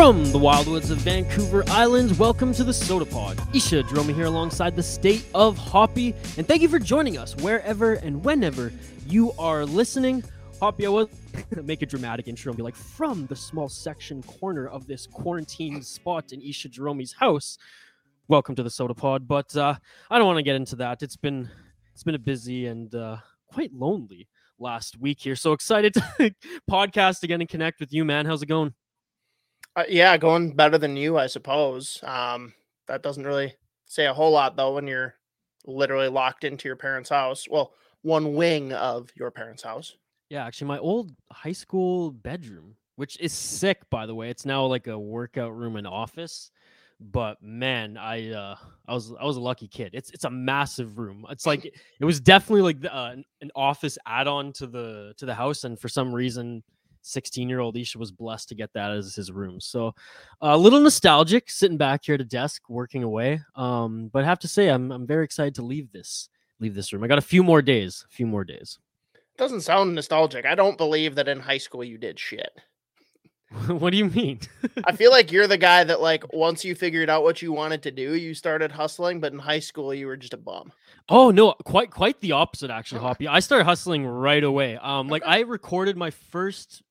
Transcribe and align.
From 0.00 0.24
the 0.32 0.38
wildwoods 0.38 0.90
of 0.90 0.96
Vancouver 0.96 1.62
Island, 1.68 2.18
welcome 2.18 2.54
to 2.54 2.64
the 2.64 2.72
Sota 2.72 3.08
Pod. 3.08 3.38
Isha 3.54 3.82
Dromi 3.82 4.14
here 4.14 4.24
alongside 4.24 4.74
the 4.74 4.82
state 4.82 5.26
of 5.34 5.58
Hoppy, 5.58 6.14
and 6.38 6.48
thank 6.48 6.62
you 6.62 6.70
for 6.70 6.78
joining 6.78 7.18
us 7.18 7.36
wherever 7.36 7.92
and 7.96 8.24
whenever 8.24 8.72
you 9.06 9.32
are 9.38 9.66
listening. 9.66 10.24
Hoppy, 10.58 10.86
I 10.86 10.88
was 10.88 11.08
make 11.64 11.82
a 11.82 11.86
dramatic 11.86 12.28
intro 12.28 12.48
and 12.48 12.56
be 12.56 12.62
like, 12.62 12.76
from 12.76 13.26
the 13.26 13.36
small 13.36 13.68
section 13.68 14.22
corner 14.22 14.68
of 14.68 14.86
this 14.86 15.06
quarantine 15.06 15.82
spot 15.82 16.32
in 16.32 16.40
Isha 16.40 16.70
Jerome's 16.70 17.12
house. 17.12 17.58
Welcome 18.26 18.54
to 18.54 18.62
the 18.62 18.70
Sota 18.70 18.96
Pod, 18.96 19.28
but 19.28 19.54
uh, 19.54 19.74
I 20.10 20.16
don't 20.16 20.26
want 20.26 20.38
to 20.38 20.42
get 20.42 20.56
into 20.56 20.76
that. 20.76 21.02
It's 21.02 21.16
been 21.16 21.46
it's 21.92 22.04
been 22.04 22.14
a 22.14 22.18
busy 22.18 22.68
and 22.68 22.94
uh, 22.94 23.18
quite 23.52 23.74
lonely 23.74 24.28
last 24.58 24.98
week 24.98 25.20
here. 25.20 25.36
So 25.36 25.52
excited 25.52 25.92
to 25.92 26.34
podcast 26.70 27.22
again 27.22 27.42
and 27.42 27.50
connect 27.50 27.80
with 27.80 27.92
you, 27.92 28.06
man. 28.06 28.24
How's 28.24 28.42
it 28.42 28.46
going? 28.46 28.72
Uh, 29.80 29.84
yeah, 29.88 30.14
going 30.18 30.52
better 30.52 30.76
than 30.76 30.94
you, 30.94 31.16
I 31.16 31.26
suppose. 31.26 32.00
Um, 32.02 32.52
that 32.86 33.02
doesn't 33.02 33.24
really 33.24 33.54
say 33.86 34.04
a 34.06 34.12
whole 34.12 34.30
lot 34.30 34.54
though 34.54 34.74
when 34.74 34.86
you're 34.86 35.14
literally 35.64 36.08
locked 36.08 36.44
into 36.44 36.68
your 36.68 36.76
parents' 36.76 37.08
house. 37.08 37.46
Well, 37.48 37.72
one 38.02 38.34
wing 38.34 38.74
of 38.74 39.08
your 39.14 39.30
parents' 39.30 39.62
house. 39.62 39.96
Yeah, 40.28 40.44
actually, 40.44 40.66
my 40.66 40.78
old 40.78 41.12
high 41.32 41.52
school 41.52 42.10
bedroom, 42.10 42.76
which 42.96 43.18
is 43.20 43.32
sick, 43.32 43.88
by 43.88 44.04
the 44.04 44.14
way. 44.14 44.28
It's 44.28 44.44
now 44.44 44.66
like 44.66 44.86
a 44.86 44.98
workout 44.98 45.56
room 45.56 45.76
and 45.76 45.86
office. 45.86 46.50
But 47.00 47.42
man, 47.42 47.96
I 47.96 48.32
uh, 48.32 48.56
I 48.86 48.92
was 48.92 49.14
I 49.18 49.24
was 49.24 49.38
a 49.38 49.40
lucky 49.40 49.66
kid. 49.66 49.92
It's 49.94 50.10
it's 50.10 50.24
a 50.24 50.30
massive 50.30 50.98
room. 50.98 51.24
It's 51.30 51.46
like 51.46 51.64
it 51.64 52.04
was 52.04 52.20
definitely 52.20 52.62
like 52.62 52.80
the, 52.82 52.94
uh, 52.94 53.16
an 53.40 53.50
office 53.56 53.96
add-on 54.04 54.52
to 54.54 54.66
the 54.66 55.14
to 55.16 55.24
the 55.24 55.34
house, 55.34 55.64
and 55.64 55.80
for 55.80 55.88
some 55.88 56.14
reason, 56.14 56.62
16 57.02 57.48
year 57.48 57.60
old 57.60 57.76
Isha 57.76 57.98
was 57.98 58.12
blessed 58.12 58.48
to 58.50 58.54
get 58.54 58.72
that 58.74 58.92
as 58.92 59.14
his 59.14 59.30
room. 59.32 59.60
So 59.60 59.88
uh, 60.42 60.52
a 60.52 60.56
little 60.56 60.80
nostalgic 60.80 61.50
sitting 61.50 61.76
back 61.76 62.04
here 62.04 62.14
at 62.14 62.20
a 62.20 62.24
desk 62.24 62.68
working 62.68 63.02
away. 63.02 63.40
Um, 63.56 64.08
but 64.12 64.24
I 64.24 64.26
have 64.26 64.38
to 64.40 64.48
say, 64.48 64.68
I'm, 64.68 64.90
I'm 64.92 65.06
very 65.06 65.24
excited 65.24 65.54
to 65.56 65.62
leave 65.62 65.90
this, 65.92 66.28
leave 66.58 66.74
this 66.74 66.92
room. 66.92 67.04
I 67.04 67.08
got 67.08 67.18
a 67.18 67.22
few 67.22 67.42
more 67.42 67.62
days, 67.62 68.04
a 68.08 68.12
few 68.12 68.26
more 68.26 68.44
days. 68.44 68.78
Doesn't 69.36 69.62
sound 69.62 69.94
nostalgic. 69.94 70.44
I 70.44 70.54
don't 70.54 70.76
believe 70.76 71.14
that 71.14 71.28
in 71.28 71.40
high 71.40 71.58
school 71.58 71.82
you 71.82 71.96
did 71.96 72.18
shit. 72.18 72.52
what 73.66 73.90
do 73.90 73.96
you 73.96 74.06
mean? 74.06 74.38
I 74.84 74.94
feel 74.94 75.10
like 75.10 75.32
you're 75.32 75.48
the 75.48 75.58
guy 75.58 75.82
that 75.82 76.00
like 76.00 76.32
once 76.32 76.64
you 76.64 76.74
figured 76.74 77.10
out 77.10 77.24
what 77.24 77.42
you 77.42 77.52
wanted 77.52 77.82
to 77.82 77.90
do, 77.90 78.14
you 78.14 78.32
started 78.32 78.70
hustling, 78.70 79.20
but 79.20 79.32
in 79.32 79.38
high 79.38 79.58
school 79.58 79.92
you 79.92 80.06
were 80.06 80.16
just 80.16 80.34
a 80.34 80.36
bum. 80.36 80.72
Oh 81.08 81.30
no, 81.30 81.54
quite 81.64 81.90
quite 81.90 82.20
the 82.20 82.32
opposite 82.32 82.70
actually, 82.70 83.00
Hoppy. 83.02 83.26
I 83.26 83.40
started 83.40 83.64
hustling 83.64 84.06
right 84.06 84.44
away. 84.44 84.76
Um 84.76 85.08
like 85.08 85.24
I 85.26 85.40
recorded 85.40 85.96
my 85.96 86.10
first 86.10 86.82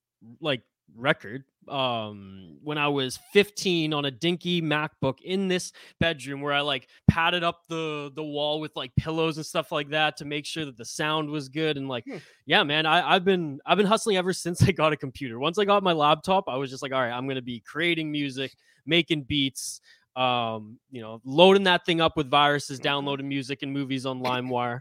like 0.41 0.61
record 0.95 1.43
um 1.67 2.57
when 2.63 2.79
I 2.79 2.87
was 2.87 3.19
15 3.31 3.93
on 3.93 4.05
a 4.05 4.11
dinky 4.11 4.59
MacBook 4.59 5.21
in 5.23 5.47
this 5.47 5.71
bedroom 5.99 6.41
where 6.41 6.53
I 6.53 6.61
like 6.61 6.87
padded 7.07 7.43
up 7.43 7.67
the 7.69 8.11
the 8.15 8.23
wall 8.23 8.59
with 8.59 8.75
like 8.75 8.95
pillows 8.95 9.37
and 9.37 9.45
stuff 9.45 9.71
like 9.71 9.89
that 9.89 10.17
to 10.17 10.25
make 10.25 10.47
sure 10.47 10.65
that 10.65 10.77
the 10.77 10.85
sound 10.85 11.29
was 11.29 11.47
good 11.47 11.77
and 11.77 11.87
like 11.87 12.05
Hmm. 12.05 12.17
yeah 12.47 12.63
man 12.63 12.87
I, 12.87 13.13
I've 13.15 13.23
been 13.23 13.59
I've 13.67 13.77
been 13.77 13.85
hustling 13.85 14.17
ever 14.17 14.33
since 14.33 14.63
I 14.63 14.71
got 14.71 14.93
a 14.93 14.97
computer 14.97 15.37
once 15.37 15.59
I 15.59 15.65
got 15.65 15.83
my 15.83 15.93
laptop 15.93 16.45
I 16.47 16.55
was 16.55 16.71
just 16.71 16.81
like 16.81 16.91
all 16.91 17.01
right 17.01 17.11
I'm 17.11 17.27
gonna 17.27 17.41
be 17.41 17.59
creating 17.59 18.11
music 18.11 18.55
making 18.87 19.23
beats 19.23 19.79
um 20.15 20.79
you 20.89 21.01
know 21.01 21.21
loading 21.23 21.63
that 21.65 21.85
thing 21.85 22.01
up 22.01 22.17
with 22.17 22.31
viruses 22.31 22.79
Mhm. 22.79 22.83
downloading 22.83 23.29
music 23.29 23.61
and 23.61 23.71
movies 23.71 24.07
on 24.07 24.21
LimeWire 24.21 24.79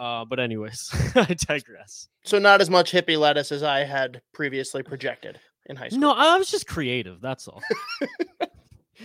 uh 0.00 0.24
but 0.24 0.40
anyways 0.40 0.90
I 1.14 1.34
digress 1.34 2.08
So 2.24 2.38
not 2.38 2.60
as 2.60 2.68
much 2.70 2.90
hippie 2.90 3.18
lettuce 3.18 3.52
as 3.52 3.62
I 3.62 3.84
had 3.84 4.22
previously 4.32 4.82
projected 4.82 5.38
in 5.66 5.76
high 5.76 5.88
school. 5.90 6.00
No, 6.00 6.10
I 6.12 6.36
was 6.38 6.50
just 6.50 6.66
creative. 6.66 7.20
That's 7.20 7.46
all. 7.46 7.62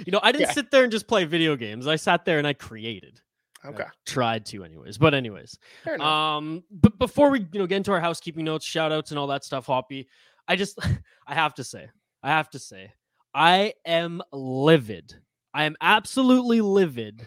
you 0.06 0.12
know, 0.12 0.20
I 0.24 0.32
didn't 0.32 0.48
Yeah. 0.48 0.54
sit 0.54 0.72
there 0.72 0.84
and 0.84 0.92
just 0.92 1.08
play 1.08 1.26
video 1.26 1.56
games. 1.56 1.86
I 1.88 1.96
sat 1.96 2.26
there 2.26 2.38
and 2.40 2.48
I 2.48 2.54
created. 2.54 3.20
I 3.64 3.68
Okay. 3.70 3.84
tried 4.06 4.46
to, 4.48 4.64
anyways. 4.64 4.98
But 4.98 5.14
anyways, 5.14 5.58
Fair 5.84 6.02
um, 6.02 6.64
but 6.72 6.98
before 7.00 7.30
we 7.30 7.40
you 7.52 7.60
know 7.60 7.68
get 7.68 7.78
into 7.78 7.92
our 7.92 8.00
housekeeping 8.00 8.46
notes, 8.46 8.66
shout 8.66 8.92
outs, 8.92 9.12
and 9.12 9.20
all 9.20 9.28
that 9.28 9.44
stuff, 9.44 9.66
Hoppy, 9.66 10.08
I 10.48 10.56
just 10.56 10.78
I 11.28 11.34
have 11.34 11.54
to 11.56 11.64
say, 11.64 11.90
I 12.24 12.30
have 12.30 12.50
to 12.52 12.60
say, 12.60 12.94
I 13.34 13.74
am 13.86 14.22
livid. 14.32 15.14
I 15.54 15.64
am 15.66 15.76
absolutely 15.82 16.62
livid 16.62 17.22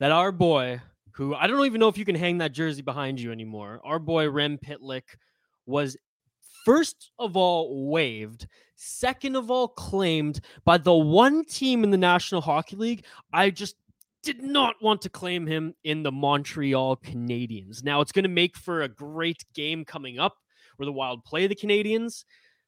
that 0.00 0.12
our 0.12 0.32
boy, 0.32 0.80
who 1.12 1.34
I 1.34 1.46
don't 1.46 1.64
even 1.66 1.80
know 1.80 1.88
if 1.88 1.98
you 1.98 2.04
can 2.04 2.14
hang 2.14 2.38
that 2.38 2.52
jersey 2.52 2.82
behind 2.82 3.20
you 3.20 3.32
anymore, 3.32 3.80
our 3.84 3.98
boy 3.98 4.28
Rem 4.28 4.58
Pitlick 4.58 5.02
was 5.66 5.96
first 6.64 7.10
of 7.18 7.36
all 7.36 7.90
waived, 7.90 8.46
second 8.76 9.36
of 9.36 9.50
all 9.50 9.68
claimed 9.68 10.40
by 10.64 10.78
the 10.78 10.94
one 10.94 11.44
team 11.44 11.84
in 11.84 11.90
the 11.90 11.96
National 11.98 12.40
Hockey 12.40 12.76
League. 12.76 13.04
I 13.32 13.50
just 13.50 13.76
did 14.22 14.42
not 14.42 14.76
want 14.82 15.02
to 15.02 15.08
claim 15.08 15.46
him 15.46 15.74
in 15.84 16.02
the 16.02 16.12
Montreal 16.12 16.96
Canadiens. 16.98 17.82
Now 17.82 18.00
it's 18.00 18.12
going 18.12 18.24
to 18.24 18.28
make 18.28 18.56
for 18.56 18.82
a 18.82 18.88
great 18.88 19.44
game 19.54 19.84
coming 19.84 20.18
up 20.18 20.36
where 20.76 20.86
the 20.86 20.92
Wild 20.92 21.24
play 21.24 21.46
the 21.46 21.54
Canadians. 21.54 22.24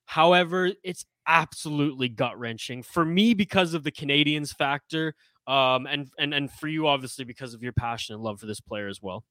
However, 0.06 0.70
it's 0.82 1.04
absolutely 1.26 2.08
gut 2.08 2.38
wrenching 2.38 2.82
for 2.82 3.04
me 3.04 3.34
because 3.34 3.74
of 3.74 3.84
the 3.84 3.90
Canadians 3.90 4.52
factor, 4.52 5.14
um, 5.46 5.86
and 5.86 6.10
and 6.18 6.34
and 6.34 6.50
for 6.50 6.68
you 6.68 6.86
obviously 6.86 7.24
because 7.24 7.54
of 7.54 7.62
your 7.62 7.72
passion 7.72 8.14
and 8.14 8.22
love 8.22 8.40
for 8.40 8.46
this 8.46 8.60
player 8.60 8.88
as 8.88 9.02
well. 9.02 9.24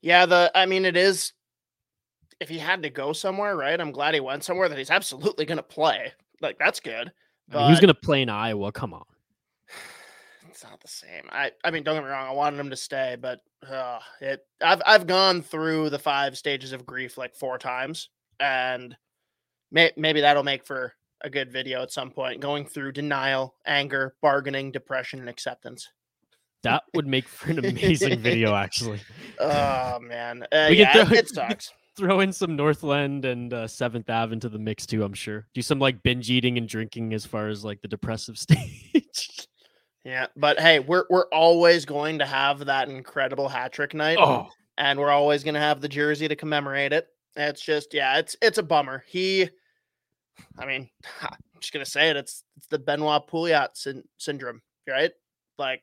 Yeah, 0.00 0.26
the 0.26 0.50
I 0.54 0.66
mean 0.66 0.84
it 0.84 0.96
is 0.96 1.32
if 2.40 2.48
he 2.48 2.58
had 2.58 2.82
to 2.82 2.90
go 2.90 3.12
somewhere, 3.12 3.56
right? 3.56 3.80
I'm 3.80 3.92
glad 3.92 4.14
he 4.14 4.20
went 4.20 4.44
somewhere 4.44 4.68
that 4.68 4.78
he's 4.78 4.90
absolutely 4.90 5.44
gonna 5.44 5.62
play. 5.62 6.12
Like 6.40 6.58
that's 6.58 6.80
good. 6.80 7.12
I 7.50 7.56
mean, 7.56 7.74
but 7.74 7.80
going 7.80 7.88
to 7.88 7.94
play 7.94 8.22
in 8.22 8.28
Iowa. 8.28 8.72
Come 8.72 8.94
on. 8.94 9.04
It's 10.50 10.64
not 10.64 10.82
the 10.82 10.88
same. 10.88 11.22
I 11.30 11.50
I 11.64 11.70
mean, 11.70 11.82
don't 11.82 11.96
get 11.96 12.04
me 12.04 12.10
wrong. 12.10 12.28
I 12.28 12.32
wanted 12.32 12.60
him 12.60 12.68
to 12.68 12.76
stay, 12.76 13.16
but 13.18 13.40
uh, 13.66 14.00
it. 14.20 14.46
I've 14.60 14.82
I've 14.84 15.06
gone 15.06 15.40
through 15.40 15.88
the 15.88 15.98
five 15.98 16.36
stages 16.36 16.72
of 16.72 16.84
grief 16.84 17.16
like 17.16 17.34
four 17.34 17.56
times, 17.56 18.10
and 18.38 18.94
may, 19.70 19.92
maybe 19.96 20.20
that'll 20.20 20.42
make 20.42 20.66
for 20.66 20.92
a 21.24 21.30
good 21.30 21.52
video 21.52 21.82
at 21.82 21.92
some 21.92 22.10
point. 22.10 22.40
Going 22.40 22.64
through 22.66 22.92
denial, 22.92 23.54
anger, 23.66 24.14
bargaining, 24.22 24.70
depression, 24.72 25.20
and 25.20 25.28
acceptance. 25.28 25.88
That 26.62 26.84
would 26.94 27.06
make 27.06 27.26
for 27.26 27.50
an 27.50 27.58
amazing 27.64 28.20
video, 28.20 28.54
actually. 28.54 29.00
Oh 29.40 29.98
man, 30.00 30.44
uh, 30.52 30.66
We 30.70 30.76
yeah, 30.78 31.04
throw- 31.04 31.16
it, 31.16 31.28
sucks. 31.34 31.72
Throw 31.96 32.20
in 32.20 32.32
some 32.32 32.56
Northland 32.56 33.24
and 33.24 33.52
uh, 33.52 33.66
Seventh 33.68 34.08
Ave 34.08 34.32
into 34.32 34.48
the 34.48 34.58
mix 34.58 34.86
too. 34.86 35.04
I'm 35.04 35.12
sure. 35.12 35.46
Do 35.54 35.60
some 35.60 35.78
like 35.78 36.02
binge 36.02 36.30
eating 36.30 36.56
and 36.56 36.66
drinking 36.68 37.12
as 37.12 37.26
far 37.26 37.48
as 37.48 37.64
like 37.64 37.82
the 37.82 37.88
depressive 37.88 38.38
stage. 38.38 39.48
Yeah, 40.04 40.26
but 40.36 40.58
hey, 40.58 40.78
we're 40.80 41.04
we're 41.10 41.26
always 41.32 41.84
going 41.84 42.18
to 42.20 42.26
have 42.26 42.64
that 42.66 42.88
incredible 42.88 43.48
hat 43.48 43.72
trick 43.72 43.92
night. 43.94 44.18
oh, 44.18 44.48
and 44.78 44.98
we're 44.98 45.10
always 45.10 45.44
going 45.44 45.54
to 45.54 45.60
have 45.60 45.80
the 45.80 45.88
jersey 45.88 46.28
to 46.28 46.34
commemorate 46.36 46.92
it. 46.92 47.08
It's 47.36 47.60
just, 47.62 47.92
yeah, 47.94 48.18
it's 48.18 48.36
it's 48.40 48.58
a 48.58 48.62
bummer. 48.62 49.04
He, 49.06 49.48
I 50.58 50.66
mean, 50.66 50.88
I'm 51.22 51.36
just 51.60 51.72
gonna 51.72 51.84
say 51.84 52.10
it. 52.10 52.16
It's 52.16 52.44
it's 52.56 52.66
the 52.66 52.78
Benoit 52.78 53.26
Pouliot 53.28 53.70
syn- 53.74 54.08
syndrome, 54.18 54.62
right? 54.88 55.12
Like, 55.58 55.82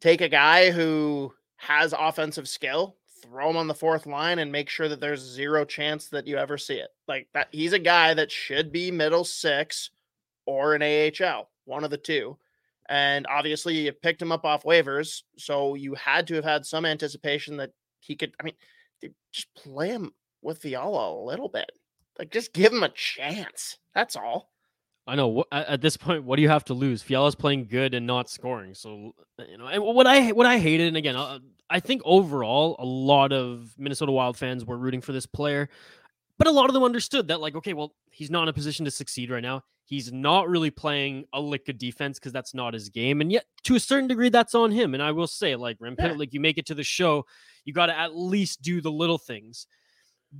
take 0.00 0.20
a 0.20 0.28
guy 0.28 0.70
who 0.70 1.32
has 1.56 1.94
offensive 1.96 2.48
skill, 2.48 2.96
throw 3.22 3.50
him 3.50 3.56
on 3.56 3.68
the 3.68 3.74
fourth 3.74 4.06
line, 4.06 4.38
and 4.38 4.52
make 4.52 4.68
sure 4.68 4.88
that 4.88 5.00
there's 5.00 5.20
zero 5.20 5.64
chance 5.64 6.08
that 6.08 6.26
you 6.26 6.36
ever 6.36 6.58
see 6.58 6.76
it. 6.76 6.90
Like 7.06 7.28
that, 7.34 7.48
he's 7.50 7.72
a 7.72 7.78
guy 7.78 8.14
that 8.14 8.30
should 8.30 8.72
be 8.72 8.90
middle 8.90 9.24
six 9.24 9.90
or 10.46 10.74
an 10.74 10.82
AHL, 10.82 11.50
one 11.64 11.84
of 11.84 11.90
the 11.90 11.98
two. 11.98 12.38
And 12.88 13.26
obviously, 13.26 13.74
you 13.74 13.92
picked 13.92 14.22
him 14.22 14.32
up 14.32 14.46
off 14.46 14.64
waivers, 14.64 15.22
so 15.36 15.74
you 15.74 15.94
had 15.94 16.26
to 16.28 16.34
have 16.36 16.44
had 16.44 16.64
some 16.64 16.86
anticipation 16.86 17.58
that 17.58 17.72
he 18.00 18.16
could. 18.16 18.32
I 18.40 18.44
mean, 18.44 18.54
just 19.30 19.54
play 19.54 19.88
him 19.88 20.12
with 20.40 20.58
Fiala 20.58 21.12
a 21.12 21.24
little 21.24 21.48
bit. 21.48 21.70
Like, 22.18 22.30
just 22.30 22.52
give 22.52 22.72
him 22.72 22.82
a 22.82 22.88
chance. 22.88 23.78
That's 23.94 24.16
all. 24.16 24.50
I 25.06 25.14
know. 25.14 25.44
At 25.50 25.80
this 25.80 25.96
point, 25.96 26.24
what 26.24 26.36
do 26.36 26.42
you 26.42 26.50
have 26.50 26.64
to 26.66 26.74
lose? 26.74 27.02
Fiala's 27.02 27.34
playing 27.34 27.66
good 27.68 27.94
and 27.94 28.06
not 28.06 28.28
scoring. 28.28 28.74
So 28.74 29.12
you 29.48 29.56
know, 29.56 29.66
and 29.66 29.82
what 29.82 30.06
I 30.06 30.32
what 30.32 30.44
I 30.46 30.58
hated, 30.58 30.88
and 30.88 30.96
again, 30.98 31.16
uh, 31.16 31.38
I 31.70 31.80
think 31.80 32.02
overall, 32.04 32.76
a 32.78 32.84
lot 32.84 33.32
of 33.32 33.74
Minnesota 33.78 34.12
Wild 34.12 34.36
fans 34.36 34.66
were 34.66 34.76
rooting 34.76 35.00
for 35.00 35.12
this 35.12 35.24
player, 35.24 35.70
but 36.36 36.46
a 36.46 36.50
lot 36.50 36.68
of 36.68 36.74
them 36.74 36.82
understood 36.82 37.28
that, 37.28 37.40
like, 37.40 37.54
okay, 37.54 37.72
well, 37.72 37.94
he's 38.10 38.30
not 38.30 38.42
in 38.42 38.48
a 38.48 38.52
position 38.52 38.84
to 38.84 38.90
succeed 38.90 39.30
right 39.30 39.42
now. 39.42 39.64
He's 39.84 40.12
not 40.12 40.46
really 40.50 40.70
playing 40.70 41.24
a 41.32 41.40
lick 41.40 41.70
of 41.70 41.78
defense 41.78 42.18
because 42.18 42.32
that's 42.32 42.52
not 42.52 42.74
his 42.74 42.90
game, 42.90 43.22
and 43.22 43.32
yet 43.32 43.46
to 43.64 43.76
a 43.76 43.80
certain 43.80 44.08
degree, 44.08 44.28
that's 44.28 44.54
on 44.54 44.70
him. 44.70 44.92
And 44.92 45.02
I 45.02 45.12
will 45.12 45.26
say, 45.26 45.56
like, 45.56 45.78
Rem 45.80 45.96
Yeah. 45.98 46.12
like 46.12 46.34
you 46.34 46.40
make 46.40 46.58
it 46.58 46.66
to 46.66 46.74
the 46.74 46.84
show, 46.84 47.24
you 47.64 47.72
got 47.72 47.86
to 47.86 47.98
at 47.98 48.14
least 48.14 48.60
do 48.60 48.82
the 48.82 48.92
little 48.92 49.16
things. 49.16 49.66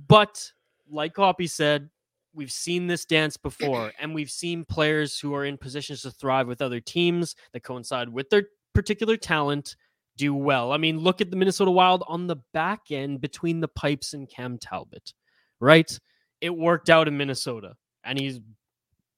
But 0.07 0.51
like 0.89 1.15
Hoppy 1.15 1.47
said, 1.47 1.89
we've 2.33 2.51
seen 2.51 2.87
this 2.87 3.05
dance 3.05 3.37
before, 3.37 3.91
and 3.99 4.13
we've 4.13 4.31
seen 4.31 4.65
players 4.65 5.19
who 5.19 5.33
are 5.33 5.45
in 5.45 5.57
positions 5.57 6.01
to 6.03 6.11
thrive 6.11 6.47
with 6.47 6.61
other 6.61 6.79
teams 6.79 7.35
that 7.53 7.63
coincide 7.63 8.09
with 8.09 8.29
their 8.29 8.43
particular 8.73 9.17
talent 9.17 9.75
do 10.17 10.33
well. 10.35 10.71
I 10.71 10.77
mean, 10.77 10.99
look 10.99 11.21
at 11.21 11.31
the 11.31 11.37
Minnesota 11.37 11.71
Wild 11.71 12.03
on 12.07 12.27
the 12.27 12.37
back 12.53 12.91
end 12.91 13.21
between 13.21 13.61
the 13.61 13.67
pipes 13.67 14.13
and 14.13 14.29
Cam 14.29 14.57
Talbot, 14.57 15.13
right? 15.59 15.99
It 16.41 16.55
worked 16.55 16.89
out 16.89 17.07
in 17.07 17.17
Minnesota, 17.17 17.73
and 18.03 18.19
he's 18.19 18.39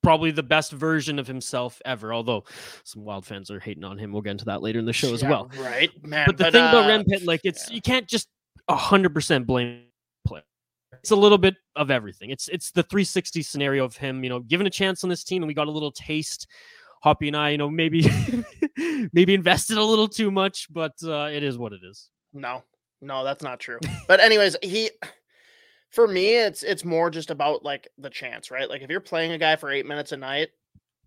probably 0.04 0.32
the 0.32 0.44
best 0.44 0.72
version 0.72 1.20
of 1.20 1.28
himself 1.28 1.82
ever. 1.86 2.14
Although 2.14 2.46
some 2.84 3.04
Wild 3.04 3.26
fans 3.26 3.52
are 3.52 3.60
hating 3.60 3.84
on 3.84 3.98
him. 3.98 4.12
We'll 4.12 4.22
get 4.22 4.32
into 4.32 4.46
that 4.46 4.62
later 4.62 4.80
in 4.80 4.86
the 4.86 4.94
show 4.94 5.14
as 5.14 5.22
Yeah, 5.22 5.30
well. 5.30 5.52
Right, 5.60 5.92
man. 6.06 6.26
But 6.26 6.38
the 6.38 6.46
thing 6.46 6.64
about 6.64 6.90
uh, 6.90 7.04
Rempit, 7.04 7.26
like 7.26 7.42
it's 7.44 7.70
yeah. 7.70 7.76
you 7.76 7.82
can't 7.82 8.08
just 8.08 8.28
hundred 8.70 9.14
percent 9.14 9.46
blame. 9.46 9.84
It's 11.00 11.12
a 11.12 11.16
little 11.16 11.38
bit 11.38 11.56
of 11.76 11.90
everything. 11.90 12.30
It's 12.30 12.48
it's 12.50 12.72
the 12.72 12.84
360 12.84 13.42
scenario 13.42 13.86
of 13.86 13.98
him, 13.98 14.24
you 14.24 14.30
know, 14.30 14.40
given 14.40 14.68
a 14.68 14.70
chance 14.70 15.04
on 15.04 15.10
this 15.10 15.24
team, 15.24 15.42
and 15.42 15.48
we 15.48 15.54
got 15.54 15.68
a 15.68 15.72
little 15.72 15.92
taste. 15.92 16.48
Hoppy 17.04 17.30
and 17.30 17.38
I, 17.38 17.50
you 17.50 17.58
know, 17.58 17.70
maybe 17.70 18.08
maybe 19.14 19.34
invested 19.34 19.78
a 19.78 19.84
little 19.84 20.08
too 20.08 20.30
much, 20.30 20.68
but 20.72 20.94
uh, 21.04 21.30
it 21.32 21.42
is 21.42 21.58
what 21.58 21.74
it 21.74 21.80
is. 21.84 22.10
No, 22.32 22.64
no, 23.02 23.24
that's 23.24 23.44
not 23.44 23.60
true. 23.60 23.80
But 24.08 24.20
anyways, 24.20 24.56
he 24.62 24.92
for 25.92 26.08
me, 26.08 26.36
it's 26.38 26.64
it's 26.64 26.86
more 26.86 27.10
just 27.10 27.32
about 27.32 27.64
like 27.64 27.88
the 27.98 28.10
chance, 28.10 28.52
right? 28.52 28.70
Like 28.70 28.82
if 28.82 28.90
you're 28.90 29.00
playing 29.00 29.32
a 29.32 29.38
guy 29.38 29.56
for 29.56 29.72
eight 29.72 29.86
minutes 29.86 30.12
a 30.12 30.18
night 30.18 30.50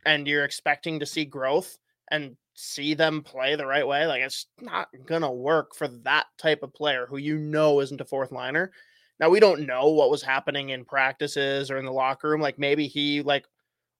and 0.04 0.26
you're 0.26 0.44
expecting 0.44 1.00
to 1.00 1.06
see 1.06 1.24
growth 1.24 1.78
and 2.10 2.36
see 2.54 2.94
them 2.94 3.22
play 3.22 3.56
the 3.56 3.66
right 3.66 3.86
way, 3.86 4.06
like 4.06 4.22
it's 4.22 4.46
not 4.60 4.88
gonna 5.06 5.32
work 5.32 5.74
for 5.74 5.88
that 5.88 6.26
type 6.38 6.62
of 6.62 6.74
player 6.74 7.06
who 7.08 7.16
you 7.16 7.38
know 7.38 7.80
isn't 7.80 8.00
a 8.00 8.04
fourth 8.04 8.32
liner. 8.32 8.72
Now 9.20 9.30
we 9.30 9.40
don't 9.40 9.66
know 9.66 9.88
what 9.90 10.10
was 10.10 10.22
happening 10.22 10.70
in 10.70 10.84
practices 10.84 11.70
or 11.70 11.78
in 11.78 11.84
the 11.84 11.92
locker 11.92 12.30
room. 12.30 12.40
Like 12.40 12.58
maybe 12.58 12.86
he 12.88 13.22
like 13.22 13.46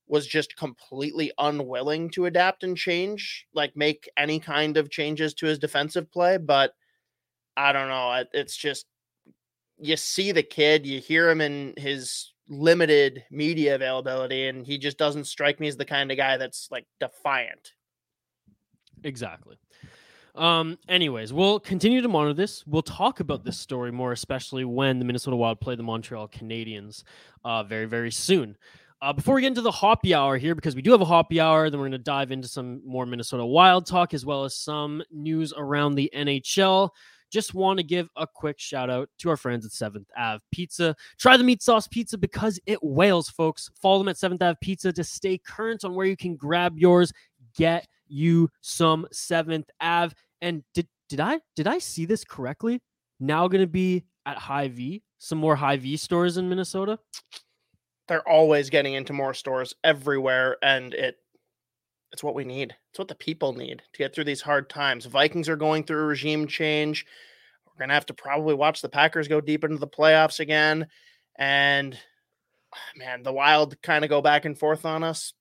was 0.06 0.26
just 0.26 0.56
completely 0.56 1.32
unwilling 1.38 2.10
to 2.10 2.26
adapt 2.26 2.64
and 2.64 2.76
change, 2.76 3.46
like 3.54 3.76
make 3.76 4.08
any 4.16 4.40
kind 4.40 4.76
of 4.76 4.90
changes 4.90 5.34
to 5.34 5.46
his 5.46 5.58
defensive 5.58 6.10
play, 6.10 6.36
but 6.38 6.74
I 7.56 7.72
don't 7.72 7.88
know. 7.88 8.12
it- 8.14 8.30
It's 8.34 8.56
just 8.56 8.86
you 9.78 9.96
see 9.96 10.32
the 10.32 10.42
kid, 10.42 10.86
you 10.86 11.00
hear 11.00 11.30
him 11.30 11.40
in 11.40 11.74
his 11.76 12.32
limited 12.48 13.24
media 13.30 13.74
availability, 13.74 14.48
and 14.48 14.66
he 14.66 14.78
just 14.78 14.98
doesn't 14.98 15.24
strike 15.26 15.60
me 15.60 15.68
as 15.68 15.76
the 15.76 15.84
kind 15.84 16.10
of 16.10 16.16
guy 16.16 16.36
that's 16.36 16.68
like 16.70 16.86
defiant. 17.00 17.72
Exactly. 19.02 19.56
Um, 20.34 20.78
anyways, 20.88 21.32
we'll 21.32 21.60
continue 21.60 22.00
to 22.00 22.08
monitor 22.08 22.34
this. 22.34 22.66
We'll 22.66 22.82
talk 22.82 23.20
about 23.20 23.44
this 23.44 23.58
story 23.58 23.92
more, 23.92 24.12
especially 24.12 24.64
when 24.64 24.98
the 24.98 25.04
Minnesota 25.04 25.36
Wild 25.36 25.60
play 25.60 25.76
the 25.76 25.82
Montreal 25.82 26.28
Canadiens 26.28 27.04
uh, 27.44 27.62
very, 27.62 27.86
very 27.86 28.10
soon. 28.10 28.56
Uh, 29.00 29.12
before 29.12 29.34
we 29.34 29.42
get 29.42 29.48
into 29.48 29.60
the 29.60 29.70
hoppy 29.70 30.14
hour 30.14 30.38
here, 30.38 30.54
because 30.54 30.74
we 30.74 30.82
do 30.82 30.90
have 30.90 31.00
a 31.00 31.04
hoppy 31.04 31.38
hour, 31.38 31.68
then 31.68 31.78
we're 31.78 31.88
going 31.88 31.92
to 31.92 31.98
dive 31.98 32.32
into 32.32 32.48
some 32.48 32.80
more 32.86 33.06
Minnesota 33.06 33.44
Wild 33.44 33.86
talk 33.86 34.14
as 34.14 34.24
well 34.24 34.44
as 34.44 34.56
some 34.56 35.02
news 35.10 35.52
around 35.56 35.94
the 35.94 36.10
NHL. 36.16 36.90
Just 37.30 37.52
want 37.52 37.78
to 37.78 37.82
give 37.82 38.08
a 38.16 38.26
quick 38.26 38.58
shout 38.58 38.90
out 38.90 39.10
to 39.18 39.28
our 39.28 39.36
friends 39.36 39.66
at 39.66 39.72
7th 39.72 40.06
Ave 40.16 40.40
Pizza. 40.52 40.96
Try 41.18 41.36
the 41.36 41.44
meat 41.44 41.62
sauce 41.62 41.86
pizza 41.86 42.16
because 42.16 42.58
it 42.64 42.78
wails, 42.82 43.28
folks. 43.28 43.70
Follow 43.80 43.98
them 43.98 44.08
at 44.08 44.16
7th 44.16 44.40
Ave 44.40 44.56
Pizza 44.60 44.92
to 44.92 45.04
stay 45.04 45.38
current 45.38 45.84
on 45.84 45.94
where 45.94 46.06
you 46.06 46.16
can 46.16 46.36
grab 46.36 46.78
yours. 46.78 47.12
Get 47.56 47.86
you 48.08 48.48
some 48.60 49.06
7th 49.12 49.66
Ave. 49.80 50.14
And 50.44 50.62
did 50.74 50.86
did 51.08 51.20
I 51.20 51.40
did 51.56 51.66
I 51.66 51.78
see 51.78 52.04
this 52.04 52.22
correctly? 52.22 52.82
Now 53.18 53.48
going 53.48 53.62
to 53.62 53.66
be 53.66 54.04
at 54.26 54.36
Hy-Vee, 54.36 55.02
some 55.18 55.38
more 55.38 55.56
Hy-Vee 55.56 55.96
stores 55.96 56.36
in 56.36 56.48
Minnesota. 56.50 56.98
They're 58.08 58.28
always 58.28 58.68
getting 58.68 58.92
into 58.92 59.14
more 59.14 59.32
stores 59.32 59.74
everywhere, 59.82 60.58
and 60.62 60.92
it 60.92 61.16
it's 62.12 62.22
what 62.22 62.34
we 62.34 62.44
need. 62.44 62.76
It's 62.90 62.98
what 62.98 63.08
the 63.08 63.14
people 63.14 63.54
need 63.54 63.82
to 63.92 63.98
get 63.98 64.14
through 64.14 64.24
these 64.24 64.42
hard 64.42 64.68
times. 64.68 65.06
Vikings 65.06 65.48
are 65.48 65.56
going 65.56 65.82
through 65.82 66.02
a 66.02 66.06
regime 66.06 66.46
change. 66.46 67.06
We're 67.66 67.82
gonna 67.82 67.94
have 67.94 68.06
to 68.06 68.14
probably 68.14 68.54
watch 68.54 68.82
the 68.82 68.88
Packers 68.90 69.28
go 69.28 69.40
deep 69.40 69.64
into 69.64 69.78
the 69.78 69.88
playoffs 69.88 70.40
again, 70.40 70.88
and 71.38 71.98
man, 72.96 73.22
the 73.22 73.32
Wild 73.32 73.80
kind 73.80 74.04
of 74.04 74.10
go 74.10 74.20
back 74.20 74.44
and 74.44 74.58
forth 74.58 74.84
on 74.84 75.02
us. 75.02 75.32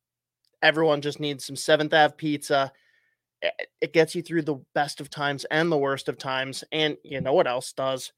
Everyone 0.62 1.02
just 1.02 1.20
needs 1.20 1.46
some 1.46 1.58
Seventh 1.58 1.94
Ave 1.94 2.16
pizza. 2.16 2.72
It, 3.44 3.54
it 3.82 3.94
gets 3.94 4.16
you 4.16 4.24
through 4.24 4.42
the 4.44 4.58
best 4.74 5.00
of 5.02 5.12
times 5.12 5.46
and 5.52 5.72
the 5.72 5.78
worst 5.78 6.10
of 6.10 6.18
times, 6.18 6.64
and 6.72 6.98
you 7.04 7.22
know 7.22 7.34
what 7.34 7.46
else 7.48 7.74
does? 7.74 8.12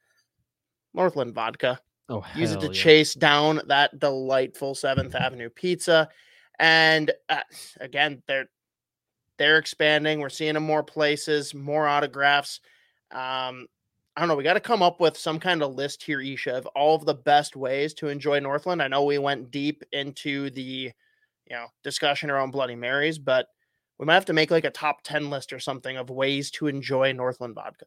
Northland 0.93 1.33
vodka 1.33 1.81
Oh, 2.07 2.23
use 2.35 2.51
it 2.51 2.59
to 2.59 2.67
yeah. 2.67 2.71
chase 2.73 3.13
down 3.15 3.61
that 3.67 3.99
delightful 3.99 4.75
Seventh 4.75 5.15
Avenue 5.19 5.49
pizza. 5.49 6.07
And 6.59 7.11
uh, 7.29 7.41
again, 7.81 8.21
they're 8.27 8.47
they're 9.37 9.57
expanding. 9.57 10.19
We're 10.19 10.29
seeing 10.29 10.53
them 10.53 10.63
more 10.63 10.83
places, 10.83 11.53
more 11.53 11.87
autographs. 11.87 12.61
Um, 13.11 13.67
I 14.15 14.21
don't 14.21 14.29
know. 14.29 14.35
We 14.35 14.43
got 14.43 14.53
to 14.53 14.61
come 14.61 14.81
up 14.81 15.01
with 15.01 15.17
some 15.17 15.39
kind 15.39 15.61
of 15.61 15.73
list 15.75 16.01
here, 16.03 16.21
Isha, 16.21 16.55
of 16.55 16.65
all 16.67 16.95
of 16.95 17.05
the 17.05 17.15
best 17.15 17.55
ways 17.57 17.93
to 17.95 18.07
enjoy 18.07 18.39
Northland. 18.39 18.81
I 18.81 18.87
know 18.87 19.03
we 19.03 19.17
went 19.17 19.51
deep 19.51 19.83
into 19.91 20.51
the 20.51 20.91
you 21.49 21.55
know 21.55 21.65
discussion 21.83 22.29
around 22.29 22.51
Bloody 22.51 22.75
Marys, 22.75 23.17
but 23.17 23.47
we 23.99 24.05
might 24.05 24.15
have 24.15 24.25
to 24.25 24.33
make 24.33 24.51
like 24.51 24.65
a 24.65 24.71
top 24.71 25.01
ten 25.03 25.29
list 25.29 25.53
or 25.53 25.59
something 25.59 25.97
of 25.97 26.09
ways 26.09 26.51
to 26.51 26.67
enjoy 26.67 27.11
Northland 27.13 27.55
vodka. 27.55 27.85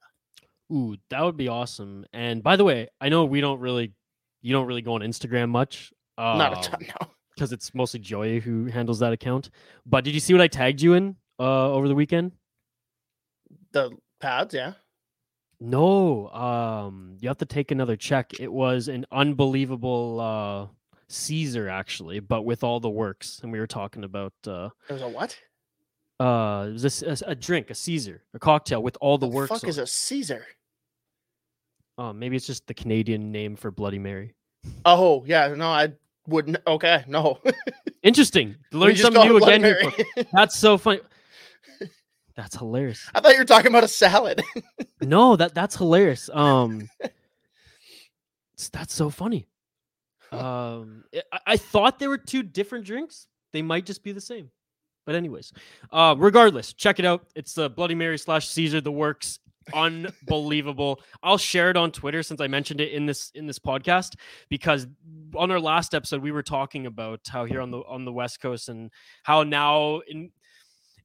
Ooh, 0.72 0.96
that 1.10 1.22
would 1.22 1.36
be 1.36 1.48
awesome. 1.48 2.04
And 2.12 2.42
by 2.42 2.56
the 2.56 2.64
way, 2.64 2.88
I 3.00 3.08
know 3.08 3.24
we 3.24 3.40
don't 3.40 3.60
really, 3.60 3.92
you 4.42 4.52
don't 4.52 4.66
really 4.66 4.82
go 4.82 4.94
on 4.94 5.00
Instagram 5.00 5.48
much. 5.48 5.92
Not 6.18 6.58
a 6.58 6.68
ton, 6.68 6.80
no. 7.00 7.08
because 7.34 7.52
it's 7.52 7.72
mostly 7.74 8.00
Joy 8.00 8.40
who 8.40 8.66
handles 8.66 8.98
that 8.98 9.12
account. 9.12 9.50
But 9.86 10.04
did 10.04 10.14
you 10.14 10.20
see 10.20 10.34
what 10.34 10.42
I 10.42 10.48
tagged 10.48 10.82
you 10.82 10.94
in 10.94 11.16
uh, 11.38 11.70
over 11.72 11.86
the 11.86 11.94
weekend? 11.94 12.32
The 13.72 13.92
pads, 14.20 14.54
yeah. 14.54 14.72
No, 15.60 16.28
um, 16.30 17.16
you 17.20 17.28
have 17.28 17.38
to 17.38 17.46
take 17.46 17.70
another 17.70 17.96
check. 17.96 18.32
It 18.38 18.52
was 18.52 18.88
an 18.88 19.06
unbelievable 19.10 20.20
uh, 20.20 20.66
Caesar, 21.08 21.68
actually, 21.68 22.20
but 22.20 22.42
with 22.42 22.62
all 22.62 22.80
the 22.80 22.90
works. 22.90 23.40
And 23.42 23.52
we 23.52 23.58
were 23.58 23.66
talking 23.66 24.04
about 24.04 24.32
uh, 24.46 24.70
It 24.88 24.92
was 24.92 25.02
a 25.02 25.08
what? 25.08 25.38
Uh, 26.20 26.66
it 26.68 26.72
was 26.72 27.02
a, 27.02 27.10
a- 27.10 27.30
a 27.30 27.34
drink, 27.34 27.70
a 27.70 27.74
Caesar, 27.74 28.22
a 28.34 28.38
cocktail 28.38 28.82
with 28.82 28.96
all 29.00 29.18
the, 29.18 29.28
The 29.28 29.34
works. 29.34 29.48
fuck 29.50 29.64
on 29.64 29.70
is 29.70 29.78
a 29.78 29.86
Caesar? 29.86 30.44
Oh, 31.96 32.12
maybe 32.12 32.36
it's 32.36 32.46
just 32.46 32.66
the 32.66 32.74
Canadian 32.74 33.32
name 33.32 33.56
for 33.56 33.70
Bloody 33.70 33.98
Mary. 33.98 34.34
Oh 34.84 35.24
yeah, 35.26 35.48
no, 35.54 35.68
I 35.68 35.92
wouldn't. 36.26 36.58
Okay, 36.66 37.04
no. 37.08 37.38
Interesting. 38.02 38.56
Learn 38.72 38.94
something 38.96 39.26
new 39.26 39.38
Bloody 39.38 39.64
again. 39.70 39.92
That's 40.32 40.56
so 40.58 40.78
funny. 40.78 41.00
That's 42.36 42.56
hilarious. 42.56 43.08
I 43.14 43.20
thought 43.20 43.32
you 43.32 43.38
were 43.38 43.44
talking 43.44 43.66
about 43.68 43.82
a 43.84 43.88
salad. 43.88 44.42
No, 45.00 45.34
that 45.36 45.54
that's 45.54 45.76
hilarious. 45.76 46.30
Um, 46.32 46.88
that's 48.72 48.94
so 48.94 49.10
funny. 49.10 49.46
Um, 50.30 51.04
I- 51.14 51.22
I, 51.32 51.38
I 51.46 51.56
thought 51.56 51.98
there 51.98 52.08
were 52.10 52.18
two 52.18 52.42
different 52.44 52.84
drinks. 52.84 53.26
They 53.52 53.62
might 53.62 53.86
just 53.86 54.02
be 54.04 54.12
the 54.12 54.20
same. 54.20 54.50
But 55.08 55.14
anyways, 55.14 55.54
uh, 55.90 56.14
regardless, 56.18 56.74
check 56.74 56.98
it 56.98 57.06
out. 57.06 57.24
It's 57.34 57.54
the 57.54 57.70
Bloody 57.70 57.94
Mary 57.94 58.18
slash 58.18 58.46
Caesar. 58.48 58.82
The 58.82 58.92
works 58.92 59.38
unbelievable. 59.74 61.00
I'll 61.22 61.38
share 61.38 61.70
it 61.70 61.78
on 61.78 61.92
Twitter 61.92 62.22
since 62.22 62.42
I 62.42 62.46
mentioned 62.46 62.82
it 62.82 62.92
in 62.92 63.06
this 63.06 63.30
in 63.34 63.46
this 63.46 63.58
podcast 63.58 64.16
because 64.50 64.86
on 65.34 65.50
our 65.50 65.60
last 65.60 65.94
episode 65.94 66.20
we 66.20 66.30
were 66.30 66.42
talking 66.42 66.84
about 66.84 67.20
how 67.26 67.46
here 67.46 67.62
on 67.62 67.70
the 67.70 67.78
on 67.78 68.04
the 68.04 68.12
West 68.12 68.42
Coast 68.42 68.68
and 68.68 68.90
how 69.22 69.44
now 69.44 70.02
in 70.06 70.30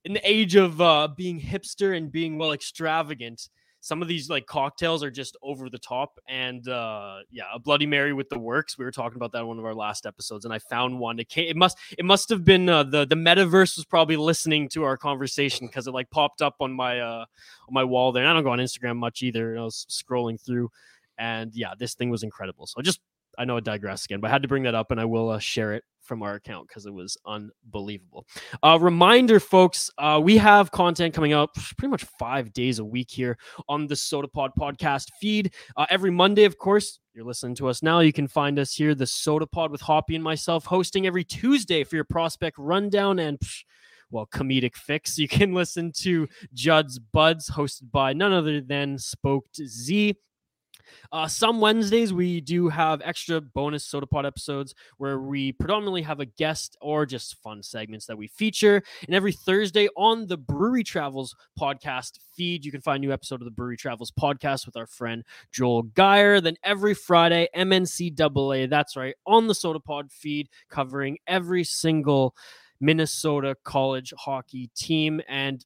in 0.03 0.11
the 0.11 0.29
age 0.29 0.57
of 0.57 0.81
uh, 0.81 1.07
being 1.15 1.39
hipster 1.39 1.95
and 1.95 2.11
being 2.11 2.37
well 2.37 2.51
extravagant, 2.51 3.47
some 3.83 4.01
of 4.01 4.07
these 4.07 4.29
like 4.29 4.45
cocktails 4.45 5.03
are 5.03 5.11
just 5.11 5.35
over 5.43 5.69
the 5.69 5.77
top. 5.77 6.17
And 6.29 6.65
uh, 6.69 7.17
yeah, 7.29 7.43
a 7.53 7.59
Bloody 7.59 7.85
Mary 7.85 8.13
with 8.13 8.29
the 8.29 8.39
works. 8.39 8.77
We 8.77 8.85
were 8.85 8.91
talking 8.91 9.17
about 9.17 9.33
that 9.33 9.39
in 9.39 9.47
one 9.47 9.59
of 9.59 9.65
our 9.65 9.75
last 9.75 10.05
episodes, 10.05 10.45
and 10.45 10.53
I 10.53 10.59
found 10.59 10.97
one. 10.97 11.19
It 11.19 11.27
came, 11.27 11.49
it 11.49 11.57
must 11.57 11.77
it 11.97 12.05
must 12.05 12.29
have 12.29 12.45
been 12.45 12.69
uh, 12.69 12.83
the 12.83 13.05
the 13.05 13.15
metaverse 13.15 13.75
was 13.75 13.83
probably 13.83 14.15
listening 14.15 14.69
to 14.69 14.83
our 14.83 14.95
conversation 14.95 15.67
because 15.67 15.85
it 15.85 15.91
like 15.91 16.09
popped 16.11 16.41
up 16.41 16.55
on 16.61 16.71
my 16.71 17.01
uh 17.01 17.25
on 17.67 17.73
my 17.73 17.83
wall 17.83 18.13
there. 18.13 18.23
And 18.23 18.29
I 18.31 18.33
don't 18.33 18.43
go 18.43 18.51
on 18.51 18.59
Instagram 18.59 18.95
much 18.95 19.21
either. 19.21 19.57
I 19.57 19.63
was 19.63 19.85
scrolling 19.89 20.39
through, 20.39 20.71
and 21.17 21.53
yeah, 21.53 21.73
this 21.77 21.93
thing 21.93 22.09
was 22.09 22.23
incredible. 22.23 22.67
So 22.67 22.81
just 22.81 23.01
I 23.37 23.45
know 23.45 23.57
I 23.57 23.59
digress 23.59 24.05
again, 24.05 24.19
but 24.19 24.29
I 24.29 24.31
had 24.31 24.41
to 24.43 24.47
bring 24.47 24.63
that 24.63 24.75
up, 24.75 24.91
and 24.91 24.99
I 24.99 25.05
will 25.05 25.29
uh, 25.29 25.39
share 25.39 25.73
it 25.73 25.83
from 26.01 26.21
our 26.21 26.35
account 26.35 26.67
because 26.67 26.85
it 26.85 26.93
was 26.93 27.17
unbelievable. 27.25 28.27
Uh, 28.61 28.77
reminder, 28.79 29.39
folks, 29.39 29.89
uh, 29.97 30.19
we 30.21 30.37
have 30.37 30.71
content 30.71 31.13
coming 31.13 31.33
up 31.33 31.55
pretty 31.77 31.89
much 31.89 32.03
five 32.19 32.51
days 32.53 32.79
a 32.79 32.85
week 32.85 33.09
here 33.09 33.37
on 33.69 33.87
the 33.87 33.95
Sota 33.95 34.31
Pod 34.31 34.51
podcast 34.59 35.07
feed. 35.19 35.53
Uh, 35.77 35.85
every 35.89 36.11
Monday, 36.11 36.43
of 36.43 36.57
course, 36.57 36.99
you're 37.13 37.25
listening 37.25 37.55
to 37.55 37.67
us 37.69 37.81
now. 37.81 37.99
You 37.99 38.13
can 38.13 38.27
find 38.27 38.59
us 38.59 38.73
here, 38.73 38.95
the 38.95 39.05
Sota 39.05 39.49
Pod 39.49 39.71
with 39.71 39.81
Hoppy 39.81 40.15
and 40.15 40.23
myself, 40.23 40.65
hosting 40.65 41.07
every 41.07 41.23
Tuesday 41.23 41.83
for 41.83 41.95
your 41.95 42.05
prospect 42.05 42.57
rundown 42.57 43.19
and. 43.19 43.39
psh, 43.39 43.63
well, 44.11 44.27
comedic 44.27 44.75
fix. 44.75 45.17
You 45.17 45.27
can 45.27 45.53
listen 45.53 45.91
to 46.01 46.27
Judd'z 46.55 46.99
Budds, 47.11 47.49
hosted 47.49 47.91
by 47.91 48.13
none 48.13 48.31
other 48.31 48.61
than 48.61 48.99
Spoked 48.99 49.55
Z. 49.55 50.15
Uh, 51.11 51.27
some 51.27 51.59
Wednesdays 51.59 52.13
we 52.13 52.41
do 52.41 52.69
have 52.69 53.01
extra 53.03 53.41
bonus 53.41 53.89
sota 53.89 54.09
pod 54.09 54.25
episodes 54.25 54.73
where 54.97 55.19
we 55.19 55.51
predominantly 55.53 56.01
have 56.01 56.19
a 56.19 56.25
guest 56.25 56.77
or 56.81 57.05
just 57.05 57.41
fun 57.41 57.61
segments 57.63 58.05
that 58.05 58.17
we 58.17 58.27
feature. 58.27 58.81
And 59.05 59.15
every 59.15 59.31
Thursday 59.31 59.87
on 59.95 60.27
the 60.27 60.37
Brewery 60.37 60.83
Travels 60.83 61.35
podcast 61.59 62.19
feed, 62.35 62.65
you 62.65 62.71
can 62.71 62.81
find 62.81 63.03
a 63.03 63.07
new 63.07 63.13
episode 63.13 63.41
of 63.41 63.45
the 63.45 63.51
Brewery 63.51 63.77
Travels 63.77 64.11
podcast 64.11 64.65
with 64.65 64.77
our 64.77 64.87
friend 64.87 65.23
Joel 65.51 65.83
Geyer. 65.83 66.41
Then 66.41 66.55
every 66.63 66.93
Friday, 66.93 67.47
MNCAA, 67.55 68.69
that's 68.69 68.95
right, 68.95 69.15
on 69.25 69.47
the 69.47 69.53
Sota 69.53 69.83
Pod 69.83 70.11
feed, 70.11 70.49
covering 70.69 71.17
every 71.27 71.63
single 71.63 72.35
Minnesota 72.79 73.55
college 73.63 74.13
hockey 74.17 74.69
team. 74.75 75.21
And 75.27 75.63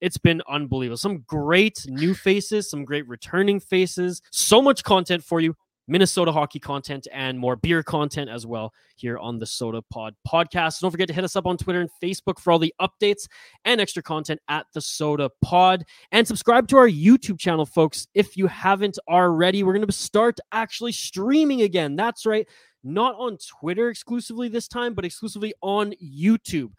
it's 0.00 0.18
been 0.18 0.42
unbelievable. 0.48 0.96
Some 0.96 1.18
great 1.26 1.84
new 1.88 2.14
faces, 2.14 2.70
some 2.70 2.84
great 2.84 3.06
returning 3.08 3.60
faces, 3.60 4.22
so 4.30 4.60
much 4.62 4.84
content 4.84 5.24
for 5.24 5.40
you. 5.40 5.54
Minnesota 5.88 6.30
hockey 6.30 6.60
content 6.60 7.08
and 7.12 7.36
more 7.36 7.56
beer 7.56 7.82
content 7.82 8.30
as 8.30 8.46
well 8.46 8.72
here 8.94 9.18
on 9.18 9.40
the 9.40 9.44
Sota 9.44 9.82
Pod 9.90 10.14
podcast. 10.28 10.78
Don't 10.78 10.92
forget 10.92 11.08
to 11.08 11.14
hit 11.14 11.24
us 11.24 11.34
up 11.34 11.46
on 11.46 11.56
Twitter 11.56 11.80
and 11.80 11.90
Facebook 12.00 12.38
for 12.38 12.52
all 12.52 12.60
the 12.60 12.72
updates 12.80 13.26
and 13.64 13.80
extra 13.80 14.00
content 14.00 14.40
at 14.48 14.66
the 14.72 14.78
Sota 14.78 15.30
Pod. 15.42 15.84
And 16.12 16.28
subscribe 16.28 16.68
to 16.68 16.76
our 16.76 16.88
YouTube 16.88 17.40
channel, 17.40 17.66
folks, 17.66 18.06
if 18.14 18.36
you 18.36 18.46
haven't 18.46 19.00
already. 19.08 19.64
We're 19.64 19.72
going 19.72 19.84
to 19.84 19.92
start 19.92 20.38
actually 20.52 20.92
streaming 20.92 21.62
again. 21.62 21.96
That's 21.96 22.24
right 22.24 22.46
not 22.82 23.14
on 23.16 23.38
Twitter 23.38 23.88
exclusively 23.88 24.48
this 24.48 24.68
time, 24.68 24.94
but 24.94 25.04
exclusively 25.04 25.54
on 25.60 25.92
YouTube. 26.02 26.70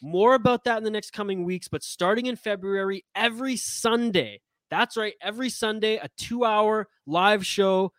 More 0.00 0.34
about 0.34 0.64
that 0.64 0.78
in 0.78 0.84
the 0.84 0.90
next 0.90 1.12
coming 1.12 1.44
weeks, 1.44 1.68
but 1.68 1.82
starting 1.82 2.26
in 2.26 2.36
February, 2.36 3.04
every 3.14 3.56
Sunday, 3.56 4.40
that's 4.70 4.96
right, 4.96 5.14
every 5.20 5.50
Sunday, 5.50 5.96
a 5.96 6.08
two 6.16 6.44
hour 6.44 6.88
live 7.06 7.44
show 7.44 7.92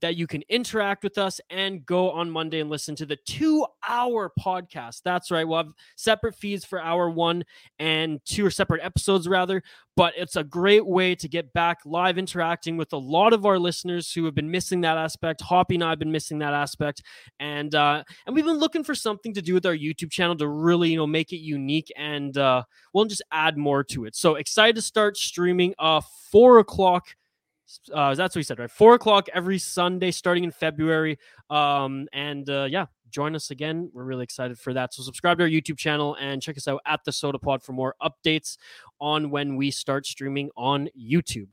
that 0.00 0.16
you 0.16 0.26
can 0.26 0.42
interact 0.48 1.02
with 1.02 1.18
us 1.18 1.40
and 1.50 1.84
go 1.86 2.10
on 2.10 2.30
Monday 2.30 2.60
and 2.60 2.70
listen 2.70 2.94
to 2.96 3.06
the 3.06 3.16
two 3.26 3.66
hour 3.86 4.32
podcast. 4.38 5.02
That's 5.04 5.30
right. 5.30 5.46
We'll 5.46 5.58
have 5.58 5.72
separate 5.96 6.34
feeds 6.34 6.64
for 6.64 6.80
hour 6.80 7.10
one 7.10 7.44
and 7.78 8.20
two 8.24 8.44
or 8.44 8.50
separate 8.50 8.82
episodes, 8.82 9.28
rather. 9.28 9.62
But 9.96 10.14
it's 10.16 10.36
a 10.36 10.44
great 10.44 10.86
way 10.86 11.16
to 11.16 11.28
get 11.28 11.52
back 11.52 11.78
live 11.84 12.18
interacting 12.18 12.76
with 12.76 12.92
a 12.92 12.96
lot 12.96 13.32
of 13.32 13.44
our 13.44 13.58
listeners 13.58 14.12
who 14.12 14.24
have 14.26 14.34
been 14.34 14.50
missing 14.50 14.80
that 14.82 14.96
aspect. 14.96 15.40
Hoppy 15.40 15.74
and 15.74 15.82
I 15.82 15.90
have 15.90 15.98
been 15.98 16.12
missing 16.12 16.38
that 16.38 16.54
aspect. 16.54 17.02
And 17.40 17.74
uh, 17.74 18.04
and 18.26 18.36
we've 18.36 18.44
been 18.44 18.58
looking 18.58 18.84
for 18.84 18.94
something 18.94 19.34
to 19.34 19.42
do 19.42 19.54
with 19.54 19.66
our 19.66 19.76
YouTube 19.76 20.12
channel 20.12 20.36
to 20.36 20.48
really, 20.48 20.90
you 20.90 20.96
know, 20.96 21.06
make 21.06 21.32
it 21.32 21.38
unique 21.38 21.92
and 21.96 22.36
uh, 22.38 22.62
we'll 22.92 23.06
just 23.06 23.22
add 23.32 23.56
more 23.56 23.82
to 23.84 24.04
it. 24.04 24.14
So 24.14 24.36
excited 24.36 24.76
to 24.76 24.82
start 24.82 25.16
streaming 25.16 25.74
uh 25.78 26.00
four 26.30 26.58
o'clock 26.58 27.08
uh, 27.92 28.14
that's 28.14 28.34
what 28.34 28.40
he 28.40 28.44
said, 28.44 28.58
right? 28.58 28.70
Four 28.70 28.94
o'clock 28.94 29.28
every 29.34 29.58
Sunday 29.58 30.10
starting 30.10 30.44
in 30.44 30.50
February. 30.50 31.18
Um, 31.50 32.08
and 32.12 32.48
uh, 32.48 32.66
yeah, 32.70 32.86
join 33.10 33.34
us 33.34 33.50
again. 33.50 33.90
We're 33.92 34.04
really 34.04 34.24
excited 34.24 34.58
for 34.58 34.72
that. 34.74 34.94
So 34.94 35.02
subscribe 35.02 35.38
to 35.38 35.44
our 35.44 35.50
YouTube 35.50 35.78
channel 35.78 36.16
and 36.20 36.42
check 36.42 36.56
us 36.56 36.68
out 36.68 36.80
at 36.86 37.04
the 37.04 37.10
Sota 37.10 37.40
Pod 37.40 37.62
for 37.62 37.72
more 37.72 37.94
updates 38.02 38.56
on 39.00 39.30
when 39.30 39.56
we 39.56 39.70
start 39.70 40.06
streaming 40.06 40.50
on 40.56 40.88
YouTube. 40.98 41.48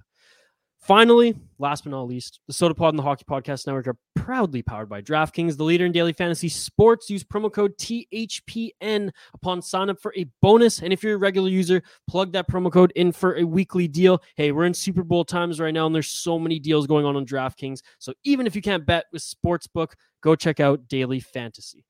Finally, 0.85 1.35
last 1.57 1.83
but 1.83 1.89
not 1.89 2.03
least, 2.03 2.41
the 2.45 2.53
Sota 2.53 2.77
Pod 2.77 2.89
and 2.89 2.99
the 2.99 3.03
Hockey 3.03 3.25
Podcast 3.27 3.65
Network 3.65 3.87
are 3.87 3.97
proudly 4.15 4.61
powered 4.61 4.87
by 4.87 5.01
DraftKings, 5.01 5.57
the 5.57 5.63
leader 5.63 5.83
in 5.87 5.91
daily 5.91 6.13
fantasy 6.13 6.47
sports. 6.47 7.09
Use 7.09 7.23
promo 7.23 7.51
code 7.51 7.75
THPN 7.79 9.09
upon 9.33 9.63
sign 9.63 9.89
up 9.89 9.99
for 9.99 10.13
a 10.15 10.27
bonus. 10.43 10.83
And 10.83 10.93
if 10.93 11.01
you're 11.01 11.15
a 11.15 11.17
regular 11.17 11.49
user, 11.49 11.81
plug 12.07 12.33
that 12.33 12.47
promo 12.47 12.71
code 12.71 12.93
in 12.95 13.11
for 13.11 13.35
a 13.35 13.43
weekly 13.43 13.87
deal. 13.87 14.21
Hey, 14.35 14.51
we're 14.51 14.65
in 14.65 14.75
Super 14.75 15.01
Bowl 15.01 15.25
times 15.25 15.59
right 15.59 15.73
now, 15.73 15.87
and 15.87 15.95
there's 15.95 16.09
so 16.11 16.37
many 16.37 16.59
deals 16.59 16.85
going 16.85 17.03
on 17.03 17.15
on 17.15 17.25
DraftKings. 17.25 17.81
So 17.97 18.13
even 18.23 18.45
if 18.45 18.55
you 18.55 18.61
can't 18.61 18.85
bet 18.85 19.05
with 19.11 19.23
Sportsbook, 19.23 19.93
go 20.21 20.35
check 20.35 20.59
out 20.59 20.87
Daily 20.87 21.19
Fantasy. 21.19 21.83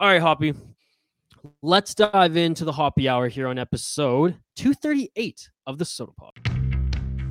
All 0.00 0.08
right, 0.08 0.20
Hoppy, 0.20 0.52
let's 1.62 1.94
dive 1.94 2.36
into 2.36 2.64
the 2.64 2.72
Hoppy 2.72 3.08
Hour 3.08 3.28
here 3.28 3.46
on 3.46 3.56
episode 3.56 4.36
238 4.56 5.48
of 5.68 5.78
the 5.78 5.84
Sota 5.84 6.16
Pod. 6.16 6.55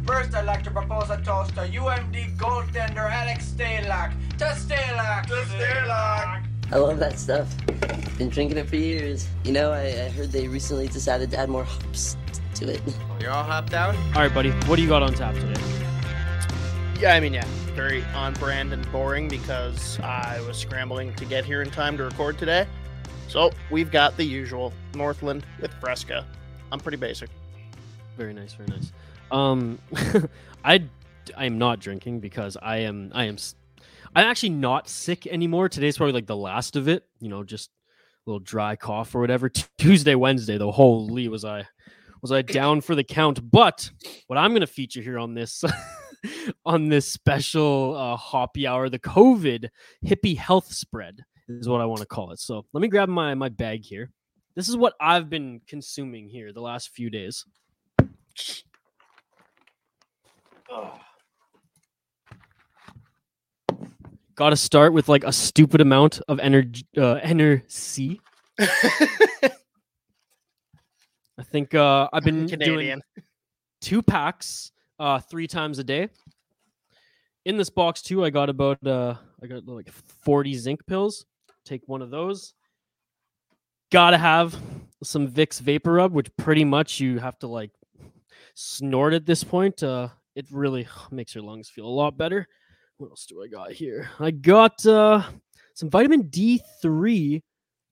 First, 0.06 0.36
I'd 0.36 0.46
like 0.46 0.64
to 0.64 0.70
propose 0.70 1.10
a 1.10 1.18
toast 1.24 1.56
to 1.56 1.62
UMD 1.62 2.38
goaltender 2.38 3.10
Alex 3.10 3.52
Stalock. 3.58 4.14
To 4.38 4.46
Stalock! 4.46 5.26
To 5.26 5.34
Stalock! 5.34 6.46
I 6.72 6.78
love 6.78 7.00
that 7.00 7.18
stuff. 7.18 7.52
Been 8.20 8.30
drinking 8.30 8.60
it 8.60 8.70
for 8.70 8.76
years. 8.76 9.28
You 9.44 9.52
know, 9.52 9.72
I, 9.72 9.86
I 9.86 10.10
heard 10.10 10.32
they 10.32 10.48
recently 10.48 10.88
decided 10.90 11.32
to 11.32 11.38
add 11.38 11.50
more 11.50 11.64
hops 11.64 12.18
to 12.56 12.74
it. 12.74 12.82
Oh, 12.88 13.18
you're 13.20 13.32
all 13.32 13.44
hopped 13.44 13.74
out? 13.74 13.96
All 14.14 14.22
right, 14.22 14.32
buddy. 14.32 14.52
What 14.68 14.76
do 14.76 14.84
you 14.84 14.88
got 14.88 15.02
on 15.02 15.12
tap 15.16 15.34
today? 15.34 15.60
Yeah, 17.00 17.16
I 17.16 17.20
mean, 17.20 17.34
yeah, 17.34 17.46
very 17.74 18.04
on 18.14 18.34
brand 18.36 18.74
and 18.74 18.90
boring 18.92 19.28
because 19.28 20.00
I 20.02 20.40
was 20.42 20.56
scrambling 20.56 21.16
to 21.16 21.26
get 21.26 21.46
here 21.46 21.64
in 21.64 21.72
time 21.72 21.98
to 21.98 22.04
record 22.04 22.38
today. 22.38 22.68
So 23.28 23.52
we've 23.72 23.90
got 23.90 24.16
the 24.18 24.24
usual 24.24 24.72
Northland 24.94 25.48
with 25.60 25.74
Fresca. 25.74 26.28
I'm 26.72 26.80
pretty 26.80 26.98
basic. 26.98 27.32
Very 28.18 28.34
nice, 28.34 28.54
very 28.54 28.70
nice. 28.70 28.92
Um, 29.32 29.80
I 30.66 30.84
I 31.36 31.46
am 31.46 31.58
not 31.58 31.80
drinking 31.80 32.20
because 32.20 32.58
I 32.62 32.78
am 32.78 33.12
I 33.14 33.26
am 33.26 33.38
I'm 34.16 34.26
actually 34.26 34.50
not 34.50 34.88
sick 34.88 35.28
anymore. 35.28 35.70
Today's 35.70 35.98
probably 35.98 36.14
like 36.14 36.28
the 36.28 36.36
last 36.36 36.76
of 36.76 36.88
it. 36.88 37.04
You 37.20 37.30
know, 37.30 37.44
just 37.44 37.70
a 38.26 38.30
little 38.30 38.40
dry 38.40 38.76
cough 38.76 39.14
or 39.14 39.22
whatever. 39.22 39.50
Tuesday, 39.78 40.16
Wednesday, 40.16 40.58
though, 40.58 40.72
holy 40.72 41.28
was 41.28 41.44
I 41.44 41.68
was 42.22 42.32
I 42.32 42.42
down 42.42 42.82
for 42.82 42.96
the 42.96 43.04
count. 43.04 43.52
But 43.52 43.90
what 44.28 44.38
I'm 44.38 44.52
going 44.52 44.62
to 44.62 44.68
feature 44.68 45.02
here 45.02 45.20
on 45.20 45.34
this 45.34 45.64
on 46.66 46.90
this 46.90 47.12
special 47.12 47.96
uh, 47.96 48.16
hoppy 48.16 48.66
hour, 48.66 48.90
the 48.90 49.00
COVID 49.00 49.68
hippie 50.06 50.38
health 50.38 50.72
spread 50.72 51.22
is 51.48 51.68
what 51.68 51.82
I 51.82 51.86
want 51.86 52.02
to 52.02 52.08
call 52.08 52.32
it. 52.32 52.40
So 52.40 52.66
let 52.74 52.82
me 52.82 52.88
grab 52.88 53.10
my 53.10 53.34
my 53.36 53.50
bag 53.50 53.84
here. 53.84 54.12
This 54.56 54.70
is 54.70 54.78
what 54.78 54.94
I've 55.02 55.30
been 55.30 55.62
consuming 55.68 56.30
here 56.30 56.54
the 56.54 56.62
last 56.62 56.90
few 56.90 57.10
days. 57.10 57.46
Got 64.36 64.50
to 64.50 64.58
start 64.58 64.94
with 64.94 65.08
like 65.08 65.24
a 65.24 65.32
stupid 65.32 65.82
amount 65.82 66.22
of 66.28 66.40
energy. 66.40 66.86
Uh, 66.98 67.14
energy. 67.16 68.20
I 71.38 71.44
think 71.44 71.76
uh, 71.76 72.08
I've 72.12 72.24
been 72.24 72.46
doing 72.48 73.02
two 73.82 74.02
packs 74.02 74.72
uh, 75.00 75.20
three 75.20 75.48
times 75.48 75.80
a 75.80 75.84
day. 75.84 76.10
In 77.46 77.58
this 77.58 77.70
box 77.70 78.02
too, 78.02 78.26
I 78.26 78.30
got 78.30 78.50
about 78.50 78.86
uh, 78.86 79.16
I 79.42 79.48
got 79.48 79.66
like 79.68 79.92
forty 79.92 80.54
zinc 80.56 80.86
pills. 80.88 81.26
Take 81.64 81.82
one 81.88 82.02
of 82.02 82.10
those. 82.10 82.54
Gotta 83.92 84.18
have 84.18 84.56
some 85.04 85.28
Vicks 85.28 85.62
VapoRub, 85.62 86.12
which 86.12 86.36
pretty 86.38 86.66
much 86.66 87.00
you 87.00 87.20
have 87.20 87.38
to 87.40 87.48
like 87.48 87.72
snort 88.56 89.14
at 89.14 89.26
this 89.26 89.44
point. 89.44 89.84
Uh, 89.84 90.10
it 90.36 90.46
really 90.52 90.88
makes 91.12 91.34
your 91.34 91.44
lungs 91.44 91.70
feel 91.70 91.86
a 91.86 91.88
lot 91.88 92.18
better. 92.18 92.48
What 92.98 93.10
else 93.10 93.26
do 93.26 93.44
I 93.44 93.48
got 93.48 93.72
here? 93.72 94.10
I 94.20 94.32
got 94.32 94.86
uh, 94.86 95.24
some 95.74 95.90
vitamin 95.90 96.24
D3 96.30 97.42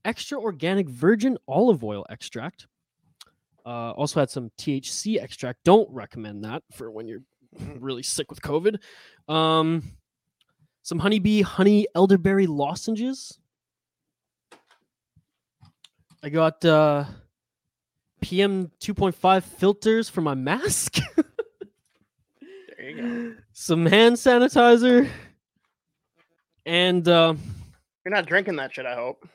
extra 0.05 0.39
organic 0.39 0.87
virgin 0.87 1.37
olive 1.47 1.83
oil 1.83 2.05
extract. 2.09 2.67
Uh, 3.65 3.91
also 3.91 4.19
had 4.19 4.29
some 4.29 4.51
THC 4.57 5.21
extract. 5.21 5.63
Don't 5.63 5.89
recommend 5.89 6.43
that 6.43 6.63
for 6.73 6.91
when 6.91 7.07
you're 7.07 7.23
really 7.79 8.03
sick 8.03 8.29
with 8.29 8.41
COVID. 8.41 8.77
Um, 9.33 9.93
some 10.83 10.99
honeybee 10.99 11.41
honey 11.41 11.87
elderberry 11.95 12.47
lozenges. 12.47 13.39
I 16.21 16.29
got 16.29 16.63
uh, 16.63 17.05
PM 18.21 18.71
2.5 18.81 19.43
filters 19.43 20.09
for 20.09 20.21
my 20.21 20.33
mask. 20.33 20.97
There 22.83 22.91
you 22.91 23.01
go. 23.01 23.35
some 23.53 23.85
hand 23.85 24.17
sanitizer, 24.17 25.09
and 26.65 27.07
uh, 27.07 27.33
You're 28.03 28.13
not 28.13 28.25
drinking 28.25 28.57
that 28.57 28.73
shit, 28.73 28.85
I 28.85 28.95
hope. 28.95 29.25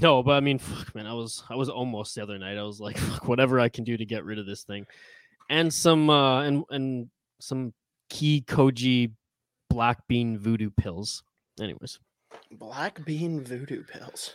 no, 0.00 0.22
but 0.22 0.32
I 0.32 0.40
mean, 0.40 0.58
fuck, 0.58 0.94
man, 0.94 1.06
I 1.06 1.12
was 1.12 1.44
I 1.50 1.54
was 1.54 1.68
almost 1.68 2.14
the 2.14 2.22
other 2.22 2.38
night. 2.38 2.56
I 2.56 2.62
was 2.62 2.80
like, 2.80 2.96
fuck, 3.10 3.28
whatever 3.28 3.60
I 3.60 3.68
can 3.68 3.84
do 3.84 3.98
to 3.98 4.06
get 4.06 4.24
rid 4.24 4.38
of 4.38 4.46
this 4.46 4.62
thing, 4.62 4.86
and 5.50 5.70
some 5.72 6.08
uh, 6.08 6.44
and 6.44 6.64
and 6.70 7.10
some 7.40 7.74
key 8.08 8.42
koji 8.46 9.12
black 9.68 9.98
bean 10.08 10.38
voodoo 10.38 10.70
pills. 10.70 11.22
Anyways, 11.60 11.98
Black 12.52 13.04
bean 13.04 13.44
voodoo 13.44 13.84
pills. 13.84 14.34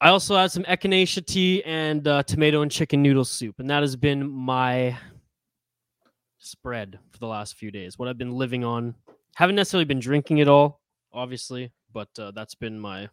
I 0.00 0.08
also 0.08 0.36
had 0.36 0.50
some 0.50 0.64
echinacea 0.64 1.24
tea 1.24 1.62
and 1.62 2.08
uh, 2.08 2.24
tomato 2.24 2.62
and 2.62 2.70
chicken 2.72 3.00
noodle 3.00 3.24
soup, 3.24 3.60
and 3.60 3.70
that 3.70 3.82
has 3.84 3.94
been 3.94 4.28
my 4.28 4.96
spread 6.44 6.98
for 7.10 7.18
the 7.18 7.26
last 7.26 7.56
few 7.56 7.70
days. 7.70 7.98
What 7.98 8.08
I've 8.08 8.18
been 8.18 8.32
living 8.32 8.64
on. 8.64 8.94
Haven't 9.36 9.56
necessarily 9.56 9.84
been 9.84 9.98
drinking 9.98 10.38
it 10.38 10.48
all, 10.48 10.80
obviously, 11.12 11.72
but 11.92 12.08
uh, 12.18 12.30
that's 12.32 12.54
been 12.54 12.78
my 12.78 13.08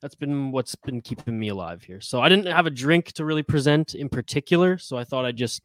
that's 0.00 0.14
been 0.14 0.50
what's 0.52 0.74
been 0.76 1.00
keeping 1.00 1.38
me 1.38 1.48
alive 1.48 1.82
here. 1.82 2.00
So 2.00 2.20
I 2.20 2.28
didn't 2.28 2.46
have 2.46 2.66
a 2.66 2.70
drink 2.70 3.12
to 3.12 3.24
really 3.24 3.42
present 3.42 3.94
in 3.94 4.08
particular, 4.08 4.78
so 4.78 4.96
I 4.96 5.04
thought 5.04 5.24
I'd 5.24 5.36
just 5.36 5.62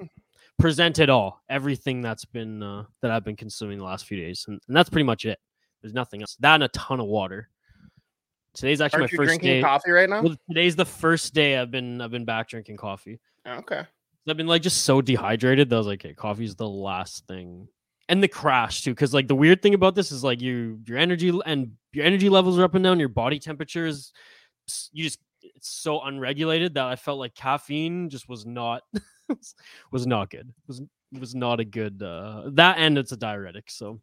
present 0.59 0.99
it 0.99 1.09
all, 1.09 1.41
everything 1.49 2.01
that's 2.01 2.25
been 2.25 2.63
uh, 2.63 2.85
that 3.01 3.11
I've 3.11 3.23
been 3.23 3.35
consuming 3.35 3.77
the 3.77 3.83
last 3.83 4.05
few 4.05 4.17
days, 4.17 4.45
and, 4.47 4.59
and 4.67 4.75
that's 4.75 4.89
pretty 4.89 5.05
much 5.05 5.25
it. 5.25 5.39
There's 5.81 5.93
nothing 5.93 6.21
else. 6.21 6.35
That 6.39 6.55
and 6.55 6.63
a 6.63 6.67
ton 6.69 6.99
of 6.99 7.05
water. 7.07 7.49
Today's 8.55 8.81
actually 8.81 9.01
Aren't 9.01 9.11
my 9.11 9.15
you 9.15 9.17
first 9.17 9.27
drinking 9.27 9.49
day. 9.49 9.61
coffee 9.61 9.91
right 9.91 10.09
now? 10.09 10.21
Well, 10.21 10.35
today's 10.49 10.75
the 10.75 10.85
first 10.85 11.33
day 11.33 11.57
I've 11.57 11.71
been 11.71 12.01
I've 12.01 12.11
been 12.11 12.25
back 12.25 12.49
drinking 12.49 12.77
coffee. 12.77 13.19
Okay. 13.47 13.83
I've 14.27 14.37
been 14.37 14.47
like 14.47 14.61
just 14.61 14.83
so 14.83 15.01
dehydrated 15.01 15.69
that 15.69 15.75
I 15.75 15.79
was 15.79 15.87
like, 15.87 16.03
okay, 16.03 16.13
coffee's 16.13 16.55
the 16.55 16.67
last 16.67 17.27
thing. 17.27 17.67
And 18.09 18.21
the 18.21 18.27
crash 18.27 18.81
too, 18.81 18.91
because 18.91 19.13
like 19.13 19.27
the 19.27 19.35
weird 19.35 19.61
thing 19.61 19.73
about 19.73 19.95
this 19.95 20.11
is 20.11 20.23
like 20.23 20.41
you 20.41 20.79
your 20.85 20.97
energy 20.97 21.31
and 21.45 21.71
your 21.91 22.05
energy 22.05 22.29
levels 22.29 22.57
are 22.59 22.63
up 22.63 22.75
and 22.75 22.83
down, 22.83 22.99
your 22.99 23.09
body 23.09 23.39
temperature 23.39 23.85
is 23.87 24.11
you 24.91 25.03
just 25.03 25.19
it's 25.41 25.69
so 25.69 26.01
unregulated 26.01 26.73
that 26.75 26.85
I 26.85 26.95
felt 26.95 27.19
like 27.19 27.33
caffeine 27.35 28.09
just 28.09 28.27
was 28.29 28.45
not 28.45 28.83
was 29.91 30.05
not 30.07 30.29
good. 30.29 30.53
Was 30.67 30.81
was 31.19 31.33
not 31.33 31.59
a 31.59 31.65
good 31.65 32.01
uh 32.03 32.49
that 32.53 32.77
and 32.77 32.97
it's 32.97 33.11
a 33.11 33.17
diuretic. 33.17 33.69
So 33.71 33.99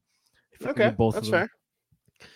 I 0.53 0.57
feel 0.57 0.69
like 0.69 0.77
Okay. 0.77 0.97
both 0.97 1.15
That's 1.15 1.27
of 1.29 1.33
them 1.33 1.41
fair. 1.41 2.29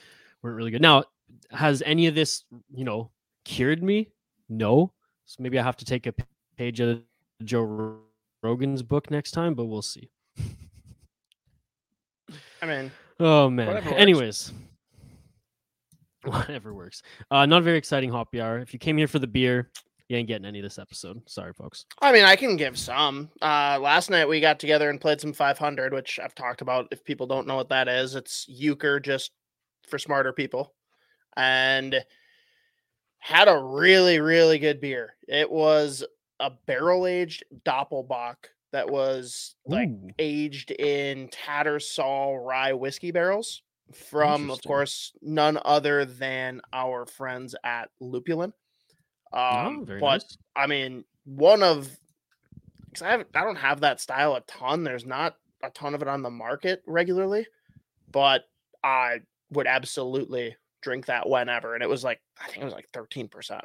weren't 0.42 0.56
really 0.56 0.70
good. 0.70 0.82
Now, 0.82 1.04
has 1.50 1.82
any 1.84 2.06
of 2.06 2.14
this, 2.14 2.44
you 2.72 2.84
know, 2.84 3.10
cured 3.44 3.82
me? 3.82 4.10
No. 4.48 4.92
So 5.24 5.42
maybe 5.42 5.58
I 5.58 5.62
have 5.62 5.76
to 5.78 5.84
take 5.84 6.06
a 6.06 6.14
page 6.56 6.78
of 6.80 7.00
Joe 7.44 7.98
Rogan's 8.42 8.82
book 8.82 9.10
next 9.10 9.32
time, 9.32 9.54
but 9.54 9.66
we'll 9.66 9.82
see. 9.82 10.10
I 12.62 12.66
mean, 12.66 12.90
Oh 13.18 13.48
man. 13.48 13.68
Whatever. 13.68 13.94
Anyways, 13.94 14.52
whatever 16.24 16.74
works. 16.74 17.02
Uh, 17.30 17.46
not 17.46 17.58
a 17.58 17.64
very 17.64 17.78
exciting 17.78 18.10
hoppy 18.10 18.40
hour. 18.40 18.58
If 18.58 18.72
you 18.72 18.78
came 18.78 18.96
here 18.96 19.08
for 19.08 19.18
the 19.18 19.26
beer, 19.26 19.70
you 20.08 20.16
ain't 20.16 20.28
getting 20.28 20.44
any 20.44 20.58
of 20.60 20.62
this 20.62 20.78
episode. 20.78 21.20
Sorry, 21.28 21.52
folks. 21.52 21.86
I 22.00 22.12
mean, 22.12 22.24
I 22.24 22.36
can 22.36 22.56
give 22.56 22.78
some. 22.78 23.30
Uh, 23.40 23.78
last 23.80 24.10
night 24.10 24.28
we 24.28 24.40
got 24.40 24.60
together 24.60 24.90
and 24.90 25.00
played 25.00 25.20
some 25.20 25.32
500, 25.32 25.92
which 25.92 26.20
I've 26.22 26.34
talked 26.34 26.60
about. 26.60 26.88
If 26.90 27.04
people 27.04 27.26
don't 27.26 27.46
know 27.46 27.56
what 27.56 27.70
that 27.70 27.88
is, 27.88 28.14
it's 28.14 28.46
euchre 28.48 29.00
just 29.00 29.32
for 29.88 29.98
smarter 29.98 30.32
people, 30.32 30.74
and 31.36 32.04
had 33.18 33.48
a 33.48 33.58
really, 33.58 34.20
really 34.20 34.58
good 34.58 34.80
beer. 34.80 35.14
It 35.26 35.50
was 35.50 36.04
a 36.40 36.50
barrel 36.66 37.06
aged 37.06 37.44
Doppelbock 37.64 38.36
that 38.72 38.90
was 38.90 39.54
like 39.66 39.88
Ooh, 39.88 40.10
aged 40.18 40.70
in 40.70 41.28
Tattersall 41.28 42.44
rye 42.44 42.72
whiskey 42.72 43.10
barrels 43.10 43.62
from, 43.94 44.50
of 44.50 44.60
course, 44.62 45.12
none 45.22 45.58
other 45.64 46.04
than 46.04 46.60
our 46.72 47.06
friends 47.06 47.54
at 47.64 47.90
Lupulin. 48.02 48.52
Um, 49.32 49.86
oh, 49.88 49.98
but 50.00 50.00
nice. 50.00 50.38
I 50.54 50.66
mean, 50.66 51.04
one 51.24 51.62
of 51.62 51.88
because 52.86 53.02
I 53.02 53.10
haven't, 53.10 53.28
I 53.34 53.44
don't 53.44 53.56
have 53.56 53.80
that 53.80 54.00
style 54.00 54.34
a 54.34 54.40
ton. 54.42 54.84
There's 54.84 55.06
not 55.06 55.36
a 55.62 55.70
ton 55.70 55.94
of 55.94 56.02
it 56.02 56.08
on 56.08 56.22
the 56.22 56.30
market 56.30 56.82
regularly, 56.86 57.46
but 58.10 58.44
I 58.82 59.20
would 59.50 59.66
absolutely 59.66 60.56
drink 60.80 61.06
that 61.06 61.28
whenever. 61.28 61.74
And 61.74 61.82
it 61.82 61.88
was 61.88 62.04
like 62.04 62.20
I 62.40 62.46
think 62.48 62.62
it 62.62 62.64
was 62.64 62.74
like 62.74 62.88
thirteen 62.92 63.28
percent. 63.28 63.64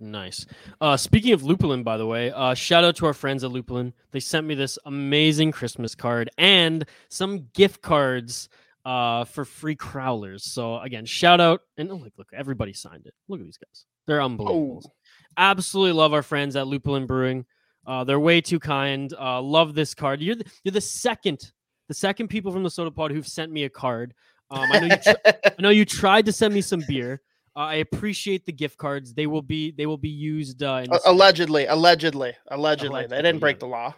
Nice. 0.00 0.46
Uh, 0.80 0.96
speaking 0.96 1.34
of 1.34 1.42
Lupulin, 1.42 1.84
by 1.84 1.98
the 1.98 2.06
way, 2.06 2.32
uh, 2.32 2.54
shout 2.54 2.84
out 2.84 2.96
to 2.96 3.06
our 3.06 3.12
friends 3.12 3.44
at 3.44 3.50
Lupulin. 3.50 3.92
They 4.12 4.20
sent 4.20 4.46
me 4.46 4.54
this 4.54 4.78
amazing 4.86 5.52
Christmas 5.52 5.94
card 5.94 6.30
and 6.38 6.86
some 7.10 7.48
gift 7.52 7.82
cards 7.82 8.48
uh, 8.86 9.24
for 9.24 9.44
free 9.44 9.76
crowlers. 9.76 10.40
So 10.40 10.78
again, 10.78 11.04
shout 11.04 11.38
out 11.38 11.60
and 11.76 11.92
oh, 11.92 11.96
look, 11.96 12.14
look, 12.16 12.28
everybody 12.32 12.72
signed 12.72 13.06
it. 13.06 13.14
Look 13.28 13.40
at 13.40 13.46
these 13.46 13.58
guys; 13.58 13.84
they're 14.06 14.22
unbelievable. 14.22 14.82
Oh, 14.86 14.90
Absolutely 15.36 15.92
love 15.92 16.14
our 16.14 16.22
friends 16.22 16.56
at 16.56 16.66
Lupulin 16.66 17.06
Brewing. 17.06 17.44
Uh, 17.86 18.04
they're 18.04 18.20
way 18.20 18.40
too 18.40 18.58
kind. 18.58 19.12
Uh, 19.18 19.40
love 19.40 19.74
this 19.74 19.94
card. 19.94 20.20
You're 20.20 20.34
the, 20.36 20.44
you're 20.64 20.72
the 20.72 20.80
second, 20.80 21.52
the 21.88 21.94
second 21.94 22.28
people 22.28 22.52
from 22.52 22.62
the 22.62 22.68
Sota 22.68 22.94
Pod 22.94 23.10
who've 23.10 23.26
sent 23.26 23.52
me 23.52 23.64
a 23.64 23.70
card. 23.70 24.14
Um, 24.50 24.72
I 24.72 24.80
know 24.80 24.86
you. 24.86 24.96
tr- 24.96 25.20
I 25.26 25.62
know 25.62 25.70
you 25.70 25.84
tried 25.84 26.26
to 26.26 26.32
send 26.32 26.54
me 26.54 26.62
some 26.62 26.82
beer. 26.88 27.20
Uh, 27.56 27.60
I 27.60 27.74
appreciate 27.76 28.46
the 28.46 28.52
gift 28.52 28.78
cards. 28.78 29.12
They 29.12 29.26
will 29.26 29.42
be 29.42 29.72
they 29.72 29.86
will 29.86 29.98
be 29.98 30.08
used 30.08 30.62
uh, 30.62 30.82
in 30.84 30.90
A- 30.90 30.94
this- 30.94 31.02
allegedly, 31.06 31.66
allegedly, 31.66 32.34
allegedly, 32.48 33.06
they 33.06 33.16
didn't 33.22 33.40
break 33.40 33.58
the 33.58 33.66
law. 33.66 33.94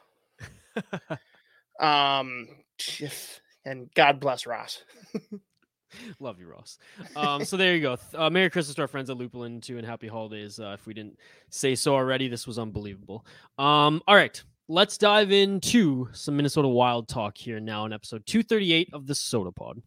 Um, 1.81 2.48
and 3.64 3.92
God 3.94 4.20
bless 4.20 4.46
Ross. 4.46 4.83
Love 6.20 6.38
you, 6.38 6.46
Ross. 6.46 6.79
Um, 7.16 7.44
so 7.44 7.57
there 7.57 7.74
you 7.74 7.81
go. 7.83 7.96
Uh, 8.14 8.31
Merry 8.31 8.48
Christmas 8.50 8.74
to 8.76 8.83
our 8.83 8.88
friends 8.88 9.11
at 9.11 9.16
Lupulin 9.18 9.61
too, 9.61 9.79
and 9.79 9.87
Happy 9.87 10.07
Holidays. 10.09 10.59
Uh, 10.61 10.76
if 10.79 10.87
we 10.87 10.94
didn't 10.94 11.18
say 11.50 11.74
so 11.74 11.94
already, 11.94 12.29
this 12.29 12.46
was 12.46 12.59
unbelievable. 12.59 13.26
Um, 13.59 14.00
all 14.07 14.14
right, 14.14 14.40
let's 14.68 14.96
dive 14.96 15.33
into 15.33 16.09
some 16.12 16.37
Minnesota 16.37 16.68
Wild 16.68 17.09
talk 17.09 17.37
here 17.37 17.61
now 17.61 17.85
in 17.85 17.92
episode 17.92 18.24
238 18.26 18.90
of 18.92 19.07
the 19.07 19.14
Sota 19.14 19.55
Pod. 19.55 19.83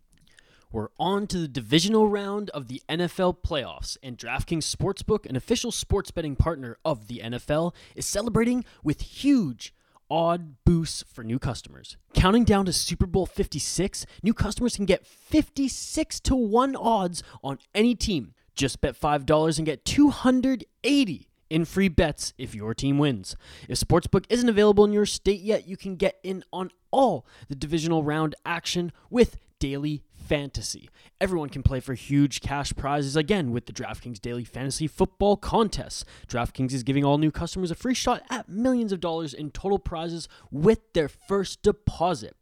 We're 0.75 0.89
on 0.99 1.25
to 1.27 1.37
the 1.37 1.47
divisional 1.47 2.09
round 2.09 2.49
of 2.49 2.67
the 2.67 2.81
NFL 2.89 3.37
playoffs, 3.47 3.95
and 4.03 4.17
DraftKings 4.17 4.75
Sportsbook, 4.75 5.25
an 5.25 5.37
official 5.37 5.71
sports 5.71 6.11
betting 6.11 6.35
partner 6.35 6.75
of 6.83 7.07
the 7.07 7.21
NFL, 7.23 7.73
is 7.95 8.05
celebrating 8.05 8.65
with 8.83 8.99
huge 8.99 9.73
odd 10.11 10.55
boosts 10.65 11.05
for 11.09 11.23
new 11.23 11.39
customers. 11.39 11.95
Counting 12.13 12.43
down 12.43 12.65
to 12.65 12.73
Super 12.73 13.05
Bowl 13.05 13.25
56, 13.25 14.05
new 14.21 14.33
customers 14.33 14.75
can 14.75 14.83
get 14.83 15.07
56 15.07 16.19
to 16.19 16.35
1 16.35 16.75
odds 16.75 17.23
on 17.41 17.57
any 17.73 17.95
team. 17.95 18.33
Just 18.53 18.81
bet 18.81 18.99
$5 18.99 19.57
and 19.57 19.65
get 19.65 19.85
280 19.85 21.29
in 21.49 21.63
free 21.63 21.87
bets 21.87 22.33
if 22.37 22.53
your 22.53 22.73
team 22.73 22.97
wins. 22.97 23.37
If 23.69 23.79
Sportsbook 23.79 24.25
isn't 24.27 24.49
available 24.49 24.83
in 24.83 24.91
your 24.91 25.05
state 25.05 25.39
yet, 25.39 25.69
you 25.69 25.77
can 25.77 25.95
get 25.95 26.19
in 26.21 26.43
on 26.51 26.71
all 26.91 27.25
the 27.47 27.55
divisional 27.55 28.03
round 28.03 28.35
action 28.45 28.91
with 29.09 29.37
Daily 29.57 30.03
Fantasy. 30.27 30.89
Everyone 31.21 31.49
can 31.49 31.61
play 31.61 31.79
for 31.79 31.93
huge 31.93 32.41
cash 32.41 32.73
prizes 32.75 33.15
again 33.15 33.51
with 33.51 33.67
the 33.67 33.73
DraftKings 33.73 34.19
Daily 34.19 34.43
Fantasy 34.43 34.87
Football 34.87 35.37
Contest. 35.37 36.03
DraftKings 36.27 36.73
is 36.73 36.83
giving 36.83 37.05
all 37.05 37.19
new 37.19 37.31
customers 37.31 37.69
a 37.69 37.75
free 37.75 37.93
shot 37.93 38.23
at 38.29 38.49
millions 38.49 38.91
of 38.91 38.99
dollars 38.99 39.33
in 39.33 39.51
total 39.51 39.77
prizes 39.77 40.27
with 40.51 40.93
their 40.93 41.07
first 41.07 41.61
deposit. 41.61 42.35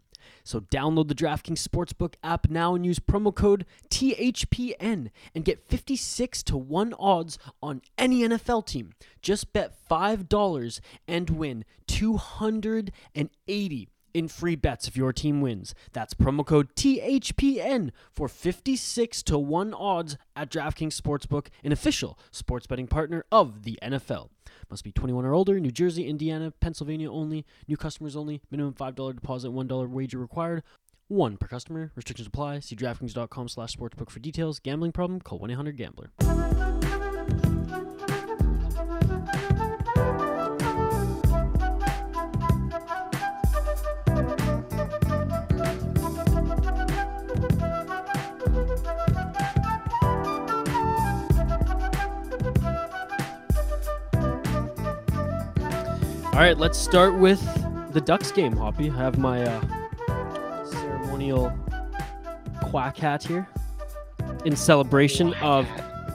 So 0.46 0.62
download 0.62 1.10
the 1.10 1.16
DraftKings 1.16 1.68
Sportsbook 1.68 2.16
app 2.24 2.50
now 2.50 2.76
and 2.76 2.86
use 2.86 3.00
promo 3.00 3.36
code 3.36 3.66
THPN 3.90 5.10
and 5.36 5.46
get 5.46 5.68
56 5.68 6.44
to 6.44 6.58
1 6.58 6.94
odds 6.98 7.38
on 7.62 7.82
any 7.98 8.22
NFL 8.22 8.66
team. 8.66 8.94
Just 9.22 9.54
bet 9.54 9.74
$5 9.90 10.80
and 11.08 11.30
win 11.30 11.66
280 11.88 13.88
in 14.14 14.28
free 14.28 14.56
bets 14.56 14.88
if 14.88 14.96
your 14.96 15.14
team 15.14 15.42
wins. 15.42 15.74
That's 15.92 16.14
promo 16.14 16.46
code 16.46 16.74
THPN 16.76 17.92
for 18.12 18.28
56 18.28 19.24
to 19.24 19.38
1 19.38 19.74
odds 19.74 20.18
at 20.36 20.50
DraftKings 20.50 21.00
Sportsbook, 21.00 21.48
an 21.64 21.72
official 21.72 22.18
sports 22.32 22.68
betting 22.68 22.88
partner 22.88 23.26
of 23.32 23.64
the 23.64 23.80
NFL. 23.82 24.30
Must 24.70 24.84
be 24.84 24.92
21 24.92 25.26
or 25.26 25.34
older, 25.34 25.60
New 25.60 25.72
Jersey, 25.72 26.08
Indiana, 26.08 26.52
Pennsylvania 26.60 27.12
only, 27.12 27.46
new 27.68 27.78
customers 27.78 28.16
only, 28.16 28.42
minimum 28.50 28.74
$5 28.74 29.16
deposit, 29.16 29.50
$1 29.50 29.90
wager 29.90 30.18
required. 30.18 30.64
One 31.08 31.38
per 31.38 31.48
customer. 31.48 31.92
Restrictions 31.96 32.28
apply. 32.28 32.60
See 32.62 32.76
DraftKings.com 32.76 33.48
slash 33.50 33.76
sportsbook 33.76 34.10
for 34.10 34.20
details. 34.20 34.60
Gambling 34.60 34.94
problem? 34.94 35.20
Call 35.20 35.40
1-800-GAMBLER. 35.42 37.13
All 56.34 56.40
right, 56.40 56.58
let's 56.58 56.80
start 56.80 57.14
with 57.14 57.40
the 57.94 58.02
Ducks 58.02 58.32
game, 58.32 58.58
Hoppy. 58.58 58.90
I 58.90 58.96
have 58.96 59.20
my 59.20 59.44
uh, 59.44 60.66
ceremonial 60.66 61.56
quack 62.60 62.98
hat 62.98 63.22
here 63.22 63.48
in 64.44 64.56
celebration 64.56 65.36
of 65.36 65.68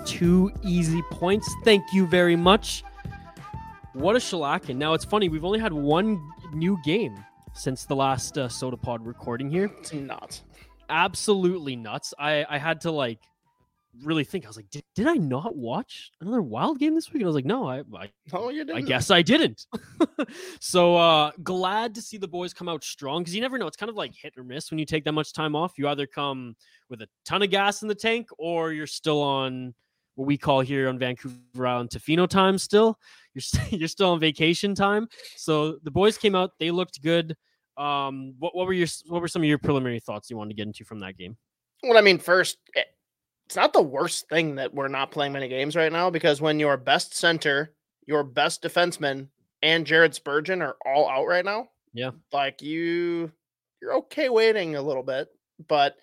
two 0.04 0.50
easy 0.64 1.02
points. 1.12 1.48
Thank 1.62 1.84
you 1.92 2.04
very 2.08 2.34
much. 2.34 2.82
What 3.92 4.16
a 4.16 4.18
shellacking. 4.18 4.74
Now, 4.74 4.92
it's 4.94 5.04
funny, 5.04 5.28
we've 5.28 5.44
only 5.44 5.60
had 5.60 5.72
one 5.72 6.20
new 6.52 6.76
game 6.84 7.16
since 7.54 7.84
the 7.84 7.94
last 7.94 8.36
uh, 8.36 8.48
Sota 8.48 8.80
Pod 8.82 9.06
recording 9.06 9.48
here. 9.48 9.70
It's 9.78 9.92
nuts. 9.92 10.42
Absolutely 10.88 11.76
nuts. 11.76 12.12
I, 12.18 12.44
I 12.50 12.58
had 12.58 12.80
to 12.80 12.90
like 12.90 13.20
really 14.04 14.24
think. 14.24 14.44
I 14.44 14.48
was 14.48 14.56
like, 14.56 14.70
did, 14.70 14.84
did 14.94 15.06
I 15.06 15.14
not 15.14 15.56
watch 15.56 16.10
another 16.20 16.42
wild 16.42 16.78
game 16.78 16.94
this 16.94 17.12
week? 17.12 17.22
And 17.22 17.24
I 17.24 17.28
was 17.28 17.34
like, 17.34 17.44
no, 17.44 17.68
I, 17.68 17.82
I 17.96 18.10
Oh, 18.32 18.50
you 18.50 18.64
didn't. 18.64 18.78
I 18.78 18.80
guess 18.82 19.10
I 19.10 19.22
didn't. 19.22 19.66
so 20.60 20.96
uh 20.96 21.30
glad 21.42 21.94
to 21.94 22.02
see 22.02 22.16
the 22.18 22.28
boys 22.28 22.52
come 22.52 22.68
out 22.68 22.84
strong 22.84 23.22
because 23.22 23.34
you 23.34 23.40
never 23.40 23.58
know. 23.58 23.66
It's 23.66 23.76
kind 23.76 23.90
of 23.90 23.96
like 23.96 24.14
hit 24.14 24.34
or 24.36 24.44
miss 24.44 24.70
when 24.70 24.78
you 24.78 24.84
take 24.84 25.04
that 25.04 25.12
much 25.12 25.32
time 25.32 25.54
off. 25.56 25.78
You 25.78 25.88
either 25.88 26.06
come 26.06 26.56
with 26.88 27.02
a 27.02 27.08
ton 27.24 27.42
of 27.42 27.50
gas 27.50 27.82
in 27.82 27.88
the 27.88 27.94
tank 27.94 28.28
or 28.38 28.72
you're 28.72 28.86
still 28.86 29.22
on 29.22 29.74
what 30.14 30.26
we 30.26 30.36
call 30.36 30.60
here 30.60 30.88
on 30.88 30.98
Vancouver 30.98 31.66
Island 31.66 31.90
Tofino 31.90 32.28
time. 32.28 32.58
Still, 32.58 32.98
you're 33.34 33.42
st- 33.42 33.72
you're 33.80 33.88
still 33.88 34.10
on 34.10 34.20
vacation 34.20 34.74
time. 34.74 35.08
So 35.36 35.78
the 35.84 35.90
boys 35.90 36.18
came 36.18 36.34
out. 36.34 36.50
They 36.58 36.70
looked 36.70 37.02
good. 37.02 37.36
Um, 37.76 38.34
what, 38.40 38.56
what 38.56 38.66
were 38.66 38.72
your 38.72 38.88
what 39.06 39.20
were 39.20 39.28
some 39.28 39.42
of 39.42 39.48
your 39.48 39.58
preliminary 39.58 40.00
thoughts 40.00 40.28
you 40.28 40.36
wanted 40.36 40.50
to 40.50 40.56
get 40.56 40.66
into 40.66 40.84
from 40.84 40.98
that 41.00 41.16
game? 41.16 41.36
Well, 41.84 41.96
I 41.96 42.00
mean, 42.00 42.18
first, 42.18 42.58
eh, 42.74 42.82
it's 43.48 43.56
not 43.56 43.72
the 43.72 43.80
worst 43.80 44.28
thing 44.28 44.56
that 44.56 44.74
we're 44.74 44.88
not 44.88 45.10
playing 45.10 45.32
many 45.32 45.48
games 45.48 45.74
right 45.74 45.90
now 45.90 46.10
because 46.10 46.38
when 46.38 46.60
your 46.60 46.76
best 46.76 47.16
center, 47.16 47.72
your 48.06 48.22
best 48.22 48.62
defenseman, 48.62 49.28
and 49.62 49.86
Jared 49.86 50.14
Spurgeon 50.14 50.60
are 50.60 50.76
all 50.84 51.08
out 51.08 51.24
right 51.24 51.46
now. 51.46 51.70
Yeah. 51.94 52.10
Like 52.30 52.60
you 52.60 53.32
you're 53.80 53.94
okay 53.94 54.28
waiting 54.28 54.76
a 54.76 54.82
little 54.82 55.02
bit, 55.02 55.28
but 55.66 55.96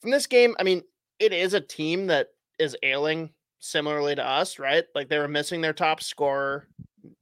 from 0.00 0.10
this 0.10 0.26
game, 0.26 0.56
I 0.58 0.62
mean, 0.62 0.82
it 1.18 1.34
is 1.34 1.52
a 1.52 1.60
team 1.60 2.06
that 2.06 2.28
is 2.58 2.74
ailing 2.82 3.34
similarly 3.58 4.14
to 4.14 4.26
us, 4.26 4.58
right? 4.58 4.84
Like 4.94 5.10
they 5.10 5.18
were 5.18 5.28
missing 5.28 5.60
their 5.60 5.74
top 5.74 6.02
scorer, 6.02 6.66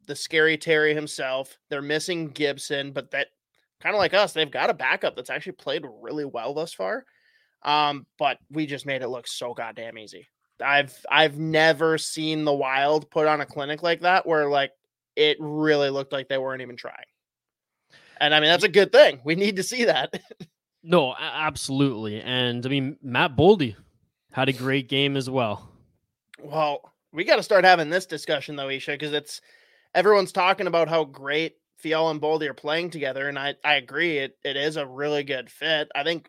the 0.07 0.15
scary 0.15 0.57
Terry 0.57 0.95
himself. 0.95 1.59
They're 1.69 1.83
missing 1.83 2.29
Gibson, 2.29 2.93
but 2.93 3.11
that 3.11 3.27
kind 3.81 3.97
of 3.97 3.99
like 3.99 4.15
us, 4.15 4.35
they've 4.35 4.49
got 4.49 4.71
a 4.71 4.75
backup 4.75 5.17
that's 5.17 5.31
actually 5.31 5.55
played 5.55 5.85
really 6.01 6.25
well 6.25 6.55
thus 6.55 6.73
far. 6.73 7.07
Um, 7.65 8.07
but 8.19 8.39
we 8.51 8.67
just 8.67 8.87
made 8.87 9.03
it 9.03 9.09
look 9.09 9.27
so 9.27 9.55
goddamn 9.55 9.99
easy. 9.99 10.29
I've 10.61 10.97
I've 11.11 11.39
never 11.39 11.99
seen 11.99 12.45
the 12.45 12.53
Wild 12.53 13.11
put 13.11 13.27
on 13.27 13.41
a 13.41 13.47
clinic 13.47 13.83
like 13.83 14.01
that 14.03 14.27
where 14.27 14.49
like 14.49 14.73
it 15.17 15.37
really 15.41 15.91
looked 15.91 16.13
like 16.13 16.29
they 16.29 16.39
weren't 16.39 16.63
even 16.63 16.77
trying. 16.77 17.05
And 18.21 18.35
I 18.35 18.41
mean 18.41 18.51
that's 18.51 18.65
a 18.65 18.69
good 18.69 18.93
thing. 18.93 19.21
We 19.25 19.35
need 19.35 19.57
to 19.57 19.63
see 19.63 19.85
that. 19.85 20.21
No, 20.83 21.15
absolutely. 21.17 22.21
And 22.21 22.67
I 22.67 22.69
mean, 22.69 22.97
Matt 23.03 23.37
Boldy 23.37 23.77
had 24.33 24.49
a 24.49 24.53
great 24.53 24.89
game 24.89 25.17
as 25.17 25.31
well. 25.31 25.69
well, 26.43 26.93
we 27.13 27.23
got 27.23 27.37
to 27.37 27.43
start 27.45 27.65
having 27.65 27.89
this 27.89 28.07
discussion 28.07 28.57
though, 28.57 28.69
Isha, 28.69 28.93
because 28.93 29.13
it's 29.13 29.41
everyone's 29.95 30.33
talking 30.33 30.67
about 30.67 30.89
how 30.89 31.05
great 31.05 31.57
Fiala 31.77 32.11
and 32.11 32.21
Boldy 32.21 32.49
are 32.49 32.55
playing 32.55 32.91
together, 32.91 33.29
and 33.29 33.39
I 33.39 33.55
I 33.65 33.75
agree 33.75 34.19
it 34.19 34.37
it 34.45 34.57
is 34.57 34.77
a 34.77 34.87
really 34.87 35.23
good 35.23 35.51
fit. 35.51 35.89
I 35.95 36.03
think 36.03 36.29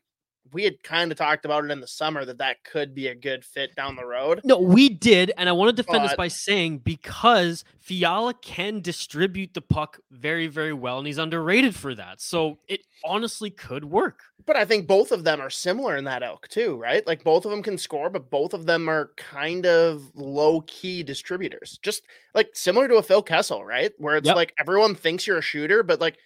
we 0.51 0.63
had 0.63 0.83
kind 0.83 1.11
of 1.11 1.17
talked 1.17 1.45
about 1.45 1.65
it 1.65 1.71
in 1.71 1.79
the 1.79 1.87
summer 1.87 2.25
that 2.25 2.37
that 2.39 2.63
could 2.63 2.93
be 2.93 3.07
a 3.07 3.15
good 3.15 3.43
fit 3.45 3.75
down 3.75 3.95
the 3.95 4.05
road. 4.05 4.41
No, 4.43 4.59
we 4.59 4.89
did, 4.89 5.31
and 5.37 5.47
I 5.47 5.51
want 5.51 5.75
to 5.75 5.83
defend 5.83 6.03
this 6.03 6.15
by 6.15 6.27
saying 6.27 6.79
because 6.79 7.63
Fiala 7.79 8.33
can 8.33 8.81
distribute 8.81 9.53
the 9.53 9.61
puck 9.61 9.99
very, 10.11 10.47
very 10.47 10.73
well, 10.73 10.97
and 10.97 11.07
he's 11.07 11.17
underrated 11.17 11.75
for 11.75 11.95
that. 11.95 12.21
So 12.21 12.59
it 12.67 12.81
honestly 13.03 13.49
could 13.49 13.85
work. 13.85 14.21
But 14.45 14.57
I 14.57 14.65
think 14.65 14.87
both 14.87 15.11
of 15.11 15.23
them 15.23 15.39
are 15.39 15.49
similar 15.49 15.95
in 15.95 16.03
that 16.03 16.21
elk 16.23 16.47
too, 16.49 16.75
right? 16.75 17.05
Like 17.07 17.23
both 17.23 17.45
of 17.45 17.51
them 17.51 17.63
can 17.63 17.77
score, 17.77 18.09
but 18.09 18.29
both 18.29 18.53
of 18.53 18.65
them 18.65 18.89
are 18.89 19.11
kind 19.15 19.65
of 19.65 20.11
low 20.15 20.61
key 20.61 21.01
distributors. 21.01 21.79
Just 21.81 22.03
like 22.35 22.49
similar 22.53 22.87
to 22.89 22.97
a 22.97 23.03
Phil 23.03 23.23
Kessel, 23.23 23.63
right? 23.63 23.91
Where 23.97 24.17
it's 24.17 24.27
Yep. 24.27 24.35
like 24.35 24.53
everyone 24.59 24.95
thinks 24.95 25.25
you're 25.25 25.37
a 25.37 25.41
shooter, 25.41 25.81
but 25.81 26.01
like 26.01 26.17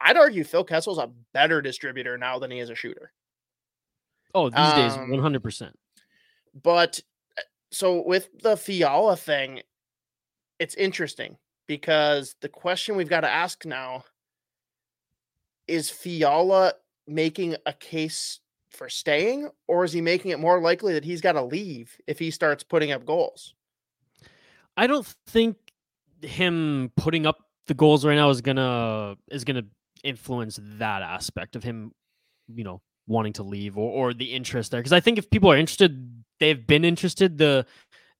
I'd 0.00 0.16
argue 0.16 0.44
Phil 0.44 0.64
Kessel's 0.64 0.98
a 0.98 1.10
better 1.32 1.60
distributor 1.60 2.16
now 2.16 2.38
than 2.38 2.50
he 2.50 2.58
is 2.58 2.70
a 2.70 2.74
shooter. 2.74 3.12
Oh, 4.34 4.48
these 4.48 4.72
days, 4.74 4.94
Um, 4.94 5.10
one 5.10 5.20
hundred 5.20 5.42
percent. 5.42 5.78
But 6.62 7.00
uh, 7.38 7.42
so 7.70 8.02
with 8.06 8.28
the 8.42 8.56
Fiala 8.56 9.16
thing, 9.16 9.62
it's 10.58 10.74
interesting 10.74 11.36
because 11.66 12.36
the 12.40 12.48
question 12.48 12.96
we've 12.96 13.08
got 13.08 13.20
to 13.20 13.30
ask 13.30 13.64
now 13.64 14.04
is 15.66 15.90
Fiala 15.90 16.74
making 17.06 17.56
a 17.66 17.72
case 17.72 18.40
for 18.70 18.88
staying, 18.88 19.50
or 19.68 19.84
is 19.84 19.92
he 19.92 20.00
making 20.00 20.30
it 20.30 20.38
more 20.38 20.60
likely 20.60 20.94
that 20.94 21.04
he's 21.04 21.20
got 21.20 21.32
to 21.32 21.42
leave 21.42 21.96
if 22.06 22.18
he 22.18 22.30
starts 22.30 22.62
putting 22.62 22.90
up 22.90 23.04
goals? 23.04 23.54
I 24.76 24.86
don't 24.86 25.06
think 25.26 25.56
him 26.22 26.90
putting 26.96 27.26
up 27.26 27.38
the 27.66 27.74
goals 27.74 28.04
right 28.04 28.14
now 28.14 28.30
is 28.30 28.40
gonna 28.40 29.16
is 29.30 29.44
gonna 29.44 29.64
influence 30.02 30.58
that 30.62 31.02
aspect 31.02 31.54
of 31.54 31.62
him, 31.62 31.92
you 32.48 32.64
know, 32.64 32.80
wanting 33.06 33.32
to 33.34 33.42
leave 33.42 33.76
or, 33.76 33.90
or 33.90 34.14
the 34.14 34.32
interest 34.32 34.70
there. 34.70 34.80
Because 34.80 34.92
I 34.92 35.00
think 35.00 35.18
if 35.18 35.30
people 35.30 35.50
are 35.50 35.56
interested, 35.56 36.22
they've 36.40 36.66
been 36.66 36.84
interested. 36.84 37.38
The 37.38 37.66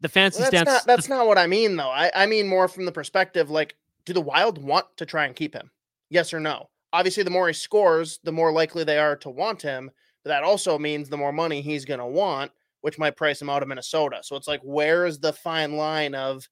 the 0.01 0.09
fancy 0.09 0.40
Well, 0.42 0.51
that's 0.51 0.62
stance. 0.62 0.87
not 0.87 0.87
that's 0.87 1.09
not 1.09 1.27
what 1.27 1.38
I 1.38 1.47
mean 1.47 1.77
though. 1.77 1.90
I, 1.90 2.11
I 2.14 2.27
mean 2.27 2.49
more 2.49 2.66
from 2.68 2.85
the 2.87 2.92
perspective 2.92 3.51
like, 3.51 3.77
do 4.05 4.12
the 4.12 4.21
Wild 4.21 4.62
want 4.62 4.87
to 4.97 5.07
try 5.07 5.27
and 5.27 5.37
keep 5.37 5.55
him? 5.55 5.71
Yes 6.11 6.35
or 6.35 6.40
no? 6.40 6.68
Obviously, 6.92 7.23
the 7.23 7.31
more 7.31 7.47
he 7.47 7.55
scores, 7.55 8.18
the 8.25 8.33
more 8.33 8.53
likely 8.53 8.85
they 8.85 8.99
are 8.99 9.16
to 9.16 9.31
want 9.31 9.62
him. 9.62 9.90
But 10.25 10.29
that 10.31 10.42
also 10.42 10.79
means 10.79 11.09
the 11.09 11.16
more 11.16 11.33
money 11.33 11.62
he's 11.62 11.85
going 11.85 12.01
to 12.01 12.07
want, 12.07 12.53
which 12.83 12.99
might 12.99 13.16
price 13.16 13.40
him 13.40 13.49
out 13.49 13.62
of 13.62 13.68
Minnesota. 13.68 14.21
So 14.23 14.37
it's 14.37 14.47
like, 14.47 14.61
where 14.62 15.07
is 15.07 15.18
the 15.18 15.33
fine 15.33 15.77
line 15.77 16.14
of, 16.14 16.47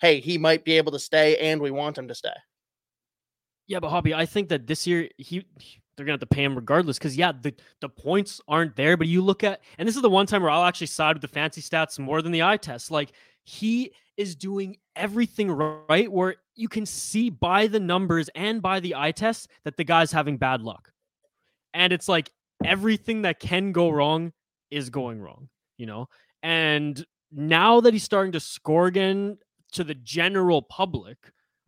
hey, 0.00 0.20
he 0.20 0.38
might 0.38 0.64
be 0.64 0.76
able 0.76 0.92
to 0.92 0.98
stay 0.98 1.36
and 1.36 1.60
we 1.60 1.70
want 1.70 1.98
him 1.98 2.08
to 2.08 2.14
stay? 2.14 2.32
Yeah, 3.66 3.80
but 3.80 3.90
Hoppy, 3.90 4.14
I 4.14 4.26
think 4.26 4.48
that 4.48 4.66
this 4.66 4.86
year 4.86 5.08
he, 5.18 5.44
he- 5.58 5.79
they're 6.00 6.06
gonna 6.06 6.14
have 6.14 6.28
to 6.28 6.34
pay 6.34 6.42
him 6.42 6.56
regardless. 6.56 6.98
Because 6.98 7.16
yeah, 7.16 7.32
the 7.32 7.54
the 7.80 7.88
points 7.88 8.40
aren't 8.48 8.74
there. 8.74 8.96
But 8.96 9.06
you 9.06 9.22
look 9.22 9.44
at, 9.44 9.60
and 9.78 9.86
this 9.86 9.96
is 9.96 10.02
the 10.02 10.10
one 10.10 10.26
time 10.26 10.42
where 10.42 10.50
I'll 10.50 10.64
actually 10.64 10.86
side 10.86 11.14
with 11.14 11.22
the 11.22 11.28
fancy 11.28 11.60
stats 11.60 11.98
more 11.98 12.22
than 12.22 12.32
the 12.32 12.42
eye 12.42 12.56
test. 12.56 12.90
Like 12.90 13.12
he 13.44 13.92
is 14.16 14.34
doing 14.34 14.76
everything 14.96 15.50
right, 15.50 16.10
where 16.10 16.36
you 16.54 16.68
can 16.68 16.86
see 16.86 17.30
by 17.30 17.66
the 17.66 17.80
numbers 17.80 18.28
and 18.34 18.60
by 18.60 18.80
the 18.80 18.94
eye 18.94 19.12
test 19.12 19.48
that 19.64 19.76
the 19.76 19.84
guy's 19.84 20.12
having 20.12 20.36
bad 20.36 20.62
luck. 20.62 20.92
And 21.72 21.92
it's 21.92 22.08
like 22.08 22.30
everything 22.64 23.22
that 23.22 23.40
can 23.40 23.72
go 23.72 23.90
wrong 23.90 24.32
is 24.70 24.90
going 24.90 25.20
wrong, 25.20 25.48
you 25.78 25.86
know. 25.86 26.08
And 26.42 27.04
now 27.32 27.80
that 27.80 27.92
he's 27.92 28.02
starting 28.02 28.32
to 28.32 28.40
score 28.40 28.86
again 28.86 29.38
to 29.72 29.84
the 29.84 29.94
general 29.94 30.62
public, 30.62 31.16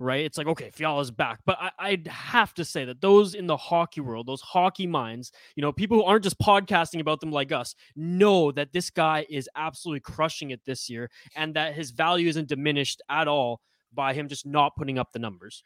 right? 0.03 0.25
It's 0.25 0.37
like, 0.37 0.47
okay, 0.49 0.71
Fiala's 0.71 1.11
back. 1.11 1.41
But 1.47 1.59
I, 1.61 1.71
I'd 1.79 2.09
have 2.09 2.53
to 2.55 2.65
say 2.65 2.85
that 2.85 3.01
those 3.01 3.35
in 3.35 3.47
the 3.47 3.57
hockey 3.57 4.01
world, 4.01 4.27
those 4.27 4.41
hockey 4.41 4.87
minds, 4.87 5.33
you 5.57 5.63
know, 5.63 5.73
people 5.73 5.97
who 5.99 6.05
aren't 6.05 6.25
just 6.25 6.39
podcasting 6.39 7.01
about 7.01 7.21
them 7.21 7.31
like 7.31 7.53
us, 7.53 7.75
know 7.97 8.53
that 8.53 8.73
this 8.73 8.91
guy 8.91 9.27
is 9.31 9.49
absolutely 9.57 10.01
crushing 10.01 10.51
it 10.51 10.65
this 10.65 10.91
year 10.91 11.11
and 11.37 11.55
that 11.55 11.75
his 11.75 11.91
value 11.91 12.29
isn't 12.29 12.49
diminished 12.49 13.01
at 13.09 13.29
all 13.29 13.61
by 13.95 14.13
him 14.13 14.29
just 14.29 14.47
not 14.47 14.77
putting 14.77 14.99
up 14.99 15.13
the 15.13 15.19
numbers. 15.19 15.63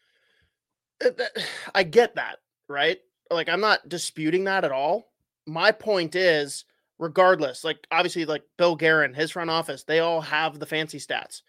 Uh, 1.04 1.10
I 1.74 1.82
get 1.82 2.14
that, 2.16 2.38
right? 2.68 2.98
Like, 3.30 3.48
I'm 3.48 3.60
not 3.60 3.88
disputing 3.88 4.44
that 4.44 4.64
at 4.64 4.72
all. 4.72 5.12
My 5.46 5.72
point 5.72 6.14
is, 6.14 6.64
regardless, 6.98 7.64
like, 7.64 7.86
obviously, 7.90 8.24
like 8.24 8.42
Bill 8.58 8.76
Guerin, 8.76 9.14
his 9.14 9.30
front 9.30 9.50
office, 9.50 9.84
they 9.84 10.00
all 10.00 10.20
have 10.20 10.58
the 10.58 10.66
fancy 10.66 10.98
stats. 10.98 11.42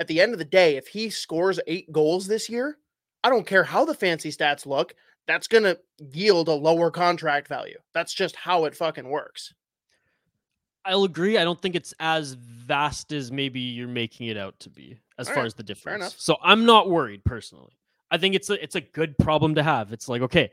At 0.00 0.08
the 0.08 0.20
end 0.20 0.32
of 0.32 0.38
the 0.38 0.44
day, 0.44 0.76
if 0.76 0.88
he 0.88 1.10
scores 1.10 1.60
eight 1.66 1.90
goals 1.92 2.26
this 2.26 2.48
year, 2.48 2.78
I 3.24 3.30
don't 3.30 3.46
care 3.46 3.64
how 3.64 3.84
the 3.84 3.94
fancy 3.94 4.30
stats 4.30 4.66
look, 4.66 4.94
that's 5.26 5.48
going 5.48 5.64
to 5.64 5.78
yield 6.12 6.48
a 6.48 6.52
lower 6.52 6.90
contract 6.90 7.48
value. 7.48 7.78
That's 7.94 8.14
just 8.14 8.36
how 8.36 8.64
it 8.64 8.74
fucking 8.76 9.08
works. 9.08 9.52
I'll 10.84 11.04
agree. 11.04 11.36
I 11.36 11.44
don't 11.44 11.60
think 11.60 11.74
it's 11.74 11.92
as 11.98 12.34
vast 12.34 13.12
as 13.12 13.32
maybe 13.32 13.58
you're 13.58 13.88
making 13.88 14.28
it 14.28 14.36
out 14.36 14.58
to 14.60 14.70
be 14.70 15.00
as 15.18 15.26
far 15.26 15.38
Alright, 15.38 15.46
as 15.46 15.54
the 15.54 15.64
difference. 15.64 16.14
So 16.18 16.36
I'm 16.42 16.64
not 16.64 16.88
worried 16.88 17.24
personally. 17.24 17.76
I 18.10 18.18
think 18.18 18.36
it's 18.36 18.50
a 18.50 18.62
it's 18.62 18.76
a 18.76 18.80
good 18.80 19.18
problem 19.18 19.56
to 19.56 19.64
have. 19.64 19.92
It's 19.92 20.08
like, 20.08 20.22
okay, 20.22 20.52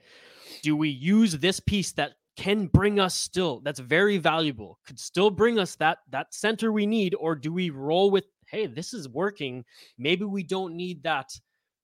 do 0.64 0.76
we 0.76 0.90
use 0.90 1.38
this 1.38 1.60
piece 1.60 1.92
that 1.94 2.14
can 2.36 2.66
bring 2.66 3.00
us 3.00 3.14
still 3.14 3.60
that's 3.60 3.80
very 3.80 4.18
valuable, 4.18 4.80
could 4.88 5.00
still 5.00 5.30
bring 5.30 5.60
us 5.60 5.76
that 5.76 6.00
that 6.10 6.34
center 6.34 6.72
we 6.72 6.88
need, 6.88 7.14
or 7.14 7.36
do 7.36 7.54
we 7.54 7.70
roll 7.70 8.10
with, 8.10 8.26
hey, 8.54 8.68
this 8.68 8.94
is 8.94 9.10
working. 9.10 9.66
Maybe 9.98 10.26
we 10.26 10.44
don't 10.44 10.76
need 10.76 11.04
that 11.04 11.30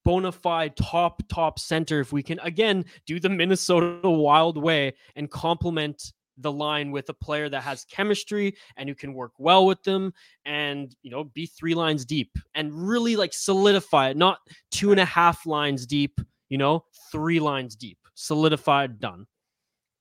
bona 0.05 0.31
fide 0.31 0.77
top 0.77 1.21
top 1.27 1.59
center 1.59 1.99
if 1.99 2.13
we 2.13 2.23
can 2.23 2.39
again 2.39 2.85
do 3.05 3.19
the 3.19 3.29
Minnesota 3.41 4.09
Wild 4.09 4.57
way 4.57 4.93
and 5.17 5.29
complement 5.29 6.13
the 6.37 6.51
line 6.51 6.91
with 6.91 7.09
a 7.09 7.13
player 7.13 7.49
that 7.49 7.63
has 7.63 7.83
chemistry 7.91 8.55
and 8.77 8.87
who 8.87 8.95
can 8.95 9.13
work 9.13 9.33
well 9.37 9.65
with 9.65 9.83
them 9.83 10.13
and 10.45 10.95
you 11.01 11.11
know 11.11 11.25
be 11.25 11.45
three 11.45 11.75
lines 11.75 12.05
deep 12.05 12.31
and 12.55 12.71
really 12.73 13.17
like 13.17 13.33
solidify 13.33 14.07
it 14.09 14.15
not 14.15 14.37
two 14.71 14.91
and 14.91 15.01
a 15.01 15.05
half 15.05 15.45
lines 15.45 15.85
deep 15.85 16.21
you 16.47 16.57
know 16.57 16.85
three 17.11 17.41
lines 17.41 17.75
deep 17.75 17.97
solidified 18.15 19.01
done 19.01 19.27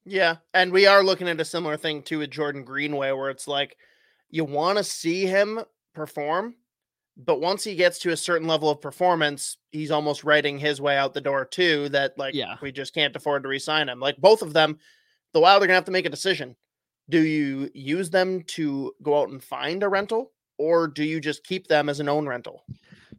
Yeah, 0.04 0.37
and 0.54 0.72
we 0.72 0.87
are 0.87 1.04
looking 1.04 1.28
at 1.28 1.40
a 1.40 1.44
similar 1.44 1.76
thing 1.76 2.02
too 2.02 2.20
with 2.20 2.31
Jordan 2.31 2.64
Greenway, 2.64 3.12
where 3.12 3.28
it's 3.28 3.46
like 3.46 3.76
you 4.31 4.42
want 4.42 4.78
to 4.78 4.85
see 4.85 5.26
him 5.26 5.61
perform, 5.94 6.55
but 7.16 7.40
once 7.40 7.64
he 7.64 7.74
gets 7.74 7.98
to 8.01 8.11
a 8.12 8.16
certain 8.16 8.46
level 8.46 8.70
of 8.70 8.81
performance, 8.81 9.57
he's 9.72 9.90
almost 9.90 10.24
writing 10.24 10.59
his 10.59 10.81
way 10.81 10.96
out 10.96 11.14
the 11.14 11.20
door 11.20 11.44
too. 11.44 11.88
That 11.90 12.16
like 12.18 12.35
Yeah. 12.35 12.57
we 12.62 12.72
just 12.72 12.94
can't 12.94 13.14
afford 13.16 13.42
to 13.42 13.48
resign 13.48 13.88
him. 13.88 14.01
Like 14.01 14.16
both 14.18 14.42
of 14.42 14.53
them, 14.53 14.79
the 15.33 15.40
Wild 15.40 15.62
are 15.62 15.66
gonna 15.66 15.74
have 15.74 15.85
to 15.87 15.90
make 15.92 16.07
a 16.07 16.11
decision. 16.11 16.57
Do 17.11 17.20
you 17.20 17.70
use 17.74 18.11
them 18.11 18.42
to 18.48 18.94
go 19.03 19.20
out 19.20 19.31
and 19.31 19.42
find 19.42 19.83
a 19.83 19.88
rental, 19.88 20.33
or 20.59 20.87
do 20.88 21.03
you 21.05 21.20
just 21.20 21.42
keep 21.44 21.66
them 21.66 21.88
as 21.88 22.01
an 22.01 22.09
own 22.09 22.27
rental? 22.29 22.62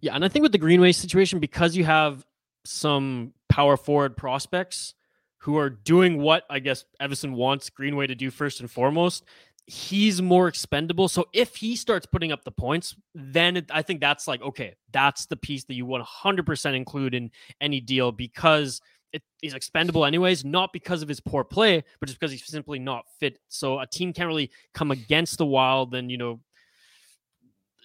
yeah 0.01 0.15
and 0.15 0.23
i 0.23 0.29
think 0.29 0.43
with 0.43 0.53
the 0.53 0.57
greenway 0.57 0.93
situation 0.93 1.39
because 1.39 1.75
you 1.75 1.83
have 1.83 2.25
some 2.63 3.33
power 3.49 3.75
forward 3.75 4.15
prospects 4.15 4.93
who 5.39 5.57
are 5.57 5.69
doing 5.69 6.21
what 6.21 6.45
i 6.49 6.57
guess 6.59 6.85
evason 7.01 7.33
wants 7.33 7.69
greenway 7.69 8.07
to 8.07 8.15
do 8.15 8.29
first 8.31 8.61
and 8.61 8.71
foremost 8.71 9.25
he's 9.69 10.19
more 10.19 10.47
expendable. 10.47 11.07
So 11.07 11.25
if 11.31 11.55
he 11.55 11.75
starts 11.75 12.07
putting 12.07 12.31
up 12.31 12.43
the 12.43 12.51
points, 12.51 12.95
then 13.13 13.57
it, 13.57 13.69
I 13.71 13.83
think 13.83 14.01
that's 14.01 14.27
like 14.27 14.41
okay, 14.41 14.75
that's 14.91 15.27
the 15.27 15.37
piece 15.37 15.63
that 15.65 15.75
you 15.75 15.85
100% 15.85 16.75
include 16.75 17.13
in 17.13 17.29
any 17.61 17.79
deal 17.79 18.11
because 18.11 18.81
it, 19.13 19.21
he's 19.41 19.53
expendable 19.53 20.05
anyways, 20.05 20.43
not 20.43 20.73
because 20.73 21.03
of 21.03 21.07
his 21.07 21.19
poor 21.19 21.43
play, 21.43 21.83
but 21.99 22.07
just 22.07 22.19
because 22.19 22.31
he's 22.31 22.45
simply 22.45 22.79
not 22.79 23.05
fit. 23.19 23.39
So 23.47 23.79
a 23.79 23.85
team 23.85 24.11
can't 24.11 24.27
really 24.27 24.49
come 24.73 24.91
against 24.91 25.37
the 25.37 25.45
Wild 25.45 25.93
and 25.93 26.09
you 26.09 26.17
know 26.17 26.39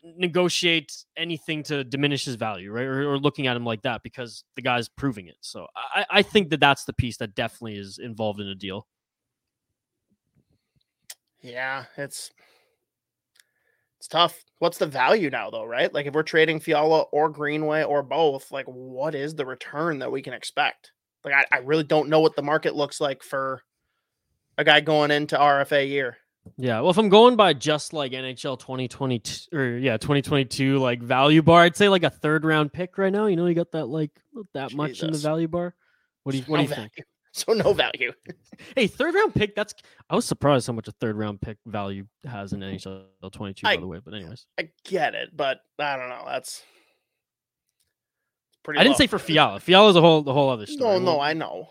negotiate 0.03 1.05
anything 1.17 1.63
to 1.65 1.85
diminish 1.85 2.25
his 2.25 2.35
value, 2.35 2.71
right? 2.71 2.85
Or, 2.85 3.13
or, 3.13 3.19
looking 3.19 3.47
at 3.47 3.57
him 3.57 3.65
like 3.65 3.83
that 3.83 4.03
because 4.03 4.45
the 4.55 4.61
guy's 4.61 4.87
proving 4.87 5.29
it. 5.29 5.37
So 5.41 5.67
I, 5.75 6.05
I 6.11 6.23
think 6.23 6.51
that 6.51 6.61
that's 6.61 6.85
the 6.85 6.93
piece 6.93 7.17
that 7.19 7.35
definitely 7.35 7.79
is 7.79 7.99
involved 7.99 8.41
in 8.41 8.49
a 8.49 8.55
deal. 8.55 8.87
Yeah, 11.45 11.85
it's 11.99 12.31
it's 13.99 14.09
tough. 14.09 14.43
What's 14.61 14.79
the 14.79 14.87
value 14.87 15.29
now, 15.29 15.51
though, 15.51 15.65
right? 15.65 15.93
Like 15.93 16.07
if 16.07 16.15
we're 16.15 16.23
trading 16.23 16.59
Fiala 16.59 17.03
or 17.13 17.29
Greenway 17.29 17.85
or 17.85 18.03
both, 18.03 18.51
like 18.51 18.65
what 18.65 19.15
is 19.15 19.35
the 19.35 19.45
return 19.45 19.99
that 19.99 20.11
we 20.11 20.23
can 20.23 20.33
expect? 20.33 20.93
Like 21.23 21.35
I, 21.35 21.57
I 21.57 21.59
really 21.59 21.85
don't 21.85 22.09
know 22.09 22.21
what 22.21 22.35
the 22.35 22.43
market 22.43 22.75
looks 22.75 22.99
like 22.99 23.23
for 23.23 23.63
a 24.57 24.65
guy 24.65 24.81
going 24.81 25.11
into 25.11 25.37
RFA 25.37 25.87
year. 25.87 26.17
Yeah, 26.57 26.81
well, 26.81 26.91
if 26.91 26.99
I'm 26.99 27.09
going 27.11 27.37
by 27.37 27.53
just 27.53 27.93
like 27.93 28.13
NHL 28.13 28.59
2022 28.59 29.57
or 29.57 29.79
yeah 29.79 29.99
2022 29.99 30.79
like 30.79 31.03
value 31.03 31.43
bar, 31.43 31.63
I'd 31.63 31.77
say 31.77 31.91
like 31.91 32.05
a 32.05 32.11
third 32.11 32.47
round 32.47 32.73
pick 32.73 32.97
right 32.97 33.13
now. 33.13 33.27
You 33.27 33.37
know, 33.37 33.47
you 33.47 33.55
got 33.55 33.73
that 33.73 33.87
like 33.87 34.11
that 34.55 34.71
Jesus. 34.71 34.77
much 34.77 35.03
in 35.03 35.13
the 35.13 35.19
value 35.19 35.49
bar. 35.49 35.75
What 36.23 36.33
do 36.33 36.39
you 36.39 36.45
what 36.45 36.57
no 36.57 36.63
do 36.63 36.69
you 36.69 36.75
value. 36.75 36.89
think? 36.95 37.07
So 37.47 37.53
no 37.53 37.73
value. 37.73 38.13
hey, 38.77 38.87
third 38.87 39.13
round 39.13 39.35
pick. 39.35 39.57
That's 39.57 39.75
I 40.09 40.15
was 40.15 40.25
surprised 40.25 40.69
how 40.69 40.73
much 40.73 40.87
a 40.87 40.93
third 40.93 41.17
round 41.17 41.41
pick 41.41 41.59
value 41.67 42.07
has 42.25 42.53
in 42.53 42.61
NHL 42.61 43.07
22. 43.33 43.67
I, 43.67 43.75
by 43.75 43.81
the 43.81 43.89
way, 43.89 43.99
but 44.05 44.15
anyways, 44.15 44.47
I 44.57 44.69
get 44.85 45.17
it, 45.17 45.31
but 45.37 45.59
I 45.81 45.97
don't 45.97 46.11
know. 46.11 46.23
That's 46.29 46.63
pretty. 48.63 48.79
I 48.79 48.85
didn't 48.85 48.99
say 48.99 49.09
for 49.09 49.19
Fiala. 49.19 49.59
Fiala 49.59 49.91
is 49.91 49.97
a 49.97 50.01
whole 50.01 50.23
the 50.23 50.33
whole 50.33 50.49
other 50.49 50.67
story. 50.67 51.01
No, 51.01 51.05
no, 51.05 51.21
I 51.21 51.33
know. 51.33 51.71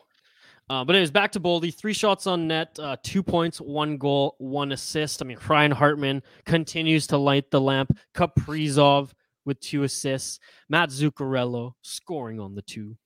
Uh, 0.70 0.84
but 0.84 0.98
it 0.98 1.00
was 1.00 1.12
back 1.12 1.32
to 1.34 1.40
Boldy. 1.40 1.74
Three 1.74 1.94
shots 1.94 2.28
on 2.28 2.48
net, 2.48 2.78
uh, 2.78 2.98
two 3.02 3.24
points, 3.24 3.62
one 3.62 3.98
goal, 3.98 4.36
one 4.40 4.74
assist. 4.74 5.22
I 5.22 5.26
mean, 5.26 5.38
Ryan 5.48 5.72
Hartman 5.72 6.24
continues 6.46 7.08
to 7.08 7.18
light 7.18 7.52
the 7.52 7.62
lamp. 7.62 7.98
Kaprizov 8.14 9.12
with 9.46 9.62
two 9.62 9.84
assists. 9.84 10.40
Matt 10.68 10.90
Zuccarello 10.90 11.74
scoring 11.84 12.42
on 12.42 12.56
the 12.56 12.62
two 12.62 12.98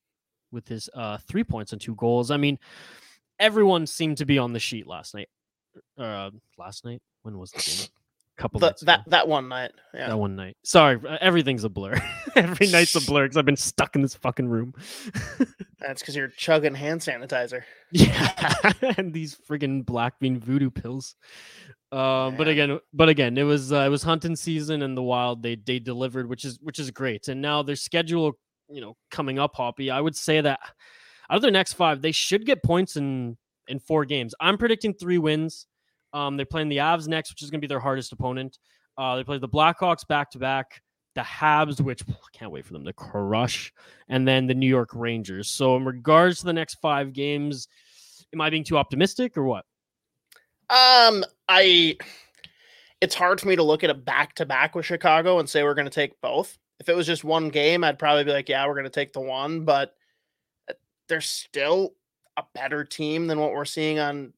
with 0.52 0.68
his 0.68 0.90
uh, 0.94 1.18
three 1.18 1.44
points 1.44 1.72
and 1.74 1.82
two 1.82 1.96
goals. 1.96 2.32
I 2.32 2.38
mean, 2.38 2.60
everyone 3.40 3.88
seemed 3.88 4.18
to 4.18 4.26
be 4.26 4.38
on 4.38 4.54
the 4.54 4.60
sheet 4.60 4.88
last 4.88 5.14
night. 5.14 5.30
Uh, 5.98 6.32
last 6.58 6.86
night? 6.86 7.02
When 7.24 7.38
was 7.38 7.52
the 7.52 7.60
game? 7.60 7.88
A 8.38 8.42
couple 8.42 8.60
the, 8.60 8.76
that 8.84 9.04
that 9.08 9.28
one 9.28 9.50
night. 9.50 9.72
Yeah. 9.94 10.10
That 10.10 10.18
one 10.18 10.36
night. 10.36 10.58
Sorry, 10.64 11.00
uh, 11.08 11.18
everything's 11.22 11.64
a 11.64 11.70
blur. 11.70 11.96
Every 12.36 12.68
night's 12.68 12.96
a 12.96 13.02
blur 13.02 13.26
because 13.26 13.38
I've 13.38 13.46
been 13.46 13.56
stuck 13.56 13.96
in 13.96 14.02
this 14.02 14.16
fucking 14.16 14.48
room. 14.48 14.74
That's 15.80 16.02
because 16.02 16.16
you're 16.16 16.28
chugging 16.30 16.76
hand 16.76 17.02
sanitizer. 17.02 17.64
Yeah, 17.92 18.72
and 18.98 19.14
these 19.14 19.36
friggin' 19.36 19.86
black 19.86 20.20
bean 20.20 20.40
voodoo 20.40 20.70
pills. 20.70 21.16
Um, 21.92 22.36
but 22.36 22.50
again, 22.50 22.80
but 22.94 23.08
again, 23.08 23.38
it 23.38 23.44
was 23.44 23.72
uh, 23.72 23.80
it 23.80 23.90
was 23.90 24.04
hunting 24.04 24.36
season 24.36 24.82
and 24.82 24.98
the 24.98 25.02
wild 25.02 25.42
they 25.42 25.56
they 25.56 25.80
delivered, 25.80 26.28
which 26.28 26.44
is 26.44 26.60
which 26.62 26.80
is 26.80 26.92
great. 26.92 27.28
And 27.30 27.42
now 27.42 27.64
their 27.64 27.78
schedule, 27.78 28.38
you 28.70 28.82
know, 28.82 28.96
coming 29.12 29.40
up, 29.40 29.56
Hoppy. 29.56 29.92
I 29.92 30.02
would 30.02 30.16
say 30.16 30.42
that 30.42 30.60
out 31.30 31.36
of 31.36 31.42
their 31.42 31.52
next 31.52 31.74
five, 31.74 32.02
they 32.02 32.12
should 32.12 32.46
get 32.46 32.64
points 32.64 32.96
in 32.96 33.38
in 33.68 33.80
four 33.80 34.06
games. 34.06 34.34
I'm 34.40 34.58
predicting 34.58 34.94
three 34.94 35.18
wins. 35.18 35.68
Um, 36.14 36.38
they're 36.38 36.46
playing 36.46 36.70
the 36.70 36.78
Avs 36.78 37.08
next, 37.08 37.32
which 37.32 37.44
is 37.44 37.50
going 37.50 37.60
to 37.60 37.68
be 37.68 37.70
their 37.70 37.80
hardest 37.80 38.12
opponent. 38.12 38.58
Uh, 38.98 39.18
they 39.18 39.24
play 39.24 39.38
the 39.38 39.50
Blackhawks 39.50 40.08
back 40.08 40.32
to 40.32 40.40
back, 40.40 40.82
the 41.16 41.22
Habs, 41.22 41.82
which 41.82 42.04
I 42.08 42.14
can't 42.34 42.52
wait 42.52 42.66
for 42.66 42.74
them 42.74 42.86
to 42.86 42.94
crush, 42.94 43.74
and 44.08 44.28
then 44.28 44.48
the 44.48 44.56
New 44.56 44.68
York 44.68 44.90
Rangers. 44.94 45.50
So, 45.50 45.76
in 45.76 45.86
regards 45.86 46.40
to 46.40 46.46
the 46.46 46.54
next 46.54 46.76
five 46.76 47.14
games, 47.14 47.68
am 48.34 48.42
I 48.42 48.50
being 48.50 48.64
too 48.64 48.78
optimistic 48.78 49.38
or 49.38 49.44
what? 49.44 49.66
Um, 50.70 51.24
I. 51.48 51.98
It's 53.00 53.14
hard 53.14 53.40
for 53.40 53.48
me 53.48 53.56
to 53.56 53.64
look 53.64 53.84
at 53.84 53.92
a 53.92 53.94
back 53.94 54.34
to 54.36 54.46
back 54.46 54.74
with 54.74 54.84
Chicago 54.84 55.38
and 55.38 55.48
say 55.48 55.62
we're 55.62 55.76
going 55.76 55.86
to 55.86 55.92
take 55.92 56.20
both. 56.20 56.58
If 56.80 56.90
it 56.90 56.96
was 56.96 57.08
just 57.08 57.24
one 57.24 57.50
game, 57.50 57.84
I'd 57.84 58.00
probably 58.00 58.24
be 58.24 58.32
like, 58.32 58.50
yeah, 58.50 58.66
we're 58.68 58.74
going 58.74 58.84
to 58.84 58.90
take 58.90 59.14
the 59.14 59.20
one, 59.20 59.66
but 59.66 59.94
uh, 60.70 60.74
they're 61.08 61.22
still 61.22 61.94
a 62.38 62.44
better 62.54 62.84
team 62.84 63.28
than 63.28 63.40
what 63.40 63.52
we're 63.52 63.66
seeing 63.66 64.00
on 64.00 64.32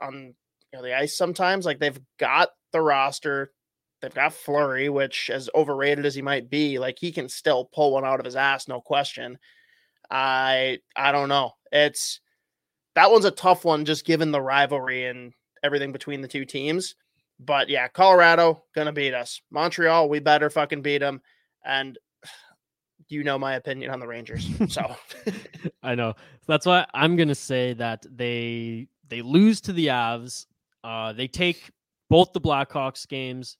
on 0.00 0.34
you 0.72 0.78
know 0.78 0.82
the 0.82 0.96
ice 0.96 1.16
sometimes. 1.16 1.66
Like 1.66 1.78
they've 1.78 2.00
got 2.18 2.48
the 2.72 2.80
roster, 2.80 3.52
they've 4.00 4.14
got 4.14 4.32
Fleury, 4.32 4.88
which 4.88 5.30
as 5.30 5.50
overrated 5.54 6.06
as 6.06 6.14
he 6.14 6.22
might 6.22 6.50
be, 6.50 6.78
like 6.78 6.98
he 6.98 7.12
can 7.12 7.28
still 7.28 7.66
pull 7.66 7.92
one 7.92 8.04
out 8.04 8.18
of 8.18 8.24
his 8.24 8.36
ass, 8.36 8.66
no 8.66 8.80
question. 8.80 9.38
I 10.10 10.78
I 10.96 11.12
don't 11.12 11.28
know. 11.28 11.52
It's 11.70 12.20
that 12.94 13.10
one's 13.10 13.24
a 13.24 13.30
tough 13.30 13.64
one, 13.64 13.84
just 13.84 14.06
given 14.06 14.30
the 14.30 14.40
rivalry 14.40 15.06
and 15.06 15.32
everything 15.62 15.92
between 15.92 16.20
the 16.20 16.28
two 16.28 16.44
teams. 16.44 16.94
But 17.40 17.68
yeah, 17.68 17.88
Colorado 17.88 18.64
gonna 18.74 18.92
beat 18.92 19.14
us. 19.14 19.40
Montreal, 19.50 20.08
we 20.08 20.20
better 20.20 20.50
fucking 20.50 20.82
beat 20.82 20.98
them. 20.98 21.20
And 21.64 21.98
you 23.08 23.22
know 23.22 23.38
my 23.38 23.54
opinion 23.54 23.90
on 23.90 24.00
the 24.00 24.06
Rangers. 24.06 24.48
So 24.68 24.94
I 25.82 25.94
know. 25.94 26.14
That's 26.46 26.66
why 26.66 26.86
I'm 26.94 27.16
gonna 27.16 27.34
say 27.34 27.74
that 27.74 28.04
they 28.10 28.88
they 29.08 29.22
lose 29.22 29.60
to 29.62 29.72
the 29.72 29.88
Avs 29.88 30.46
uh, 30.84 31.14
they 31.14 31.26
take 31.26 31.70
both 32.10 32.32
the 32.32 32.40
Blackhawks 32.40 33.08
games. 33.08 33.56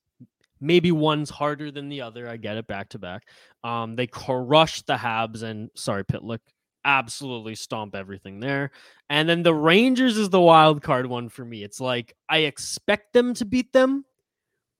Maybe 0.60 0.92
one's 0.92 1.30
harder 1.30 1.70
than 1.70 1.88
the 1.88 2.02
other. 2.02 2.28
I 2.28 2.36
get 2.36 2.58
it 2.58 2.66
back 2.66 2.90
to 2.90 2.98
back. 2.98 3.26
Um, 3.64 3.96
they 3.96 4.06
crush 4.06 4.82
the 4.82 4.94
Habs 4.94 5.42
and 5.42 5.70
sorry, 5.74 6.04
Pitlick, 6.04 6.38
absolutely 6.84 7.54
stomp 7.54 7.94
everything 7.94 8.40
there. 8.40 8.70
And 9.08 9.28
then 9.28 9.42
the 9.42 9.54
Rangers 9.54 10.18
is 10.18 10.28
the 10.28 10.40
wild 10.40 10.82
card 10.82 11.06
one 11.06 11.30
for 11.30 11.44
me. 11.44 11.64
It's 11.64 11.80
like 11.80 12.14
I 12.28 12.38
expect 12.38 13.14
them 13.14 13.34
to 13.34 13.44
beat 13.44 13.72
them, 13.72 14.04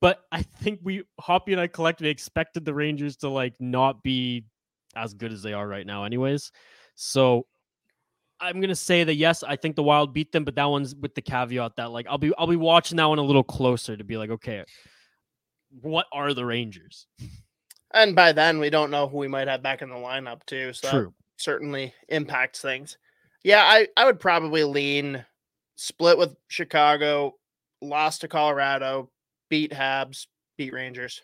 but 0.01 0.25
I 0.33 0.43
think 0.43 0.81
we 0.83 1.05
Hoppy 1.21 1.53
and 1.53 1.61
I 1.61 1.67
collectively 1.67 2.11
expected 2.11 2.65
the 2.65 2.75
Rangers 2.75 3.17
to 3.19 3.29
like 3.29 3.55
not 3.61 4.03
be 4.03 4.45
as 4.97 5.15
good 5.15 5.33
as 5.33 5.43
they 5.43 5.53
are 5.53 5.67
right 5.67 5.87
now, 5.87 6.05
anyways. 6.05 6.53
So 6.95 7.47
I'm 8.41 8.61
gonna 8.61 8.75
say 8.75 9.05
that 9.05 9.15
yes, 9.15 9.43
I 9.43 9.57
think 9.57 9.77
the 9.77 9.83
Wild 9.83 10.13
beat 10.13 10.33
them, 10.33 10.45
but 10.45 10.55
that 10.57 10.65
one's 10.65 10.95
with 10.95 11.15
the 11.15 11.23
caveat 11.23 11.77
that 11.77 11.91
like 11.91 12.07
I'll 12.09 12.19
be 12.19 12.33
I'll 12.37 12.47
be 12.47 12.57
watching 12.57 12.97
that 12.97 13.07
one 13.07 13.19
a 13.19 13.23
little 13.23 13.45
closer 13.45 13.97
to 13.97 14.05
be 14.05 14.17
like, 14.17 14.31
okay, 14.31 14.65
what 15.81 16.07
are 16.13 16.35
the 16.35 16.45
Rangers? 16.45 17.07
And 17.93 18.15
by 18.17 18.33
then 18.33 18.59
we 18.59 18.71
don't 18.71 18.91
know 18.91 19.09
who 19.09 19.19
we 19.19 19.29
might 19.29 19.49
have 19.49 19.63
back 19.63 19.81
in 19.81 19.89
the 19.89 19.95
lineup 19.95 20.45
too, 20.47 20.73
so 20.73 20.91
True. 20.91 21.15
certainly 21.37 21.95
impacts 22.09 22.61
things. 22.61 22.99
Yeah, 23.45 23.63
I 23.63 23.89
I 23.97 24.05
would 24.05 24.21
probably 24.21 24.65
lean 24.65 25.25
split 25.77 26.19
with 26.19 26.35
Chicago, 26.49 27.37
lost 27.81 28.23
to 28.23 28.29
Colorado, 28.29 29.11
beat 29.55 29.71
Habs, 29.71 30.27
beat 30.59 30.73
Rangers. 30.73 31.23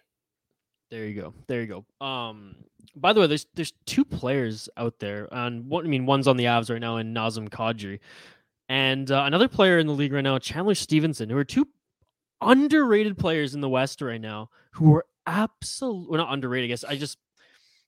There 0.89 1.05
you 1.05 1.21
go. 1.21 1.35
There 1.49 1.63
you 1.63 1.67
go. 1.67 2.07
Um 2.07 2.55
by 2.95 3.13
the 3.13 3.21
way, 3.21 3.27
there's 3.27 3.47
there's 3.55 3.73
two 3.87 4.05
players 4.05 4.69
out 4.77 5.01
there, 5.01 5.27
and 5.33 5.69
one 5.69 5.85
I 5.85 5.89
mean 5.89 6.07
one's 6.07 6.29
on 6.29 6.37
the 6.37 6.45
Avs 6.45 6.71
right 6.71 6.81
now, 6.81 6.99
and 6.99 7.17
Nazem 7.17 7.49
Kadri, 7.49 7.99
and 8.69 9.11
uh, 9.11 9.25
another 9.27 9.49
player 9.49 9.81
in 9.81 9.89
the 9.89 9.93
league 9.93 10.13
right 10.13 10.23
now, 10.23 10.39
Chandler 10.39 10.77
Stephenson, 10.77 11.29
who 11.29 11.37
are 11.37 11.45
two 11.45 11.67
underrated 12.41 13.19
players 13.19 13.53
in 13.53 13.61
the 13.63 13.69
West 13.69 14.01
right 14.01 14.21
now, 14.21 14.49
who 14.75 14.95
are 14.95 15.07
absolutely 15.27 16.11
well, 16.11 16.27
not 16.27 16.33
underrated. 16.33 16.69
I 16.69 16.73
guess 16.73 16.85
I 16.85 16.97
just 16.97 17.19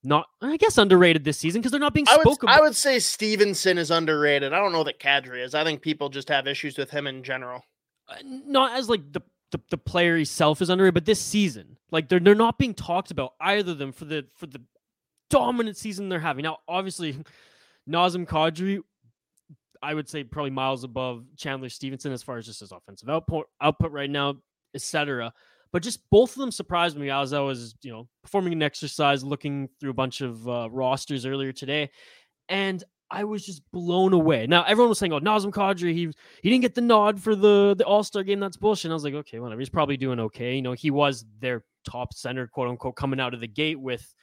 not 0.03 0.27
I 0.41 0.57
guess 0.57 0.77
underrated 0.77 1.23
this 1.23 1.39
season 1.39 1.61
because 1.61 1.71
they're 1.71 1.81
not 1.81 1.95
being 1.95 2.07
spoken. 2.07 2.27
I 2.27 2.31
would, 2.31 2.43
about. 2.43 2.59
I 2.59 2.61
would 2.63 2.75
say 2.75 2.99
Stephenson 2.99 3.79
is 3.79 3.93
underrated. 3.93 4.53
I 4.53 4.59
don't 4.59 4.73
know 4.73 4.83
that 4.83 4.99
Kadri 4.99 5.45
is. 5.45 5.55
I 5.55 5.63
think 5.63 5.83
people 5.83 6.09
just 6.09 6.29
have 6.31 6.49
issues 6.49 6.77
with 6.79 6.91
him 6.91 7.07
in 7.07 7.23
general. 7.23 7.63
Uh, 8.09 8.17
not 8.25 8.77
as 8.77 8.89
like 8.89 9.13
the 9.13 9.23
the, 9.53 9.61
the 9.71 9.79
player 9.79 10.17
himself 10.17 10.61
is 10.61 10.71
underrated, 10.71 10.95
but 10.95 11.05
this 11.05 11.21
season, 11.21 11.77
like 11.91 12.09
they're 12.09 12.19
they're 12.19 12.35
not 12.35 12.59
being 12.59 12.75
talked 12.75 13.11
about 13.11 13.35
either 13.41 13.73
of 13.73 13.79
them 13.79 13.93
for 13.93 14.07
the 14.07 14.27
for 14.35 14.47
the 14.47 14.61
dominant 15.31 15.77
season 15.77 16.09
they're 16.09 16.19
having. 16.19 16.43
Now, 16.43 16.59
obviously, 16.67 17.17
Nazem 17.89 18.27
Kadri, 18.27 18.81
I 19.83 19.95
would 19.95 20.09
say 20.09 20.25
probably 20.25 20.51
miles 20.51 20.85
above 20.85 21.25
Chandler 21.37 21.69
Stephenson 21.69 22.13
as 22.13 22.23
far 22.23 22.39
as 22.39 22.47
just 22.47 22.61
his 22.61 22.73
offensive 22.73 23.09
output 23.09 23.47
output 23.61 23.93
right 23.93 24.11
now, 24.11 24.37
etc. 24.75 25.33
But 25.71 25.83
just 25.83 26.01
both 26.11 26.33
of 26.33 26.39
them 26.39 26.51
surprised 26.51 26.99
me 26.99 27.11
as 27.11 27.33
I 27.33 27.41
was, 27.41 27.75
you 27.83 27.93
know, 27.93 28.09
performing 28.23 28.53
an 28.53 28.63
exercise, 28.63 29.25
looking 29.25 29.69
through 29.81 29.91
a 29.91 29.95
bunch 29.95 30.21
of 30.21 30.47
uh, 30.49 30.69
rosters 30.71 31.25
earlier 31.25 31.53
today, 31.53 31.91
and 32.49 32.83
I 33.13 33.25
was 33.25 33.45
just 33.45 33.63
blown 33.73 34.15
away. 34.15 34.47
Now 34.47 34.65
everyone 34.65 34.89
was 34.89 34.99
saying, 34.99 35.13
"Oh, 35.13 35.21
Nazem 35.21 35.53
Kadri, 35.53 35.93
he 35.93 36.11
he 36.43 36.51
didn't 36.51 36.63
get 36.63 36.75
the 36.75 36.81
nod 36.81 37.21
for 37.21 37.37
the 37.37 37.75
the 37.77 37.85
All 37.85 38.03
Star 38.03 38.23
game. 38.23 38.41
That's 38.41 38.57
bullshit." 38.57 38.87
And 38.87 38.93
I 38.93 38.95
was 38.95 39.05
like, 39.05 39.15
"Okay, 39.15 39.39
whatever. 39.39 39.61
He's 39.61 39.69
probably 39.69 39.99
doing 39.99 40.19
okay. 40.19 40.57
You 40.57 40.63
know, 40.63 40.73
he 40.73 40.91
was 40.91 41.27
their 41.39 41.63
top 41.85 42.15
center, 42.15 42.47
quote 42.47 42.69
unquote, 42.69 42.97
coming 42.97 43.21
out 43.21 43.35
of 43.35 43.41
the 43.41 43.47
gate 43.47 43.79
with 43.79 44.15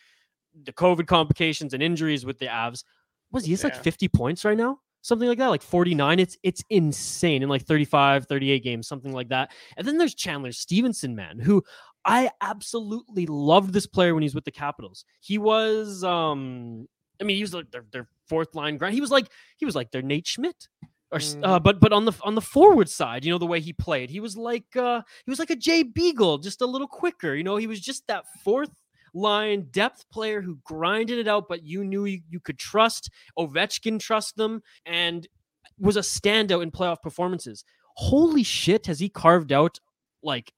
the 0.64 0.74
COVID 0.74 1.08
complications 1.08 1.74
and 1.74 1.84
injuries 1.84 2.26
with 2.26 2.40
the 2.40 2.48
Avs. 2.48 2.84
Was 3.32 3.46
he? 3.46 3.52
He's 3.52 3.64
yeah. 3.64 3.70
like 3.70 3.84
50 3.84 4.08
points 4.10 4.44
right 4.44 4.58
now. 4.58 4.80
something 5.02 5.28
like 5.28 5.38
that, 5.38 5.48
like 5.48 5.62
49. 5.62 6.20
It's 6.20 6.38
it's 6.44 6.64
insane 6.70 7.44
in 7.44 7.50
like 7.50 7.66
35, 7.66 8.26
38 8.26 8.64
games, 8.64 8.88
something 8.88 9.14
like 9.14 9.30
that. 9.30 9.52
And 9.78 9.88
then 9.88 9.98
there's 9.98 10.16
Chandler 10.16 10.52
Stephenson, 10.52 11.16
man, 11.16 11.40
who 11.40 11.64
I 12.06 12.32
absolutely 12.42 13.26
loved 13.28 13.74
this 13.74 13.86
player 13.86 14.14
when 14.14 14.24
he's 14.24 14.36
with 14.36 14.46
the 14.46 14.52
Capitals. 14.52 15.06
He 15.20 15.38
was 15.38 16.04
um 16.04 16.88
I 17.22 17.24
mean, 17.26 17.36
he 17.38 17.44
was 17.44 17.54
like 17.54 17.72
their, 17.72 17.86
their 17.92 18.08
fourth 18.28 18.56
line 18.56 18.78
grind. 18.78 18.94
He 18.96 19.02
was 19.02 19.12
like 19.12 19.28
he 19.58 19.66
was 19.66 19.76
like 19.76 19.92
their 19.92 20.02
Nate 20.02 20.28
Schmidt. 20.28 20.68
Or, 21.12 21.18
uh, 21.18 21.20
Mhm. 21.20 21.64
but 21.64 21.80
but 21.80 21.92
on 21.92 22.06
the 22.06 22.14
on 22.24 22.36
the 22.36 22.42
forward 22.42 22.88
side, 22.88 23.26
you 23.26 23.32
know 23.32 23.40
the 23.40 23.48
way 23.48 23.60
he 23.60 23.74
played, 23.74 24.10
he 24.12 24.20
was 24.20 24.38
like 24.38 24.76
uh, 24.76 25.02
he 25.26 25.30
was 25.32 25.40
like 25.40 25.50
a 25.50 25.56
Jay 25.56 25.82
Beagle, 25.84 26.38
just 26.38 26.62
a 26.62 26.66
little 26.68 26.88
quicker. 26.88 27.34
You 27.34 27.44
know, 27.44 27.58
he 27.58 27.66
was 27.68 27.80
just 27.80 28.06
that 28.08 28.26
fourth 28.44 28.70
line 29.16 29.68
depth 29.72 30.06
player 30.12 30.40
who 30.40 30.60
grinded 30.64 31.18
it 31.18 31.28
out, 31.28 31.50
but 31.50 31.64
you 31.64 31.84
knew 31.84 32.06
you, 32.06 32.22
you 32.30 32.40
could 32.40 32.60
trust. 32.60 33.10
Ovechkin 33.40 34.00
trust 34.00 34.36
them, 34.36 34.62
and 34.86 35.28
was 35.80 35.98
a 35.98 36.02
standout 36.02 36.62
in 36.62 36.70
playoff 36.70 37.02
performances. 37.02 37.64
Holy 37.96 38.44
shit, 38.44 38.86
has 38.86 39.00
he 39.00 39.10
carved 39.10 39.52
out 39.52 39.80
like 40.22 40.54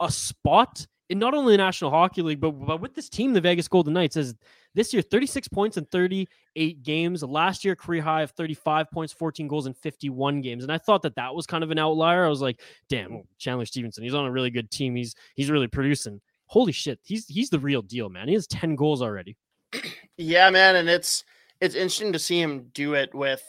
a 0.00 0.10
spot 0.10 0.84
in 1.10 1.20
not 1.20 1.32
only 1.32 1.52
the 1.52 1.58
National 1.58 1.90
Hockey 1.90 2.22
League, 2.22 2.40
but, 2.40 2.50
but 2.52 2.80
with 2.80 2.94
this 2.94 3.08
team, 3.08 3.34
the 3.34 3.40
Vegas 3.40 3.68
Golden 3.68 3.92
Knights, 3.92 4.16
as 4.16 4.34
this 4.74 4.92
year 4.92 5.02
36 5.02 5.48
points 5.48 5.76
in 5.76 5.84
38 5.86 6.82
games. 6.82 7.22
Last 7.22 7.64
year, 7.64 7.76
career 7.76 8.02
high 8.02 8.22
of 8.22 8.30
35 8.32 8.90
points, 8.90 9.12
14 9.12 9.48
goals 9.48 9.66
in 9.66 9.74
51 9.74 10.40
games. 10.40 10.62
And 10.62 10.72
I 10.72 10.78
thought 10.78 11.02
that 11.02 11.16
that 11.16 11.34
was 11.34 11.46
kind 11.46 11.62
of 11.62 11.70
an 11.70 11.78
outlier. 11.78 12.24
I 12.24 12.28
was 12.28 12.42
like, 12.42 12.60
damn, 12.88 13.12
oh, 13.12 13.26
Chandler 13.38 13.66
Stephenson, 13.66 14.04
he's 14.04 14.14
on 14.14 14.24
a 14.24 14.30
really 14.30 14.50
good 14.50 14.70
team. 14.70 14.96
He's 14.96 15.14
he's 15.34 15.50
really 15.50 15.68
producing. 15.68 16.20
Holy 16.46 16.72
shit, 16.72 17.00
he's 17.02 17.26
he's 17.26 17.50
the 17.50 17.58
real 17.58 17.82
deal, 17.82 18.08
man. 18.08 18.28
He 18.28 18.34
has 18.34 18.46
10 18.46 18.76
goals 18.76 19.02
already. 19.02 19.36
Yeah, 20.18 20.50
man, 20.50 20.76
and 20.76 20.88
it's 20.88 21.24
it's 21.60 21.74
interesting 21.74 22.12
to 22.12 22.18
see 22.18 22.40
him 22.40 22.68
do 22.74 22.94
it 22.94 23.14
with 23.14 23.42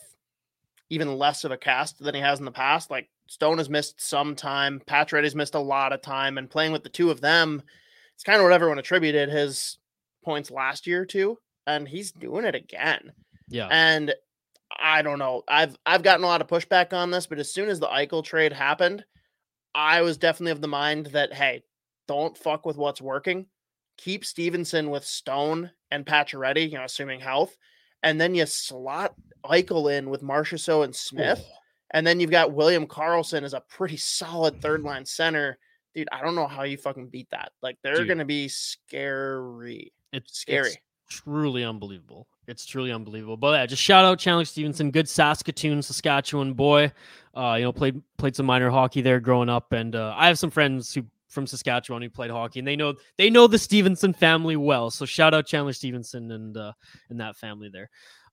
even 0.90 1.18
less 1.18 1.44
of 1.44 1.52
a 1.52 1.58
cast 1.58 2.00
than 2.00 2.16
he 2.16 2.22
has 2.22 2.40
in 2.40 2.46
the 2.46 2.52
past. 2.52 2.90
Like 2.92 3.10
Stone 3.28 3.58
has 3.58 3.70
missed 3.70 4.00
some 4.00 4.36
time, 4.36 4.82
Pacioretty's 4.88 5.36
missed 5.36 5.56
a 5.56 5.60
lot 5.60 5.92
of 5.92 6.02
time, 6.02 6.38
and 6.38 6.50
playing 6.50 6.72
with 6.72 6.84
the 6.84 6.90
two 6.90 7.12
of 7.12 7.20
them, 7.20 7.62
it's 8.16 8.24
kind 8.24 8.38
of 8.38 8.44
what 8.44 8.54
everyone 8.54 8.80
attributed 8.80 9.30
his 9.30 9.78
points 10.24 10.52
last 10.52 10.88
year 10.88 11.06
to, 11.08 11.38
and 11.68 11.88
he's 11.88 12.12
doing 12.12 12.46
it 12.46 12.56
again. 12.56 13.12
Yeah. 13.50 13.68
And 13.72 14.14
I 14.80 15.02
don't 15.02 15.20
know. 15.20 15.44
I've 15.48 15.76
I've 15.86 16.04
gotten 16.04 16.24
a 16.24 16.28
lot 16.28 16.42
of 16.42 16.48
pushback 16.48 16.94
on 16.94 17.12
this, 17.12 17.28
but 17.28 17.40
as 17.40 17.52
soon 17.52 17.70
as 17.70 17.80
the 17.80 17.88
Eichel 17.88 18.24
trade 18.24 18.54
happened, 18.54 19.06
I 19.76 20.02
was 20.02 20.18
definitely 20.18 20.52
of 20.52 20.62
the 20.62 20.68
mind 20.68 21.08
that 21.08 21.34
hey, 21.34 21.64
don't 22.08 22.38
fuck 22.38 22.66
with 22.66 22.78
what's 22.78 23.02
working. 23.02 23.46
Keep 23.98 24.26
Stephenson 24.26 24.90
with 24.90 25.06
Stone 25.06 25.70
and 25.92 26.06
Pacioretty, 26.06 26.72
you 26.72 26.78
know, 26.78 26.84
assuming 26.86 27.20
health, 27.20 27.56
and 28.02 28.20
then 28.20 28.34
you 28.34 28.46
slot 28.48 29.14
Eichel 29.46 29.96
in 29.96 30.10
with 30.10 30.24
Marchessault 30.24 30.86
and 30.86 30.96
Smith, 30.96 31.44
Oh, 31.46 31.56
and 31.92 32.08
then 32.08 32.20
you've 32.20 32.32
got 32.32 32.54
William 32.54 32.88
Karlsson 32.88 33.44
as 33.44 33.54
a 33.54 33.64
pretty 33.70 33.98
solid 33.98 34.62
third 34.62 34.82
line 34.82 35.06
center. 35.06 35.60
Dude, 35.94 36.08
I 36.12 36.22
don't 36.24 36.34
know 36.34 36.48
how 36.48 36.64
you 36.64 36.78
fucking 36.78 37.10
beat 37.10 37.30
that. 37.30 37.52
Like 37.62 37.78
they're 37.84 37.98
Dude. 37.98 38.08
gonna 38.08 38.26
be 38.26 38.48
scary. 38.48 39.94
It's 40.14 40.40
Scary. 40.40 40.68
it's 40.68 40.78
truly 41.10 41.64
unbelievable. 41.64 42.28
It's 42.48 42.66
truly 42.66 42.92
unbelievable. 42.92 43.38
But 43.38 43.54
yeah, 43.54 43.66
just 43.66 43.82
shout 43.82 44.06
out 44.06 44.20
Chandler 44.20 44.46
Stephenson, 44.46 44.92
good 44.92 45.08
Saskatoon, 45.08 45.82
Saskatchewan 45.82 46.54
boy. 46.54 46.92
Uh, 47.36 47.56
you 47.58 47.64
know, 47.64 47.72
played 47.72 48.02
played 48.18 48.36
some 48.36 48.46
minor 48.46 48.70
hockey 48.70 49.02
there 49.02 49.20
growing 49.20 49.50
up, 49.50 49.72
and 49.72 49.96
uh, 49.96 50.14
I 50.16 50.28
have 50.28 50.38
some 50.38 50.52
friends 50.52 50.94
who 50.94 51.04
from 51.30 51.48
Saskatchewan 51.48 52.02
who 52.02 52.10
played 52.10 52.32
hockey, 52.32 52.60
and 52.60 52.68
they 52.68 52.76
know 52.76 52.94
they 53.18 53.30
know 53.30 53.48
the 53.48 53.58
Stephenson 53.58 54.14
family 54.14 54.56
well. 54.56 54.92
So 54.92 55.06
shout 55.06 55.34
out 55.34 55.48
Chandler 55.48 55.74
Stephenson 55.74 56.32
and 56.32 56.56
uh, 56.56 56.74
and 57.10 57.20
that 57.20 57.36
family 57.38 57.70
there. 57.72 57.90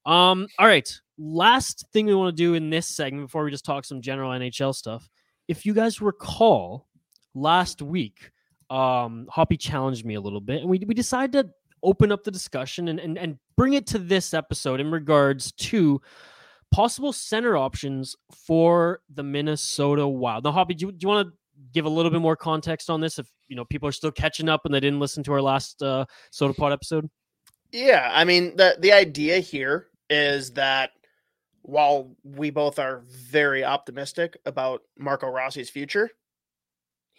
Um, 0.07 0.47
all 0.59 0.67
right, 0.67 0.89
last 1.19 1.87
thing 1.93 2.07
we 2.07 2.15
want 2.15 2.37
to 2.37 2.43
do 2.43 2.55
in 2.55 2.71
this 2.71 2.95
segment 2.95 3.29
before 3.29 3.45
we 3.45 3.51
just 3.51 3.65
talk 3.65 3.85
some 3.85 4.03
general 4.03 4.31
NHL 4.31 4.75
stuff. 4.75 5.09
If 5.49 5.67
you 5.67 5.75
guys 5.75 6.01
recall, 6.01 6.87
last 7.35 7.83
week, 7.83 8.31
um, 8.71 9.27
Hoppy 9.31 9.57
challenged 9.57 10.05
me 10.05 10.15
a 10.15 10.21
little 10.21 10.41
bit, 10.41 10.61
and 10.61 10.71
we 10.71 10.79
we 10.81 10.95
decided 10.95 11.33
to 11.33 11.51
open 11.83 12.13
up 12.13 12.25
the 12.25 12.31
discussion 12.31 12.89
and, 12.89 13.01
and 13.01 13.19
and 13.19 13.39
bring 13.57 13.75
it 13.75 13.87
to 13.89 13.99
this 13.99 14.35
episode 14.35 14.81
in 14.81 14.91
regards 14.91 15.53
to 15.53 16.01
possible 16.71 17.13
center 17.13 17.57
options 17.57 18.17
for 18.47 19.01
the 19.13 19.23
Minnesota 19.23 20.07
Wild. 20.07 20.45
Now, 20.45 20.53
Hoppy, 20.53 20.75
do 20.75 20.87
you, 20.87 20.93
do 20.93 20.99
you 21.01 21.09
want 21.09 21.29
to 21.29 21.35
give 21.73 21.85
a 21.85 21.89
little 21.89 22.11
bit 22.11 22.21
more 22.21 22.37
context 22.37 22.91
on 22.91 23.01
this? 23.01 23.19
If 23.19 23.29
you 23.49 23.57
know 23.57 23.65
people 23.65 23.89
are 23.89 23.93
still 23.93 24.13
catching 24.13 24.49
up 24.49 24.63
and 24.65 24.75
they 24.75 24.81
didn't 24.81 25.01
listen 25.01 25.23
to 25.25 25.33
our 25.33 25.43
last 25.43 25.83
uh, 25.83 26.07
Sota 26.33 26.57
Pod 26.57 26.73
episode. 26.73 27.09
Yeah, 27.73 28.11
I 28.13 28.25
mean 28.25 28.57
the 28.57 28.77
the 28.79 28.93
idea 28.93 29.39
here 29.39 29.89
is 30.09 30.53
that 30.53 30.91
while 31.63 32.17
we 32.25 32.51
both 32.51 32.79
are 32.79 33.05
very 33.09 33.65
optimistic 33.65 34.37
about 34.47 34.83
Marco 34.99 35.29
Rossi's 35.29 35.71
future, 35.71 36.11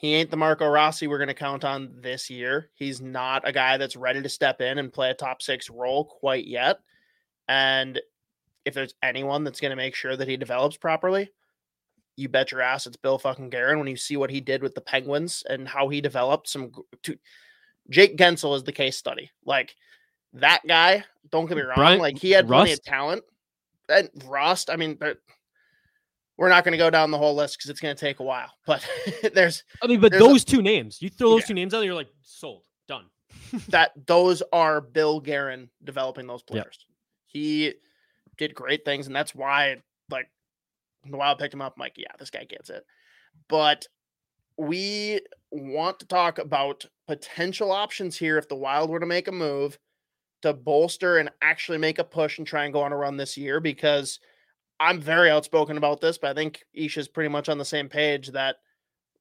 he 0.02 0.16
ain't 0.16 0.32
the 0.32 0.38
Marco 0.38 0.68
Rossi 0.68 1.06
we're 1.06 1.20
going 1.20 1.28
to 1.28 1.34
count 1.36 1.64
on 1.64 1.94
this 2.02 2.28
year. 2.28 2.72
He's 2.74 3.00
not 3.00 3.48
a 3.48 3.52
guy 3.52 3.78
that's 3.78 3.96
ready 3.96 4.20
to 4.20 4.30
step 4.30 4.60
in 4.60 4.80
and 4.80 4.92
play 4.92 5.12
a 5.12 5.14
top 5.14 5.44
6 5.44 5.70
role 5.70 6.06
quite 6.06 6.48
yet. 6.48 6.80
And 7.48 8.02
if 8.66 8.74
there's 8.74 8.96
anyone 9.04 9.44
that's 9.44 9.60
going 9.60 9.70
to 9.70 9.76
make 9.76 9.94
sure 9.94 10.18
that 10.18 10.28
he 10.28 10.38
develops 10.38 10.76
properly, 10.76 11.32
you 12.16 12.30
bet 12.30 12.52
your 12.52 12.62
ass 12.62 12.88
it's 12.88 12.98
Bill 12.98 13.20
fucking 13.20 13.52
Guerin 13.52 13.78
when 13.78 13.88
you 13.88 13.96
see 13.96 14.18
what 14.18 14.32
he 14.32 14.42
did 14.42 14.64
with 14.64 14.74
the 14.74 14.82
Penguins 14.82 15.44
and 15.48 15.68
how 15.68 15.88
he 15.88 16.02
developed 16.02 16.50
some 16.50 16.72
to, 17.04 17.16
Jake 17.92 18.18
Guentzel 18.18 18.56
is 18.56 18.64
the 18.64 18.72
case 18.72 18.98
study. 18.98 19.30
Like 19.46 19.76
that 20.34 20.62
guy, 20.68 21.04
don't 21.30 21.46
get 21.46 21.58
me 21.58 21.64
wrong, 21.64 21.76
Brian- 21.76 22.00
like 22.00 22.18
he 22.18 22.32
had 22.32 22.48
plenty 22.48 22.74
of 22.74 22.84
talent. 22.84 23.24
And 23.88 24.10
Rust, 24.26 24.72
I 24.72 24.78
mean, 24.78 24.98
we're 26.42 26.50
not 26.50 26.64
going 26.64 26.72
to 26.72 26.78
go 26.80 26.90
down 26.90 27.12
the 27.12 27.20
whole 27.20 27.36
list 27.36 27.56
because 27.60 27.70
it's 27.70 27.80
going 27.80 27.96
to 27.96 28.00
take 28.00 28.20
a 28.20 28.24
while. 28.24 28.52
But 28.66 28.84
there's 29.36 29.64
I 29.84 29.86
mean, 29.86 30.00
but 30.00 30.12
There's 30.12 30.24
a- 30.24 30.28
those 30.28 30.44
two 30.44 30.64
names, 30.64 31.00
you 31.00 31.10
throw 31.10 31.30
those 31.30 31.42
Yeah. 31.42 31.46
two 31.50 31.54
names 31.54 31.72
out, 31.76 31.82
you're 31.86 31.94
like 31.94 32.10
sold, 32.24 32.64
done. 32.88 33.06
that 33.70 33.92
those 34.08 34.42
are 34.52 34.82
Bill 34.82 35.20
Guerin 35.20 35.70
developing 35.84 36.26
those 36.26 36.42
Yep. 36.42 36.48
players. 36.48 36.86
He 37.28 37.74
did 38.40 38.56
great 38.56 38.84
things, 38.84 39.06
and 39.06 39.16
that's 39.16 39.36
why 39.36 39.84
like 40.10 40.32
the 41.06 41.16
Wild 41.16 41.38
picked 41.38 41.54
him 41.54 41.62
up. 41.62 41.74
I'm 41.78 41.80
like, 41.82 41.94
yeah, 41.96 42.12
this 42.18 42.32
guy 42.32 42.44
gets 42.46 42.72
it. 42.72 42.84
But 43.48 43.86
we 44.58 45.22
want 45.52 46.00
to 46.00 46.08
talk 46.08 46.40
about 46.40 46.86
potential 47.06 47.72
options 47.72 48.18
here 48.18 48.40
if 48.40 48.50
the 48.50 48.56
Wild 48.56 48.90
were 48.90 49.00
to 49.00 49.06
make 49.06 49.28
a 49.28 49.32
move 49.32 49.78
to 50.42 50.54
bolster 50.54 51.20
and 51.20 51.30
actually 51.44 51.78
make 51.78 52.00
a 52.00 52.04
push 52.04 52.40
and 52.40 52.48
try 52.48 52.64
and 52.64 52.74
go 52.74 52.82
on 52.82 52.92
a 52.92 52.98
run 52.98 53.16
this 53.16 53.38
year 53.38 53.60
because 53.60 54.20
I'm 54.82 55.00
very 55.00 55.30
outspoken 55.30 55.78
about 55.78 56.02
this, 56.02 56.18
but 56.18 56.32
I 56.32 56.34
think 56.34 56.64
Isha's 56.76 57.08
pretty 57.08 57.30
much 57.30 57.50
on 57.50 57.60
the 57.60 57.66
same 57.66 57.88
page 57.88 58.30
that 58.30 58.56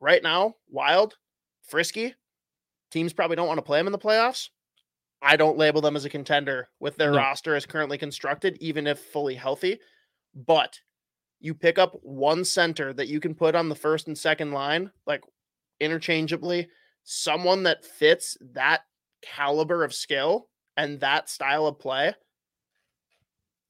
right 0.00 0.22
now, 0.22 0.54
Wild, 0.70 1.18
Frisky, 1.60 2.14
teams 2.90 3.12
probably 3.12 3.36
don't 3.36 3.46
want 3.46 3.58
to 3.58 3.62
play 3.62 3.78
them 3.78 3.86
in 3.86 3.92
the 3.92 3.98
playoffs. 3.98 4.48
I 5.20 5.36
don't 5.36 5.58
label 5.58 5.82
them 5.82 5.96
as 5.96 6.06
a 6.06 6.10
contender 6.10 6.68
with 6.80 6.96
their 6.96 7.10
No. 7.10 7.18
roster 7.18 7.54
as 7.54 7.66
currently 7.66 7.98
constructed, 7.98 8.56
even 8.62 8.86
if 8.86 8.98
fully 9.00 9.34
healthy. 9.34 9.78
But 10.34 10.80
you 11.40 11.54
pick 11.54 11.78
up 11.78 11.92
one 12.02 12.42
center 12.46 12.94
that 12.94 13.08
you 13.08 13.20
can 13.20 13.34
put 13.34 13.54
on 13.54 13.68
the 13.68 13.74
first 13.74 14.06
and 14.06 14.16
second 14.16 14.52
line, 14.52 14.90
like 15.06 15.22
interchangeably, 15.78 16.68
someone 17.02 17.64
that 17.64 17.84
fits 17.84 18.38
that 18.54 18.80
caliber 19.20 19.84
of 19.84 19.92
skill 19.92 20.48
and 20.78 21.00
that 21.00 21.28
style 21.28 21.66
of 21.66 21.78
play, 21.78 22.14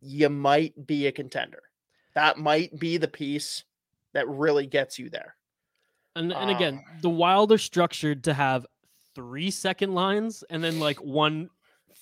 you 0.01 0.29
might 0.29 0.87
be 0.87 1.09
a 1.09 1.13
contender. 1.13 1.63
That 2.15 2.39
might 2.39 2.79
be 2.79 2.97
the 2.97 3.09
piece 3.09 3.65
that 4.13 4.29
really 4.29 4.67
gets 4.67 4.99
you 4.99 5.11
there. 5.11 5.37
And 6.17 6.33
and 6.33 6.51
again, 6.51 6.75
Um, 6.75 6.99
the 7.03 7.11
Wild 7.11 7.53
are 7.53 7.59
structured 7.59 8.25
to 8.25 8.35
have 8.35 8.67
three 9.15 9.51
second 9.51 9.95
lines 9.95 10.43
and 10.51 10.63
then 10.63 10.81
like 10.81 10.99
one 10.99 11.51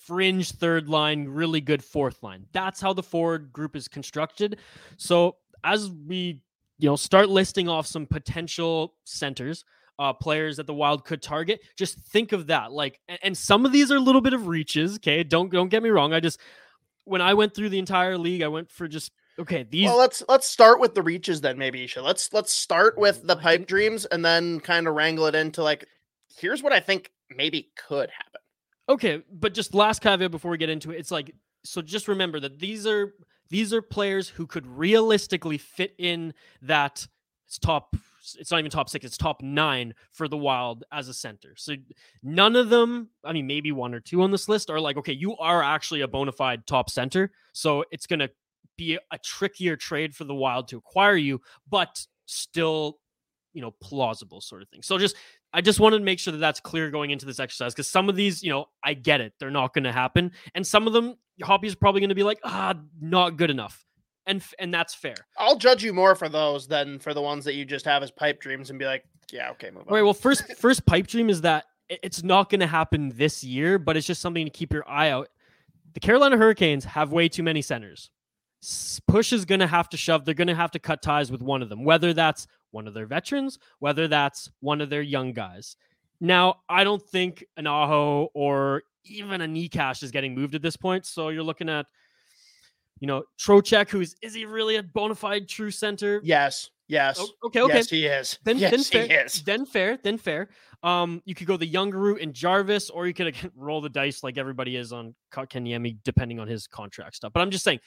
fringe 0.06 0.52
third 0.52 0.88
line, 0.88 1.26
really 1.26 1.60
good 1.60 1.84
fourth 1.84 2.22
line. 2.22 2.46
That's 2.52 2.80
how 2.80 2.94
the 2.94 3.02
forward 3.02 3.52
group 3.52 3.76
is 3.76 3.88
constructed. 3.88 4.58
So 4.96 5.36
as 5.64 5.90
we 5.90 6.40
you 6.78 6.88
know 6.88 6.96
start 6.96 7.28
listing 7.28 7.68
off 7.68 7.86
some 7.86 8.06
potential 8.06 8.94
centers, 9.04 9.64
uh, 9.98 10.12
players 10.12 10.56
that 10.56 10.66
the 10.66 10.74
Wild 10.74 11.04
could 11.04 11.20
target, 11.20 11.60
just 11.76 11.98
think 11.98 12.32
of 12.32 12.46
that. 12.46 12.72
Like, 12.72 13.00
and, 13.08 13.18
and 13.22 13.36
some 13.36 13.66
of 13.66 13.72
these 13.72 13.90
are 13.90 13.96
a 13.96 14.00
little 14.00 14.20
bit 14.20 14.32
of 14.32 14.46
reaches. 14.46 14.96
Okay, 14.96 15.22
don't 15.24 15.52
don't 15.52 15.68
get 15.68 15.82
me 15.82 15.90
wrong. 15.90 16.14
I 16.14 16.20
just 16.20 16.40
when 17.04 17.20
I 17.20 17.34
went 17.34 17.54
through 17.54 17.70
the 17.70 17.78
entire 17.78 18.16
league, 18.16 18.42
I 18.42 18.48
went 18.48 18.70
for 18.70 18.88
just 18.88 19.12
okay. 19.38 19.64
These 19.64 19.86
well, 19.86 19.98
let's 19.98 20.22
let's 20.28 20.48
start 20.48 20.80
with 20.80 20.94
the 20.94 21.02
reaches 21.02 21.40
then, 21.40 21.58
maybe 21.58 21.84
Isha. 21.84 22.02
Let's 22.02 22.32
let's 22.32 22.52
start 22.52 22.94
oh, 22.96 23.00
with 23.00 23.26
the 23.26 23.36
pipe 23.36 23.66
dreams 23.66 24.04
and 24.06 24.24
then 24.24 24.60
kind 24.60 24.86
of 24.86 24.94
wrangle 24.94 25.26
it 25.26 25.34
into 25.34 25.62
like, 25.62 25.86
here's 26.38 26.62
what 26.62 26.72
I 26.72 26.80
think 26.80 27.10
maybe 27.34 27.70
could 27.76 28.10
happen. 28.10 28.40
Okay, 28.88 29.22
but 29.30 29.54
just 29.54 29.74
last 29.74 30.00
caveat 30.00 30.30
before 30.30 30.50
we 30.50 30.58
get 30.58 30.70
into 30.70 30.90
it, 30.90 30.98
it's 30.98 31.10
like 31.10 31.34
so 31.64 31.82
just 31.82 32.08
remember 32.08 32.40
that 32.40 32.58
these 32.58 32.86
are 32.86 33.14
these 33.50 33.72
are 33.72 33.82
players 33.82 34.28
who 34.28 34.46
could 34.46 34.66
realistically 34.66 35.58
fit 35.58 35.94
in 35.98 36.34
that 36.62 37.06
it's 37.46 37.58
top 37.58 37.96
it's 38.36 38.50
not 38.50 38.58
even 38.58 38.70
top 38.70 38.90
6, 38.90 39.06
it's 39.06 39.16
top 39.16 39.42
9 39.42 39.94
for 40.10 40.28
the 40.28 40.36
Wild 40.36 40.84
as 40.92 41.08
a 41.08 41.14
center. 41.14 41.54
So 41.56 41.74
none 42.22 42.56
of 42.56 42.68
them, 42.68 43.08
I 43.24 43.32
mean 43.32 43.46
maybe 43.46 43.72
one 43.72 43.94
or 43.94 44.00
two 44.00 44.22
on 44.22 44.30
this 44.30 44.48
list 44.48 44.70
are 44.70 44.80
like 44.80 44.96
okay, 44.98 45.12
you 45.12 45.36
are 45.36 45.62
actually 45.62 46.00
a 46.00 46.08
bona 46.08 46.32
fide 46.32 46.66
top 46.66 46.90
center, 46.90 47.30
so 47.52 47.84
it's 47.90 48.06
to 48.06 48.30
be 48.78 48.98
a, 49.10 49.18
trickier 49.18 49.76
trade 49.76 50.14
for 50.14 50.24
the 50.24 50.34
Wild 50.34 50.68
to 50.68 50.78
acquire 50.78 51.16
you, 51.16 51.42
but 51.68 52.06
still, 52.24 52.98
you 53.52 53.60
know, 53.60 53.74
plausible 53.82 54.40
sort 54.40 54.62
of 54.62 54.68
thing. 54.70 54.80
So 54.80 54.96
just 54.96 55.16
I 55.52 55.60
just 55.60 55.80
wanted 55.80 55.98
to 55.98 56.04
make 56.04 56.18
sure 56.18 56.32
that 56.32 56.38
that's 56.38 56.60
clear 56.60 56.90
going 56.90 57.10
into 57.10 57.26
this 57.26 57.40
exercise 57.40 57.74
because 57.74 57.88
some 57.88 58.08
of 58.08 58.16
these, 58.16 58.42
you 58.42 58.50
know, 58.50 58.66
I 58.82 58.94
get 58.94 59.20
it, 59.20 59.34
they're 59.38 59.50
not 59.50 59.74
going 59.74 59.84
to 59.84 59.92
happen, 59.92 60.32
and 60.54 60.66
some 60.66 60.86
of 60.86 60.94
them, 60.94 61.16
Hoppy's 61.42 61.74
probably 61.74 62.00
going 62.00 62.08
to 62.08 62.14
be 62.14 62.22
like, 62.22 62.38
ah, 62.44 62.74
not 63.00 63.36
good 63.36 63.50
enough, 63.50 63.84
and 64.26 64.42
and 64.58 64.72
that's 64.72 64.94
fair. 64.94 65.16
I'll 65.36 65.58
judge 65.58 65.84
you 65.84 65.92
more 65.92 66.14
for 66.14 66.30
those 66.30 66.66
than 66.68 66.98
for 66.98 67.12
the 67.12 67.22
ones 67.22 67.44
that 67.44 67.54
you 67.54 67.66
just 67.66 67.84
have 67.84 68.02
as 68.02 68.10
pipe 68.10 68.40
dreams 68.40 68.70
and 68.70 68.78
be 68.78 68.86
like, 68.86 69.04
yeah, 69.32 69.50
okay, 69.50 69.70
move 69.70 69.84
on. 69.88 69.94
Right. 69.94 70.02
Well, 70.02 70.14
first 70.14 70.50
first 70.58 70.86
pipe 70.86 71.06
dream 71.06 71.28
is 71.28 71.42
that 71.42 71.64
it's 71.88 72.22
not 72.22 72.50
going 72.50 72.60
to 72.60 72.66
happen 72.66 73.12
this 73.16 73.42
year, 73.42 73.78
but 73.78 73.96
it's 73.96 74.06
just 74.06 74.20
something 74.20 74.44
to 74.44 74.50
keep 74.50 74.72
your 74.72 74.88
eye 74.88 75.10
out. 75.10 75.28
The 75.94 76.00
Carolina 76.00 76.36
Hurricanes 76.36 76.84
have 76.84 77.12
way 77.12 77.28
too 77.28 77.42
many 77.42 77.62
centers. 77.62 78.10
Push 79.06 79.32
is 79.32 79.44
going 79.44 79.60
to 79.60 79.66
have 79.66 79.88
to 79.90 79.96
shove. 79.96 80.24
They're 80.24 80.34
going 80.34 80.48
to 80.48 80.54
have 80.54 80.72
to 80.72 80.78
cut 80.78 81.02
ties 81.02 81.30
with 81.30 81.42
one 81.42 81.62
of 81.62 81.68
them, 81.68 81.84
whether 81.84 82.12
that's 82.12 82.46
one 82.70 82.86
of 82.88 82.94
their 82.94 83.06
veterans, 83.06 83.58
whether 83.78 84.08
that's 84.08 84.50
one 84.60 84.80
of 84.80 84.90
their 84.90 85.02
young 85.02 85.32
guys. 85.32 85.76
Now, 86.20 86.56
I 86.68 86.84
don't 86.84 87.02
think 87.02 87.44
an 87.56 87.66
Aho 87.66 88.28
or 88.34 88.82
even 89.04 89.40
a 89.40 89.46
Nikash 89.46 90.02
is 90.02 90.10
getting 90.10 90.34
moved 90.34 90.54
at 90.54 90.62
this 90.62 90.76
point. 90.76 91.06
So 91.06 91.28
you're 91.28 91.44
looking 91.44 91.68
at, 91.68 91.86
you 92.98 93.06
know, 93.06 93.22
Trocheck, 93.38 93.88
who's 93.88 94.16
is 94.20 94.34
he 94.34 94.44
really 94.44 94.76
a 94.76 94.82
bona 94.82 95.14
fide 95.14 95.48
true 95.48 95.70
center? 95.70 96.20
yes, 96.24 96.68
yes, 96.88 97.18
Oh, 97.20 97.28
okay, 97.44 97.60
okay. 97.60 97.74
yes, 97.74 97.88
he 97.88 98.06
is. 98.06 98.38
Then, 98.44 98.58
yes, 98.58 98.70
then 98.72 98.80
he 98.80 99.08
fair. 99.08 99.24
is. 99.24 99.42
Then 99.44 99.64
fair. 99.66 99.98
Then 100.02 100.18
fair. 100.18 100.48
Um, 100.82 101.22
you 101.24 101.34
could 101.36 101.46
go 101.46 101.56
the 101.56 101.66
younger 101.66 101.98
route 101.98 102.20
in 102.20 102.32
Jarvis, 102.32 102.90
or 102.90 103.06
you 103.06 103.14
could 103.14 103.28
again, 103.28 103.52
roll 103.54 103.80
the 103.80 103.88
dice 103.88 104.24
like 104.24 104.36
everybody 104.36 104.74
is 104.74 104.92
on 104.92 105.14
Kenyemi, 105.32 105.98
depending 106.04 106.40
on 106.40 106.48
his 106.48 106.66
contract 106.66 107.14
stuff. 107.14 107.32
But 107.32 107.40
I'm 107.40 107.50
just 107.50 107.64
saying, 107.64 107.78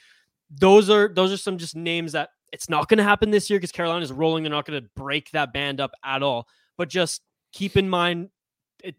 those 0.58 0.90
are 0.90 1.08
those 1.08 1.32
are 1.32 1.36
some 1.36 1.58
just 1.58 1.76
names 1.76 2.12
that 2.12 2.30
it's 2.52 2.68
not 2.68 2.88
going 2.88 2.98
to 2.98 3.04
happen 3.04 3.30
this 3.30 3.48
year 3.48 3.58
because 3.58 3.72
Carolina 3.72 4.02
is 4.02 4.12
rolling. 4.12 4.42
They're 4.42 4.50
not 4.52 4.66
going 4.66 4.82
to 4.82 4.88
break 4.94 5.30
that 5.30 5.52
band 5.52 5.80
up 5.80 5.92
at 6.04 6.22
all. 6.22 6.46
But 6.76 6.88
just 6.88 7.22
keep 7.52 7.76
in 7.76 7.88
mind, 7.88 8.28
it 8.82 8.96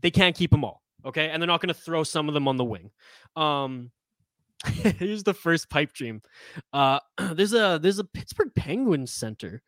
they 0.00 0.10
can't 0.10 0.36
keep 0.36 0.50
them 0.50 0.64
all. 0.64 0.82
Okay, 1.04 1.28
and 1.28 1.40
they're 1.40 1.46
not 1.46 1.60
going 1.60 1.68
to 1.68 1.80
throw 1.80 2.02
some 2.02 2.28
of 2.28 2.34
them 2.34 2.48
on 2.48 2.56
the 2.56 2.64
wing. 2.64 2.90
Um, 3.36 3.92
here's 4.66 5.22
the 5.22 5.34
first 5.34 5.70
pipe 5.70 5.92
dream. 5.92 6.22
Uh, 6.72 6.98
there's 7.32 7.52
a 7.52 7.78
there's 7.80 8.00
a 8.00 8.04
Pittsburgh 8.04 8.52
Penguins 8.54 9.12
center 9.12 9.62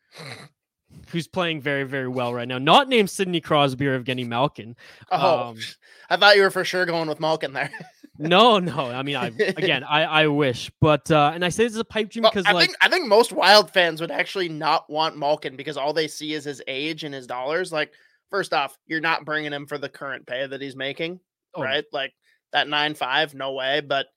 who's 1.09 1.27
playing 1.27 1.61
very 1.61 1.83
very 1.83 2.07
well 2.07 2.33
right 2.33 2.47
now. 2.47 2.57
Not 2.57 2.89
named 2.89 3.09
Sidney 3.09 3.39
Crosby 3.39 3.87
or 3.87 3.99
Evgeny 3.99 4.27
Malkin. 4.27 4.75
Oh, 5.11 5.49
Um, 5.49 5.57
I 6.09 6.17
thought 6.17 6.35
you 6.35 6.41
were 6.41 6.51
for 6.51 6.65
sure 6.65 6.85
going 6.85 7.07
with 7.07 7.19
Malkin 7.21 7.53
there. 7.53 7.71
No, 8.19 8.59
no. 8.59 8.91
I 8.91 9.01
mean, 9.01 9.15
I 9.15 9.27
again, 9.27 9.83
I 9.83 10.03
I 10.03 10.27
wish, 10.27 10.69
but 10.81 11.09
uh, 11.09 11.31
and 11.33 11.43
I 11.43 11.49
say 11.49 11.63
this 11.63 11.73
is 11.73 11.79
a 11.79 11.85
pipe 11.85 12.09
dream 12.09 12.23
Well, 12.23 12.31
because 12.31 12.45
I 12.45 12.51
like 12.51 12.65
think 12.65 12.77
I 12.81 12.89
think 12.89 13.07
most 13.07 13.31
Wild 13.31 13.71
fans 13.71 14.01
would 14.01 14.11
actually 14.11 14.49
not 14.49 14.89
want 14.89 15.17
Malkin 15.17 15.55
because 15.55 15.77
all 15.77 15.93
they 15.93 16.07
see 16.09 16.33
is 16.33 16.43
his 16.43 16.61
age 16.67 17.05
and 17.05 17.15
his 17.15 17.25
dollars. 17.25 17.71
Like, 17.71 17.93
first 18.29 18.53
off, 18.53 18.77
you're 18.87 18.99
not 18.99 19.23
bringing 19.23 19.53
him 19.53 19.65
for 19.65 19.77
the 19.77 19.87
current 19.87 20.27
pay 20.27 20.45
that 20.45 20.61
he's 20.61 20.75
making, 20.75 21.21
oh, 21.55 21.63
right? 21.63 21.85
Like 21.93 22.13
that 22.51 22.67
nine 22.67 22.93
five, 22.93 23.33
no 23.33 23.53
way. 23.53 23.79
But 23.79 24.07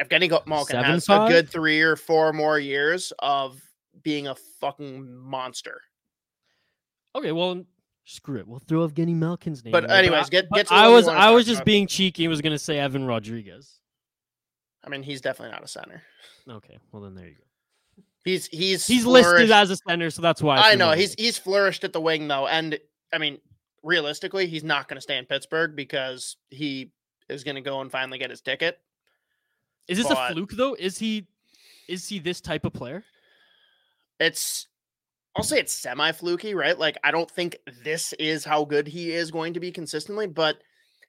Evgeny 0.00 0.28
Go- 0.28 0.42
Malkin 0.46 0.74
Seven 0.74 0.90
has 0.90 1.06
five? 1.06 1.30
a 1.30 1.32
good 1.32 1.48
three 1.48 1.80
or 1.80 1.94
four 1.94 2.32
more 2.32 2.58
years 2.58 3.12
of 3.20 3.62
being 4.02 4.26
a 4.26 4.34
fucking 4.60 5.16
monster. 5.16 5.80
Okay, 7.14 7.30
well, 7.32 7.64
screw 8.10 8.38
it. 8.38 8.46
We'll 8.48 8.58
throw 8.58 8.86
Evgeny 8.88 9.14
Malkin's 9.14 9.64
name. 9.64 9.72
But 9.72 9.84
in 9.84 9.90
anyways, 9.90 10.26
I- 10.26 10.28
get- 10.28 10.50
get 10.50 10.66
to 10.66 10.74
the 10.74 10.78
I 10.80 10.88
was 10.88 11.08
I 11.08 11.30
was 11.30 11.46
just 11.46 11.58
about. 11.60 11.66
being 11.66 11.86
cheeky 11.86 12.24
and 12.24 12.30
was 12.30 12.40
going 12.40 12.52
to 12.52 12.58
say 12.58 12.78
Evan 12.78 13.06
Rodrigues. 13.06 13.80
I 14.84 14.88
mean, 14.88 15.02
he's 15.02 15.20
definitely 15.20 15.52
not 15.52 15.62
a 15.62 15.68
center. 15.68 16.02
Okay, 16.48 16.78
well 16.92 17.02
then 17.02 17.14
there 17.14 17.26
you 17.28 17.34
go. 17.34 18.02
He's 18.24 18.46
he's 18.46 18.86
He's 18.86 19.06
listed 19.06 19.50
as 19.50 19.70
a 19.70 19.76
center, 19.76 20.10
so 20.10 20.20
that's 20.22 20.42
why 20.42 20.58
I 20.58 20.70
threw 20.70 20.78
know 20.78 20.92
he's 20.92 21.14
he's 21.14 21.38
flourished 21.38 21.84
at 21.84 21.92
the 21.92 22.00
wing 22.00 22.28
though, 22.28 22.46
and 22.46 22.78
I 23.12 23.18
mean, 23.18 23.38
realistically, 23.82 24.46
he's 24.46 24.64
not 24.64 24.88
going 24.88 24.96
to 24.96 25.00
stay 25.00 25.16
in 25.16 25.24
Pittsburgh 25.26 25.74
because 25.74 26.36
he 26.50 26.92
is 27.28 27.44
going 27.44 27.54
to 27.54 27.60
go 27.60 27.80
and 27.80 27.90
finally 27.90 28.18
get 28.18 28.30
his 28.30 28.40
ticket. 28.40 28.78
Is 29.88 29.98
this 29.98 30.06
but- 30.06 30.30
a 30.30 30.34
fluke 30.34 30.52
though? 30.52 30.74
Is 30.74 30.98
he 30.98 31.26
is 31.88 32.08
he 32.08 32.18
this 32.18 32.40
type 32.40 32.64
of 32.64 32.72
player? 32.72 33.04
It's 34.18 34.66
I'll 35.36 35.44
say 35.44 35.60
it's 35.60 35.72
semi 35.72 36.12
fluky, 36.12 36.54
right? 36.54 36.78
Like 36.78 36.98
I 37.04 37.10
don't 37.10 37.30
think 37.30 37.56
this 37.84 38.12
is 38.14 38.44
how 38.44 38.64
good 38.64 38.88
he 38.88 39.12
is 39.12 39.30
going 39.30 39.54
to 39.54 39.60
be 39.60 39.70
consistently, 39.70 40.26
but 40.26 40.58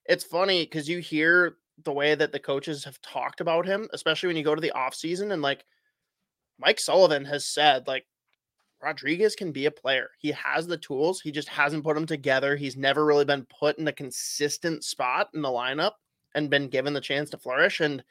it's 0.05 0.24
funny 0.24 0.63
because 0.63 0.88
you 0.88 0.99
hear 0.99 1.57
the 1.84 1.91
way 1.91 2.15
that 2.15 2.32
the 2.32 2.39
coaches 2.39 2.84
have 2.84 3.01
talked 3.01 3.41
about 3.41 3.65
him, 3.65 3.88
especially 3.93 4.28
when 4.28 4.38
you 4.38 4.43
go 4.43 4.55
to 4.55 4.61
the 4.61 4.74
offseason 4.76 5.32
and 5.34 5.41
like 5.41 5.65
Mike 6.59 6.80
Sullivan 6.80 7.26
has 7.26 7.45
said, 7.45 7.88
like 7.88 8.05
Rodrigues 8.82 9.36
can 9.36 9.51
be 9.51 9.65
a 9.65 9.72
player. 9.72 10.09
He 10.19 10.32
has 10.32 10.67
the 10.67 10.78
tools. 10.78 11.22
He 11.22 11.32
just 11.32 11.49
hasn't 11.49 11.84
put 11.84 11.95
them 11.95 12.05
together. 12.05 12.55
He's 12.55 12.78
never 12.78 13.05
really 13.05 13.26
been 13.26 13.45
put 13.59 13.78
in 13.78 13.88
a 13.88 13.93
consistent 13.93 14.84
spot 14.84 15.30
in 15.34 15.41
the 15.41 15.49
lineup 15.49 15.93
and 16.36 16.49
been 16.49 16.67
given 16.67 16.93
the 16.93 17.01
chance 17.01 17.30
to 17.32 17.38
flourish. 17.38 17.80
And 17.80 18.03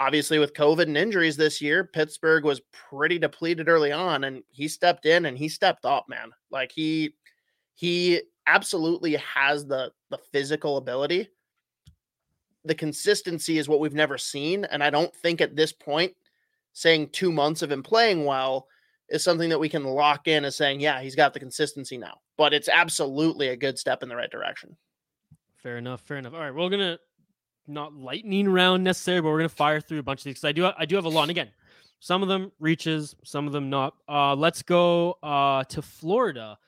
obviously, 0.00 0.38
with 0.38 0.54
COVID 0.54 0.84
and 0.84 0.96
injuries 0.96 1.36
this 1.36 1.60
year, 1.60 1.84
Pittsburgh 1.84 2.44
was 2.44 2.62
pretty 2.72 3.18
depleted 3.18 3.68
early 3.68 3.92
on, 3.92 4.24
and 4.24 4.42
he 4.50 4.66
stepped 4.66 5.04
in 5.06 5.26
and 5.26 5.36
he 5.36 5.48
stepped 5.48 5.84
up, 5.84 6.08
man. 6.08 6.30
Like 6.50 6.72
he 6.72 7.14
he 7.74 8.22
absolutely 8.46 9.16
has 9.16 9.66
the 9.66 9.92
the 10.08 10.18
physical 10.18 10.78
ability. 10.78 11.28
The 12.64 12.74
consistency 12.74 13.58
is 13.58 13.68
what 13.68 13.80
we've 13.80 13.94
never 13.94 14.18
seen, 14.18 14.64
and 14.64 14.82
I 14.82 14.90
don't 14.90 15.14
think 15.14 15.40
at 15.40 15.54
this 15.54 15.72
point 15.72 16.14
saying 16.72 17.10
two 17.10 17.30
months 17.30 17.62
of 17.62 17.70
him 17.70 17.82
playing 17.82 18.24
well 18.24 18.66
is 19.08 19.22
something 19.24 19.50
that 19.50 19.58
we 19.58 19.68
can 19.68 19.84
lock 19.84 20.28
in 20.28 20.44
as 20.44 20.56
saying, 20.56 20.80
yeah, 20.80 21.00
he's 21.00 21.16
got 21.16 21.34
the 21.34 21.40
consistency 21.40 21.98
now. 21.98 22.14
But 22.36 22.54
it's 22.54 22.68
absolutely 22.68 23.48
a 23.48 23.56
good 23.56 23.78
step 23.78 24.02
in 24.02 24.08
the 24.08 24.14
right 24.14 24.30
direction. 24.30 24.76
Fair 25.56 25.78
enough. 25.78 26.00
Fair 26.02 26.18
enough. 26.18 26.32
All 26.32 26.40
right, 26.40 26.54
we're 26.54 26.68
gonna 26.70 26.98
not 27.66 27.94
lightning 27.94 28.48
round 28.48 28.82
necessarily, 28.84 29.22
but 29.22 29.28
we're 29.28 29.38
gonna 29.38 29.48
fire 29.48 29.80
through 29.80 29.98
a 29.98 30.02
bunch 30.02 30.20
of 30.20 30.24
these 30.24 30.34
because 30.34 30.44
I 30.44 30.52
do 30.52 30.70
I 30.76 30.84
do 30.86 30.96
have 30.96 31.04
a 31.04 31.08
lot. 31.08 31.22
And 31.22 31.30
again, 31.30 31.50
some 32.00 32.22
of 32.22 32.28
them 32.28 32.50
reaches, 32.58 33.14
some 33.24 33.46
of 33.46 33.52
them 33.52 33.70
not. 33.70 33.94
Uh, 34.08 34.34
let's 34.34 34.62
go 34.62 35.18
uh, 35.22 35.64
to 35.64 35.82
Florida 35.82 36.58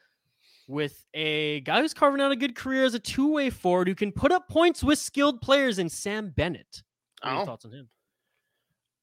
with 0.68 1.05
a 1.14 1.61
guy 1.62 1.80
who's 1.80 1.93
carving 1.95 2.20
out 2.20 2.30
a 2.32 2.36
good 2.36 2.55
career 2.55 2.84
as 2.84 2.95
a 2.95 2.99
two-way 2.99 3.51
forward 3.51 3.88
who 3.88 3.95
can 3.95 4.12
put 4.12 4.30
up 4.32 4.49
points 4.49 4.82
with 4.82 4.99
skilled 4.99 5.40
players 5.40 5.78
in 5.78 5.88
Sam 5.88 6.30
Bennett. 6.30 6.82
What 7.22 7.32
Oh. 7.34 7.45
thoughts 7.45 7.64
on 7.64 7.72
him? 7.72 7.88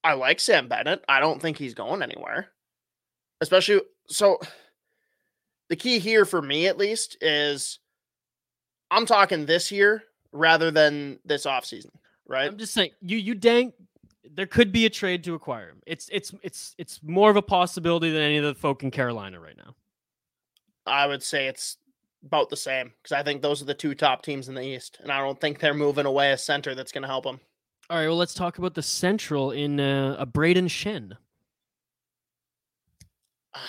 I 0.04 0.14
like 0.14 0.40
Sam 0.40 0.68
Bennett. 0.68 1.04
I 1.10 1.20
don't 1.20 1.42
think 1.42 1.58
he's 1.58 1.74
going 1.74 2.02
anywhere. 2.02 2.50
Especially 3.42 3.82
so 4.08 4.40
the 5.70 5.76
key 5.76 6.00
here 6.00 6.26
for 6.26 6.42
me 6.42 6.68
at 6.68 6.78
least 6.78 7.18
is 7.22 7.80
I'm 8.92 9.06
talking 9.06 9.46
this 9.46 9.72
year 9.72 10.04
rather 10.32 10.72
than 10.72 11.20
this 11.26 11.46
offseason, 11.46 11.92
right? 12.28 12.48
I'm 12.48 12.58
just 12.58 12.74
saying, 12.74 12.92
you 13.02 13.18
you 13.18 13.36
dang, 13.36 13.74
there 14.34 14.46
could 14.46 14.72
be 14.72 14.86
a 14.86 14.90
trade 14.90 15.24
to 15.26 15.36
acquire 15.36 15.70
him. 15.70 15.82
It's 15.86 16.10
it's 16.12 16.34
it's 16.44 16.76
it's 16.78 17.00
more 17.04 17.30
of 17.30 17.36
a 17.36 17.42
possibility 17.42 18.12
than 18.12 18.22
any 18.22 18.38
of 18.38 18.44
the 18.44 18.56
folk 18.56 18.84
in 18.84 18.92
Carolina 18.92 19.40
right 19.40 19.58
now. 19.58 19.76
I 20.86 21.08
would 21.08 21.24
say 21.24 21.48
it's 21.48 21.78
about 22.26 22.50
the 22.50 22.58
same 22.58 22.92
because 23.02 23.14
I 23.14 23.24
think 23.24 23.42
those 23.42 23.62
are 23.62 23.66
the 23.66 23.74
two 23.74 23.96
top 23.96 24.24
teams 24.24 24.50
in 24.50 24.56
the 24.56 24.62
East, 24.62 24.98
and 25.02 25.12
I 25.12 25.20
don't 25.20 25.40
think 25.40 25.60
they're 25.60 25.74
moving 25.74 26.06
away 26.06 26.32
a 26.32 26.38
center 26.38 26.76
that's 26.76 26.92
going 26.92 27.04
to 27.04 27.08
help 27.08 27.24
them. 27.24 27.40
All 27.90 27.98
right, 27.98 28.08
well, 28.08 28.18
let's 28.18 28.34
talk 28.36 28.60
about 28.60 28.76
the 28.76 28.84
Central 28.84 29.52
in 29.52 29.80
uh, 29.80 30.16
a 30.20 30.26
Brayden 30.26 30.66
Schenn. 30.66 31.14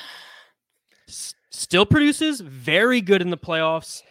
S- 1.09 1.35
still 1.51 1.87
produces 1.87 2.41
very 2.41 3.01
good 3.01 3.23
in 3.23 3.31
the 3.31 3.39
playoffs. 3.39 4.03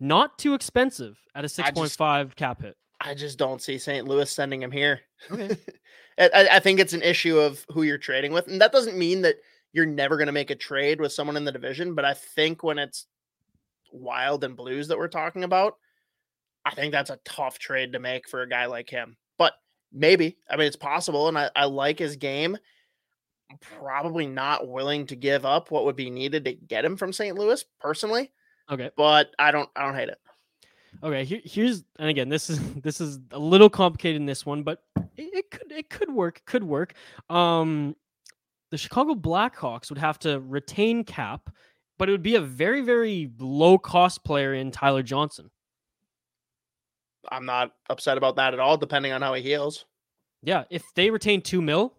Not 0.00 0.38
too 0.38 0.54
expensive 0.54 1.18
at 1.34 1.44
a 1.44 1.48
six 1.48 1.70
point 1.70 1.90
five 1.92 2.36
cap 2.36 2.62
hit. 2.62 2.76
I 3.00 3.14
just 3.14 3.38
don't 3.38 3.62
see 3.62 3.78
St. 3.78 4.06
Louis 4.06 4.30
sending 4.30 4.62
him 4.62 4.70
here. 4.72 5.00
Okay. 5.30 5.56
I, 6.18 6.28
I- 6.34 6.56
I 6.56 6.60
think 6.60 6.80
it's 6.80 6.92
an 6.94 7.02
issue 7.02 7.38
of 7.38 7.64
who 7.70 7.82
you're 7.82 7.98
trading 7.98 8.32
with, 8.32 8.48
and 8.48 8.60
that 8.60 8.72
doesn't 8.72 8.98
mean 8.98 9.22
that 9.22 9.36
you're 9.72 9.86
never 9.86 10.16
going 10.16 10.26
to 10.26 10.32
make 10.32 10.50
a 10.50 10.56
trade 10.56 11.00
with 11.00 11.12
someone 11.12 11.36
in 11.36 11.44
the 11.44 11.52
division. 11.52 11.94
But 11.94 12.04
I 12.04 12.14
think 12.14 12.62
when 12.62 12.78
it's 12.78 13.06
Wild 13.92 14.42
and 14.44 14.56
Blues 14.56 14.88
that 14.88 14.98
we're 14.98 15.08
talking 15.08 15.44
about, 15.44 15.74
I 16.64 16.74
think 16.74 16.92
that's 16.92 17.10
a 17.10 17.20
tough 17.24 17.58
trade 17.58 17.92
to 17.92 17.98
make 17.98 18.28
for 18.28 18.42
a 18.42 18.48
guy 18.48 18.66
like 18.66 18.90
him. 18.90 19.16
But 19.38 19.54
maybe, 19.92 20.36
I 20.50 20.56
mean, 20.56 20.66
it's 20.66 20.76
possible, 20.76 21.28
and 21.28 21.38
I, 21.38 21.50
I 21.54 21.64
like 21.66 21.98
his 21.98 22.16
game. 22.16 22.56
I'm 23.50 23.58
probably 23.78 24.26
not 24.26 24.68
willing 24.68 25.06
to 25.06 25.16
give 25.16 25.46
up 25.46 25.70
what 25.70 25.84
would 25.84 25.96
be 25.96 26.10
needed 26.10 26.44
to 26.46 26.52
get 26.52 26.84
him 26.84 26.96
from 26.96 27.12
St. 27.12 27.38
Louis 27.38 27.64
personally, 27.80 28.32
Okay. 28.70 28.90
but 28.96 29.30
I 29.38 29.50
don't, 29.50 29.68
I 29.74 29.84
don't 29.84 29.94
hate 29.94 30.08
it. 30.08 30.18
Okay. 31.02 31.24
Here, 31.24 31.40
here's 31.44 31.84
and 31.98 32.08
again, 32.08 32.28
this 32.28 32.50
is 32.50 32.60
this 32.82 33.00
is 33.00 33.18
a 33.32 33.38
little 33.38 33.70
complicated 33.70 34.20
in 34.20 34.26
this 34.26 34.44
one, 34.44 34.62
but 34.62 34.82
it, 34.96 35.06
it 35.16 35.50
could 35.50 35.70
it 35.70 35.90
could 35.90 36.10
work. 36.10 36.38
It 36.38 36.46
could 36.46 36.64
work. 36.64 36.94
Um, 37.30 37.96
the 38.70 38.78
Chicago 38.78 39.14
Blackhawks 39.14 39.88
would 39.90 39.98
have 39.98 40.18
to 40.20 40.40
retain 40.40 41.04
cap, 41.04 41.50
but 41.98 42.08
it 42.08 42.12
would 42.12 42.22
be 42.22 42.34
a 42.34 42.40
very 42.40 42.80
very 42.82 43.30
low 43.38 43.78
cost 43.78 44.24
player 44.24 44.54
in 44.54 44.70
Tyler 44.70 45.02
Johnson. 45.02 45.50
I'm 47.30 47.44
not 47.44 47.72
upset 47.90 48.16
about 48.16 48.36
that 48.36 48.54
at 48.54 48.60
all, 48.60 48.76
depending 48.76 49.12
on 49.12 49.22
how 49.22 49.34
he 49.34 49.42
heals. 49.42 49.84
Yeah, 50.42 50.64
if 50.70 50.82
they 50.94 51.10
retain 51.10 51.42
two 51.42 51.60
mil, 51.60 51.94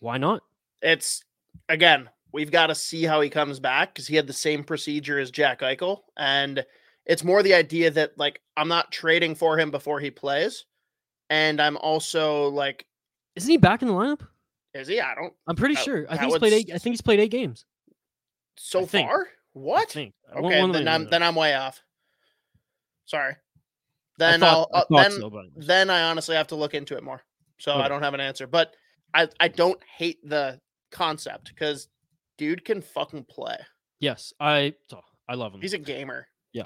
Why 0.00 0.18
not? 0.18 0.42
It's 0.82 1.24
again, 1.68 2.08
we've 2.32 2.50
got 2.50 2.68
to 2.68 2.74
see 2.74 3.04
how 3.04 3.20
he 3.20 3.30
comes 3.30 3.60
back 3.60 3.94
because 3.94 4.06
he 4.06 4.16
had 4.16 4.26
the 4.26 4.32
same 4.32 4.64
procedure 4.64 5.18
as 5.18 5.30
Jack 5.30 5.60
Eichel, 5.60 6.00
and 6.16 6.64
it's 7.06 7.24
more 7.24 7.42
the 7.42 7.54
idea 7.54 7.90
that 7.90 8.16
like 8.18 8.40
I'm 8.56 8.68
not 8.68 8.92
trading 8.92 9.34
for 9.34 9.58
him 9.58 9.70
before 9.70 10.00
he 10.00 10.10
plays, 10.10 10.64
and 11.30 11.60
I'm 11.60 11.76
also 11.78 12.48
like, 12.48 12.86
Isn't 13.36 13.50
he 13.50 13.56
back 13.56 13.82
in 13.82 13.88
the 13.88 13.94
lineup? 13.94 14.26
is 14.74 14.88
he? 14.88 15.00
I 15.00 15.14
don't. 15.14 15.32
I'm 15.46 15.56
pretty 15.56 15.74
That- 15.74 15.84
sure. 15.84 16.06
I 16.08 16.16
think 16.16 16.30
he's 16.32 16.38
played 16.38 16.52
eight. 16.52 16.70
I 16.74 16.78
think 16.78 16.92
he's 16.94 17.00
played 17.02 17.20
eight 17.20 17.30
games. 17.30 17.64
So 18.56 18.82
I 18.82 18.86
far, 18.86 19.20
I 19.22 19.24
what? 19.52 19.96
Okay, 19.96 20.10
then 20.72 20.88
I'm 20.88 21.08
then 21.08 21.22
I'm 21.22 21.34
way 21.34 21.54
off. 21.54 21.82
Sorry. 23.06 23.34
Then 24.18 24.40
thought- 24.40 24.68
I 24.74 24.78
I'll 24.78 24.86
uh, 24.98 25.02
then 25.02 25.12
so, 25.12 25.42
then 25.56 25.90
I 25.90 26.02
honestly 26.10 26.36
have 26.36 26.48
to 26.48 26.56
look 26.56 26.74
into 26.74 26.96
it 26.96 27.02
more. 27.02 27.22
So 27.58 27.74
I 27.74 27.88
don't 27.88 28.02
have 28.02 28.14
an 28.14 28.20
answer, 28.20 28.46
but 28.46 28.74
I 29.14 29.28
I 29.40 29.48
don't 29.48 29.80
hate 29.84 30.18
the 30.28 30.60
concept 30.92 31.48
because 31.48 31.88
dude 32.38 32.64
can 32.64 32.80
fucking 32.80 33.24
play. 33.24 33.56
yes, 34.00 34.32
I 34.40 34.72
oh, 34.94 35.00
I 35.28 35.34
love 35.34 35.54
him. 35.54 35.60
He's 35.60 35.74
a 35.74 35.78
gamer. 35.78 36.26
Yeah. 36.52 36.64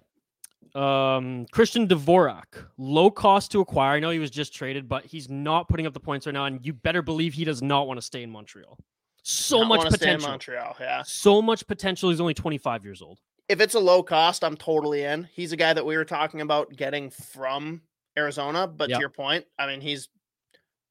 Um 0.75 1.47
Christian 1.51 1.89
Dvorak, 1.89 2.67
low 2.79 3.11
cost 3.11 3.51
to 3.53 3.61
acquire. 3.61 3.97
I 3.97 4.01
know 4.01 4.11
he 4.11 4.19
was 4.21 4.31
just 4.31 4.55
traded, 4.55 4.89
but 4.89 5.05
he's 5.05 5.29
not 5.29 5.69
putting 5.69 5.87
up 5.87 5.93
the 5.95 6.01
points 6.01 6.27
right 6.27 6.33
now, 6.33 6.45
and 6.45 6.65
you 6.65 6.73
better 6.73 7.03
believe 7.03 7.35
he 7.35 7.45
does 7.45 7.63
not 7.63 7.87
want 7.89 7.99
to 7.99 8.03
stay 8.03 8.23
in 8.23 8.31
Montreal. 8.31 8.79
So 9.25 9.59
Not 9.61 9.69
much 9.69 9.79
wanna 9.79 9.91
stay 9.93 10.07
in 10.11 10.17
potential. 10.17 10.31
Montreal, 10.31 10.77
yeah. 10.81 11.03
So 11.05 11.43
much 11.43 11.67
potential. 11.67 12.11
He's 12.11 12.21
only 12.21 12.35
25 12.35 12.85
years 12.85 13.03
old. 13.03 13.19
If 13.49 13.61
it's 13.61 13.75
a 13.75 13.81
low 13.81 14.03
cost, 14.03 14.43
I'm 14.45 14.57
totally 14.57 15.03
in. 15.05 15.29
He's 15.33 15.53
a 15.53 15.57
guy 15.57 15.73
that 15.73 15.85
we 15.85 15.97
were 15.97 16.05
talking 16.05 16.41
about 16.41 16.75
getting 16.77 17.11
from 17.11 17.83
Arizona, 18.17 18.67
but 18.67 18.89
Yep. 18.89 18.97
to 18.97 19.01
your 19.01 19.11
point, 19.11 19.45
I 19.59 19.67
mean, 19.67 19.81
he's 19.81 20.09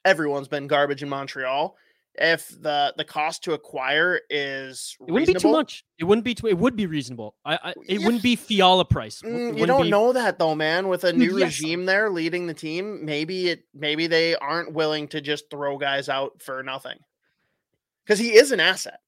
everyone's 0.05 0.47
been 0.47 0.67
garbage 0.67 1.03
in 1.03 1.09
Montreal. 1.09 1.75
If 2.15 2.49
the 2.49 2.93
the 2.97 3.05
cost 3.05 3.43
to 3.45 3.53
acquire 3.53 4.19
is 4.29 4.97
It 5.07 5.11
wouldn't 5.11 5.27
be 5.27 5.39
too 5.39 5.51
much. 5.51 5.85
It 5.97 6.03
wouldn't 6.03 6.25
be 6.25 6.35
too. 6.35 6.47
It 6.47 6.57
would 6.57 6.75
be 6.75 6.85
reasonable. 6.85 7.35
I. 7.45 7.55
I 7.63 7.69
it 7.87 7.99
Yeah. 7.99 8.05
wouldn't 8.05 8.21
be 8.23 8.35
Fiala 8.35 8.83
price. 8.83 9.21
Mm, 9.21 9.31
wouldn't 9.31 9.57
you 9.59 9.65
don't 9.65 9.83
be- 9.83 9.89
know 9.91 10.11
that 10.11 10.37
though, 10.37 10.53
man. 10.53 10.89
With 10.89 11.05
a 11.05 11.13
new 11.13 11.37
yes. 11.37 11.59
regime 11.59 11.85
there 11.85 12.09
leading 12.09 12.47
the 12.47 12.53
team, 12.53 13.05
maybe 13.05 13.47
it 13.49 13.63
maybe 13.73 14.07
they 14.07 14.35
aren't 14.35 14.73
willing 14.73 15.07
to 15.09 15.21
just 15.21 15.49
throw 15.49 15.77
guys 15.77 16.09
out 16.09 16.41
for 16.41 16.61
nothing. 16.63 16.97
Because 18.05 18.19
he 18.19 18.35
is 18.35 18.51
an 18.51 18.59
asset. 18.59 18.99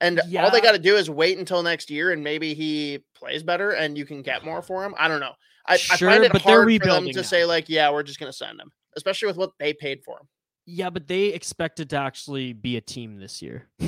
And 0.00 0.20
all 0.38 0.50
they 0.50 0.60
got 0.60 0.72
to 0.72 0.78
do 0.78 0.96
is 0.96 1.08
wait 1.10 1.38
until 1.38 1.62
next 1.62 1.90
year 1.90 2.12
and 2.12 2.22
maybe 2.22 2.52
he 2.54 3.02
plays 3.14 3.42
better 3.42 3.70
and 3.72 3.96
you 3.96 4.04
can 4.04 4.22
get 4.22 4.44
more 4.44 4.60
for 4.62 4.84
him. 4.84 4.94
I 4.98 5.08
don't 5.08 5.20
know. 5.20 5.32
I, 5.66 5.74
I 5.74 5.78
find 5.78 6.22
it 6.22 6.30
but 6.32 6.44
they're 6.44 6.62
hard 6.62 6.80
for 6.80 6.86
them 6.86 7.06
to 7.06 7.12
now. 7.12 7.22
say, 7.22 7.44
like, 7.44 7.68
yeah, 7.68 7.90
we're 7.90 8.04
just 8.04 8.20
going 8.20 8.30
to 8.30 8.36
send 8.36 8.60
him, 8.60 8.70
especially 8.96 9.26
with 9.26 9.36
what 9.36 9.50
they 9.58 9.72
paid 9.72 10.04
for 10.04 10.18
him. 10.20 10.28
Yeah, 10.66 10.90
but 10.90 11.06
they 11.06 11.26
expected 11.26 11.90
to 11.90 11.96
actually 11.96 12.52
be 12.52 12.76
a 12.76 12.80
team 12.80 13.18
this 13.18 13.40
year. 13.40 13.66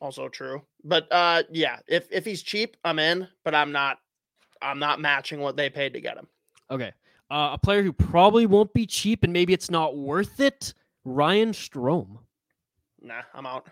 Also 0.00 0.28
true. 0.28 0.62
But 0.84 1.08
uh 1.10 1.42
yeah, 1.50 1.78
if 1.88 2.06
if 2.12 2.24
he's 2.24 2.42
cheap, 2.42 2.76
I'm 2.84 3.00
in, 3.00 3.26
but 3.44 3.52
I'm 3.52 3.72
not 3.72 3.98
I'm 4.62 4.78
not 4.78 5.00
matching 5.00 5.40
what 5.40 5.56
they 5.56 5.70
paid 5.70 5.92
to 5.94 6.00
get 6.00 6.16
him. 6.16 6.28
Okay. 6.70 6.92
Uh, 7.30 7.50
a 7.52 7.58
player 7.58 7.82
who 7.82 7.92
probably 7.92 8.46
won't 8.46 8.72
be 8.72 8.86
cheap 8.86 9.24
and 9.24 9.32
maybe 9.32 9.52
it's 9.52 9.70
not 9.70 9.96
worth 9.96 10.40
it. 10.40 10.72
Ryan 11.04 11.50
Strome. 11.50 12.18
Nah, 13.02 13.22
I'm 13.34 13.44
out. 13.44 13.66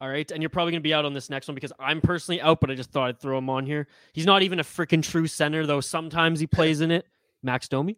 All 0.00 0.08
right. 0.08 0.28
And 0.30 0.42
you're 0.42 0.50
probably 0.50 0.72
going 0.72 0.82
to 0.82 0.86
be 0.86 0.92
out 0.92 1.04
on 1.04 1.14
this 1.14 1.30
next 1.30 1.48
one 1.48 1.54
because 1.54 1.72
I'm 1.78 2.00
personally 2.00 2.40
out, 2.40 2.60
but 2.60 2.70
I 2.70 2.74
just 2.74 2.90
thought 2.90 3.08
I'd 3.08 3.20
throw 3.20 3.38
him 3.38 3.48
on 3.48 3.64
here. 3.64 3.86
He's 4.12 4.26
not 4.26 4.42
even 4.42 4.60
a 4.60 4.64
freaking 4.64 5.02
true 5.02 5.26
center, 5.26 5.64
though. 5.66 5.80
Sometimes 5.80 6.40
he 6.40 6.46
plays 6.48 6.80
in 6.80 6.90
it. 6.90 7.06
Max 7.42 7.68
Domi. 7.68 7.96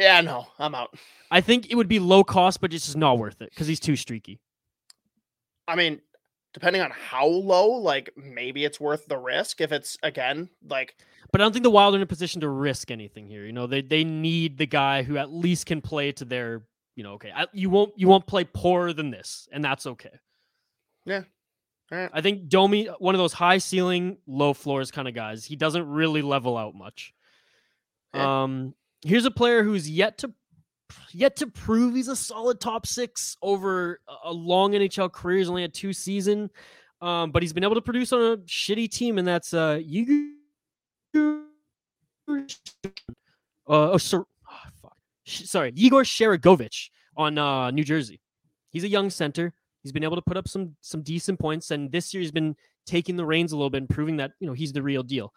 Yeah, 0.00 0.22
no, 0.22 0.46
I'm 0.58 0.74
out. 0.74 0.94
I 1.30 1.42
think 1.42 1.70
it 1.70 1.74
would 1.74 1.88
be 1.88 1.98
low 1.98 2.24
cost, 2.24 2.62
but 2.62 2.72
it's 2.72 2.86
just 2.86 2.96
not 2.96 3.18
worth 3.18 3.42
it 3.42 3.50
because 3.50 3.66
he's 3.66 3.78
too 3.78 3.96
streaky. 3.96 4.40
I 5.68 5.76
mean, 5.76 6.00
depending 6.54 6.80
on 6.80 6.90
how 6.90 7.26
low, 7.26 7.68
like 7.68 8.10
maybe 8.16 8.64
it's 8.64 8.80
worth 8.80 9.06
the 9.06 9.18
risk. 9.18 9.60
If 9.60 9.72
it's 9.72 9.98
again 10.02 10.48
like 10.66 10.96
But 11.32 11.42
I 11.42 11.44
don't 11.44 11.52
think 11.52 11.64
the 11.64 11.70
Wild 11.70 11.94
are 11.94 11.98
in 11.98 12.02
a 12.02 12.06
position 12.06 12.40
to 12.40 12.48
risk 12.48 12.90
anything 12.90 13.28
here. 13.28 13.44
You 13.44 13.52
know, 13.52 13.66
they 13.66 13.82
they 13.82 14.02
need 14.02 14.56
the 14.56 14.66
guy 14.66 15.02
who 15.02 15.18
at 15.18 15.30
least 15.30 15.66
can 15.66 15.82
play 15.82 16.12
to 16.12 16.24
their, 16.24 16.62
you 16.96 17.04
know, 17.04 17.12
okay, 17.12 17.30
I, 17.36 17.46
you 17.52 17.68
won't 17.68 17.92
you 17.96 18.08
won't 18.08 18.26
play 18.26 18.44
poorer 18.44 18.94
than 18.94 19.10
this, 19.10 19.48
and 19.52 19.62
that's 19.62 19.86
okay. 19.86 20.18
Yeah. 21.04 21.22
All 21.92 21.98
right, 21.98 22.10
I 22.12 22.20
think 22.22 22.48
Domi, 22.48 22.86
one 23.00 23.14
of 23.14 23.18
those 23.18 23.32
high 23.32 23.58
ceiling, 23.58 24.16
low 24.26 24.54
floors 24.54 24.90
kind 24.90 25.08
of 25.08 25.14
guys. 25.14 25.44
He 25.44 25.56
doesn't 25.56 25.86
really 25.88 26.22
level 26.22 26.56
out 26.56 26.74
much. 26.74 27.12
Yeah. 28.14 28.44
Um, 28.44 28.74
here's 29.02 29.24
a 29.24 29.30
player 29.30 29.62
who's 29.62 29.88
yet 29.88 30.18
to 30.18 30.32
yet 31.12 31.36
to 31.36 31.46
prove 31.46 31.94
he's 31.94 32.08
a 32.08 32.16
solid 32.16 32.60
top 32.60 32.86
six 32.86 33.36
over 33.42 34.00
a- 34.24 34.32
long 34.32 34.72
NHL 34.72 35.12
career. 35.12 35.38
He's 35.38 35.48
only 35.48 35.62
had 35.62 35.74
two 35.74 35.92
season, 35.92 36.50
um, 37.00 37.30
but 37.30 37.42
he's 37.42 37.52
been 37.52 37.64
able 37.64 37.76
to 37.76 37.82
produce 37.82 38.12
on 38.12 38.20
a 38.20 38.36
shitty 38.38 38.90
team, 38.90 39.18
and 39.18 39.26
that's 39.26 39.54
uh, 39.54 39.80
Igor. 39.82 40.16
Uh, 43.68 43.92
oh, 43.92 43.98
oh, 43.98 44.24
fuck. 44.82 44.96
Sorry, 45.24 45.72
Igor 45.76 46.02
Sharangovich 46.02 46.90
on 47.16 47.38
uh, 47.38 47.70
New 47.70 47.84
Jersey. 47.84 48.20
He's 48.70 48.84
a 48.84 48.88
young 48.88 49.10
center. 49.10 49.52
He's 49.82 49.92
been 49.92 50.04
able 50.04 50.16
to 50.16 50.22
put 50.22 50.36
up 50.36 50.48
some 50.48 50.76
some 50.80 51.02
decent 51.02 51.38
points, 51.38 51.70
and 51.70 51.90
this 51.90 52.12
year 52.12 52.20
he's 52.20 52.32
been 52.32 52.56
taking 52.86 53.16
the 53.16 53.24
reins 53.24 53.52
a 53.52 53.56
little 53.56 53.70
bit 53.70 53.78
and 53.78 53.88
proving 53.88 54.16
that 54.18 54.32
you 54.40 54.46
know 54.46 54.52
he's 54.52 54.72
the 54.72 54.82
real 54.82 55.02
deal. 55.02 55.32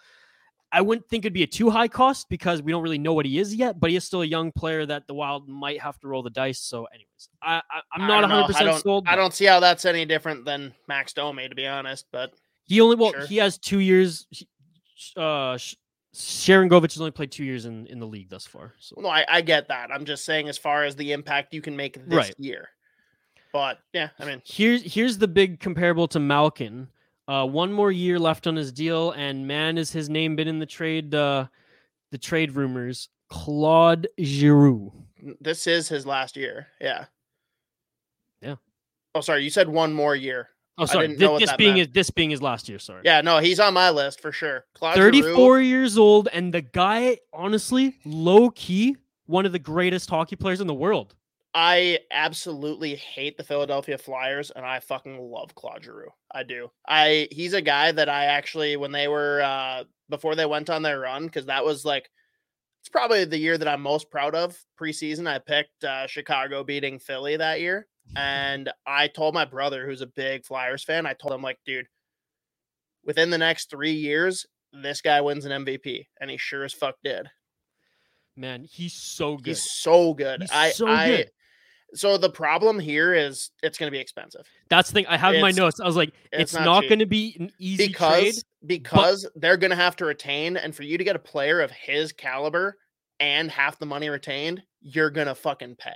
I 0.76 0.82
wouldn't 0.82 1.08
think 1.08 1.24
it'd 1.24 1.34
be 1.34 1.44
a 1.44 1.48
too 1.48 1.70
high 1.70 1.88
cost 1.88 2.28
because 2.30 2.64
we 2.64 2.72
don't 2.72 2.82
really 2.82 2.98
know 2.98 3.14
what 3.14 3.28
he 3.28 3.38
is 3.38 3.54
yet, 3.54 3.80
but 3.80 3.92
he 3.92 3.96
is 3.96 4.04
still 4.04 4.24
a 4.24 4.26
young 4.26 4.52
player 4.52 4.86
that 4.88 5.06
the 5.06 5.14
Wild 5.14 5.48
might 5.48 5.80
have 5.80 6.00
to 6.00 6.08
roll 6.08 6.24
the 6.24 6.32
dice. 6.32 6.60
So, 6.60 6.86
anyways, 6.86 7.30
I, 7.44 7.62
I 7.70 7.82
I'm 7.94 8.02
not 8.08 8.22
don't 8.22 8.32
100 8.32 8.44
I 8.44 8.48
percent 8.48 8.66
don't, 8.66 8.82
sold. 8.82 9.06
I 9.08 9.16
don't 9.16 9.34
see 9.34 9.46
how 9.46 9.60
that's 9.60 9.86
any 9.86 10.04
different 10.04 10.46
than 10.46 10.74
Max 10.88 11.14
Domi, 11.14 11.48
to 11.48 11.54
be 11.56 11.68
honest. 11.68 12.08
But 12.12 12.34
He 12.66 12.82
only 12.82 12.96
well 12.96 13.12
Sure. 13.12 13.28
he 13.28 13.38
has 13.38 13.60
two 13.60 13.80
years. 13.80 14.28
Uh, 15.16 15.58
Sharangovich 16.16 16.94
has 16.94 17.00
only 17.00 17.12
played 17.12 17.32
two 17.32 17.44
years 17.44 17.66
in 17.66 17.86
in 17.88 18.00
the 18.00 18.08
league 18.08 18.30
thus 18.30 18.46
far. 18.46 18.74
So 18.80 18.96
no, 19.00 19.10
I, 19.10 19.26
I 19.28 19.42
get 19.42 19.68
that. 19.68 19.92
I'm 19.92 20.06
just 20.06 20.26
saying 20.26 20.50
as 20.50 20.58
far 20.58 20.84
as 20.86 20.96
the 20.96 21.12
impact 21.12 21.54
you 21.54 21.62
can 21.62 21.76
make 21.76 21.96
this 21.96 22.04
Right. 22.18 22.36
year. 22.38 22.70
But 23.52 23.78
yeah, 23.94 24.10
I 24.20 24.26
mean, 24.26 24.42
here's 24.46 24.82
here's 24.82 25.18
the 25.20 25.28
big 25.28 25.60
comparable 25.60 26.08
to 26.10 26.20
Malkin. 26.20 26.88
Uh, 27.28 27.46
one 27.48 27.72
more 27.72 27.92
year 27.92 28.20
left 28.20 28.48
on 28.48 28.56
his 28.56 28.72
deal, 28.72 29.12
and 29.12 29.48
man, 29.48 29.78
is 29.78 29.92
his 29.92 30.10
name 30.10 30.36
been 30.36 30.48
in 30.48 30.60
the 30.60 30.66
trade 30.66 31.16
uh, 31.16 31.46
the 32.12 32.18
trade 32.18 32.54
rumors. 32.56 33.10
Claude 33.30 34.08
Giroux. 34.22 34.92
this 35.42 35.66
is 35.66 35.88
his 35.90 36.06
last 36.06 36.36
year. 36.38 36.68
Yeah. 36.80 37.06
Yeah. 38.42 38.56
Oh, 39.16 39.22
sorry. 39.22 39.44
You 39.44 39.50
said 39.50 39.68
one 39.70 39.94
more 39.94 40.16
year. 40.16 40.50
Oh, 40.78 40.86
sorry. 40.86 41.08
didn't 41.08 41.20
thi- 41.20 41.26
know 41.26 41.32
what 41.34 41.40
this 41.40 41.50
that 41.50 41.58
being 41.58 41.76
meant. 41.76 41.88
his, 41.88 41.94
this 41.94 42.10
being 42.12 42.30
his 42.30 42.42
last 42.42 42.68
year. 42.70 42.78
Sorry. 42.80 43.02
Yeah, 43.06 43.22
no, 43.22 43.40
he's 43.40 43.60
on 43.60 43.74
my 43.74 43.90
list 43.90 44.20
for 44.22 44.32
sure. 44.32 44.66
Claude 44.76 44.96
Giroux- 44.96 45.12
34 45.24 45.62
years 45.62 45.98
old, 45.98 46.28
and 46.34 46.54
the 46.54 46.62
guy, 46.62 47.18
honestly, 47.32 47.96
low 48.06 48.50
key, 48.52 48.98
one 49.26 49.46
of 49.46 49.52
the 49.52 49.60
greatest 49.60 50.10
hockey 50.10 50.36
players 50.36 50.62
in 50.62 50.68
the 50.68 50.74
world. 50.74 51.16
I 51.56 52.00
absolutely 52.10 52.96
hate 52.96 53.38
the 53.38 53.44
Philadelphia 53.44 53.98
Flyers, 53.98 54.52
and 54.52 54.66
I 54.66 54.80
fucking 54.80 55.20
love 55.20 55.54
Claude 55.54 55.84
Giroux. 55.84 56.10
I 56.32 56.44
do. 56.44 56.72
I 56.88 57.28
he's 57.32 57.54
a 57.54 57.62
guy 57.62 57.92
that 57.92 58.10
I 58.10 58.26
actually 58.26 58.76
when 58.76 58.92
they 58.92 59.08
were 59.08 59.42
uh 59.42 59.84
before 60.10 60.36
they 60.36 60.46
went 60.46 60.70
on 60.70 60.82
their 60.82 61.00
run 61.00 61.26
because 61.26 61.46
that 61.46 61.64
was 61.64 61.86
like 61.86 62.10
it's 62.82 62.90
probably 62.90 63.24
the 63.24 63.38
year 63.38 63.58
that 63.58 63.68
I'm 63.68 63.82
most 63.82 64.10
proud 64.10 64.36
of 64.36 64.58
preseason. 64.80 65.28
I 65.28 65.40
picked 65.40 65.86
uh, 65.86 66.06
Chicago 66.08 66.66
beating 66.66 67.00
Philly 67.00 67.38
that 67.38 67.62
year, 67.62 67.88
and 68.16 68.70
I 68.86 69.08
told 69.08 69.34
my 69.34 69.46
brother 69.46 69.86
who's 69.86 70.02
a 70.02 70.08
big 70.08 70.46
Flyers 70.46 70.84
fan. 70.84 71.06
I 71.06 71.14
told 71.14 71.34
him 71.34 71.42
like, 71.42 71.60
dude, 71.66 71.88
within 73.06 73.30
the 73.30 73.38
next 73.38 73.70
three 73.70 73.94
years, 73.94 74.46
this 74.74 75.00
guy 75.02 75.22
wins 75.22 75.46
an 75.46 75.64
MVP, 75.64 76.08
and 76.20 76.30
he 76.30 76.36
sure 76.36 76.66
as 76.66 76.74
fuck 76.74 76.96
did. 77.06 77.28
Man, 78.36 78.66
he's 78.70 78.94
so 78.94 79.38
good. 79.38 79.48
He's 79.48 79.72
so 79.72 80.14
good. 80.14 80.42
He's 80.42 80.52
I 80.52 80.72
so 80.72 80.88
I 80.88 81.08
good. 81.08 81.32
So 81.94 82.18
the 82.18 82.30
problem 82.30 82.80
here 82.80 83.14
is 83.14 83.52
it's 83.62 83.78
going 83.78 83.88
to 83.88 83.92
be 83.92 84.00
expensive 84.00 84.48
That's 84.70 84.90
the 84.90 84.94
thing. 84.94 85.08
I 85.08 85.18
have 85.18 85.36
in 85.36 85.42
my 85.42 85.52
notes. 85.52 85.80
I 85.80 85.86
was 85.86 85.96
like, 85.96 86.14
it's, 86.32 86.42
it's 86.42 86.54
not 86.54 86.66
not, 86.66 86.84
going 86.84 87.00
to 87.00 87.06
be 87.06 87.36
an 87.40 87.52
easy 87.60 87.90
trade. 87.90 88.36
because 88.36 88.44
because 88.66 89.28
they're 89.36 89.58
going 89.58 89.72
to 89.72 89.76
have 89.76 89.96
to 89.98 90.06
retain 90.06 90.58
and 90.58 90.76
for 90.76 90.84
you 90.84 90.98
to 90.98 91.04
get 91.04 91.16
a 91.16 91.20
player 91.20 91.62
of 91.62 91.72
his 91.72 92.12
caliber 92.12 92.78
and 93.20 93.52
half 93.52 93.78
the 93.80 93.86
money 93.86 94.10
retained, 94.10 94.64
you're 94.82 95.10
going 95.10 95.28
to 95.28 95.36
fucking 95.36 95.76
pay. 95.76 95.96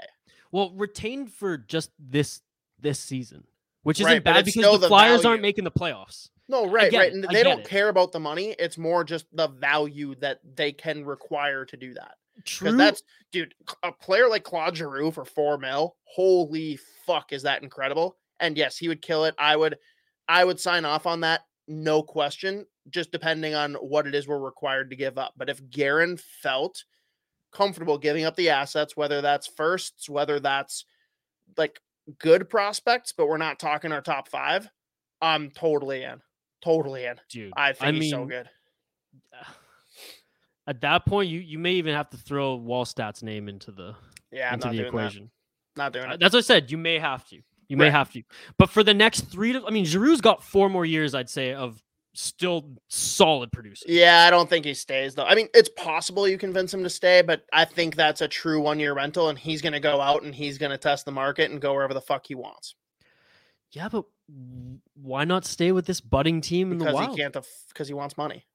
Well, 0.52 0.72
retained 0.76 1.32
for 1.32 1.58
just 1.58 1.92
this 2.00 2.42
this 2.80 3.00
season, 3.00 3.44
which 3.84 4.00
isn't 4.00 4.24
but 4.24 4.34
bad 4.34 4.46
because 4.46 4.80
the 4.80 4.88
Flyers 4.88 5.26
aren't 5.26 5.42
making 5.42 5.64
the 5.64 5.72
playoffs. 5.72 6.30
No, 6.50 6.66
right, 6.66 6.94
right. 6.94 7.10
it, 7.10 7.14
And 7.14 7.24
they 7.24 7.44
don't 7.44 7.60
it. 7.60 7.68
care 7.68 7.90
about 7.90 8.12
the 8.14 8.20
money. 8.20 8.56
It's 8.58 8.78
more 8.78 9.04
just 9.04 9.26
the 9.34 9.48
value 9.48 10.16
that 10.16 10.40
they 10.56 10.72
can 10.72 11.04
require 11.04 11.66
to 11.66 11.76
do 11.76 11.94
that. 11.96 12.16
True. 12.46 12.78
That's, 12.78 13.04
dude, 13.32 13.54
a 13.84 13.92
player 13.92 14.28
like 14.30 14.44
Claude 14.44 14.78
Giroux 14.78 15.12
for 15.12 15.26
four 15.26 15.58
mil, 15.58 15.96
holy 16.04 16.80
fuck, 17.06 17.34
is 17.34 17.44
that 17.44 17.64
incredible? 17.64 18.18
And 18.40 18.58
yes, 18.58 18.78
he 18.78 18.88
would 18.88 19.02
kill 19.02 19.26
it. 19.26 19.36
I 19.38 19.56
would, 19.56 19.78
I 20.28 20.44
would 20.44 20.60
sign 20.60 20.86
off 20.86 21.06
on 21.06 21.22
that, 21.22 21.42
no 21.68 22.04
question. 22.04 22.66
Just 22.90 23.12
depending 23.12 23.56
on 23.56 23.74
what 23.76 24.08
it 24.08 24.16
is 24.16 24.28
we're 24.28 24.40
required 24.40 24.90
to 24.92 24.96
give 24.96 25.18
up. 25.18 25.34
But 25.36 25.50
if 25.50 25.70
Guerin 25.70 26.18
felt 26.18 26.84
comfortable 27.52 27.98
giving 27.98 28.24
up 28.24 28.36
the 28.36 28.50
assets, 28.50 28.96
whether 28.96 29.22
that's 29.22 29.48
firsts, 29.48 30.10
whether 30.10 30.40
that's 30.40 30.86
like 31.58 31.80
good 32.20 32.50
prospects, 32.50 33.12
but 33.12 33.28
we're 33.28 33.38
not 33.38 33.60
talking 33.60 33.92
our 33.92 34.02
top 34.02 34.30
five, 34.30 34.70
I'm 35.22 35.52
totally 35.52 36.04
in. 36.04 36.22
Totally 36.64 37.06
in. 37.06 37.20
dude. 37.30 37.54
I 37.58 37.74
think 37.74 37.96
I 37.96 38.00
he's 38.00 38.12
so 38.12 38.26
good. 38.26 38.50
At 40.68 40.82
that 40.82 41.06
point, 41.06 41.30
you 41.30 41.40
you 41.40 41.58
may 41.58 41.74
even 41.74 41.94
have 41.96 42.10
to 42.12 42.18
throw 42.18 42.60
Wallstedt's 42.60 43.24
name 43.24 43.48
into 43.48 43.72
the 43.72 43.96
Yeah, 44.32 44.54
into 44.54 44.68
not 44.68 44.72
the 44.74 44.78
doing 44.80 44.88
equation. 44.88 45.32
that. 45.76 45.82
Not 45.82 45.94
doing 45.94 46.10
Uh, 46.10 46.14
it. 46.16 46.20
That's 46.20 46.34
what 46.34 46.40
I 46.40 46.42
said. 46.42 46.70
You 46.72 46.78
may 46.78 47.00
have 47.00 47.28
to. 47.30 47.42
You 47.70 47.78
may 47.78 47.90
have 47.90 48.12
to. 48.14 48.24
But 48.58 48.70
for 48.70 48.82
the 48.82 48.94
next 48.94 49.22
three 49.22 49.52
to, 49.54 49.66
I 49.66 49.72
mean, 49.72 49.86
Giroux's 49.86 50.22
got 50.22 50.42
four 50.42 50.70
more 50.70 50.86
years, 50.86 51.14
I'd 51.14 51.30
say, 51.30 51.54
of 51.54 51.84
still 52.14 52.72
solid 52.88 53.52
producing. 53.52 53.94
Yeah, 53.94 54.24
I 54.26 54.30
don't 54.32 54.50
think 54.50 54.66
he 54.66 54.74
stays 54.74 55.14
though. 55.16 55.26
I 55.26 55.36
mean, 55.36 55.50
it's 55.54 55.70
possible 55.70 56.28
you 56.28 56.38
convince 56.38 56.74
him 56.74 56.82
to 56.84 56.90
stay, 56.90 57.22
but 57.22 57.46
I 57.54 57.66
think 57.66 57.96
that's 57.96 58.22
a 58.22 58.28
true 58.28 58.60
one 58.62 58.80
year 58.80 58.94
rental, 58.94 59.30
and 59.30 59.38
he's 59.38 59.62
going 59.62 59.74
to 59.74 59.80
go 59.80 60.02
out 60.02 60.24
and 60.24 60.34
he's 60.34 60.58
going 60.58 60.72
to 60.72 60.78
test 60.78 61.06
the 61.06 61.12
market 61.12 61.52
and 61.52 61.62
go 61.62 61.74
wherever 61.74 61.94
the 61.94 62.02
fuck 62.02 62.26
he 62.26 62.34
wants 62.36 62.76
Yeah, 63.72 63.90
but 63.90 64.06
why 64.96 65.26
not 65.26 65.46
stay 65.46 65.72
with 65.72 65.86
this 65.86 66.02
budding 66.02 66.42
team 66.42 66.72
in 66.72 66.78
the 66.80 66.86
because 66.86 66.96
Wild? 66.96 67.12
he 67.12 67.18
can't 67.22 67.38
because 67.70 67.88
he 67.88 67.94
wants 67.94 68.18
money. 68.18 68.46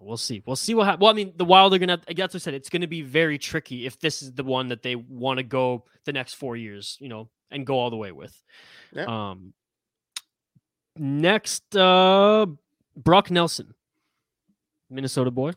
We'll 0.00 0.16
see. 0.16 0.42
We'll 0.46 0.56
see 0.56 0.74
what 0.74 0.86
happens. 0.86 1.02
Well, 1.02 1.10
I 1.10 1.14
mean, 1.14 1.32
the 1.36 1.44
Wild 1.44 1.74
are 1.74 1.78
gonna. 1.78 2.00
That's 2.06 2.34
what 2.34 2.36
I 2.36 2.38
said. 2.38 2.54
It's 2.54 2.68
gonna 2.68 2.86
be 2.86 3.02
very 3.02 3.38
tricky 3.38 3.86
if 3.86 3.98
this 3.98 4.22
is 4.22 4.32
the 4.32 4.44
one 4.44 4.68
that 4.68 4.82
they 4.82 4.94
want 4.94 5.38
to 5.38 5.42
go 5.42 5.84
the 6.04 6.12
next 6.12 6.34
four 6.34 6.56
years, 6.56 6.96
you 7.00 7.08
know, 7.08 7.28
and 7.50 7.66
go 7.66 7.74
all 7.78 7.90
the 7.90 7.96
way 7.96 8.12
with. 8.12 8.42
Yeah. 8.92 9.04
Um. 9.30 9.54
Next, 10.96 11.76
uh, 11.76 12.46
Brock 12.96 13.30
Nelson, 13.30 13.74
Minnesota 14.90 15.30
boy, 15.30 15.52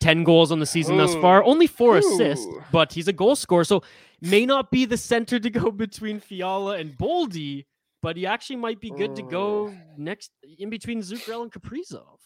ten 0.00 0.24
goals 0.24 0.52
on 0.52 0.60
the 0.60 0.66
season 0.66 0.96
thus 0.96 1.14
far. 1.16 1.42
Only 1.42 1.66
four 1.66 1.96
assists, 1.98 2.46
but 2.70 2.92
he's 2.92 3.08
a 3.08 3.12
goal 3.12 3.36
scorer, 3.36 3.64
so 3.64 3.82
may 4.20 4.46
not 4.46 4.70
be 4.70 4.84
the 4.84 4.96
center 4.96 5.38
to 5.38 5.50
go 5.50 5.70
between 5.86 6.20
Fiala 6.20 6.78
and 6.78 6.96
Boldy, 6.96 7.66
but 8.02 8.16
he 8.16 8.26
actually 8.26 8.56
might 8.56 8.80
be 8.80 8.90
good 8.90 9.16
to 9.16 9.22
go 9.22 9.74
next 9.96 10.30
in 10.58 10.70
between 10.70 11.00
Zuccarello 11.00 11.42
and 11.42 11.52
Kaprizov. 11.52 12.18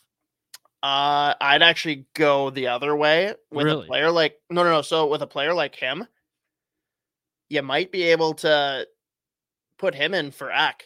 Uh, 0.87 1.34
I'd 1.41 1.62
actually 1.62 2.07
go 2.14 2.51
the 2.51 2.68
other 2.68 2.95
way 2.95 3.34
with 3.51 3.64
Really? 3.66 3.84
a 3.84 3.87
player 3.89 4.11
like 4.12 4.37
no, 4.51 4.62
no, 4.62 4.70
no. 4.70 4.82
So 4.82 5.09
with 5.09 5.22
a 5.22 5.26
player 5.26 5.53
like 5.53 5.74
him, 5.74 6.07
you 7.49 7.62
might 7.62 7.91
be 7.91 8.05
able 8.05 8.34
to 8.34 8.87
put 9.78 9.95
him 9.95 10.14
in 10.14 10.30
for 10.30 10.51
Ek, 10.53 10.84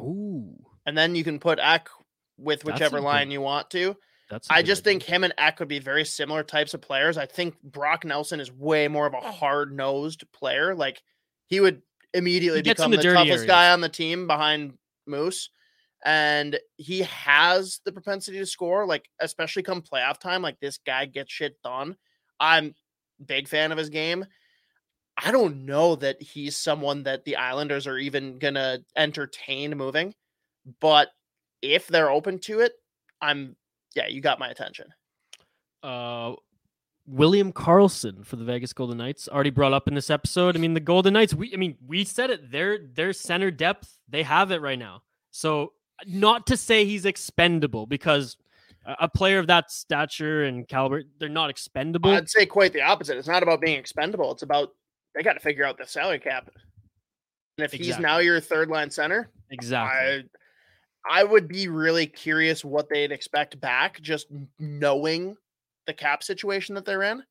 Ooh. 0.00 0.56
and 0.86 0.98
then 0.98 1.14
you 1.14 1.22
can 1.24 1.38
put 1.38 1.58
Ek 1.60 1.88
with 2.36 2.60
That's 2.62 2.68
a 2.68 2.72
whichever 2.72 2.98
good- 2.98 3.04
line 3.04 3.30
you 3.30 3.40
want 3.40 3.70
to. 3.70 3.96
That's. 4.28 4.50
a 4.50 4.54
I 4.54 4.56
good 4.62 4.66
just 4.66 4.82
idea. 4.82 4.90
think 4.92 5.02
him 5.04 5.22
and 5.24 5.34
Ek 5.38 5.60
would 5.60 5.68
be 5.68 5.78
very 5.78 6.04
similar 6.04 6.42
types 6.42 6.74
of 6.74 6.80
players. 6.82 7.16
I 7.16 7.26
think 7.26 7.62
Brock 7.62 8.04
Nelson 8.04 8.40
is 8.40 8.50
way 8.50 8.88
more 8.88 9.06
of 9.06 9.14
a 9.14 9.20
hard 9.20 9.72
nosed 9.72 10.24
player. 10.32 10.74
Like 10.74 11.00
he 11.46 11.60
would 11.60 11.80
immediately 12.12 12.60
gets 12.62 12.80
in 12.82 12.90
become 12.90 12.90
the 12.90 12.96
the, 12.96 13.02
dirty 13.04 13.28
toughest 13.30 13.46
guy 13.46 13.70
on 13.72 13.80
the 13.82 13.88
team 13.88 14.26
behind 14.26 14.78
Moose. 15.06 15.50
And 16.06 16.58
he 16.76 17.00
has 17.00 17.80
the 17.84 17.90
propensity 17.90 18.38
to 18.38 18.46
score, 18.46 18.86
like 18.86 19.10
especially 19.20 19.64
come 19.64 19.82
playoff 19.82 20.18
time. 20.18 20.40
Like 20.40 20.60
this 20.60 20.78
guy 20.78 21.04
gets 21.04 21.32
shit 21.32 21.60
done. 21.64 21.96
I'm 22.38 22.74
big 23.26 23.48
fan 23.48 23.72
of 23.72 23.78
his 23.78 23.90
game. 23.90 24.24
I 25.18 25.32
don't 25.32 25.66
know 25.66 25.96
that 25.96 26.22
he's 26.22 26.56
someone 26.56 27.02
that 27.02 27.24
the 27.24 27.36
Islanders 27.36 27.86
are 27.88 27.98
even 27.98 28.38
gonna 28.38 28.78
entertain 28.96 29.76
moving, 29.76 30.14
but 30.80 31.08
if 31.60 31.88
they're 31.88 32.10
open 32.10 32.38
to 32.40 32.60
it, 32.60 32.72
I'm 33.20 33.56
yeah, 33.96 34.06
you 34.06 34.20
got 34.20 34.38
my 34.38 34.48
attention. 34.48 34.86
uh, 35.82 36.34
William 37.06 37.52
Karlsson 37.52 38.24
for 38.26 38.36
the 38.36 38.44
Vegas 38.44 38.72
Golden 38.72 38.98
Knights 38.98 39.28
already 39.28 39.50
brought 39.50 39.72
up 39.72 39.88
in 39.88 39.94
this 39.94 40.10
episode. 40.10 40.56
I 40.56 40.58
mean, 40.58 40.74
the 40.74 40.80
Golden 40.80 41.14
Knights. 41.14 41.34
We, 41.34 41.52
I 41.54 41.56
mean, 41.56 41.76
we 41.86 42.04
said 42.04 42.30
it. 42.30 42.50
Their 42.50 42.78
their 42.78 43.12
center 43.12 43.50
depth, 43.50 43.96
they 44.08 44.22
have 44.24 44.50
it 44.50 44.60
right 44.60 44.78
now. 44.78 45.02
So, 45.30 45.72
not 46.04 46.46
to 46.48 46.56
say 46.56 46.84
he's 46.84 47.04
expendable 47.04 47.86
because 47.86 48.36
a, 48.84 49.08
player 49.08 49.38
of 49.38 49.46
that 49.48 49.70
stature 49.70 50.44
and 50.44 50.66
caliber, 50.68 51.02
they're 51.18 51.28
not 51.28 51.50
expendable. 51.50 52.10
I'd 52.10 52.30
say 52.30 52.46
quite 52.46 52.72
the 52.72 52.82
opposite. 52.82 53.16
It's 53.16 53.28
not 53.28 53.42
about 53.42 53.60
being 53.60 53.78
expendable. 53.78 54.32
It's 54.32 54.42
about 54.42 54.70
they 55.14 55.22
got 55.22 55.34
to 55.34 55.40
figure 55.40 55.64
out 55.64 55.78
the 55.78 55.86
salary 55.86 56.18
cap. 56.18 56.48
And 57.58 57.64
if 57.64 57.72
he's 57.72 57.98
now 57.98 58.18
your 58.18 58.40
third 58.40 58.68
line 58.68 58.90
center, 58.90 59.30
exactly. 59.50 59.98
I 59.98 60.22
I 61.08 61.24
would 61.24 61.48
be 61.48 61.68
really 61.68 62.06
curious 62.06 62.64
what 62.64 62.88
they'd 62.88 63.12
expect 63.12 63.60
back, 63.60 64.00
just 64.00 64.26
knowing 64.58 65.36
the 65.86 65.94
cap 65.94 66.22
situation 66.22 66.74
that 66.74 66.84
they're 66.84 67.02
in. 67.02 67.22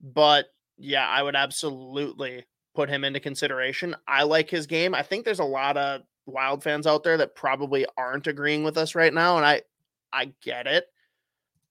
But 0.00 0.46
yeah, 0.78 1.08
I 1.08 1.22
would 1.22 1.34
absolutely 1.34 2.44
put 2.74 2.88
him 2.88 3.04
into 3.04 3.18
consideration. 3.18 3.96
I 4.06 4.22
like 4.24 4.50
his 4.50 4.66
game. 4.66 4.94
I 4.94 5.02
think 5.02 5.24
there's 5.24 5.40
a 5.40 5.44
lot 5.44 5.76
of 5.76 6.02
wild 6.26 6.62
fans 6.62 6.86
out 6.86 7.04
there 7.04 7.16
that 7.16 7.34
probably 7.34 7.86
aren't 7.96 8.26
agreeing 8.26 8.64
with 8.64 8.76
us 8.76 8.94
right 8.94 9.14
now, 9.14 9.36
and 9.36 9.46
I 9.46 9.62
I 10.12 10.32
get 10.42 10.66
it. 10.66 10.86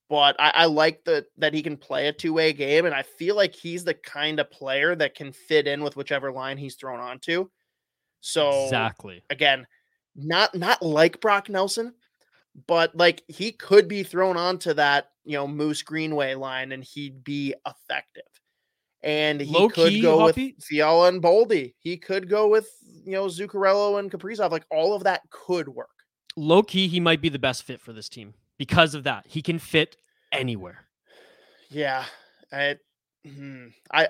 But 0.07 0.35
I, 0.39 0.49
I 0.49 0.65
like 0.65 1.03
the 1.03 1.25
that 1.37 1.53
he 1.53 1.61
can 1.61 1.77
play 1.77 2.07
a 2.07 2.13
two-way 2.13 2.53
game, 2.53 2.85
and 2.85 2.95
I 2.95 3.03
feel 3.03 3.35
like 3.35 3.55
he's 3.55 3.83
the 3.83 3.93
kind 3.93 4.39
of 4.39 4.51
player 4.51 4.95
that 4.95 5.15
can 5.15 5.31
fit 5.31 5.67
in 5.67 5.83
with 5.83 5.95
whichever 5.95 6.31
line 6.31 6.57
he's 6.57 6.75
thrown 6.75 6.99
onto. 6.99 7.49
So 8.21 8.65
exactly. 8.65 9.23
again, 9.29 9.67
not 10.15 10.55
not 10.55 10.81
like 10.81 11.21
Brock 11.21 11.49
Nelson, 11.49 11.93
but 12.67 12.95
like 12.95 13.23
he 13.27 13.51
could 13.51 13.87
be 13.87 14.03
thrown 14.03 14.37
onto 14.37 14.73
that, 14.73 15.11
you 15.23 15.33
know, 15.33 15.47
Moose 15.47 15.81
Greenway 15.81 16.35
line 16.35 16.71
and 16.71 16.83
he'd 16.83 17.23
be 17.23 17.53
effective. 17.67 18.23
And 19.05 19.39
he 19.39 19.53
Low 19.53 19.69
could 19.69 20.01
go 20.01 20.19
Hoppy? 20.19 20.55
with 20.57 20.65
Fiala 20.65 21.07
and 21.09 21.21
Boldy. 21.21 21.75
He 21.77 21.95
could 21.95 22.27
go 22.27 22.47
with, 22.47 22.67
you 23.05 23.11
know, 23.11 23.27
Zuccarello 23.27 23.99
and 23.99 24.11
Kaprizov. 24.11 24.49
Like 24.51 24.65
all 24.71 24.93
of 24.95 25.03
that 25.03 25.21
could 25.29 25.69
work. 25.69 25.89
Low 26.35 26.63
key, 26.63 26.87
he 26.87 26.99
might 26.99 27.21
be 27.21 27.29
the 27.29 27.39
best 27.39 27.63
fit 27.63 27.79
for 27.79 27.93
this 27.93 28.09
team 28.09 28.33
because 28.57 28.95
of 28.95 29.03
that. 29.03 29.25
He 29.27 29.43
can 29.43 29.59
fit 29.59 29.95
anywhere. 30.31 30.85
Yeah. 31.69 32.03
I 32.51 32.77
hmm, 33.23 33.67
I 33.91 34.09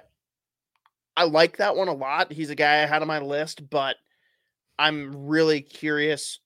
I 1.17 1.25
like 1.25 1.57
that 1.57 1.75
one 1.75 1.89
a 1.89 1.93
lot. 1.93 2.31
He's 2.31 2.49
a 2.49 2.55
guy 2.55 2.81
I 2.83 2.85
had 2.85 3.01
on 3.01 3.07
my 3.07 3.19
list, 3.19 3.69
but 3.69 3.97
I'm 4.79 5.27
really 5.27 5.61
curious 5.61 6.39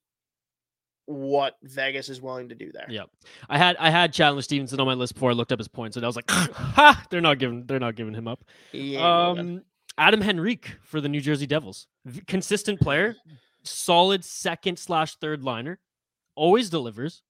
what 1.09 1.57
Vegas 1.63 2.07
is 2.07 2.21
willing 2.21 2.49
to 2.49 2.55
do 2.55 2.71
there. 2.71 2.85
Yep. 2.87 3.09
I 3.49 3.57
had 3.57 3.75
I 3.77 3.89
had 3.89 4.13
Chandler 4.13 4.43
Stephenson 4.43 4.79
on 4.79 4.85
my 4.85 4.93
list 4.93 5.15
before 5.15 5.31
I 5.31 5.33
looked 5.33 5.51
up 5.51 5.57
his 5.59 5.67
points, 5.67 5.97
and 5.97 6.05
I 6.05 6.07
was 6.07 6.15
like, 6.15 6.29
ha, 6.29 7.03
they're 7.09 7.19
not 7.19 7.39
giving 7.39 7.65
they're 7.65 7.79
not 7.79 7.95
giving 7.95 8.13
him 8.13 8.27
up. 8.27 8.45
Moving. 8.73 8.97
Um, 8.99 9.61
Adam 9.97 10.21
Henrique 10.21 10.77
for 10.83 11.01
the 11.01 11.09
New 11.09 11.19
Jersey 11.19 11.47
Devils, 11.47 11.87
consistent 12.27 12.79
player, 12.79 13.15
solid 13.63 14.23
second 14.23 14.77
slash 14.77 15.15
third 15.15 15.43
liner, 15.43 15.79
always 16.35 16.69
delivers. 16.69 17.23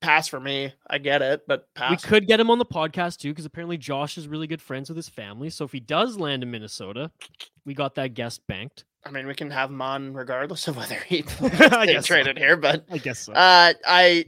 pass 0.00 0.28
for 0.28 0.40
me. 0.40 0.72
I 0.88 0.98
get 0.98 1.20
it, 1.20 1.42
but 1.46 1.68
We 1.90 1.96
could 1.96 2.26
get 2.26 2.40
him 2.40 2.50
on 2.50 2.58
the 2.58 2.64
podcast 2.64 3.18
too, 3.18 3.30
because 3.30 3.44
apparently 3.44 3.76
Josh 3.76 4.16
is 4.16 4.28
really 4.28 4.46
good 4.46 4.62
friends 4.62 4.88
with 4.88 4.96
his 4.96 5.08
family. 5.08 5.50
So 5.50 5.64
if 5.64 5.72
he 5.72 5.80
does 5.80 6.16
land 6.16 6.42
in 6.44 6.50
Minnesota, 6.50 7.10
we 7.64 7.74
got 7.74 7.96
that 7.96 8.14
guest 8.14 8.46
banked. 8.46 8.84
I 9.04 9.10
mean, 9.10 9.26
we 9.26 9.34
can 9.34 9.50
have 9.50 9.70
him 9.70 9.82
on 9.82 10.12
regardless 10.14 10.68
of 10.68 10.76
whether 10.76 10.94
he 10.94 11.22
gets 11.40 11.58
so. 11.58 12.00
traded 12.02 12.38
here, 12.38 12.56
but 12.56 12.84
I 12.90 12.98
guess 12.98 13.20
so. 13.20 13.32
uh, 13.32 13.72
I 13.86 14.26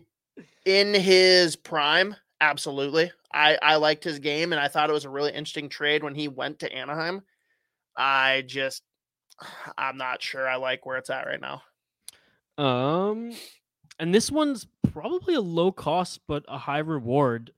in 0.64 0.94
his 0.94 1.56
prime, 1.56 2.16
absolutely. 2.40 3.12
I 3.32 3.58
I 3.62 3.76
liked 3.76 4.04
his 4.04 4.18
game, 4.18 4.52
and 4.52 4.60
I 4.60 4.68
thought 4.68 4.90
it 4.90 4.94
was 4.94 5.04
a 5.04 5.10
really 5.10 5.32
interesting 5.32 5.68
trade 5.68 6.02
when 6.02 6.14
he 6.14 6.28
went 6.28 6.60
to 6.60 6.72
Anaheim. 6.72 7.22
I 7.96 8.42
just, 8.46 8.82
I'm 9.78 9.96
not 9.96 10.22
sure 10.22 10.48
I 10.48 10.56
like 10.56 10.86
where 10.86 10.96
it's 10.96 11.10
at 11.10 11.26
right 11.26 11.40
now. 11.40 11.62
Um, 12.56 13.32
and 13.98 14.14
this 14.14 14.30
one's 14.30 14.66
probably 14.92 15.34
a 15.34 15.40
low 15.40 15.72
cost 15.72 16.20
but 16.26 16.44
a 16.48 16.58
high 16.58 16.78
reward. 16.78 17.52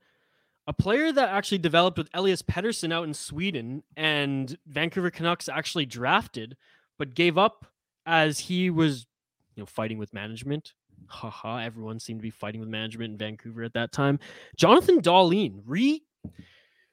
A 0.68 0.72
player 0.72 1.12
that 1.12 1.28
actually 1.28 1.58
developed 1.58 1.96
with 1.96 2.08
Elias 2.12 2.42
Pettersson 2.42 2.92
out 2.92 3.04
in 3.04 3.14
Sweden 3.14 3.84
and 3.96 4.58
Vancouver 4.66 5.10
Canucks 5.10 5.48
actually 5.48 5.86
drafted, 5.86 6.56
but 6.98 7.14
gave 7.14 7.38
up 7.38 7.66
as 8.04 8.38
he 8.38 8.70
was, 8.70 9.06
you 9.54 9.62
know, 9.62 9.66
fighting 9.66 9.98
with 9.98 10.12
management. 10.12 10.72
Haha, 11.08 11.58
everyone 11.58 12.00
seemed 12.00 12.20
to 12.20 12.22
be 12.22 12.30
fighting 12.30 12.60
with 12.60 12.68
management 12.68 13.12
in 13.12 13.18
Vancouver 13.18 13.62
at 13.62 13.74
that 13.74 13.92
time. 13.92 14.18
Jonathan 14.56 15.00
Dahlén 15.00 15.60
re 15.64 16.02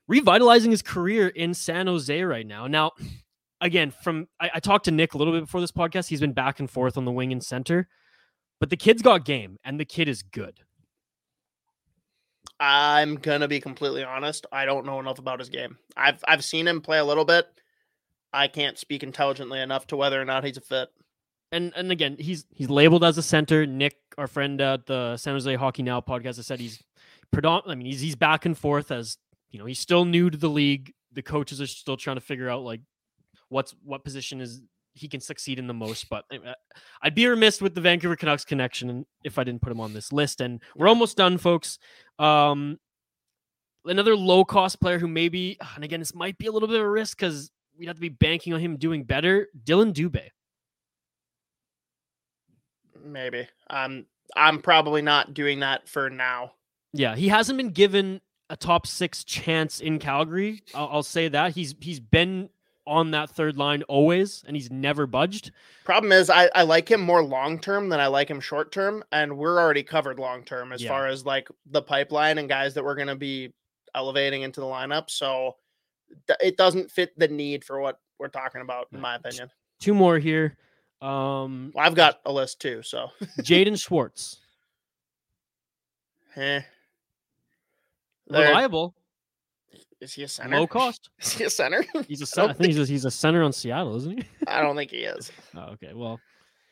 revitalizing 0.07 0.71
his 0.71 0.81
career 0.81 1.27
in 1.27 1.53
San 1.53 1.87
Jose 1.87 2.21
right 2.23 2.45
now. 2.45 2.67
Now, 2.67 2.91
again, 3.61 3.91
from 3.91 4.27
I, 4.39 4.51
I 4.55 4.59
talked 4.59 4.85
to 4.85 4.91
Nick 4.91 5.13
a 5.13 5.17
little 5.17 5.33
bit 5.33 5.41
before 5.41 5.61
this 5.61 5.71
podcast. 5.71 6.07
He's 6.07 6.19
been 6.19 6.33
back 6.33 6.59
and 6.59 6.69
forth 6.69 6.97
on 6.97 7.05
the 7.05 7.11
wing 7.11 7.31
and 7.31 7.43
center, 7.43 7.87
but 8.59 8.69
the 8.69 8.77
kid's 8.77 9.01
got 9.01 9.25
game 9.25 9.57
and 9.63 9.79
the 9.79 9.85
kid 9.85 10.07
is 10.07 10.21
good. 10.21 10.59
I'm 12.59 13.15
gonna 13.15 13.47
be 13.47 13.59
completely 13.59 14.03
honest. 14.03 14.45
I 14.51 14.65
don't 14.65 14.85
know 14.85 14.99
enough 14.99 15.19
about 15.19 15.39
his 15.39 15.49
game. 15.49 15.77
I've 15.97 16.23
I've 16.27 16.43
seen 16.43 16.67
him 16.67 16.81
play 16.81 16.99
a 16.99 17.05
little 17.05 17.25
bit. 17.25 17.47
I 18.33 18.47
can't 18.47 18.77
speak 18.77 19.03
intelligently 19.03 19.59
enough 19.59 19.87
to 19.87 19.97
whether 19.97 20.21
or 20.21 20.25
not 20.25 20.43
he's 20.43 20.57
a 20.57 20.61
fit. 20.61 20.89
And 21.51 21.71
and 21.75 21.91
again, 21.91 22.17
he's 22.19 22.45
he's 22.51 22.69
labeled 22.69 23.03
as 23.03 23.17
a 23.17 23.23
center. 23.23 23.65
Nick, 23.65 23.95
our 24.17 24.27
friend 24.27 24.59
at 24.59 24.87
the 24.87 25.17
San 25.17 25.35
Jose 25.35 25.55
Hockey 25.55 25.83
Now 25.83 26.01
podcast, 26.01 26.37
has 26.37 26.47
said 26.47 26.59
he's 26.59 26.81
predominant. 27.31 27.71
I 27.71 27.75
mean, 27.75 27.85
he's 27.85 28.01
he's 28.01 28.15
back 28.15 28.45
and 28.45 28.57
forth 28.57 28.91
as 28.91 29.17
you 29.51 29.59
know 29.59 29.65
he's 29.65 29.79
still 29.79 30.03
new 30.05 30.29
to 30.29 30.37
the 30.37 30.49
league. 30.49 30.93
the 31.11 31.21
coaches 31.21 31.61
are 31.61 31.67
still 31.67 31.95
trying 31.95 32.15
to 32.15 32.21
figure 32.21 32.49
out 32.49 32.63
like 32.63 32.81
what's 33.49 33.75
what 33.83 34.03
position 34.03 34.41
is 34.41 34.61
he 34.95 35.07
can 35.07 35.19
succeed 35.19 35.59
in 35.59 35.67
the 35.67 35.73
most. 35.73 36.09
But 36.09 36.25
I'd 37.01 37.15
be 37.15 37.27
remiss 37.27 37.61
with 37.61 37.75
the 37.75 37.81
Vancouver 37.81 38.15
Canucks 38.15 38.45
connection 38.45 39.05
if 39.23 39.37
I 39.37 39.43
didn't 39.43 39.61
put 39.61 39.71
him 39.71 39.79
on 39.79 39.93
this 39.93 40.11
list. 40.11 40.41
And 40.41 40.61
we're 40.75 40.87
almost 40.87 41.17
done, 41.17 41.37
folks. 41.37 41.79
Um, 42.19 42.79
another 43.85 44.15
low 44.15 44.45
cost 44.45 44.79
player 44.79 44.99
who 44.99 45.07
maybe, 45.07 45.57
and 45.75 45.83
again, 45.83 45.99
this 45.99 46.15
might 46.15 46.37
be 46.37 46.47
a 46.47 46.51
little 46.51 46.67
bit 46.67 46.79
of 46.79 46.85
a 46.85 46.89
risk 46.89 47.17
because 47.17 47.51
we'd 47.77 47.87
have 47.87 47.95
to 47.95 48.01
be 48.01 48.09
banking 48.09 48.53
on 48.53 48.59
him 48.59 48.77
doing 48.77 49.03
better. 49.03 49.47
Dillon 49.63 49.93
Dubé. 49.93 50.29
Maybe. 53.03 53.47
Um, 53.69 54.05
I'm 54.35 54.61
probably 54.61 55.01
not 55.01 55.33
doing 55.33 55.59
that 55.59 55.87
for 55.87 56.09
now. 56.09 56.53
Yeah, 56.93 57.15
he 57.15 57.27
hasn't 57.27 57.57
been 57.57 57.71
given 57.71 58.21
a 58.49 58.55
top 58.55 58.85
six 58.87 59.23
chance 59.23 59.79
in 59.79 59.99
Calgary. 59.99 60.61
I'll, 60.73 60.89
I'll 60.91 61.03
say 61.03 61.27
that 61.29 61.53
he's 61.53 61.75
he's 61.79 61.99
been 61.99 62.49
on 62.85 63.11
that 63.11 63.29
third 63.29 63.57
line 63.57 63.81
always, 63.83 64.43
and 64.45 64.55
he's 64.55 64.69
never 64.69 65.07
budged. 65.07 65.51
Problem 65.85 66.11
is, 66.11 66.29
I, 66.29 66.49
I 66.53 66.63
like 66.63 66.89
him 66.89 67.01
more 67.01 67.23
long 67.23 67.59
term 67.59 67.89
than 67.89 67.99
I 67.99 68.07
like 68.07 68.29
him 68.29 68.39
short 68.39 68.71
term, 68.71 69.03
and 69.11 69.37
we're 69.37 69.59
already 69.59 69.83
covered 69.83 70.19
long 70.19 70.43
term 70.43 70.71
as 70.71 70.81
Yeah. 70.83 70.89
far 70.89 71.07
as 71.07 71.25
like 71.25 71.47
the 71.65 71.81
pipeline 71.81 72.37
and 72.37 72.47
guys 72.47 72.73
that 72.75 72.83
we're 72.83 72.95
going 72.95 73.07
to 73.07 73.15
be 73.15 73.53
elevating 73.95 74.41
into 74.43 74.59
the 74.59 74.65
lineup. 74.65 75.09
So 75.09 75.55
it 76.41 76.57
doesn't 76.57 76.91
fit 76.91 77.17
the 77.17 77.27
need 77.27 77.63
for 77.63 77.79
what 77.81 77.99
we're 78.19 78.27
talking 78.27 78.61
about, 78.61 78.87
in 78.93 78.99
my 79.01 79.15
opinion. 79.15 79.49
Two 79.79 79.93
more 79.93 80.17
here. 80.19 80.55
Um, 81.01 81.71
Well, 81.75 81.85
I've 81.85 81.95
got 81.95 82.19
a 82.25 82.31
list 82.31 82.61
too, 82.61 82.81
so 82.83 83.09
Jaden 83.41 83.81
Schwartz, 83.83 84.39
eh. 86.35 86.61
There- 88.27 88.47
reliable, 88.47 88.95
Is 89.99 90.13
he 90.13 90.23
a 90.23 90.27
center? 90.27 90.59
low 90.59 90.67
cost. 90.67 91.09
Is 91.19 91.33
he 91.33 91.43
a 91.43 91.49
center? 91.49 91.83
He's 92.07 92.21
a 92.21 92.25
center. 92.25 92.47
don't 92.47 92.55
I 92.55 92.57
think 92.57 92.73
he's 92.73 92.79
a, 92.79 92.85
he's 92.91 93.05
a 93.05 93.11
center 93.11 93.43
on 93.43 93.51
Seattle, 93.51 93.95
isn't 93.97 94.17
he? 94.19 94.27
I 94.47 94.61
don't 94.61 94.75
think 94.75 94.91
he 94.91 94.99
is. 94.99 95.31
Oh, 95.55 95.71
okay. 95.73 95.91
Well, 95.93 96.19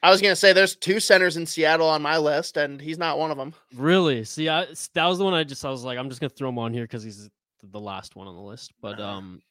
I 0.03 0.09
was 0.09 0.21
gonna 0.21 0.35
say 0.35 0.53
there's 0.53 0.75
two 0.75 0.99
centers 0.99 1.37
in 1.37 1.45
Seattle 1.45 1.87
on 1.87 2.01
my 2.01 2.17
list, 2.17 2.57
and 2.57 2.81
he's 2.81 2.97
not 2.97 3.19
one 3.19 3.31
of 3.31 3.37
them. 3.37 3.53
really, 3.75 4.23
see, 4.23 4.49
I, 4.49 4.65
that 4.95 5.05
was 5.05 5.17
the 5.19 5.25
one 5.25 5.33
I 5.33 5.43
just 5.43 5.63
I 5.65 5.69
was 5.69 5.83
like, 5.83 5.97
I'm 5.99 6.09
just 6.09 6.21
gonna 6.21 6.29
throw 6.29 6.49
him 6.49 6.57
on 6.57 6.73
here 6.73 6.85
because 6.85 7.03
he's 7.03 7.29
the 7.63 7.79
last 7.79 8.15
one 8.15 8.27
on 8.27 8.35
the 8.35 8.41
list. 8.41 8.71
But 8.81 8.99
Uh-huh. 8.99 9.17
um, 9.17 9.41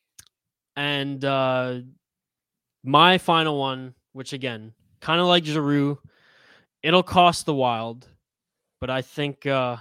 and 0.77 1.25
uh, 1.25 1.81
my 2.85 3.19
final 3.19 3.59
one, 3.59 3.95
which 4.13 4.33
again, 4.33 4.73
kind 5.01 5.21
of 5.21 5.27
like 5.27 5.45
Giroux, 5.45 5.99
it'll 6.83 7.03
cost 7.03 7.47
the 7.47 7.55
Wild, 7.55 8.09
but 8.81 8.91
I 8.91 9.03
think, 9.03 9.47
uh, 9.47 9.77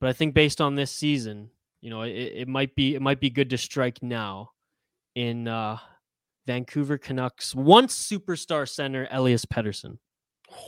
but 0.00 0.08
I 0.08 0.12
think 0.12 0.34
based 0.34 0.60
on 0.60 0.74
this 0.74 0.90
season, 0.90 1.50
you 1.80 1.90
know, 1.90 2.02
it, 2.02 2.10
it 2.12 2.48
might 2.48 2.74
be 2.74 2.94
it 2.94 3.02
might 3.02 3.20
be 3.20 3.30
good 3.30 3.50
to 3.50 3.58
strike 3.58 4.02
now 4.02 4.50
in 5.14 5.48
uh, 5.48 5.78
Vancouver 6.46 6.98
Canucks 6.98 7.54
once 7.54 7.94
superstar 8.08 8.68
center 8.68 9.08
Elias 9.10 9.44
Pettersson. 9.46 9.98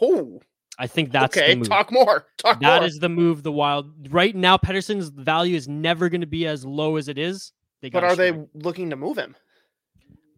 Oh, 0.00 0.40
I 0.78 0.86
think 0.86 1.12
that's 1.12 1.36
okay. 1.36 1.50
the 1.52 1.56
move. 1.58 1.68
Talk 1.68 1.92
more. 1.92 2.26
Talk 2.38 2.60
That 2.60 2.80
more. 2.80 2.86
is 2.88 2.98
the 2.98 3.08
move. 3.08 3.42
The 3.42 3.52
Wild 3.52 4.12
right 4.12 4.34
now, 4.34 4.56
Pettersson's 4.56 5.08
value 5.08 5.56
is 5.56 5.68
never 5.68 6.08
going 6.08 6.20
to 6.22 6.26
be 6.26 6.46
as 6.46 6.64
low 6.64 6.96
as 6.96 7.08
it 7.08 7.18
is. 7.18 7.52
They 7.80 7.90
but 7.90 8.02
are 8.02 8.16
they 8.16 8.32
looking 8.54 8.90
to 8.90 8.96
move 8.96 9.16
him? 9.18 9.36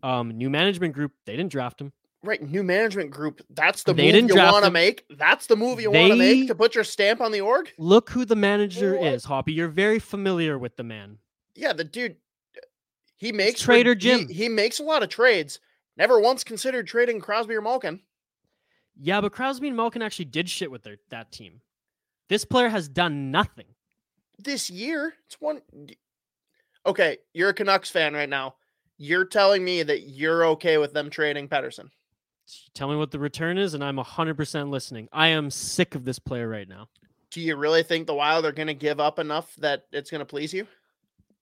Um, 0.03 0.31
new 0.31 0.51
management 0.51 0.95
group. 0.95 1.13
They 1.25 1.37
didn't 1.37 1.53
draft 1.53 1.81
him. 1.81 1.93
Right, 2.23 2.43
new 2.43 2.63
management 2.65 3.11
group. 3.11 3.41
That's 3.51 3.83
the 3.85 3.93
They 3.95 4.11
move 4.13 4.31
you 4.31 4.37
want 4.37 4.65
to 4.65 4.71
make. 4.71 5.05
That's 5.11 5.47
the 5.47 5.55
move 5.57 5.81
you 5.81 5.91
want 5.91 6.11
to 6.13 6.17
make 6.19 6.49
to 6.49 6.55
put 6.55 6.75
your 6.75 6.83
stamp 6.85 7.21
on 7.21 7.31
the 7.31 7.41
org. 7.41 7.73
Look 7.79 8.11
who 8.11 8.25
the 8.25 8.35
manager 8.37 8.97
What? 8.97 9.13
is, 9.13 9.25
Hoppy. 9.25 9.53
You're 9.53 9.69
very 9.69 9.99
familiar 10.01 10.59
with 10.59 10.77
the 10.77 10.83
man. 10.83 11.19
Yeah, 11.55 11.73
the 11.73 11.85
dude. 11.85 12.17
He 13.17 13.33
makes 13.33 13.61
Trader 13.61 13.91
rid- 13.91 14.03
he- 14.03 14.09
Jim. 14.11 14.29
He, 14.29 14.49
makes 14.49 14.79
a 14.81 14.83
lot 14.83 15.03
of 15.03 15.09
trades. 15.09 15.61
Never 15.97 16.21
once 16.21 16.43
considered 16.45 16.87
trading 16.87 17.21
Crosby 17.21 17.55
or 17.55 17.63
Malkin. 17.63 18.01
Yeah, 18.99 19.21
but 19.21 19.33
Crosby 19.33 19.69
and 19.69 19.77
Malkin 19.77 20.03
actually 20.03 20.25
did 20.27 20.49
shit 20.49 20.71
with 20.71 20.83
their 20.83 20.97
that 21.11 21.31
team. 21.33 21.61
This 22.29 22.45
player 22.45 22.69
has 22.69 22.89
done 22.89 23.31
nothing. 23.31 23.67
this 24.39 24.69
year. 24.71 25.15
It's 25.27 25.41
one. 25.41 25.61
Okay, 26.85 27.19
you're 27.35 27.51
a 27.51 27.55
Canucks 27.55 27.91
fan 27.91 28.15
right 28.15 28.29
now. 28.29 28.55
You're 28.99 29.25
telling 29.25 29.65
me 29.65 29.83
that 29.83 30.03
you're 30.09 30.47
okay 30.47 30.79
with 30.79 30.93
them 30.93 31.11
trading 31.11 31.49
Pettersson. 31.49 31.91
Tell 32.75 32.89
me 32.89 32.97
what 32.97 33.11
the 33.11 33.19
return 33.19 33.59
is, 33.59 33.75
and 33.75 33.83
I'm 33.83 33.97
100% 33.97 34.71
listening. 34.71 35.09
I 35.13 35.29
am 35.29 35.51
sick 35.51 35.95
of 35.95 36.05
this 36.05 36.19
player 36.19 36.49
right 36.49 36.69
now. 36.69 36.89
Do 37.31 37.41
you 37.41 37.57
really 37.57 37.83
think 37.83 38.07
the 38.07 38.15
Wild 38.15 38.47
are 38.47 38.53
going 38.53 38.69
to 38.69 38.75
give 38.75 39.01
up 39.01 39.19
enough 39.19 39.55
that 39.57 39.87
it's 39.93 40.11
going 40.11 40.21
to 40.21 40.25
please 40.25 40.55
you? 40.55 40.67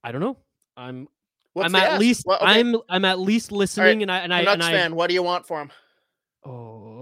I 0.03 0.13
don't 0.13 0.23
know. 0.23 0.37
I'm 0.77 1.09
What's 1.53 1.67
I'm 1.67 1.77
at 1.77 1.93
ask? 1.93 2.01
least 2.01 2.27
Well, 2.27 2.39
okay, 2.39 2.61
I'm 2.61 2.77
I'm 2.89 3.05
at 3.05 3.21
least 3.21 3.53
listening, 3.53 4.03
and 4.03 4.11
I 4.11 4.19
and 4.19 4.35
I 4.35 4.41
and 4.41 4.49
Canucks 4.49 4.67
I 4.67 4.73
fan. 4.73 4.95
What 4.97 5.09
do 5.09 5.15
you 5.15 5.23
want 5.23 5.47
for 5.47 5.61
him? 5.61 5.71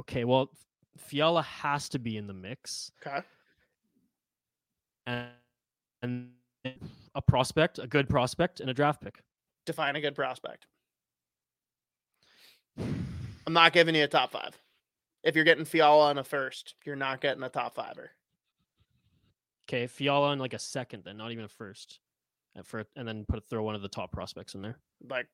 Okay. 0.03 0.25
Well, 0.25 0.51
Fiala 0.99 1.43
has 1.43 1.89
to 1.91 1.99
be 1.99 2.17
in 2.17 2.27
the 2.27 2.35
mix, 2.35 2.91
Okay. 3.07 3.21
and, 5.07 5.29
and 6.03 6.31
a 7.15 7.23
prospect, 7.23 7.79
a 7.79 7.87
good 7.87 8.09
prospect, 8.09 8.61
and 8.61 8.69
a 8.69 8.75
draft 8.75 9.01
pick. 9.01 9.21
Define 9.65 9.97
a 9.97 10.01
good 10.01 10.15
prospect. 10.15 10.67
I'm 12.79 13.53
not 13.53 13.73
giving 13.73 13.95
you 13.95 14.05
a 14.05 14.09
top 14.09 14.33
five. 14.33 14.59
If 15.23 15.37
you're 15.37 15.45
getting 15.45 15.65
Fiala 15.65 16.11
in 16.11 16.19
a 16.19 16.25
first, 16.25 16.75
you're 16.85 16.97
not 16.97 17.21
getting 17.21 17.43
a 17.45 17.49
top 17.49 17.75
fiver. 17.75 18.11
Okay, 19.69 19.87
Fiala 19.87 20.33
in 20.33 20.39
like 20.41 20.55
a 20.55 20.59
second, 20.59 21.05
then 21.05 21.17
not 21.17 21.31
even 21.31 21.45
a 21.45 21.49
first, 21.49 22.01
and 22.57 22.67
for 22.67 22.85
and 22.97 23.07
then 23.07 23.25
put 23.29 23.49
throw 23.49 23.63
one 23.63 23.77
of 23.77 23.83
the 23.83 23.89
top 23.89 24.11
prospects 24.11 24.55
in 24.55 24.63
there. 24.63 24.79
Like, 25.09 25.29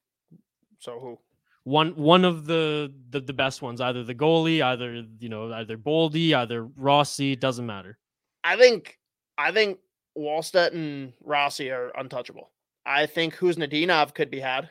so 0.79 1.01
who? 1.01 1.19
One 1.65 1.91
one 1.97 2.25
of 2.25 2.47
the 2.47 2.93
the, 3.11 3.21
the 3.21 3.33
best 3.33 3.61
ones, 3.63 3.81
either 3.81 4.03
the 4.03 4.15
goalie, 4.15 4.63
either 4.63 5.05
you 5.19 5.29
know, 5.29 5.53
either 5.53 5.77
Boldy, 5.77 6.33
either 6.33 6.65
Rossi, 6.65 7.37
doesn't 7.37 7.67
matter. 7.67 7.99
I 8.45 8.57
think 8.57 8.99
I 9.37 9.53
think 9.53 9.79
Wallstedt 10.17 10.73
and 10.73 11.13
Rossi 11.23 11.71
are 11.71 11.93
untouchable. 11.97 12.51
I 12.87 13.07
think 13.07 13.37
Khusnutdinov 13.37 14.15
could 14.15 14.31
be 14.31 14.41
had. 14.41 14.71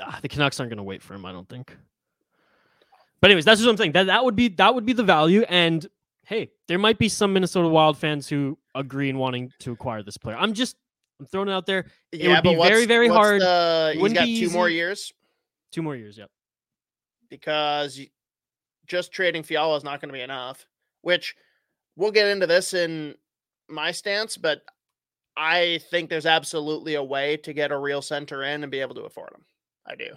Ah, 0.00 0.18
the 0.22 0.28
Canucks 0.28 0.60
aren't 0.60 0.70
going 0.70 0.76
to 0.76 0.82
wait 0.84 1.02
for 1.02 1.14
him, 1.14 1.24
I 1.26 1.32
don't 1.32 1.48
think. 1.48 1.76
But 3.20 3.30
anyways, 3.30 3.44
that's 3.44 3.60
what 3.60 3.68
I'm 3.68 3.76
saying. 3.76 3.92
That 3.92 4.04
that 4.04 4.24
would 4.24 4.36
be 4.36 4.48
that 4.48 4.74
would 4.74 4.86
be 4.86 4.92
the 4.92 5.02
value. 5.02 5.42
And 5.48 5.86
hey, 6.24 6.50
there 6.68 6.78
might 6.78 6.98
be 6.98 7.08
some 7.08 7.32
Minnesota 7.32 7.68
Wild 7.68 7.98
fans 7.98 8.28
who 8.28 8.56
agree 8.74 9.08
in 9.10 9.18
wanting 9.18 9.52
to 9.60 9.72
acquire 9.72 10.02
this 10.02 10.16
player. 10.16 10.36
I'm 10.36 10.54
just 10.54 10.76
I'm 11.18 11.26
throwing 11.26 11.48
it 11.48 11.52
out 11.52 11.66
there. 11.66 11.86
It 12.12 12.28
would 12.28 12.42
be 12.42 12.54
very, 12.54 12.86
very 12.86 13.08
hard. 13.08 13.42
the- 13.42 13.94
he's 13.98 14.12
got 14.12 14.24
two 14.26 14.50
more 14.50 14.68
years 14.68 15.12
Two 15.72 15.82
more 15.82 15.96
years, 15.96 16.18
yep. 16.18 16.30
because 17.28 18.00
just 18.86 19.12
trading 19.12 19.42
Fiala 19.42 19.76
is 19.76 19.84
not 19.84 20.00
going 20.00 20.08
to 20.08 20.18
be 20.18 20.22
enough. 20.22 20.66
Which 21.02 21.34
we'll 21.96 22.10
get 22.10 22.26
into 22.26 22.46
this 22.46 22.74
in 22.74 23.14
my 23.68 23.92
stance, 23.92 24.36
but 24.36 24.62
I 25.36 25.80
think 25.90 26.10
there's 26.10 26.26
absolutely 26.26 26.94
a 26.94 27.04
way 27.04 27.36
to 27.38 27.52
get 27.52 27.72
a 27.72 27.78
real 27.78 28.02
center 28.02 28.42
in 28.42 28.62
and 28.62 28.70
be 28.70 28.80
able 28.80 28.96
to 28.96 29.04
afford 29.04 29.30
him. 29.32 29.44
I 29.86 29.94
do. 29.94 30.10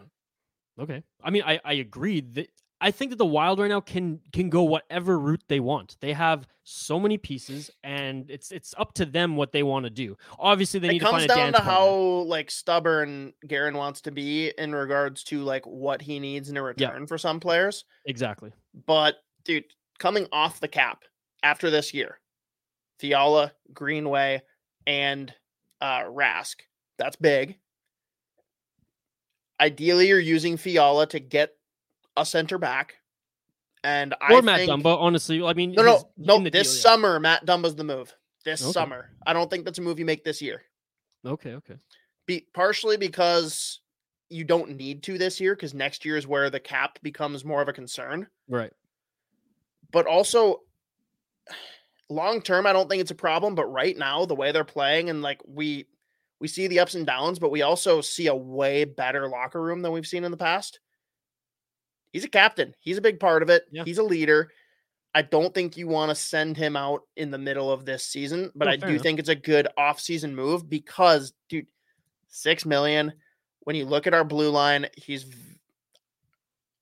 Okay. 0.80 1.04
I 1.24 1.30
mean, 1.30 1.44
I 1.46 1.60
I 1.64 1.74
agree 1.74 2.22
that 2.22 2.50
I 2.84 2.92
think 2.92 3.12
that 3.12 3.18
the 3.18 3.26
Wild 3.26 3.60
right 3.60 3.70
now 3.70 3.80
can 3.80 4.20
can 4.34 4.50
go 4.50 4.64
whatever 4.64 5.18
route 5.18 5.44
they 5.48 5.62
want. 5.62 5.96
They 6.02 6.12
have 6.12 6.46
so 6.66 7.00
many 7.00 7.18
pieces, 7.18 7.72
and 7.82 8.30
it's 8.30 8.52
it's 8.52 8.76
up 8.78 8.94
to 8.96 9.06
them 9.06 9.38
what 9.38 9.54
they 9.54 9.64
want 9.64 9.86
to 9.86 9.90
do. 9.90 10.18
Obviously, 10.38 10.82
they 10.82 10.90
it 10.90 10.92
need 10.92 11.00
to 11.00 11.06
comes 11.06 11.20
find 11.20 11.24
a 11.24 11.28
down 11.30 11.38
dance 11.38 11.56
to 11.56 11.64
partner. 11.64 11.80
how 11.80 11.94
like 12.28 12.52
stubborn 12.52 13.32
Guerin 13.48 13.78
wants 13.78 14.02
to 14.02 14.12
be 14.12 14.52
in 14.58 14.76
regards 14.76 15.24
to 15.26 15.44
like 15.44 15.66
what 15.66 16.02
he 16.02 16.20
needs 16.20 16.50
in 16.50 16.58
a 16.58 16.62
return 16.62 17.08
for 17.08 17.18
some 17.18 17.40
players. 17.40 17.86
exactly. 18.06 18.52
But 18.86 19.16
dude, 19.46 19.64
coming 19.98 20.28
off 20.34 20.60
the 20.60 20.68
cap 20.68 21.04
after 21.42 21.70
this 21.70 21.94
year, 21.94 22.20
Fiala, 23.00 23.54
Greenway, 23.74 24.42
and 24.86 25.34
uh 25.80 26.02
Rask. 26.02 26.56
That's 27.00 27.16
big. 27.16 27.60
Ideally, 29.58 30.10
you're 30.10 30.20
using 30.20 30.58
Fiala 30.58 31.08
to 31.08 31.22
get 31.22 31.54
a 32.18 32.26
center 32.26 32.58
back. 32.58 32.96
And 33.84 34.14
I 34.22 34.34
Or 34.36 34.42
Matt 34.42 34.60
think, 34.60 34.72
Dumba. 34.72 34.98
Honestly, 34.98 35.44
I 35.44 35.54
mean, 35.54 35.74
No, 35.74 35.84
no, 35.84 36.04
no. 36.18 36.40
This 36.50 36.52
deal, 36.52 36.76
yeah. 36.76 36.82
summer, 36.82 37.20
Matt 37.20 37.46
Dumba's 37.46 37.76
the 37.76 37.84
move. 37.84 38.16
This 38.46 38.62
Okay. 38.64 38.72
summer. 38.72 39.10
I 39.26 39.34
don't 39.34 39.50
think 39.50 39.66
that's 39.66 39.80
a 39.80 39.82
move 39.82 40.00
you 40.00 40.06
make 40.06 40.24
this 40.24 40.42
year. 40.42 40.62
Okay, 41.26 41.54
okay. 41.56 41.76
Be 42.26 42.48
partially 42.54 42.96
because 42.98 43.82
you 44.30 44.44
don't 44.46 44.78
need 44.78 45.04
to 45.04 45.18
this 45.18 45.40
year, 45.42 45.56
because 45.56 45.74
next 45.74 46.06
year 46.06 46.16
is 46.18 46.26
where 46.28 46.50
the 46.50 46.60
cap 46.60 46.98
becomes 47.02 47.44
more 47.46 47.62
of 47.62 47.68
a 47.68 47.74
concern. 47.74 48.28
Right. 48.50 48.72
but 49.92 50.06
also 50.08 50.62
long 52.10 52.42
term 52.42 52.66
i 52.68 52.74
don't 52.74 52.90
think 52.90 53.02
it's 53.02 53.12
a 53.12 53.16
problem 53.16 53.56
but 53.56 53.66
right 53.72 53.98
now 53.98 54.26
the 54.26 54.36
way 54.36 54.52
they're 54.52 54.64
playing 54.64 55.10
and 55.10 55.22
like 55.22 55.40
we 55.48 55.86
we 56.40 56.48
see 56.48 56.68
the 56.68 56.80
ups 56.80 56.96
and 56.96 57.06
downs 57.06 57.40
but 57.40 57.52
we 57.52 57.62
also 57.62 58.02
see 58.02 58.28
a 58.28 58.36
way 58.36 58.84
better 58.86 59.28
locker 59.30 59.62
room 59.62 59.82
than 59.82 59.92
we've 59.92 60.06
seen 60.08 60.24
in 60.24 60.32
the 60.32 60.38
past 60.38 60.80
he's 62.14 62.24
a 62.24 62.30
captain 62.30 62.74
he's 62.80 62.98
a 62.98 63.02
big 63.02 63.20
part 63.20 63.44
of 63.44 63.50
it 63.50 63.66
Yeah. 63.72 63.84
he's 63.84 63.98
a 63.98 64.04
leader 64.04 64.50
i 65.14 65.22
don't 65.22 65.54
think 65.54 65.76
you 65.76 65.88
want 65.88 66.10
to 66.10 66.16
send 66.16 66.56
him 66.56 66.76
out 66.78 67.02
in 67.18 67.30
the 67.32 67.38
middle 67.38 67.70
of 67.72 67.84
this 67.86 68.06
season 68.06 68.52
but 68.56 68.68
i 68.70 68.78
do 68.78 68.88
enough. 68.88 69.02
think 69.02 69.20
it's 69.20 69.30
a 69.30 69.36
good 69.36 69.68
off-season 69.78 70.34
move 70.36 70.70
because 70.70 71.34
dude 71.50 71.68
Six 72.36 72.66
million. 72.66 73.14
When 73.60 73.76
you 73.76 73.86
look 73.86 74.08
at 74.08 74.16
our 74.16 74.24
blue 74.24 74.50
line, 74.50 74.88
he's. 74.98 75.28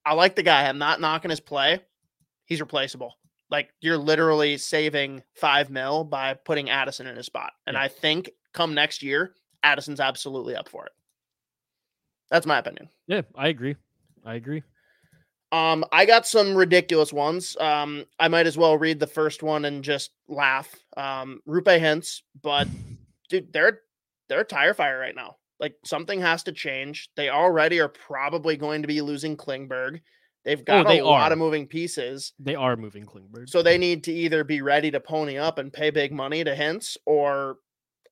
I 0.05 0.13
like 0.13 0.37
the 0.37 0.43
guy. 0.43 0.65
I'm 0.69 0.77
not 0.77 1.01
knocking 1.01 1.29
his 1.29 1.41
play. 1.41 1.81
He's 2.45 2.61
replaceable. 2.61 3.17
Like 3.49 3.69
you're 3.81 3.97
literally 3.97 4.57
saving 4.57 5.23
five 5.35 5.69
mil 5.69 6.05
by 6.05 6.35
putting 6.35 6.69
Addison 6.69 7.05
in 7.05 7.17
his 7.17 7.25
spot, 7.25 7.51
and 7.67 7.73
Yeah. 7.73 7.81
I 7.81 7.89
think 7.89 8.29
come 8.53 8.73
next 8.73 9.03
year, 9.03 9.35
Addison's 9.61 9.99
absolutely 9.99 10.55
up 10.55 10.69
for 10.69 10.85
it. 10.85 10.93
That's 12.29 12.45
my 12.45 12.59
opinion. 12.59 12.87
Yeah, 13.07 13.23
I 13.35 13.49
agree. 13.49 13.75
I 14.25 14.35
agree. 14.35 14.63
Um, 15.51 15.83
I 15.91 16.05
got 16.05 16.25
some 16.25 16.55
ridiculous 16.55 17.11
ones. 17.11 17.57
Um, 17.59 18.05
I 18.19 18.27
might 18.29 18.47
as 18.47 18.57
well 18.57 18.77
read 18.77 18.99
the 18.99 19.07
first 19.07 19.43
one 19.43 19.65
and 19.65 19.83
just 19.83 20.11
laugh. 20.27 20.73
Um, 20.95 21.41
Roope 21.47 21.65
Hintz, 21.79 22.21
but 22.41 22.67
dude, 23.29 23.51
they're 23.51 23.81
they're 24.29 24.41
a 24.41 24.45
tire 24.45 24.73
fire 24.73 24.97
right 24.97 25.15
now. 25.15 25.35
Like 25.59 25.75
something 25.83 26.21
has 26.21 26.43
to 26.43 26.51
change. 26.53 27.09
They 27.15 27.29
already 27.29 27.79
are 27.81 27.89
probably 27.89 28.55
going 28.57 28.81
to 28.81 28.87
be 28.87 29.01
losing 29.01 29.35
Klingberg. 29.35 29.99
They've 30.43 30.63
got 30.63 30.87
Oh, 30.87 30.89
they 30.89 30.99
a 30.99 31.05
lot 31.05 31.31
of 31.31 31.37
moving 31.37 31.67
pieces, 31.67 32.33
They 32.39 32.55
are 32.55 32.75
moving 32.75 33.05
Klingberg. 33.05 33.47
so 33.47 33.61
they 33.61 33.77
need 33.77 34.03
to 34.05 34.11
either 34.13 34.43
be 34.43 34.61
ready 34.63 34.89
to 34.89 34.99
pony 34.99 35.37
up 35.37 35.59
and 35.59 35.71
pay 35.71 35.91
big 35.91 36.11
money 36.11 36.43
to 36.43 36.55
Hintz 36.55 36.97
or 37.05 37.57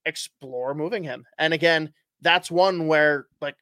explore 0.05 0.75
moving 0.75 1.03
him. 1.03 1.25
And 1.39 1.53
again, 1.53 1.91
that's 2.21 2.51
one 2.51 2.85
where 2.87 3.25
like 3.41 3.55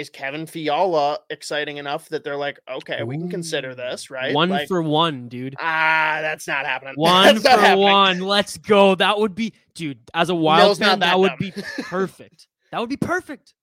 is 0.00 0.10
Kevin 0.10 0.46
Fiala 0.46 1.18
exciting 1.30 1.76
enough 1.76 2.08
that 2.08 2.24
they're 2.24 2.36
like, 2.36 2.58
okay, 2.68 3.02
we 3.02 3.16
can 3.16 3.30
consider 3.30 3.74
this, 3.74 4.10
right? 4.10 4.34
One 4.34 4.48
Like, 4.48 4.66
for 4.68 4.82
one, 4.82 5.28
dude. 5.28 5.54
ah, 5.60 6.18
that's 6.20 6.46
not 6.48 6.66
happening. 6.66 6.94
One 6.98 7.38
for 7.40 7.48
happening. 7.50 7.78
one. 7.78 8.18
Let's 8.20 8.56
go. 8.58 8.94
That 8.94 9.18
would 9.18 9.34
be, 9.34 9.52
dude. 9.74 9.98
As 10.14 10.30
a 10.30 10.34
wild 10.34 10.78
fan, 10.78 10.98
that, 11.00 11.06
that 11.06 11.18
would 11.18 11.36
be 11.38 11.52
perfect. 11.82 12.48
That 12.72 12.80
would 12.80 12.88
be 12.90 12.96
perfect. 12.96 13.54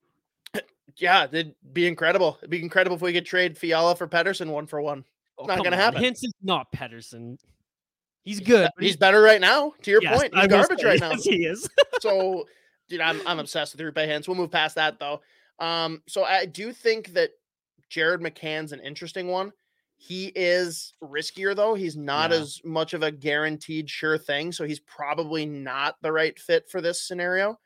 Yeah, 0.98 1.26
it'd 1.26 1.54
be 1.74 1.86
incredible. 1.88 2.38
It'd 2.40 2.50
be 2.50 2.62
incredible 2.62 2.96
if 2.96 3.02
we 3.02 3.14
could 3.14 3.26
trade 3.26 3.58
Fiala 3.58 3.96
for 3.96 4.08
Pettersson 4.08 4.48
one 4.50 4.66
for 4.66 4.82
one. 4.82 5.04
Oh, 5.38 5.46
Not 5.46 5.58
gonna 5.64 5.76
on. 5.76 5.82
happen. 5.82 6.04
Is 6.04 6.34
not 6.42 6.72
Pettersson. 6.72 7.38
He's 8.24 8.40
good. 8.40 8.70
but 8.76 8.84
He's 8.84 8.96
better 8.98 9.22
right 9.22 9.40
now. 9.40 9.74
To 9.84 9.92
your 9.92 10.02
yes, 10.02 10.20
point, 10.20 10.34
I 10.36 10.42
he's 10.42 10.50
will 10.52 10.58
garbage 10.58 10.84
right 10.84 11.00
now. 11.02 11.12
yes, 11.12 11.24
he 11.24 11.46
is. 11.46 11.70
so 12.02 12.46
dude 12.90 13.02
i'm, 13.02 13.22
I'm 13.28 13.40
obsessed 13.40 13.76
with 13.76 13.82
Roope 13.86 14.08
Hintz. 14.08 14.28
we'll 14.30 14.38
move 14.38 14.50
past 14.50 14.76
that 14.76 14.98
though 14.98 15.20
um 15.60 16.02
so 16.08 16.24
i 16.24 16.46
do 16.46 16.72
think 16.72 17.14
that 17.14 17.32
jared 17.90 18.22
mccann's 18.22 18.72
an 18.72 18.80
interesting 18.82 19.28
one 19.28 19.52
he 20.00 20.32
is 20.36 20.94
riskier 21.04 21.56
though 21.56 21.74
he's 21.74 21.98
not 21.98 22.30
Yeah. 22.32 22.38
as 22.38 22.62
much 22.64 22.94
of 22.94 23.02
a 23.04 23.12
guaranteed 23.12 23.90
sure 23.90 24.18
thing 24.18 24.52
so 24.52 24.66
he's 24.66 24.80
probably 24.82 25.46
not 25.46 25.96
the 26.02 26.12
right 26.12 26.38
fit 26.40 26.70
for 26.70 26.82
this 26.82 27.02
scenario 27.08 27.58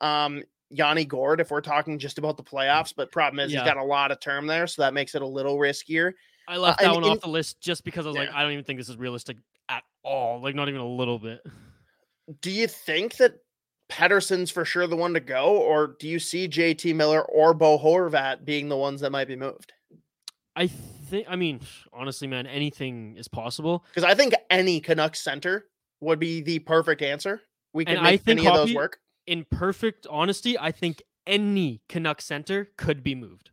um 0.00 0.42
yanni 0.70 1.04
gourde 1.04 1.40
if 1.40 1.50
we're 1.50 1.60
talking 1.60 1.98
just 1.98 2.18
about 2.18 2.36
the 2.36 2.42
playoffs 2.42 2.92
but 2.96 3.10
problem 3.12 3.40
is 3.40 3.52
Yeah. 3.52 3.60
he's 3.60 3.68
got 3.68 3.76
a 3.78 3.84
lot 3.84 4.10
of 4.12 4.20
term 4.20 4.46
there 4.46 4.66
so 4.66 4.82
that 4.82 4.94
makes 4.94 5.14
it 5.14 5.22
a 5.22 5.26
little 5.26 5.56
riskier 5.58 6.12
I 6.46 6.56
left 6.56 6.80
and 6.80 6.90
that 6.90 6.94
one 6.94 7.04
in- 7.04 7.10
off 7.10 7.20
the 7.20 7.28
list 7.28 7.60
just 7.60 7.84
because 7.84 8.06
I 8.06 8.08
was 8.08 8.16
like, 8.16 8.30
I 8.32 8.42
don't 8.42 8.52
even 8.52 8.64
think 8.64 8.78
this 8.78 8.88
is 8.88 8.96
realistic 8.96 9.36
at 9.68 9.82
all. 10.02 10.40
Like, 10.40 10.54
not 10.54 10.70
even 10.70 10.80
a 10.80 10.88
little 10.88 11.18
bit. 11.18 11.42
do 12.40 12.50
you 12.50 12.66
think 12.66 13.16
that 13.18 13.34
Pettersson's 13.88 14.50
for 14.50 14.64
sure 14.64 14.86
the 14.86 14.96
one 14.96 15.14
to 15.14 15.20
go, 15.20 15.56
or 15.56 15.96
do 15.98 16.08
you 16.08 16.18
see 16.18 16.48
JT 16.48 16.94
Miller 16.94 17.22
or 17.22 17.54
Bo 17.54 17.78
Horvat 17.78 18.44
being 18.44 18.68
the 18.68 18.76
ones 18.76 19.00
that 19.00 19.10
might 19.12 19.28
be 19.28 19.36
moved? 19.36 19.72
I 20.54 20.66
think, 20.66 21.26
I 21.28 21.36
mean, 21.36 21.60
honestly, 21.92 22.28
man, 22.28 22.46
anything 22.46 23.16
is 23.16 23.28
possible. 23.28 23.84
Because 23.94 24.04
I 24.10 24.14
think 24.14 24.34
any 24.50 24.80
Canucks 24.80 25.20
center 25.20 25.66
would 26.00 26.18
be 26.18 26.40
the 26.42 26.58
perfect 26.60 27.00
answer. 27.02 27.40
We 27.72 27.84
could 27.84 27.96
And 27.96 28.06
I 28.06 28.12
make 28.12 28.22
think 28.22 28.40
any 28.40 28.48
of 28.48 28.54
those 28.54 28.74
work. 28.74 28.98
In 29.26 29.44
perfect 29.50 30.06
honesty, 30.10 30.58
I 30.58 30.72
think 30.72 31.02
any 31.26 31.80
Canuck 31.88 32.20
center 32.20 32.70
could 32.76 33.02
be 33.02 33.14
moved 33.14 33.50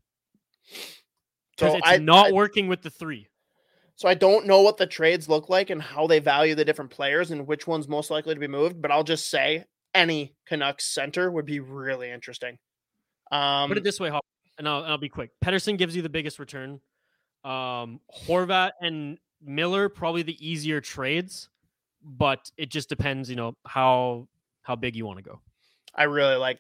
because 1.56 1.74
So 1.74 1.78
it's 1.78 1.88
I, 1.88 1.98
not 1.98 2.28
I- 2.28 2.32
working 2.32 2.68
with 2.68 2.82
the 2.82 2.90
three. 2.90 3.28
so 3.96 4.08
I 4.10 4.14
don't 4.14 4.46
know 4.48 4.62
what 4.62 4.78
the 4.78 4.88
trades 4.88 5.30
look 5.30 5.50
like 5.50 5.70
and 5.70 5.82
how 5.82 6.08
they 6.08 6.20
value 6.20 6.56
the 6.56 6.66
different 6.66 6.92
players 6.92 7.32
and 7.32 7.46
which 7.48 7.68
one's 7.68 7.88
most 7.88 8.10
likely 8.10 8.34
to 8.34 8.40
be 8.40 8.48
moved. 8.48 8.82
But 8.82 8.92
I'll 8.92 9.04
just 9.04 9.30
say 9.30 9.66
any 9.96 10.36
Canucks 10.46 10.86
center 10.86 11.32
would 11.32 11.46
be 11.46 11.60
really 11.60 12.12
interesting. 12.12 12.58
Um, 13.32 13.70
Put 13.70 13.78
it 13.78 13.84
this 13.84 14.00
way, 14.00 14.10
Hop, 14.10 14.24
and 14.60 14.68
I'll, 14.70 14.84
I'll 14.84 14.98
be 14.98 15.10
quick. 15.10 15.32
Pettersson 15.44 15.78
gives 15.78 15.96
you 15.96 16.02
the 16.02 16.10
biggest 16.10 16.38
return. 16.38 16.80
Um, 17.44 18.00
Horvat 18.28 18.72
and 18.82 19.18
Miller 19.44 19.90
probably 19.90 20.22
the 20.24 20.48
easier 20.48 20.82
trades, 20.82 21.50
but 22.04 22.52
it 22.58 22.70
just 22.70 22.90
depends, 22.90 23.30
you 23.30 23.36
know, 23.36 23.56
how 23.66 24.28
how 24.62 24.76
big 24.76 24.96
you 24.96 25.06
want 25.06 25.18
to 25.18 25.24
go. 25.24 25.42
I 25.96 26.04
really 26.04 26.36
like 26.36 26.60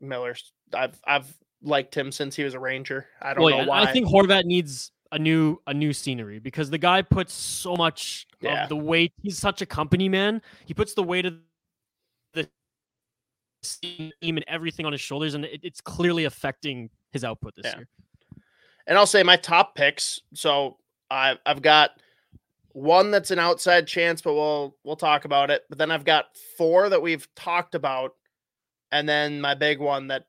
Miller. 0.00 0.34
I've 0.74 0.98
I've 1.06 1.32
liked 1.62 1.96
him 1.96 2.10
since 2.12 2.34
he 2.36 2.44
was 2.44 2.54
a 2.54 2.58
Ranger. 2.60 3.06
I 3.20 3.34
don't 3.34 3.44
Well, 3.44 3.56
know 3.56 3.62
yeah, 3.62 3.68
why. 3.68 3.82
I 3.82 3.92
think 3.92 4.06
Horvat 4.08 4.44
needs 4.44 4.92
a 5.12 5.18
new 5.18 5.58
a 5.66 5.74
new 5.74 5.92
scenery 5.92 6.38
because 6.38 6.70
the 6.70 6.78
guy 6.78 7.02
puts 7.02 7.32
so 7.32 7.74
much 7.74 8.26
Yeah. 8.40 8.62
of 8.62 8.68
the 8.68 8.76
weight. 8.76 9.12
He's 9.22 9.38
such 9.38 9.60
a 9.60 9.66
company 9.66 10.08
man. 10.08 10.40
He 10.64 10.74
puts 10.74 10.94
the 10.94 11.02
weight 11.02 11.26
of 11.26 11.34
the 11.34 11.40
team 13.62 14.12
and 14.22 14.44
everything 14.48 14.86
on 14.86 14.92
his 14.92 15.00
shoulders, 15.00 15.34
and 15.34 15.44
it, 15.44 15.60
it's 15.62 15.80
clearly 15.80 16.24
affecting 16.24 16.90
his 17.12 17.24
output 17.24 17.54
this 17.56 17.66
Yeah. 17.66 17.76
year. 17.78 17.88
And 18.86 18.98
I'll 18.98 19.06
say 19.06 19.22
my 19.22 19.36
top 19.36 19.74
picks. 19.74 20.20
So 20.34 20.78
I've 21.10 21.38
I've 21.46 21.62
got 21.62 21.90
one 22.72 23.10
that's 23.10 23.30
an 23.30 23.38
outside 23.38 23.86
chance, 23.86 24.22
but 24.22 24.34
we'll 24.34 24.76
we'll 24.84 24.96
talk 24.96 25.24
about 25.24 25.50
it. 25.50 25.64
But 25.68 25.78
then 25.78 25.90
I've 25.90 26.04
got 26.04 26.36
four 26.56 26.88
that 26.88 27.00
we've 27.02 27.28
talked 27.34 27.74
about, 27.74 28.14
and 28.92 29.08
then 29.08 29.40
my 29.40 29.54
big 29.54 29.78
one 29.78 30.08
that 30.08 30.26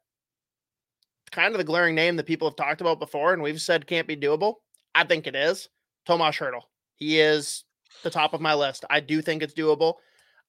kind 1.32 1.54
of 1.54 1.58
the 1.60 1.64
glaring 1.64 1.96
name 1.96 2.18
that 2.18 2.26
people 2.26 2.48
have 2.48 2.58
talked 2.58 2.82
about 2.82 3.00
before, 3.00 3.34
and 3.34 3.42
we've 3.42 3.62
said 3.62 3.88
can't 3.88 4.08
be 4.08 4.18
doable. 4.18 4.56
I 4.94 5.06
think 5.06 5.28
it 5.28 5.36
is. 5.36 5.70
Tomas 6.06 6.36
Hertl. 6.36 6.62
He 6.96 7.20
is 7.20 7.64
the 8.04 8.10
top 8.10 8.34
of 8.34 8.42
my 8.42 8.54
list. 8.54 8.84
I 8.90 9.00
do 9.00 9.22
think 9.22 9.42
it's 9.42 9.54
doable. 9.54 9.96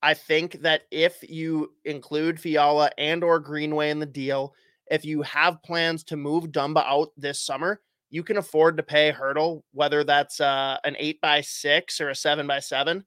I 0.03 0.15
think 0.15 0.63
that 0.63 0.83
if 0.91 1.23
you 1.29 1.73
include 1.85 2.41
Fiala 2.41 2.91
and 2.99 3.23
or 3.23 3.39
Greenway 3.39 3.91
in 3.91 4.01
the 4.01 4.07
deal, 4.07 4.55
if 4.91 5.05
you 5.05 5.23
have 5.23 5.63
plans 5.63 6.05
to 6.05 6.17
move 6.17 6.47
Dumba 6.47 6.85
out 6.85 7.11
this 7.17 7.41
summer, 7.41 7.81
you 8.11 8.23
can 8.23 8.37
afford 8.37 8.77
to 8.77 8.83
pay 8.83 9.13
Hertl, 9.13 9.63
whether 9.73 10.05
that's 10.05 10.41
uh, 10.41 10.77
an 10.85 10.97
eight 10.99 11.21
by 11.21 11.41
six 11.41 12.01
or 12.01 12.11
a 12.11 12.15
seven 12.15 12.47
by 12.47 12.59
seven. 12.59 13.05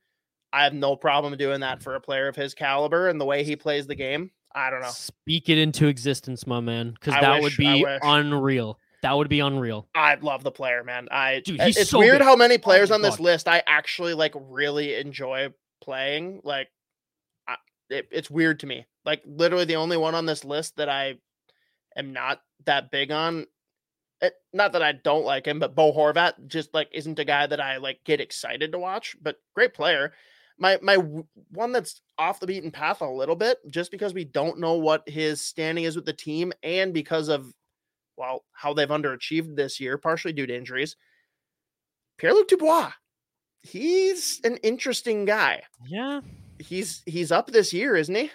I 0.54 0.64
have 0.64 0.74
no 0.74 0.96
problem 0.96 1.36
doing 1.38 1.60
that 1.60 1.84
for 1.84 1.96
a 1.96 2.02
player 2.02 2.28
of 2.30 2.36
his 2.36 2.54
caliber 2.54 3.10
and 3.10 3.20
the 3.20 3.26
way 3.26 3.44
he 3.44 3.56
plays 3.58 3.88
the 3.88 3.96
game. 3.96 4.32
I 4.56 4.70
don't 4.70 4.82
know. 4.82 4.90
Speak 4.90 5.50
it 5.50 5.58
into 5.58 5.88
existence, 5.88 6.48
my 6.48 6.62
man, 6.62 6.92
because 6.92 7.14
that 7.14 7.42
wish- 7.42 7.58
would 7.58 7.58
be 7.58 7.86
unreal. 8.02 8.80
That 9.02 9.18
would 9.18 9.30
be 9.30 9.42
unreal. 9.42 9.88
I 9.94 10.16
love 10.16 10.44
the 10.44 10.52
player, 10.52 10.84
man. 10.84 11.08
I 11.12 11.42
Dude, 11.42 11.62
he's 11.62 11.78
it's 11.78 11.92
so 11.92 12.00
weird 12.00 12.20
good. 12.20 12.24
how 12.24 12.36
many 12.36 12.58
players 12.58 12.90
my 12.90 12.96
on 12.96 13.02
this 13.04 13.18
God. 13.18 13.24
list 13.24 13.48
I 13.48 13.62
actually 13.68 14.16
like 14.16 14.34
really 14.36 14.96
enjoy 14.96 15.50
playing. 15.82 16.42
Like, 16.44 16.70
it, 17.90 18.08
it's 18.12 18.30
weird 18.30 18.60
to 18.62 18.68
me. 18.68 18.86
Like, 19.06 19.22
literally, 19.26 19.66
the 19.66 19.76
only 19.76 19.98
one 19.98 20.16
on 20.16 20.26
this 20.26 20.44
list 20.44 20.78
that 20.78 20.90
I 20.90 21.16
am 21.96 22.14
not 22.14 22.42
that 22.66 22.92
big 22.92 23.12
on. 23.12 23.46
It, 24.22 24.34
not 24.54 24.74
that 24.74 24.84
I 24.84 24.94
don't 24.94 25.26
like 25.26 25.46
him, 25.46 25.60
but 25.60 25.76
Bo 25.76 25.94
Horvat 25.94 26.48
just 26.48 26.74
like 26.74 26.90
isn't 26.94 27.20
a 27.20 27.26
guy 27.26 27.48
that 27.48 27.60
I 27.60 27.78
like 27.78 28.00
get 28.06 28.22
excited 28.22 28.72
to 28.72 28.80
watch. 28.80 29.16
But 29.22 29.38
great 29.54 29.74
player. 29.74 30.14
My 30.58 30.80
my 30.82 30.96
one 31.52 31.74
that's 31.74 32.02
off 32.18 32.40
the 32.40 32.48
beaten 32.48 32.72
path 32.72 33.02
a 33.02 33.10
little 33.10 33.36
bit, 33.36 33.58
just 33.70 33.92
because 33.92 34.14
we 34.14 34.24
don't 34.24 34.60
know 34.60 34.76
what 34.76 35.08
his 35.08 35.42
standing 35.42 35.84
is 35.84 35.96
with 35.96 36.06
the 36.06 36.14
team, 36.14 36.54
and 36.64 36.94
because 36.94 37.28
of 37.28 37.54
well, 38.18 38.46
how 38.54 38.74
they've 38.74 38.88
underachieved 38.88 39.56
this 39.56 39.80
year, 39.80 39.98
partially 39.98 40.34
due 40.34 40.46
to 40.46 40.56
injuries. 40.56 40.96
Pierre 42.18 42.34
Luc 42.34 42.48
Dubois, 42.48 42.92
he's 43.62 44.40
an 44.46 44.56
interesting 44.58 45.26
guy. 45.26 45.64
Yeah, 45.86 46.22
He's 46.60 47.04
he's 47.06 47.32
up 47.32 47.52
this 47.52 47.74
year, 47.74 47.96
isn't 47.96 48.16
he? 48.16 48.32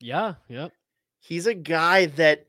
yeah, 0.00 0.34
yep. 0.48 0.72
He's 1.20 1.46
a 1.46 1.54
guy 1.54 2.06
that 2.06 2.46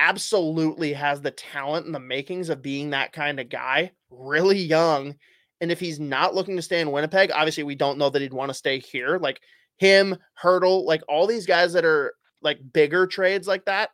absolutely 0.00 0.94
has 0.94 1.20
the 1.20 1.30
talent 1.30 1.86
and 1.86 1.94
the 1.94 2.00
makings 2.00 2.48
of 2.48 2.62
being 2.62 2.90
that 2.90 3.12
kind 3.12 3.38
of 3.38 3.48
guy, 3.48 3.92
really 4.10 4.58
young. 4.58 5.16
And 5.60 5.70
if 5.70 5.80
he's 5.80 6.00
not 6.00 6.34
looking 6.34 6.56
to 6.56 6.62
stay 6.62 6.80
in 6.80 6.90
Winnipeg, 6.90 7.30
obviously 7.34 7.64
we 7.64 7.74
don't 7.74 7.98
know 7.98 8.08
that 8.08 8.22
he'd 8.22 8.32
want 8.32 8.48
to 8.50 8.54
stay 8.54 8.78
here. 8.78 9.18
Like 9.18 9.40
him, 9.76 10.16
Hertl, 10.42 10.84
like 10.84 11.02
all 11.08 11.26
these 11.26 11.46
guys 11.46 11.74
that 11.74 11.84
are 11.84 12.14
like 12.40 12.58
bigger 12.72 13.06
trades 13.06 13.46
like 13.46 13.66
that, 13.66 13.90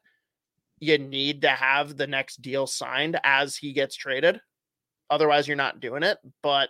you 0.79 0.99
need 0.99 1.43
to 1.43 1.49
have 1.49 1.97
the 1.97 2.07
next 2.07 2.43
deal 2.43 2.67
signed 2.67 3.19
as 3.25 3.57
he 3.57 3.73
gets 3.73 3.97
traded. 3.97 4.41
Otherwise, 5.11 5.49
you're 5.49 5.57
not 5.57 5.81
doing 5.81 6.03
it. 6.03 6.19
But 6.43 6.69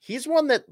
he's 0.00 0.26
one 0.26 0.48
that 0.48 0.64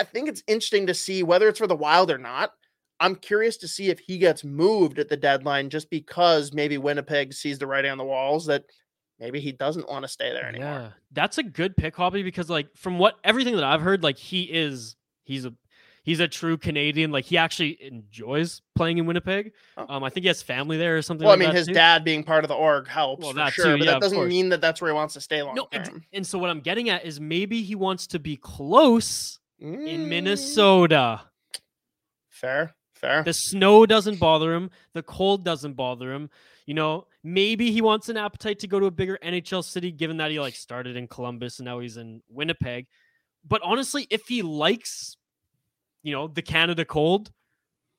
I 0.00 0.04
think 0.04 0.28
it's 0.28 0.42
interesting 0.46 0.86
to 0.86 0.94
see 0.94 1.22
whether 1.22 1.48
it's 1.48 1.58
for 1.58 1.66
the 1.66 1.76
wild 1.76 2.10
or 2.10 2.18
not. 2.18 2.52
I'm 3.00 3.14
curious 3.14 3.56
to 3.58 3.68
see 3.68 3.90
if 3.90 4.00
he 4.00 4.18
gets 4.18 4.42
moved 4.44 4.98
at 4.98 5.08
the 5.08 5.16
deadline 5.16 5.70
just 5.70 5.88
because 5.88 6.52
maybe 6.52 6.78
Winnipeg 6.78 7.32
sees 7.32 7.58
the 7.58 7.66
writing 7.66 7.92
on 7.92 7.98
the 7.98 8.04
walls 8.04 8.46
that 8.46 8.64
maybe 9.20 9.40
he 9.40 9.52
doesn't 9.52 9.88
want 9.88 10.04
to 10.04 10.08
stay 10.08 10.32
there 10.32 10.46
anymore. 10.46 10.68
Yeah, 10.68 10.88
that's 11.12 11.38
a 11.38 11.42
good 11.44 11.76
pick, 11.76 11.94
Hoppy, 11.94 12.22
because 12.22 12.50
like 12.50 12.68
from 12.76 12.98
what 12.98 13.16
everything 13.22 13.54
that 13.54 13.64
I've 13.64 13.82
heard, 13.82 14.02
like 14.02 14.18
he 14.18 14.42
is 14.42 14.96
he's 15.24 15.44
a 15.44 15.54
He's 16.08 16.20
a 16.20 16.28
true 16.28 16.56
Canadian. 16.56 17.10
Like 17.10 17.26
he 17.26 17.36
actually 17.36 17.76
enjoys 17.82 18.62
playing 18.74 18.96
in 18.96 19.04
Winnipeg. 19.04 19.52
Oh. 19.76 19.84
Um, 19.90 20.04
I 20.04 20.08
think 20.08 20.24
he 20.24 20.28
has 20.28 20.40
family 20.40 20.78
there 20.78 20.96
or 20.96 21.02
something. 21.02 21.26
Well, 21.26 21.34
I 21.34 21.38
mean, 21.38 21.54
his 21.54 21.66
too. 21.66 21.74
dad 21.74 22.02
being 22.02 22.24
part 22.24 22.44
of 22.44 22.48
the 22.48 22.54
org 22.54 22.88
helps 22.88 23.22
Well, 23.22 23.32
for 23.32 23.36
that 23.36 23.52
sure, 23.52 23.64
too, 23.66 23.78
but 23.78 23.84
yeah, 23.84 23.92
that 23.92 24.00
doesn't 24.00 24.26
mean 24.26 24.48
that 24.48 24.62
that's 24.62 24.80
where 24.80 24.90
he 24.90 24.94
wants 24.94 25.12
to 25.14 25.20
stay 25.20 25.42
long 25.42 25.54
No, 25.54 25.68
and, 25.70 26.02
and 26.14 26.26
so 26.26 26.38
what 26.38 26.48
I'm 26.48 26.60
getting 26.60 26.88
at 26.88 27.04
is 27.04 27.20
maybe 27.20 27.62
he 27.62 27.74
wants 27.74 28.06
to 28.06 28.18
be 28.18 28.36
close 28.36 29.37
in 29.58 29.74
Mm, 29.76 30.08
Minnesota. 30.08 31.22
Fair, 32.28 32.74
fair. 32.94 33.22
The 33.24 33.32
snow 33.32 33.86
doesn't 33.86 34.18
bother 34.20 34.54
him. 34.54 34.70
The 34.92 35.02
cold 35.02 35.44
doesn't 35.44 35.74
bother 35.74 36.12
him. 36.12 36.30
You 36.66 36.74
know, 36.74 37.06
maybe 37.24 37.72
he 37.72 37.80
wants 37.80 38.08
an 38.08 38.16
appetite 38.16 38.58
to 38.60 38.66
go 38.68 38.78
to 38.78 38.86
a 38.86 38.90
bigger 38.90 39.18
NHL 39.22 39.64
city, 39.64 39.90
given 39.90 40.18
that 40.18 40.30
he 40.30 40.38
like 40.38 40.54
started 40.54 40.96
in 40.96 41.08
Columbus 41.08 41.58
and 41.58 41.66
now 41.66 41.78
he's 41.80 41.96
in 41.96 42.22
Winnipeg. 42.28 42.86
But 43.46 43.62
honestly, 43.64 44.06
if 44.10 44.26
he 44.28 44.42
likes, 44.42 45.16
you 46.02 46.12
know, 46.12 46.28
the 46.28 46.42
Canada 46.42 46.84
cold, 46.84 47.32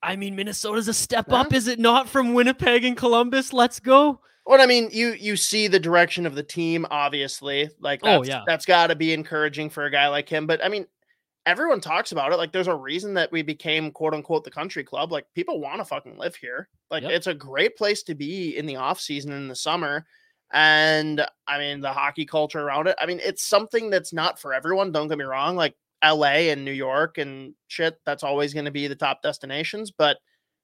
I 0.02 0.16
mean, 0.16 0.36
Minnesota's 0.36 0.88
a 0.88 0.94
step 0.94 1.26
Yeah. 1.30 1.42
up, 1.42 1.54
is 1.54 1.68
it 1.68 1.80
not? 1.80 2.08
From 2.08 2.34
Winnipeg 2.34 2.86
and 2.86 2.96
Columbus, 2.96 3.52
let's 3.52 3.80
go. 3.80 4.22
Well, 4.46 4.62
I 4.62 4.66
mean, 4.66 4.90
you 4.92 5.10
you 5.14 5.36
see 5.36 5.68
the 5.68 5.80
direction 5.80 6.26
of 6.26 6.36
the 6.36 6.44
team, 6.44 6.86
obviously. 6.90 7.70
Like, 7.80 8.00
Oh, 8.04 8.24
yeah. 8.24 8.44
that's 8.48 8.66
got 8.66 8.88
to 8.88 8.96
be 8.96 9.14
encouraging 9.14 9.70
for 9.70 9.86
a 9.86 9.92
guy 9.92 10.08
like 10.08 10.30
him. 10.30 10.48
But 10.48 10.64
I 10.64 10.70
mean, 10.70 10.86
everyone 11.50 11.82
talks 11.82 12.12
about 12.12 12.32
it. 12.32 12.38
Like, 12.38 12.52
there's 12.52 12.68
a 12.68 12.76
reason 12.76 13.14
that 13.16 13.32
we 13.32 13.42
became 13.42 13.92
quote 13.92 14.14
unquote 14.14 14.44
the 14.44 14.52
country 14.52 14.84
club. 14.84 15.12
Like, 15.12 15.26
people 15.36 15.60
want 15.60 15.80
to 15.80 15.86
fucking 15.86 16.18
live 16.18 16.36
here. 16.36 16.70
Like, 16.92 17.04
Yep. 17.04 17.12
it's 17.12 17.28
a 17.28 17.34
great 17.34 17.76
place 17.76 18.04
to 18.04 18.16
be 18.16 18.56
in 18.58 18.66
the 18.66 18.76
off 18.76 19.00
season 19.00 19.32
in 19.32 19.48
the 19.48 19.56
summer. 19.56 20.06
And 20.52 21.26
I 21.48 21.60
mean, 21.60 21.82
the 21.82 21.94
hockey 21.94 22.26
culture 22.26 22.60
around 22.62 22.88
it. 22.88 22.96
I 23.00 23.06
mean, 23.06 23.20
it's 23.24 23.44
something 23.44 23.90
that's 23.90 24.14
not 24.14 24.40
for 24.40 24.54
everyone. 24.54 24.92
Don't 24.92 25.08
get 25.08 25.18
me 25.18 25.24
wrong. 25.26 25.56
Like 25.56 25.76
LA 26.04 26.50
and 26.52 26.66
New 26.66 26.72
York 26.72 27.18
and 27.18 27.54
shit, 27.68 28.00
that's 28.06 28.24
always 28.24 28.54
going 28.54 28.66
to 28.66 28.72
be 28.72 28.88
the 28.88 28.96
top 28.96 29.22
destinations. 29.22 29.92
But 29.92 30.18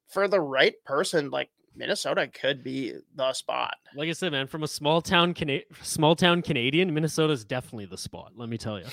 for 0.10 0.28
the 0.28 0.42
right 0.42 0.74
person, 0.86 1.30
like 1.30 1.50
Minnesota 1.76 2.28
could 2.28 2.64
be 2.64 2.94
the 3.16 3.34
spot. 3.34 3.76
Like 3.96 4.10
I 4.10 4.14
said, 4.14 4.32
man, 4.32 4.48
from 4.48 4.64
a 4.64 4.68
small 4.68 5.02
town 5.02 5.34
Cana- 5.36 5.62
small 5.84 6.16
town 6.16 6.42
Canadian, 6.42 6.92
Minnesota's 6.94 7.44
definitely 7.46 7.86
the 7.86 7.98
spot. 7.98 8.32
Let 8.36 8.50
me 8.50 8.58
tell 8.58 8.80
you. 8.80 8.86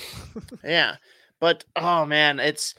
Yeah. 0.65 0.97
But 1.43 1.65
oh 1.75 2.07
man, 2.07 2.39
it's 2.39 2.77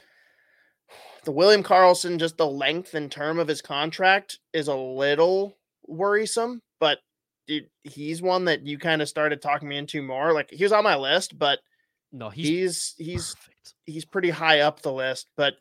the 1.25 1.33
William 1.33 1.63
Karlsson, 1.63 2.17
just 2.17 2.37
the 2.37 2.47
length 2.47 2.93
and 2.93 3.11
term 3.11 3.37
of 3.37 3.49
his 3.49 3.61
contract 3.61 4.39
is 4.53 4.69
a 4.69 4.75
little 4.75 5.57
worrisome, 5.85 6.61
but 6.79 6.99
dude, 7.45 7.67
he's 7.83 8.21
one 8.21 8.45
that 8.45 8.65
you 8.65 8.77
kind 8.77 9.01
of 9.01 9.09
started 9.09 9.41
talking 9.41 9.67
me 9.67 9.75
into 9.75 10.01
more. 10.01 10.31
Like 10.31 10.49
he 10.49 10.63
was 10.63 10.71
on 10.71 10.85
my 10.85 10.95
list, 10.95 11.37
but 11.37 11.59
no, 12.13 12.29
he's 12.29 12.95
he's 12.97 13.35
he's 13.49 13.75
he's 13.85 14.05
pretty 14.05 14.29
high 14.29 14.61
up 14.61 14.81
the 14.81 14.93
list. 14.93 15.27
But 15.35 15.55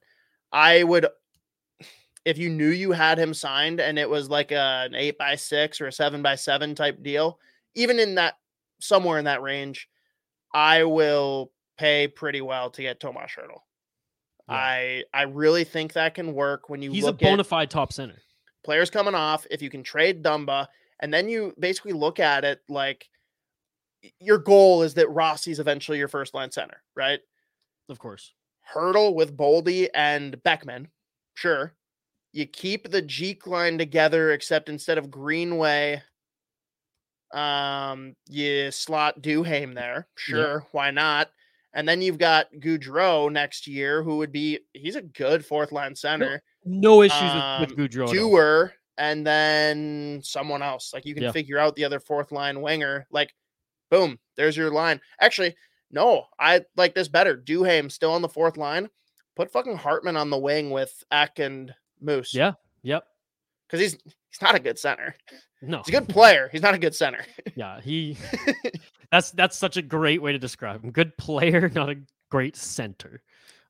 I 0.53 0.85
would 0.85 1.09
if 2.25 2.39
you 2.39 2.51
knew 2.51 2.69
you 2.69 2.93
had 2.93 3.19
him 3.19 3.35
signed 3.35 3.81
and 3.81 3.99
it 3.99 4.09
was 4.09 4.31
like 4.31 4.53
a, 4.53 4.85
an 4.87 4.95
eight 4.95 5.19
by 5.19 5.35
six 5.35 5.81
or 5.81 5.89
a 5.89 5.93
seven 5.93 6.23
by 6.23 6.37
seven 6.37 6.77
type 6.77 7.03
deal, 7.03 7.41
even 7.75 7.99
in 7.99 8.15
that 8.15 8.35
somewhere 8.81 9.19
in 9.19 9.25
that 9.25 9.43
range, 9.43 9.89
I 10.55 10.85
will 10.85 11.51
pay 11.79 12.09
pretty 12.09 12.41
well 12.41 12.70
to 12.70 12.83
get 12.83 13.01
Tomas 13.01 13.31
Hertl. 13.37 13.61
Yeah. 14.49 14.55
I 14.55 15.05
I 15.14 15.23
really 15.23 15.64
think 15.64 15.93
that 15.95 16.14
can 16.14 16.35
work 16.35 16.68
when 16.68 16.83
you 16.83 16.91
He's 16.91 17.05
a 17.05 17.12
bona 17.12 17.45
fide 17.45 17.70
top 17.70 17.93
center. 17.93 18.20
players 18.64 18.91
coming 18.91 19.14
off. 19.14 19.47
If 19.51 19.62
you 19.62 19.70
can 19.70 19.83
trade 19.83 20.23
Dumba, 20.23 20.66
and 21.01 21.12
then 21.12 21.29
you 21.29 21.55
basically 21.59 21.93
look 21.93 22.20
at 22.20 22.45
it 22.45 22.61
like 22.68 23.09
your 24.20 24.39
goal 24.39 24.83
is 24.83 24.95
that 24.95 25.09
Rossi's 25.09 25.61
eventually 25.61 25.99
your 25.99 26.09
first 26.09 26.35
line 26.35 26.51
center, 26.51 26.83
right? 26.97 27.20
Of 27.89 27.99
course. 27.99 28.33
Hurdle 28.62 29.14
with 29.14 29.37
Boldy 29.37 29.89
and 29.95 30.43
Beckman, 30.43 30.89
sure. 31.35 31.75
You 32.33 32.47
keep 32.47 32.91
the 32.91 33.03
Jeek 33.03 33.47
line 33.47 33.79
together, 33.79 34.33
except 34.33 34.68
instead 34.68 34.99
of 34.99 35.11
Greenway, 35.11 36.03
um, 37.33 38.14
you 38.29 38.70
slot 38.70 39.20
Duhaime 39.23 39.75
there. 39.75 40.09
Sure, 40.16 40.66
why 40.73 40.91
not? 40.91 41.31
And 41.75 41.89
then 41.89 42.03
you've 42.03 42.18
got 42.18 42.53
Gaudreau 42.55 43.31
next 43.33 43.66
year, 43.66 44.03
who 44.03 44.18
would 44.18 44.33
be 44.33 44.61
he's 44.75 44.97
a 44.97 45.03
good 45.03 45.45
fourth 45.45 45.73
line 45.73 45.95
center. 45.97 46.43
No 46.64 47.03
issues 47.03 47.20
with, 47.23 47.31
Um, 47.31 47.61
with 47.62 47.77
Gaudreau. 47.77 48.11
Dewar, 48.11 48.73
and 48.99 49.27
then 49.27 50.20
someone 50.23 50.62
else. 50.62 50.93
Like 50.93 51.07
you 51.07 51.14
can 51.14 51.25
Yeah. 51.25 51.33
figure 51.33 51.59
out 51.59 51.75
the 51.77 51.85
other 51.85 51.99
fourth 52.01 52.31
line 52.31 52.61
winger. 52.61 53.07
Like, 53.11 53.35
boom, 53.91 54.18
there's 54.37 54.57
your 54.57 54.70
line. 54.70 55.01
Actually, 55.20 55.57
no, 55.91 56.27
I 56.39 56.64
like 56.77 56.95
this 56.95 57.09
better. 57.09 57.37
Duhaime 57.37 57.91
still 57.91 58.12
on 58.12 58.23
the 58.23 58.29
fourth 58.29 58.57
line. 58.57 58.89
Put 59.35 59.51
fucking 59.51 59.77
Hartman 59.79 60.16
on 60.16 60.29
the 60.31 60.39
wing 60.39 60.70
with 60.70 61.03
Ek 61.11 61.39
and 61.39 61.75
Moose. 62.01 62.35
Yeah. 62.35 62.53
Yep. 62.83 63.05
because 63.66 63.81
he's 63.81 63.93
he's 64.05 64.43
not 64.43 64.55
a 64.55 64.61
good 64.61 64.79
center. 64.79 65.14
No. 65.63 65.79
He's 65.79 65.89
a 65.95 66.01
good 66.01 66.09
player. 66.09 66.49
He's 66.51 66.63
not 66.63 66.75
a 66.75 66.79
good 66.79 66.95
center. 66.95 67.25
Yeah. 67.55 67.81
He. 67.81 68.17
that's 69.11 69.31
that's 69.33 69.57
such 69.57 69.77
a 69.77 69.83
great 69.83 70.21
way 70.23 70.33
to 70.33 70.39
describe 70.39 70.83
him. 70.83 70.91
Good 70.91 71.17
player, 71.19 71.69
not 71.75 71.91
a 71.91 71.97
great 72.31 72.57
center. 72.57 73.23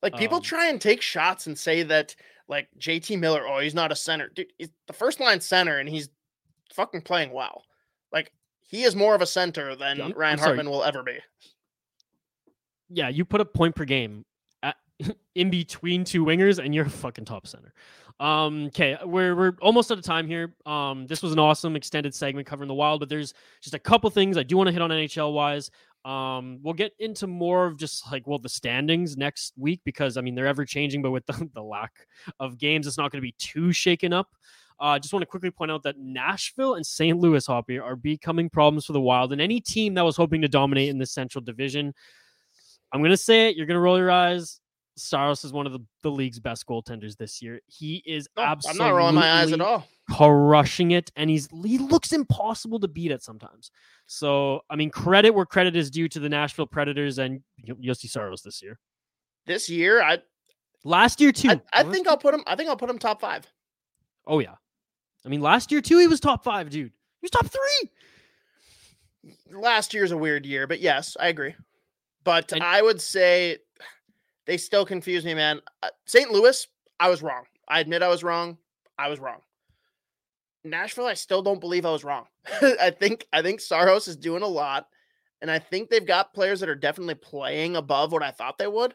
Like 0.02 0.16
people 0.16 0.38
Um, 0.38 0.42
try 0.42 0.68
and 0.68 0.80
take 0.80 1.02
shots 1.02 1.46
and 1.46 1.58
say 1.58 1.82
that 1.84 2.14
like 2.48 2.68
JT 2.78 3.18
Miller, 3.18 3.46
oh, 3.46 3.58
he's 3.60 3.74
not 3.74 3.92
a 3.92 3.96
center. 3.96 4.28
Dude, 4.34 4.52
he's 4.58 4.70
the 4.86 4.92
first 4.92 5.20
line 5.20 5.40
center 5.40 5.78
and 5.78 5.88
he's 5.88 6.08
fucking 6.74 7.02
playing 7.02 7.32
well. 7.32 7.64
Like 8.12 8.32
he 8.68 8.82
is 8.84 8.94
more 8.96 9.14
of 9.14 9.20
a 9.22 9.26
center 9.26 9.74
than 9.76 10.00
I'm- 10.00 10.12
Ryan. 10.16 10.38
Hartman 10.38 10.70
will 10.70 10.82
ever 10.84 11.02
be. 11.02 11.18
Yeah, 12.88 13.08
you 13.08 13.24
put 13.24 13.40
a 13.40 13.44
point 13.44 13.74
per 13.74 13.84
game 13.84 14.24
in 15.34 15.50
between 15.50 16.04
two 16.04 16.24
wingers, 16.24 16.58
and 16.58 16.74
you're 16.74 16.86
a 16.86 16.90
fucking 16.90 17.24
top 17.24 17.46
center. 17.46 17.72
Um, 18.20 18.66
okay, 18.66 18.96
we're 19.04 19.34
we're 19.34 19.56
almost 19.60 19.90
out 19.90 19.98
of 19.98 20.04
time 20.04 20.26
here. 20.26 20.54
Um, 20.66 21.06
this 21.06 21.22
was 21.22 21.32
an 21.32 21.38
awesome 21.38 21.76
extended 21.76 22.14
segment 22.14 22.46
covering 22.46 22.68
the 22.68 22.74
Wild, 22.74 23.00
but 23.00 23.08
there's 23.08 23.34
just 23.60 23.74
a 23.74 23.78
couple 23.78 24.08
things 24.10 24.36
I 24.36 24.42
do 24.42 24.56
want 24.56 24.68
to 24.68 24.72
hit 24.72 24.82
on 24.82 24.90
NHL 24.90 25.32
wise. 25.32 25.70
Um, 26.04 26.58
we'll 26.62 26.74
get 26.74 26.92
into 26.98 27.26
more 27.26 27.66
of 27.66 27.78
just 27.78 28.10
like 28.10 28.26
well 28.26 28.38
the 28.38 28.48
standings 28.48 29.16
next 29.16 29.54
week 29.56 29.80
because 29.84 30.16
I 30.16 30.20
mean 30.20 30.34
they're 30.34 30.46
ever 30.46 30.64
changing, 30.64 31.02
but 31.02 31.10
with 31.10 31.26
the, 31.26 31.48
the 31.54 31.62
lack 31.62 32.06
of 32.38 32.58
games, 32.58 32.86
it's 32.86 32.98
not 32.98 33.10
going 33.10 33.20
to 33.20 33.26
be 33.26 33.34
too 33.38 33.72
shaken 33.72 34.12
up. 34.12 34.28
I 34.80 34.96
uh, 34.96 34.98
just 34.98 35.12
want 35.12 35.22
to 35.22 35.26
quickly 35.26 35.50
point 35.50 35.70
out 35.70 35.84
that 35.84 35.98
Nashville 35.98 36.74
and 36.74 36.84
St. 36.84 37.16
Louis 37.18 37.46
Hoppy 37.46 37.78
are 37.78 37.94
becoming 37.94 38.50
problems 38.50 38.86
for 38.86 38.94
the 38.94 39.00
Wild, 39.00 39.32
and 39.32 39.40
any 39.40 39.60
team 39.60 39.94
that 39.94 40.04
was 40.04 40.16
hoping 40.16 40.42
to 40.42 40.48
dominate 40.48 40.88
in 40.88 40.98
the 40.98 41.06
Central 41.06 41.42
Division. 41.42 41.94
I'm 42.92 43.02
gonna 43.02 43.16
say 43.16 43.48
it. 43.48 43.56
You're 43.56 43.66
gonna 43.66 43.80
roll 43.80 43.98
your 43.98 44.10
eyes. 44.10 44.60
Saros 44.96 45.44
is 45.44 45.52
one 45.52 45.66
of 45.66 45.72
the, 45.72 45.80
the 46.02 46.10
league's 46.10 46.38
best 46.38 46.66
goaltenders 46.66 47.16
this 47.16 47.40
year. 47.40 47.60
He 47.66 48.02
is 48.06 48.28
No, 48.36 48.42
I'm 48.42 48.48
absolutely 48.50 48.84
not 48.84 48.90
rolling 48.96 49.14
my 49.14 49.32
eyes 49.32 49.52
at 49.52 49.60
all. 49.60 49.86
crushing 50.10 50.90
it, 50.90 51.10
and 51.16 51.30
he's 51.30 51.48
he 51.64 51.78
looks 51.78 52.12
impossible 52.12 52.78
to 52.80 52.88
beat 52.88 53.10
at 53.10 53.22
sometimes. 53.22 53.70
So 54.06 54.60
I 54.68 54.76
mean, 54.76 54.90
credit 54.90 55.30
where 55.30 55.46
credit 55.46 55.76
is 55.76 55.90
due 55.90 56.08
to 56.10 56.20
the 56.20 56.28
Nashville 56.28 56.66
Predators 56.66 57.18
and 57.18 57.40
Juuse 57.66 58.08
Saros 58.10 58.42
this 58.42 58.62
year. 58.62 58.78
This 59.46 59.68
year, 59.70 60.02
I 60.02 60.18
Last 60.84 61.20
year 61.20 61.30
too. 61.32 61.48
I, 61.48 61.60
I 61.72 61.82
think 61.84 62.08
I'll 62.08 62.18
put 62.18 62.34
him. 62.34 62.42
I 62.46 62.56
think 62.56 62.68
I'll 62.68 62.76
put 62.76 62.90
him 62.90 62.98
top 62.98 63.20
five. 63.20 63.46
Oh 64.26 64.40
yeah. 64.40 64.54
I 65.24 65.28
mean, 65.28 65.40
last 65.40 65.70
year 65.70 65.80
too, 65.80 65.98
he 65.98 66.06
was 66.08 66.18
top 66.20 66.42
five, 66.44 66.68
dude. 66.70 66.88
He 67.20 67.24
was 67.24 67.30
top 67.30 67.46
three. 67.46 67.90
Last 69.52 69.94
year's 69.94 70.10
a 70.10 70.16
weird 70.16 70.44
year, 70.44 70.66
but 70.66 70.80
yes, 70.80 71.16
I 71.20 71.28
agree. 71.28 71.54
But 72.24 72.52
And- 72.52 72.62
I 72.62 72.82
would 72.82 73.00
say 73.00 73.58
they 74.46 74.56
still 74.56 74.84
confuse 74.84 75.24
me, 75.24 75.34
man. 75.34 75.60
Uh, 75.82 75.88
St. 76.06 76.30
Louis, 76.30 76.66
I 76.98 77.08
was 77.08 77.22
wrong. 77.22 77.44
I 77.68 77.80
admit 77.80 78.02
I 78.02 78.08
was 78.08 78.22
wrong. 78.24 78.58
I 78.98 79.08
was 79.08 79.18
wrong. 79.18 79.40
Nashville, 80.64 81.06
I 81.06 81.14
still 81.14 81.42
don't 81.42 81.60
believe 81.60 81.84
I 81.84 81.90
was 81.90 82.04
wrong. 82.04 82.26
I 82.62 82.90
think 82.90 83.26
I 83.32 83.42
think 83.42 83.60
Saros 83.60 84.08
is 84.08 84.16
doing 84.16 84.42
a 84.42 84.48
lot, 84.48 84.88
and 85.40 85.50
I 85.50 85.58
think 85.58 85.90
they've 85.90 86.06
got 86.06 86.34
players 86.34 86.60
that 86.60 86.68
are 86.68 86.74
definitely 86.74 87.16
playing 87.16 87.76
above 87.76 88.12
what 88.12 88.22
I 88.22 88.30
thought 88.30 88.58
they 88.58 88.68
would. 88.68 88.94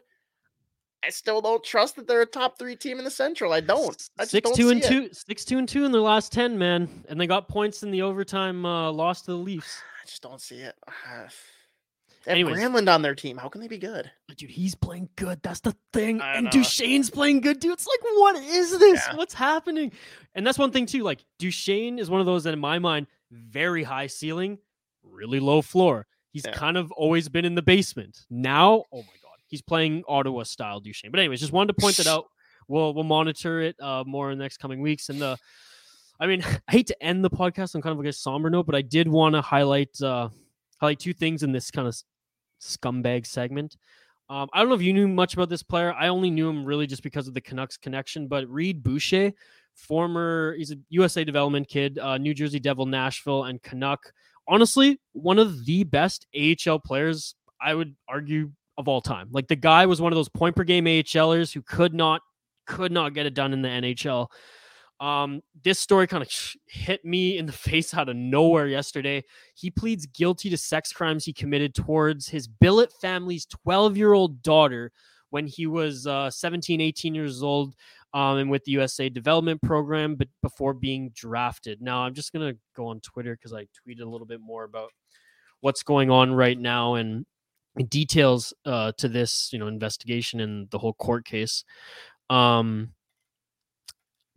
I 1.04 1.10
still 1.10 1.40
don't 1.40 1.62
trust 1.62 1.96
that 1.96 2.08
they're 2.08 2.22
a 2.22 2.26
top 2.26 2.58
three 2.58 2.74
team 2.74 2.98
in 2.98 3.04
the 3.04 3.10
Central. 3.10 3.52
I 3.52 3.60
don't. 3.60 4.10
I 4.18 4.22
just 4.22 4.32
six 4.32 4.48
don't 4.48 4.56
two 4.56 4.70
and 4.70 4.82
it. 4.82 4.88
two, 4.88 5.08
six 5.12 5.44
two 5.44 5.58
and 5.58 5.68
two 5.68 5.84
in 5.84 5.92
their 5.92 6.00
last 6.00 6.32
ten, 6.32 6.58
man, 6.58 6.88
and 7.08 7.20
they 7.20 7.26
got 7.26 7.48
points 7.48 7.82
in 7.82 7.90
the 7.90 8.02
overtime 8.02 8.64
uh, 8.64 8.90
loss 8.90 9.22
to 9.22 9.32
the 9.32 9.36
Leafs. 9.36 9.80
I 10.02 10.06
just 10.06 10.22
don't 10.22 10.40
see 10.40 10.60
it. 10.60 10.74
They 12.24 12.32
have 12.32 12.48
Anyways. 12.48 12.56
Granlund 12.58 12.92
on 12.92 13.02
their 13.02 13.14
team. 13.14 13.36
How 13.38 13.48
can 13.48 13.60
they 13.60 13.68
be 13.68 13.78
good? 13.78 14.10
But 14.26 14.36
dude, 14.36 14.50
he's 14.50 14.74
playing 14.74 15.08
good. 15.16 15.40
That's 15.42 15.60
the 15.60 15.74
thing. 15.92 16.20
I 16.20 16.34
and 16.34 16.44
know. 16.44 16.50
Duchene's 16.50 17.10
playing 17.10 17.40
good, 17.40 17.60
dude. 17.60 17.72
It's 17.72 17.86
like, 17.86 18.00
what 18.02 18.36
is 18.36 18.78
this? 18.78 19.02
Yeah. 19.08 19.16
What's 19.16 19.34
happening? 19.34 19.92
And 20.34 20.46
that's 20.46 20.58
one 20.58 20.70
thing 20.70 20.86
too. 20.86 21.02
Like 21.02 21.24
Duchene 21.38 21.98
is 21.98 22.10
one 22.10 22.20
of 22.20 22.26
those 22.26 22.44
that, 22.44 22.52
in 22.52 22.58
my 22.60 22.78
mind, 22.78 23.06
very 23.30 23.82
high 23.82 24.06
ceiling, 24.08 24.58
really 25.02 25.40
low 25.40 25.62
floor. 25.62 26.06
He's 26.32 26.44
Yeah. 26.44 26.52
kind 26.52 26.76
of 26.76 26.92
always 26.92 27.28
been 27.28 27.44
in 27.44 27.54
the 27.54 27.62
basement. 27.62 28.26
Now, 28.28 28.84
oh 28.92 28.98
my 28.98 29.16
god, 29.22 29.38
he's 29.46 29.62
playing 29.62 30.04
Ottawa 30.06 30.42
style 30.42 30.80
Duchene. 30.80 31.10
But 31.10 31.20
anyways, 31.20 31.40
just 31.40 31.52
wanted 31.52 31.74
to 31.74 31.80
point 31.80 31.96
that 31.96 32.06
out. 32.06 32.26
We'll 32.70 32.92
we'll 32.92 33.04
monitor 33.04 33.62
it 33.62 33.76
uh, 33.80 34.04
more 34.06 34.30
in 34.30 34.36
the 34.36 34.44
next 34.44 34.58
coming 34.58 34.82
weeks. 34.82 35.08
And 35.08 35.18
the, 35.22 35.38
I 36.20 36.26
mean, 36.26 36.42
I 36.68 36.72
hate 36.72 36.88
to 36.88 37.02
end 37.02 37.24
the 37.24 37.30
podcast 37.30 37.74
on 37.74 37.80
kind 37.80 37.92
of 37.92 37.98
like 37.98 38.08
a 38.08 38.12
somber 38.12 38.50
note, 38.50 38.66
but 38.66 38.74
I 38.74 38.82
did 38.82 39.08
want 39.08 39.34
to 39.36 39.40
highlight 39.40 39.98
uh, 40.02 40.28
highlight 40.80 40.98
two 40.98 41.12
things 41.12 41.42
in 41.42 41.52
this 41.52 41.70
kind 41.70 41.86
of 41.86 41.96
scumbag 42.60 43.26
segment. 43.26 43.76
Um, 44.30 44.48
I 44.52 44.60
don't 44.60 44.68
know 44.68 44.74
if 44.74 44.82
you 44.82 44.92
knew 44.92 45.08
much 45.08 45.34
about 45.34 45.48
this 45.48 45.62
player. 45.62 45.92
I 45.92 46.08
only 46.08 46.30
knew 46.30 46.48
him 46.48 46.64
really 46.64 46.86
just 46.86 47.02
because 47.02 47.28
of 47.28 47.34
the 47.34 47.40
Canucks 47.40 47.76
connection. 47.76 48.28
But 48.28 48.48
Reid 48.48 48.82
Boucher, 48.82 49.32
former, 49.74 50.54
he's 50.58 50.70
a 50.70 50.76
USA 50.90 51.24
development 51.24 51.68
kid, 51.68 51.98
uh, 51.98 52.18
New 52.18 52.34
Jersey 52.34 52.60
Devil, 52.60 52.84
Nashville, 52.86 53.44
and 53.44 53.62
Canuck. 53.62 54.12
Honestly, 54.46 55.00
one 55.12 55.38
of 55.38 55.64
the 55.64 55.84
best 55.84 56.26
AHL 56.36 56.78
players, 56.80 57.34
I 57.60 57.74
would 57.74 57.94
argue, 58.08 58.50
of 58.76 58.86
all 58.86 59.00
time. 59.00 59.28
Like 59.32 59.48
the 59.48 59.56
guy 59.56 59.86
was 59.86 60.00
one 60.00 60.12
of 60.12 60.16
those 60.16 60.28
point 60.28 60.54
per 60.54 60.62
game 60.62 60.84
AHLers 60.84 61.52
who 61.52 61.62
could 61.62 61.92
not, 61.92 62.22
could 62.66 62.92
not 62.92 63.12
get 63.12 63.26
it 63.26 63.34
done 63.34 63.52
in 63.52 63.60
the 63.60 63.68
NHL. 63.68 64.28
Um, 65.00 65.42
this 65.62 65.78
story 65.78 66.06
kind 66.06 66.22
of 66.22 66.30
hit 66.66 67.04
me 67.04 67.38
in 67.38 67.46
the 67.46 67.52
face 67.68 67.94
out 67.94 68.08
of 68.08 68.16
nowhere 68.16 68.66
yesterday. 68.66 69.24
He 69.54 69.70
pleads 69.70 70.06
guilty 70.06 70.50
to 70.50 70.56
sex 70.56 70.92
crimes 70.92 71.24
he 71.24 71.32
committed 71.32 71.74
towards 71.74 72.28
his 72.28 72.48
billet 72.48 72.92
family's 73.00 73.46
12 73.46 73.96
year 73.96 74.12
old 74.12 74.42
daughter 74.42 74.92
when 75.30 75.46
he 75.46 75.66
was 75.66 76.06
uh, 76.06 76.30
17, 76.30 76.80
18 76.80 77.14
years 77.14 77.42
old 77.42 77.74
um, 78.14 78.38
and 78.38 78.50
with 78.50 78.64
the 78.64 78.72
USA 78.72 79.08
development 79.08 79.60
program, 79.62 80.14
but 80.14 80.28
before 80.42 80.72
being 80.72 81.10
drafted. 81.14 81.82
Now, 81.82 82.00
I'm 82.00 82.14
just 82.14 82.32
going 82.32 82.54
to 82.54 82.58
go 82.74 82.86
on 82.86 83.00
Twitter 83.00 83.34
because 83.34 83.52
I 83.52 83.66
tweeted 83.66 84.00
a 84.00 84.08
little 84.08 84.26
bit 84.26 84.40
more 84.40 84.64
about 84.64 84.90
what's 85.60 85.82
going 85.82 86.10
on 86.10 86.32
right 86.32 86.58
now 86.58 86.94
and 86.94 87.26
details 87.88 88.54
uh, 88.64 88.92
to 88.98 89.08
this, 89.08 89.50
you 89.52 89.58
know, 89.58 89.66
investigation 89.66 90.40
and 90.40 90.70
the 90.70 90.78
whole 90.78 90.94
court 90.94 91.24
case. 91.24 91.64
Um, 92.30 92.92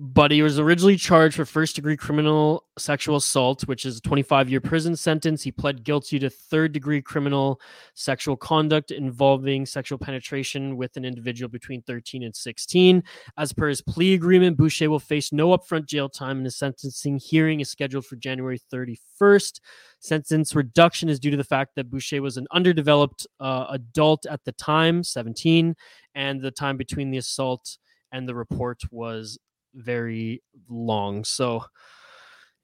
but 0.03 0.31
he 0.31 0.41
was 0.41 0.57
originally 0.57 0.95
charged 0.95 1.35
for 1.35 1.45
first 1.45 1.75
degree 1.75 1.95
criminal 1.95 2.65
sexual 2.75 3.17
assault, 3.17 3.67
which 3.67 3.85
is 3.85 3.97
a 3.97 4.01
25 4.01 4.49
year 4.49 4.59
prison 4.59 4.95
sentence. 4.95 5.43
He 5.43 5.51
pled 5.51 5.83
guilty 5.83 6.17
to 6.17 6.29
third 6.31 6.71
degree 6.71 7.03
criminal 7.03 7.61
sexual 7.93 8.35
conduct 8.35 8.89
involving 8.89 9.63
sexual 9.67 9.99
penetration 9.99 10.75
with 10.75 10.97
an 10.97 11.05
individual 11.05 11.49
between 11.49 11.83
13 11.83 12.23
and 12.23 12.35
16. 12.35 13.03
As 13.37 13.53
per 13.53 13.69
his 13.69 13.83
plea 13.83 14.15
agreement, 14.15 14.57
Boucher 14.57 14.89
will 14.89 14.97
face 14.97 15.31
no 15.31 15.55
upfront 15.55 15.85
jail 15.85 16.09
time, 16.09 16.37
and 16.37 16.45
his 16.47 16.57
sentencing 16.57 17.19
hearing 17.19 17.59
is 17.59 17.69
scheduled 17.69 18.07
for 18.07 18.15
January 18.15 18.59
31st. 18.73 19.59
Sentence 19.99 20.55
reduction 20.55 21.09
is 21.09 21.19
due 21.19 21.29
to 21.29 21.37
the 21.37 21.43
fact 21.43 21.75
that 21.75 21.91
Boucher 21.91 22.23
was 22.23 22.37
an 22.37 22.47
underdeveloped 22.51 23.27
uh, 23.39 23.67
adult 23.69 24.25
at 24.25 24.43
the 24.45 24.51
time, 24.53 25.03
17, 25.03 25.75
and 26.15 26.41
the 26.41 26.49
time 26.49 26.75
between 26.75 27.11
the 27.11 27.19
assault 27.19 27.77
and 28.11 28.27
the 28.27 28.33
report 28.33 28.81
was 28.89 29.37
very 29.73 30.41
long. 30.69 31.23
So 31.23 31.63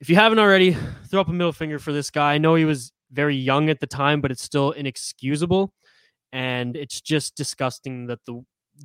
if 0.00 0.08
you 0.08 0.16
haven't 0.16 0.38
already, 0.38 0.76
throw 1.08 1.20
up 1.20 1.28
a 1.28 1.32
middle 1.32 1.52
finger 1.52 1.78
for 1.78 1.92
this 1.92 2.10
guy. 2.10 2.34
I 2.34 2.38
know 2.38 2.54
he 2.54 2.64
was 2.64 2.92
very 3.10 3.36
young 3.36 3.70
at 3.70 3.80
the 3.80 3.86
time, 3.86 4.20
but 4.20 4.30
it's 4.30 4.42
still 4.42 4.72
inexcusable. 4.72 5.72
And 6.32 6.76
it's 6.76 7.00
just 7.00 7.36
disgusting 7.36 8.06
that 8.06 8.20
the 8.26 8.42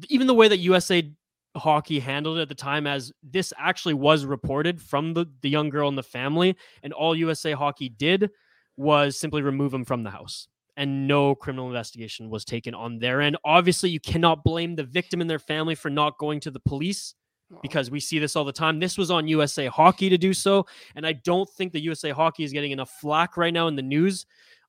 even 0.10 0.28
the 0.28 0.34
way 0.34 0.48
that 0.48 0.58
USA 0.58 1.12
hockey 1.56 2.00
handled 2.00 2.40
it 2.40 2.42
at 2.42 2.50
the 2.50 2.56
time 2.56 2.88
as 2.88 3.12
this 3.22 3.54
actually 3.58 3.94
was 3.94 4.26
reported 4.26 4.82
from 4.82 5.14
the, 5.14 5.26
the 5.42 5.50
young 5.50 5.70
girl 5.70 5.88
in 5.88 5.96
the 5.96 6.02
family 6.02 6.56
and 6.82 6.94
all 6.94 7.16
USA 7.16 7.52
hockey 7.52 7.90
did 7.90 8.32
was 8.76 9.20
simply 9.20 9.44
remove 9.44 9.72
him 9.72 9.86
from 9.86 10.02
the 10.02 10.10
house 10.10 10.48
and 10.78 11.08
no 11.08 11.36
criminal 11.36 11.68
investigation 11.68 12.30
was 12.30 12.44
taken 12.44 12.74
on 12.74 12.98
their 12.98 13.22
end. 13.22 13.38
Obviously, 13.46 13.90
you 13.90 14.00
cannot 14.00 14.44
blame 14.44 14.76
the 14.76 14.84
victim 14.84 15.22
and 15.22 15.30
their 15.30 15.40
family 15.40 15.76
for 15.76 15.90
not 15.90 16.18
going 16.18 16.40
to 16.40 16.52
the 16.52 16.60
police 16.60 17.14
because 17.62 17.92
we 17.92 18.00
see 18.00 18.20
this 18.20 18.36
all 18.36 18.44
the 18.44 18.52
time. 18.52 18.80
This 18.80 18.98
was 18.98 19.12
on 19.12 19.28
USA 19.28 19.68
Hockey 19.68 20.10
to 20.10 20.18
do 20.18 20.34
so, 20.34 20.66
and 20.96 21.06
I 21.06 21.14
don't 21.14 21.50
think 21.50 21.74
the 21.74 21.82
USA 21.82 22.12
Hockey 22.12 22.44
is 22.44 22.52
getting 22.52 22.72
enough 22.72 22.92
flack 23.00 23.38
right 23.38 23.54
now 23.54 23.68
in 23.68 23.76
the 23.76 23.82
news 23.82 24.26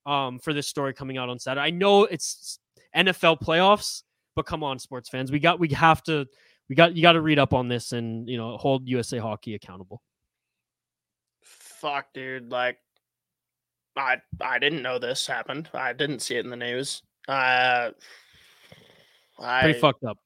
um, 0.07 0.39
for 0.39 0.53
this 0.53 0.67
story 0.67 0.93
coming 0.93 1.19
out 1.19 1.29
on 1.29 1.39
Saturday. 1.39 1.67
I 1.67 1.71
know 1.71 2.05
it's 2.05 2.59
NFL 2.97 3.41
playoffs, 3.41 4.03
but 4.35 4.47
come 4.47 4.63
on, 4.63 4.79
sports 4.79 5.09
fans, 5.09 5.33
we 5.33 5.39
got 5.39 5.59
we 5.59 5.69
have 5.69 6.03
to 6.05 6.27
we 6.69 6.77
got 6.77 6.95
you 6.97 7.03
got 7.03 7.13
to 7.13 7.21
read 7.21 7.39
up 7.39 7.55
on 7.55 7.69
this 7.69 7.93
and 7.93 8.29
you 8.29 8.37
know 8.37 8.57
hold 8.57 8.89
USA 8.89 9.19
Hockey 9.19 9.55
accountable. 9.55 10.03
Fuck, 11.43 12.13
dude, 12.15 12.51
like. 12.51 12.79
I 13.97 14.17
I 14.41 14.59
didn't 14.59 14.83
know 14.83 14.99
this 14.99 15.25
happened. 15.25 15.69
I 15.73 15.93
didn't 15.93 16.19
see 16.19 16.35
it 16.35 16.45
in 16.45 16.51
the 16.51 16.57
news. 16.57 17.03
Uh, 17.29 17.91
I, 19.39 19.63
Pretty 19.63 19.79
fucked 19.79 20.05
up. 20.05 20.19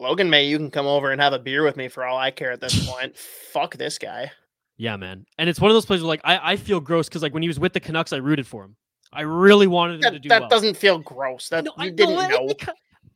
Logan 0.00 0.30
May, 0.30 0.46
you 0.46 0.56
can 0.58 0.70
come 0.70 0.86
over 0.86 1.10
and 1.10 1.20
have 1.20 1.32
a 1.32 1.38
beer 1.38 1.62
with 1.64 1.76
me 1.76 1.88
for 1.88 2.04
all 2.04 2.16
I 2.18 2.30
care 2.30 2.52
at 2.52 2.60
this 2.60 2.86
point. 2.90 3.16
Fuck 3.16 3.76
this 3.76 3.98
guy. 3.98 4.30
Yeah, 4.76 4.96
man. 4.96 5.26
And 5.38 5.48
it's 5.48 5.60
one 5.60 5.70
of 5.70 5.74
those 5.74 5.86
places 5.86 6.04
where, 6.04 6.08
like, 6.08 6.20
I, 6.24 6.52
I 6.52 6.56
feel 6.56 6.80
gross 6.80 7.08
because, 7.08 7.22
like, 7.22 7.34
when 7.34 7.42
he 7.42 7.48
was 7.48 7.58
with 7.58 7.72
the 7.72 7.80
Canucks, 7.80 8.12
I 8.12 8.18
rooted 8.18 8.46
for 8.46 8.64
him. 8.64 8.76
I 9.12 9.22
really 9.22 9.66
wanted 9.66 10.04
him 10.04 10.12
to 10.12 10.18
do 10.20 10.28
that 10.28 10.42
well. 10.42 10.50
doesn't 10.50 10.76
feel 10.76 10.98
gross. 10.98 11.48
That 11.48 11.64
No, 11.64 11.72
you 11.78 11.84
I 11.84 11.90
didn't 11.90 12.14
know, 12.14 12.20
I- 12.20 12.28
know. 12.28 12.48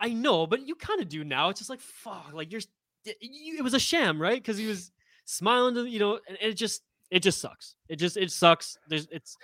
I 0.00 0.08
know, 0.12 0.46
but 0.48 0.66
you 0.66 0.74
kind 0.74 1.00
of 1.00 1.08
do 1.08 1.22
now. 1.22 1.50
It's 1.50 1.60
just 1.60 1.70
like, 1.70 1.78
fuck, 1.80 2.32
like, 2.32 2.50
you're, 2.50 2.62
it, 3.04 3.16
you, 3.20 3.58
it 3.58 3.62
was 3.62 3.74
a 3.74 3.78
sham, 3.78 4.20
right? 4.20 4.34
Because 4.42 4.58
he 4.58 4.66
was 4.66 4.90
smiling 5.26 5.74
to, 5.76 5.84
you 5.84 6.00
know, 6.00 6.18
and 6.28 6.36
it 6.40 6.54
just, 6.54 6.82
it 7.12 7.20
just 7.20 7.40
sucks. 7.40 7.76
It 7.88 7.96
just, 7.96 8.16
it 8.16 8.32
sucks. 8.32 8.76
There's, 8.88 9.06
it's, 9.12 9.36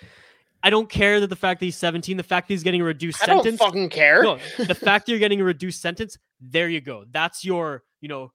I 0.62 0.70
don't 0.70 0.88
care 0.88 1.20
that 1.20 1.28
the 1.28 1.36
fact 1.36 1.60
that 1.60 1.66
he's 1.66 1.76
17, 1.76 2.16
the 2.16 2.22
fact 2.22 2.48
that 2.48 2.54
he's 2.54 2.62
getting 2.62 2.80
a 2.80 2.84
reduced 2.84 3.18
sentence. 3.20 3.46
I 3.46 3.48
don't 3.50 3.58
fucking 3.58 3.90
care. 3.90 4.22
No, 4.22 4.38
the 4.58 4.74
fact 4.74 5.06
that 5.06 5.12
you're 5.12 5.20
getting 5.20 5.40
a 5.40 5.44
reduced 5.44 5.80
sentence, 5.80 6.18
there 6.40 6.68
you 6.68 6.80
go. 6.80 7.04
That's 7.10 7.44
your, 7.44 7.84
you 8.00 8.08
know, 8.08 8.32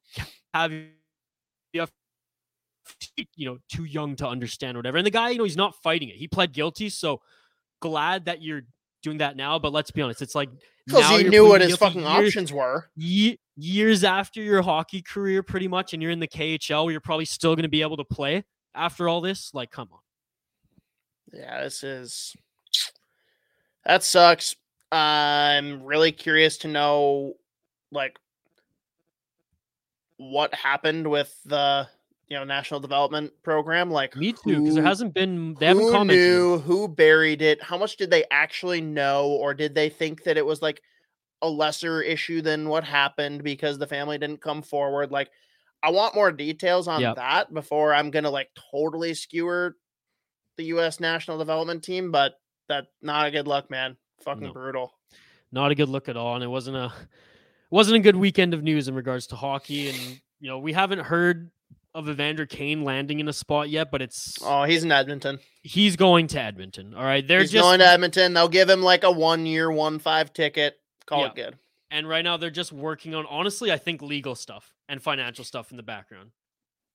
have 0.54 0.72
you 0.72 0.90
you 3.36 3.46
know, 3.46 3.58
too 3.72 3.86
young 3.86 4.16
to 4.18 4.28
understand 4.28 4.78
or 4.78 4.80
whatever. 4.80 4.98
And 4.98 5.06
the 5.06 5.12
guy, 5.12 5.30
you 5.30 5.38
know, 5.38 5.44
he's 5.44 5.58
not 5.58 5.76
fighting 5.82 6.10
it. 6.10 6.16
He 6.16 6.28
pled 6.28 6.54
guilty. 6.54 6.90
So 6.90 7.22
glad 7.82 8.26
that 8.26 8.42
you're 8.42 8.64
doing 9.02 9.18
that 9.20 9.36
now. 9.36 9.60
But 9.60 9.72
let's 9.74 9.92
be 9.92 10.02
honest, 10.02 10.22
it's 10.22 10.36
like 10.36 10.50
Because 10.86 11.10
he 11.10 11.24
knew 11.30 11.48
what 11.48 11.62
his 11.62 11.76
fucking 11.78 12.02
years, 12.02 12.28
options 12.30 12.54
were. 12.54 12.90
ye- 12.96 13.40
years 13.56 14.04
after 14.04 14.42
your 14.42 14.62
hockey 14.62 15.02
career, 15.02 15.44
pretty 15.44 15.68
much, 15.68 15.94
and 15.94 16.02
you're 16.02 16.12
in 16.12 16.20
the 16.20 16.28
KHL, 16.28 16.86
where 16.86 16.92
you're 16.92 17.02
probably 17.02 17.26
still 17.26 17.56
going 17.56 17.64
to 17.64 17.70
be 17.70 17.82
able 17.82 17.98
to 17.98 18.06
play 18.06 18.44
after 18.76 19.08
all 19.08 19.22
this. 19.22 19.52
Like, 19.54 19.72
come 19.72 19.90
on. 19.92 20.00
Yeah, 21.32 21.64
this 21.64 21.84
is 21.84 22.36
that 23.86 24.04
sucks. 24.04 24.56
I'm 24.92 25.84
really 25.84 26.12
curious 26.12 26.58
to 26.60 26.68
know 26.68 27.34
like 27.92 28.18
what 30.18 30.54
happened 30.54 31.08
with 31.10 31.36
the 31.46 31.88
you 32.28 32.38
know 32.38 32.44
national 32.44 32.80
development 32.80 33.32
program. 33.44 33.90
Like 33.92 34.16
Me 34.16 34.34
too, 34.34 34.62
because 34.62 34.76
there 34.76 34.84
hasn't 34.84 35.14
been 35.14 35.56
they 35.60 35.66
haven't 35.68 35.90
commented. 35.92 36.30
knew 36.30 36.60
who 36.60 36.88
buried 36.88 37.42
it 37.42 37.62
how 37.62 37.78
much 37.78 37.98
did 37.98 38.10
they 38.12 38.26
actually 38.32 38.82
know 38.82 39.28
or 39.28 39.54
did 39.54 39.76
they 39.76 39.90
think 39.90 40.24
that 40.24 40.38
it 40.38 40.46
was 40.46 40.62
like 40.62 40.82
a 41.42 41.50
lesser 41.50 42.02
issue 42.02 42.42
than 42.42 42.70
what 42.70 42.84
happened 42.84 43.44
because 43.44 43.78
the 43.78 43.88
family 43.88 44.18
didn't 44.18 44.42
come 44.42 44.62
forward 44.62 45.12
like 45.12 45.30
i 45.84 45.90
want 45.92 46.16
more 46.16 46.32
details 46.32 46.88
on 46.88 47.02
Yep. 47.02 47.16
that 47.18 47.54
before 47.54 47.94
i'm 47.94 48.10
gonna 48.12 48.30
like 48.30 48.50
totally 48.72 49.14
skewer 49.14 49.76
the 50.58 50.66
us 50.66 51.00
national 51.00 51.38
development 51.38 51.84
team 51.84 52.12
but 52.12 52.34
that 52.70 52.86
not 53.02 53.28
a 53.28 53.32
good 53.32 53.48
look 53.48 53.70
man. 53.70 53.98
Fucking 54.24 54.48
No. 54.48 54.54
brutal. 54.54 54.94
Not 55.52 55.72
a 55.72 55.76
good 55.76 55.90
look 55.90 56.08
at 56.10 56.18
all 56.18 56.36
and 56.36 56.44
it 56.44 56.48
wasn't 56.48 56.78
a 56.78 56.92
wasn't 57.72 57.98
a 57.98 58.00
good 58.00 58.16
weekend 58.16 58.54
of 58.54 58.64
news 58.64 58.88
in 58.88 58.96
regards 58.96 59.28
to 59.28 59.36
hockey 59.36 59.90
and 59.90 59.98
you 60.40 60.48
know 60.50 60.60
we 60.60 60.74
haven't 60.74 61.00
heard 61.00 61.52
of 61.96 62.10
Evander 62.10 62.46
Kane 62.48 62.84
landing 62.84 63.20
in 63.20 63.28
a 63.28 63.34
spot 63.34 63.70
yet 63.70 63.92
but 63.92 64.02
it's 64.02 64.38
oh 64.44 64.64
he's 64.64 64.84
in 64.84 64.92
edmonton. 64.92 65.40
He's 65.62 65.96
going 65.96 66.28
to 66.28 66.42
Edmonton 66.42 66.94
all 66.94 67.04
right? 67.04 67.28
They're 67.28 67.42
he's 67.42 67.52
just 67.52 67.64
going 67.64 67.80
to 67.80 67.88
edmonton. 67.88 68.34
They'll 68.34 68.50
give 68.50 68.70
him 68.70 68.82
like 68.82 69.04
a 69.04 69.12
one 69.12 69.46
year 69.46 69.72
one 69.72 70.00
five 70.00 70.34
ticket. 70.34 70.80
Call 71.06 71.26
it 71.26 71.36
good. 71.36 71.58
And 71.92 72.08
right 72.10 72.24
now 72.24 72.38
they're 72.38 72.50
just 72.50 72.72
working 72.72 73.14
on 73.14 73.26
honestly 73.28 73.72
I 73.72 73.78
think 73.78 74.02
legal 74.02 74.36
stuff 74.36 74.74
and 74.90 75.02
financial 75.02 75.44
stuff 75.44 75.70
in 75.72 75.78
the 75.78 75.84
background 75.84 76.32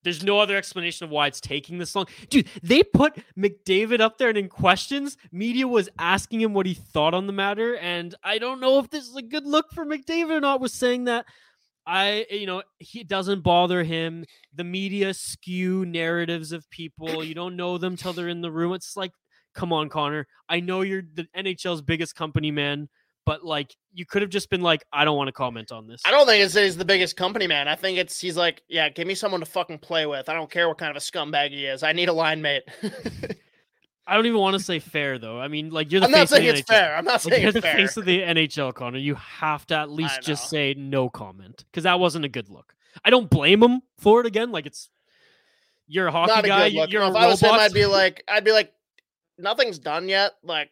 there's 0.05 0.23
no 0.23 0.39
other 0.39 0.57
explanation 0.57 1.05
of 1.05 1.11
why 1.11 1.27
it's 1.27 1.41
taking 1.41 1.79
this 1.79 1.95
long. 1.95 2.07
Dude, 2.31 2.49
they 2.63 2.83
put 2.83 3.17
McDavid 3.37 4.01
up 4.01 4.19
there 4.19 4.29
and 4.29 4.39
in 4.39 4.49
questions, 4.49 5.17
media 5.33 5.67
was 5.67 5.89
asking 5.99 6.41
him 6.41 6.55
what 6.55 6.67
he 6.67 6.75
thought 6.75 7.15
on 7.15 7.27
the 7.27 7.33
matter. 7.33 7.77
And 7.77 8.15
I 8.23 8.39
don't 8.39 8.61
know 8.61 8.79
if 8.79 8.91
this 8.91 9.05
is 9.05 9.17
a 9.17 9.23
good 9.23 9.47
look 9.47 9.73
for 9.73 9.85
McDavid 9.85 10.31
or 10.31 10.41
not, 10.41 10.61
was 10.61 10.73
saying 10.73 11.05
that 11.05 11.27
I, 11.87 12.27
you 12.31 12.47
know, 12.47 12.63
he 12.79 13.03
doesn't 13.03 13.43
bother 13.43 13.83
him. 13.83 14.27
The 14.55 14.65
media 14.65 15.15
skew 15.15 15.87
narratives 15.87 16.53
of 16.53 16.69
people. 16.71 17.25
You 17.25 17.35
don't 17.35 17.57
know 17.57 17.79
them 17.79 17.97
till 17.97 18.13
they're 18.13 18.29
in 18.29 18.43
the 18.43 18.53
room. 18.53 18.75
It's 18.75 18.95
like, 18.95 19.13
come 19.55 19.73
on, 19.73 19.89
Connor. 19.89 20.27
I 20.49 20.61
know 20.61 20.83
you're 20.83 21.03
the 21.15 21.27
NHL's 21.35 21.81
biggest 21.81 22.15
company, 22.15 22.51
man, 22.51 22.89
but 23.29 23.45
like 23.45 23.77
you 23.93 24.07
could 24.07 24.23
have 24.23 24.31
just 24.31 24.49
been 24.51 24.61
like, 24.63 24.85
I 24.93 25.05
don't 25.05 25.17
want 25.17 25.29
to 25.29 25.33
comment 25.33 25.71
on 25.73 25.87
this. 25.87 26.01
I 26.07 26.11
don't 26.11 26.27
think 26.27 26.45
it's 26.45 26.55
he's 26.55 26.77
the 26.77 26.85
biggest 26.85 27.17
company 27.17 27.47
man. 27.47 27.69
I 27.69 27.75
think 27.77 27.99
it's 27.99 28.19
he's 28.21 28.37
like, 28.37 28.63
yeah, 28.69 28.89
give 28.89 29.07
me 29.07 29.15
someone 29.15 29.41
to 29.41 29.47
fucking 29.47 29.79
play 29.79 30.07
with. 30.07 30.29
I 30.29 30.35
don't 30.35 30.51
care 30.51 30.67
what 30.69 30.79
kind 30.79 30.91
of 30.91 30.97
a 30.97 31.01
scumbag 31.01 31.51
he 31.51 31.67
is. 31.67 31.83
I 31.83 31.93
need 31.93 32.09
a 32.09 32.13
line 32.13 32.41
mate. 32.43 32.63
I 34.07 34.15
don't 34.17 34.25
even 34.25 34.39
want 34.41 34.57
to 34.57 34.63
say 34.65 34.79
fair 34.79 35.19
though. 35.19 35.39
I 35.39 35.49
mean, 35.49 35.69
like 35.71 35.93
you're 35.93 36.01
the 36.01 36.07
I'm 36.07 36.13
not 36.13 36.21
face 36.21 36.33
of 36.33 36.37
saying 36.39 36.47
the 36.47 36.59
it's 36.61 36.71
NHL. 36.71 36.75
fair. 36.75 36.97
I'm 36.97 37.05
not 37.05 37.13
Like, 37.13 37.21
saying 37.23 37.43
you're 37.43 37.49
it's 37.51 37.55
the 37.57 37.63
fair. 37.63 37.75
face 37.77 37.97
of 37.99 38.05
the 38.07 38.21
NHL, 38.23 38.75
Connor. 38.75 38.99
You 38.99 39.15
have 39.17 39.67
to 39.67 39.75
at 39.77 39.91
least 39.91 40.23
just 40.23 40.49
say 40.49 40.75
no 40.75 41.11
comment 41.11 41.65
because 41.71 41.85
that 41.85 42.01
wasn't 42.01 42.25
a 42.25 42.29
good 42.29 42.49
look. 42.49 42.75
I 43.05 43.11
don't 43.11 43.29
blame 43.29 43.63
him 43.63 43.83
for 43.99 44.21
it. 44.21 44.27
Again, 44.27 44.51
like 44.51 44.65
it's 44.65 44.89
you're 45.87 46.07
a 46.07 46.11
hockey 46.13 46.33
not 46.33 46.45
a 46.45 46.49
guy. 46.49 46.67
you- 46.67 46.81
look. 46.81 46.91
You're 46.91 47.03
if 47.03 47.15
a 47.15 47.19
I 47.19 47.27
was 47.27 47.41
him. 47.41 47.51
I'd 47.53 47.75
be 47.75 47.85
like, 47.85 48.25
I'd 48.29 48.45
be 48.45 48.53
like, 48.53 48.73
nothing's 49.37 49.79
done 49.79 50.09
yet. 50.09 50.33
Like, 50.43 50.71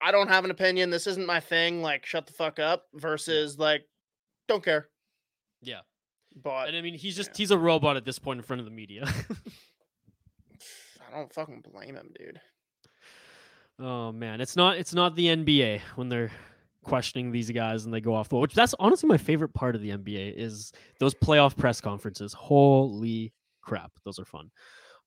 I 0.00 0.10
don't 0.10 0.28
have 0.28 0.44
an 0.44 0.50
opinion. 0.50 0.90
This 0.90 1.06
isn't 1.06 1.26
my 1.26 1.40
thing. 1.40 1.82
Like, 1.82 2.04
shut 2.06 2.26
the 2.26 2.32
fuck 2.32 2.58
up. 2.58 2.84
Versus 2.94 3.58
like, 3.58 3.84
don't 4.48 4.64
care. 4.64 4.88
Yeah. 5.62 5.80
But 6.42 6.68
And 6.68 6.76
I 6.76 6.82
mean, 6.82 6.94
he's 6.94 7.16
just 7.16 7.30
yeah. 7.30 7.38
he's 7.38 7.50
a 7.50 7.58
robot 7.58 7.96
at 7.96 8.04
this 8.04 8.18
point 8.18 8.38
in 8.38 8.42
front 8.42 8.60
of 8.60 8.66
the 8.66 8.72
media. 8.72 9.04
I 11.00 11.16
don't 11.16 11.32
fucking 11.32 11.64
blame 11.72 11.96
him, 11.96 12.10
dude. 12.18 12.40
oh 13.80 14.12
man, 14.12 14.40
it's 14.40 14.54
not 14.56 14.76
it's 14.76 14.92
not 14.92 15.16
the 15.16 15.28
NBA 15.28 15.80
when 15.94 16.08
they're 16.10 16.30
questioning 16.82 17.32
these 17.32 17.50
guys 17.50 17.84
and 17.84 17.92
they 17.92 18.00
go 18.00 18.14
off 18.14 18.28
the 18.28 18.34
wall. 18.34 18.42
Which 18.42 18.54
that's 18.54 18.74
honestly 18.78 19.08
my 19.08 19.16
favorite 19.16 19.54
part 19.54 19.74
of 19.74 19.80
the 19.80 19.90
NBA 19.90 20.34
is 20.36 20.72
those 21.00 21.14
playoff 21.14 21.56
press 21.56 21.80
conferences. 21.80 22.34
Holy 22.34 23.32
crap, 23.62 23.92
those 24.04 24.18
are 24.18 24.24
fun. 24.26 24.50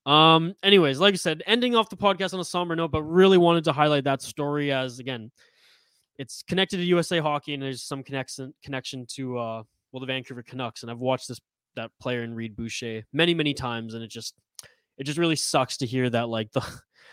Um, 0.06 0.54
anyways, 0.62 0.98
like 0.98 1.14
I 1.14 1.16
said, 1.18 1.42
ending 1.46 1.76
off 1.76 1.90
the 1.90 1.96
podcast 1.96 2.32
on 2.34 2.40
a 2.40 2.44
somber 2.44 2.74
note, 2.74 2.90
but 2.90 3.02
really 3.02 3.38
wanted 3.38 3.64
to 3.64 3.72
highlight 3.72 4.04
that 4.04 4.22
story 4.22 4.72
as 4.72 4.98
again, 4.98 5.30
it's 6.18 6.42
connected 6.42 6.78
to 6.78 6.84
USA 6.84 7.18
hockey 7.18 7.54
and 7.54 7.62
there's 7.62 7.82
some 7.82 8.02
connection 8.02 8.54
connection 8.62 9.06
to 9.14 9.38
uh 9.38 9.62
well 9.92 10.00
the 10.00 10.06
Vancouver 10.06 10.42
Canucks. 10.42 10.82
And 10.82 10.90
I've 10.90 10.98
watched 10.98 11.28
this 11.28 11.40
that 11.76 11.90
player 12.00 12.22
in 12.22 12.34
Reid 12.34 12.56
Boucher 12.56 13.04
many, 13.12 13.34
many 13.34 13.54
times, 13.54 13.94
and 13.94 14.02
it 14.02 14.10
just 14.10 14.34
it 14.98 15.04
just 15.04 15.18
really 15.18 15.36
sucks 15.36 15.76
to 15.78 15.86
hear 15.86 16.08
that 16.10 16.28
like 16.28 16.50
the 16.52 16.64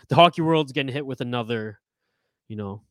the 0.10 0.16
hockey 0.16 0.42
world's 0.42 0.72
getting 0.72 0.94
hit 0.94 1.06
with 1.06 1.22
another, 1.22 1.80
you 2.48 2.56
know, 2.56 2.82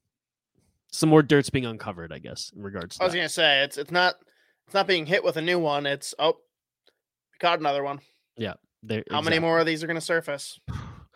some 0.90 1.08
more 1.08 1.22
dirt's 1.22 1.50
being 1.50 1.66
uncovered, 1.66 2.12
I 2.12 2.18
guess, 2.18 2.52
in 2.54 2.62
regards 2.62 2.96
to 2.96 3.02
I 3.02 3.06
was 3.06 3.12
that. 3.12 3.18
gonna 3.18 3.28
say 3.28 3.62
it's 3.62 3.76
it's 3.76 3.90
not 3.90 4.16
it's 4.66 4.74
not 4.74 4.86
being 4.86 5.06
hit 5.06 5.24
with 5.24 5.36
a 5.36 5.42
new 5.42 5.58
one. 5.58 5.86
It's 5.86 6.14
oh, 6.18 6.32
we 6.32 7.38
caught 7.40 7.60
another 7.60 7.82
one. 7.82 8.00
There- 8.82 9.04
How 9.10 9.20
many 9.20 9.38
more 9.38 9.58
of 9.58 9.66
these 9.66 9.82
are 9.82 9.86
gonna 9.86 10.00
surface? 10.00 10.58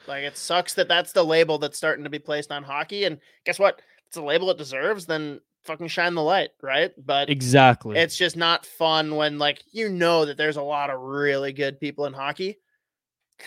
Like 0.06 0.24
it 0.24 0.36
sucks 0.36 0.74
that 0.74 0.88
that's 0.88 1.12
the 1.12 1.22
label 1.24 1.58
that's 1.58 1.76
starting 1.76 2.04
to 2.04 2.10
be 2.10 2.18
placed 2.18 2.50
on 2.50 2.62
hockey. 2.62 3.04
And 3.04 3.18
guess 3.44 3.58
what? 3.58 3.78
If 3.78 4.06
it's 4.08 4.16
a 4.16 4.22
label 4.22 4.50
it 4.50 4.58
deserves. 4.58 5.06
Then 5.06 5.40
fucking 5.64 5.88
shine 5.88 6.14
the 6.14 6.22
light, 6.22 6.50
right? 6.62 6.90
But 6.96 7.28
Exactly. 7.28 7.98
it's 7.98 8.16
just 8.16 8.36
not 8.36 8.64
fun 8.64 9.14
when 9.16 9.38
like 9.38 9.62
you 9.72 9.90
know 9.90 10.24
that 10.24 10.36
there's 10.38 10.56
a 10.56 10.62
lot 10.62 10.88
of 10.90 11.00
really 11.00 11.52
good 11.52 11.78
people 11.78 12.06
in 12.06 12.12
hockey. 12.14 12.58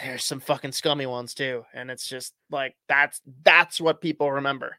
There's 0.03 0.23
some 0.23 0.39
fucking 0.39 0.71
scummy 0.73 1.05
ones 1.07 1.33
too, 1.33 1.65
and 1.73 1.89
it's 1.91 2.07
just 2.07 2.33
like 2.49 2.75
that's 2.87 3.19
that's 3.43 3.81
what 3.81 3.99
people 4.01 4.31
remember. 4.31 4.77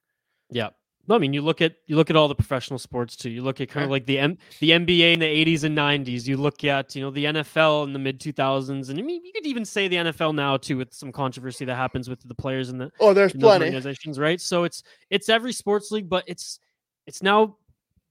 Yeah. 0.51 0.71
No, 1.07 1.15
I 1.15 1.19
mean, 1.19 1.35
you 1.35 1.43
look 1.43 1.61
at 1.61 1.75
you 1.87 1.97
look 1.97 2.09
at 2.09 2.17
all 2.17 2.29
the 2.29 2.35
professional 2.35 2.79
sports 2.79 3.15
too. 3.15 3.29
You 3.31 3.43
look 3.43 3.61
at 3.61 3.69
kind 3.69 3.85
of 3.85 3.91
like 3.91 4.07
the 4.07 4.19
M- 4.19 4.39
the 4.61 4.71
NBA 4.71 5.13
in 5.15 5.21
the 5.21 5.27
80s 5.27 5.65
and 5.65 5.77
90s. 5.77 6.27
You 6.27 6.37
look 6.39 6.65
at 6.65 6.97
you 6.97 7.03
know 7.03 7.11
the 7.11 7.25
NFL 7.27 7.85
in 7.85 7.93
the 7.93 7.99
mid 7.99 8.21
2000s, 8.21 8.89
and 8.89 8.99
I 8.99 9.03
mean 9.03 9.23
you 9.25 9.33
could 9.33 9.47
even 9.47 9.65
say 9.67 9.87
the 9.89 9.97
NFL 9.97 10.35
now 10.35 10.57
too, 10.57 10.79
with 10.79 10.95
some 10.95 11.13
controversy 11.13 11.65
that 11.67 11.75
happens 11.77 12.09
with 12.09 12.21
the 12.27 12.35
players 12.35 12.71
in 12.71 12.79
the 12.79 12.91
Oh, 13.01 13.13
there's 13.13 13.33
plenty. 13.35 13.67
organizations, 13.67 14.19
right? 14.19 14.41
So 14.41 14.65
it's 14.65 14.83
it's 15.11 15.29
every 15.29 15.53
sports 15.53 15.91
league, 15.91 16.09
but 16.09 16.25
it's 16.27 16.59
it's 17.07 17.23
now 17.23 17.59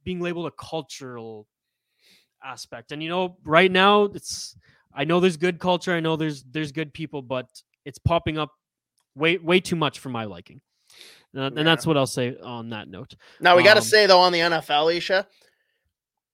being 0.03 0.19
labeled 0.19 0.45
a 0.47 0.51
cultural 0.51 1.47
aspect. 2.43 2.91
And 2.91 3.01
you 3.01 3.09
know, 3.09 3.37
right 3.43 3.71
now 3.71 4.03
it's 4.03 4.55
I 4.93 5.03
know 5.05 5.19
there's 5.19 5.37
good 5.37 5.57
culture, 5.59 5.93
I 5.93 5.99
know 5.99 6.15
there's 6.15 6.43
there's 6.43 6.71
good 6.71 6.93
people, 6.93 7.21
but 7.23 7.47
it's 7.85 7.97
popping 7.97 8.37
up 8.37 8.51
way 9.15 9.37
way 9.37 9.59
too 9.59 9.75
much 9.75 9.97
for 9.99 10.09
my 10.09 10.25
liking. 10.25 10.61
Uh, 11.35 11.41
and 11.41 11.57
Yeah. 11.57 11.63
that's 11.63 11.85
what 11.87 11.97
I'll 11.97 12.05
say 12.07 12.35
on 12.43 12.69
that 12.69 12.87
note. 12.89 13.15
Now 13.39 13.55
we 13.57 13.63
got 13.63 13.73
to 13.75 13.79
Um, 13.79 13.85
say 13.85 14.05
though 14.05 14.19
on 14.19 14.31
the 14.31 14.39
NFL, 14.39 14.95
Isha, 14.95 15.27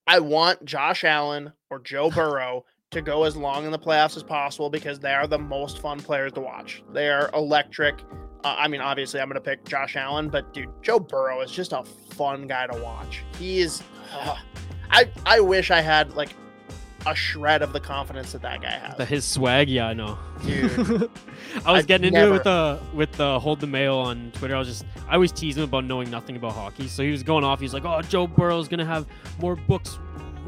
I 0.08 0.20
want 0.20 0.66
Josh 0.66 1.04
Allen 1.04 1.54
or 1.70 1.80
Joe 1.80 2.10
Burrow 2.16 2.66
to 2.92 3.02
go 3.02 3.24
as 3.24 3.36
long 3.38 3.66
in 3.66 3.72
the 3.72 3.78
playoffs 3.80 4.18
as 4.18 4.24
possible 4.24 4.70
because 4.70 5.00
they 5.00 5.14
are 5.14 5.28
the 5.28 5.38
most 5.38 5.80
fun 5.80 6.00
players 6.00 6.34
to 6.34 6.42
watch. 6.42 6.84
They 6.92 7.10
are 7.10 7.30
electric. 7.34 8.00
Uh, 8.44 8.56
I 8.58 8.68
mean, 8.68 8.82
obviously, 8.82 9.20
I'm 9.22 9.28
going 9.28 9.36
to 9.36 9.42
pick 9.42 9.64
Josh 9.66 9.96
Allen, 9.96 10.30
but 10.30 10.54
dude, 10.54 10.70
Joe 10.82 11.00
Burrow 11.00 11.42
is 11.42 11.52
just 11.52 11.72
a 11.74 11.84
fun 11.84 12.48
guy 12.48 12.66
to 12.68 12.82
watch. 12.82 13.24
He 13.38 13.60
is. 13.60 13.84
ugh. 14.14 14.38
I 14.92 15.08
I 15.26 15.40
wish 15.40 15.70
I 15.70 15.82
had 15.82 16.16
like 16.16 16.36
a 17.06 17.16
shred 17.16 17.62
of 17.62 17.74
the 17.74 17.80
confidence 17.80 18.32
that 18.34 18.42
that 18.42 18.62
guy 18.62 18.72
has. 18.72 18.98
The, 18.98 19.06
his 19.06 19.26
swag, 19.26 19.70
yeah, 19.70 19.88
I 19.88 19.94
know. 19.94 20.18
Dude. 20.46 20.72
I 21.66 21.72
was 21.72 21.82
I've 21.82 21.88
getting 21.88 22.08
into 22.08 22.28
it 22.28 22.32
with 22.32 22.44
the 22.44 22.80
with 22.94 23.12
the 23.14 23.40
hold 23.40 23.60
the 23.60 23.68
mail 23.68 23.96
on 23.96 24.32
Twitter. 24.34 24.56
I 24.56 24.60
was 24.60 24.68
just 24.68 24.86
I 25.08 25.14
always 25.14 25.32
tease 25.32 25.58
him 25.58 25.64
about 25.64 25.86
knowing 25.86 26.10
nothing 26.10 26.36
about 26.36 26.54
hockey. 26.54 26.88
So 26.88 27.04
he 27.04 27.12
was 27.12 27.24
going 27.24 27.44
off. 27.44 27.60
He's 27.60 27.74
like, 27.74 27.86
"Oh, 27.86 28.02
Joe 28.02 28.28
Burrow's 28.28 28.68
gonna 28.68 28.86
have 28.86 29.08
more 29.40 29.56
books 29.56 29.98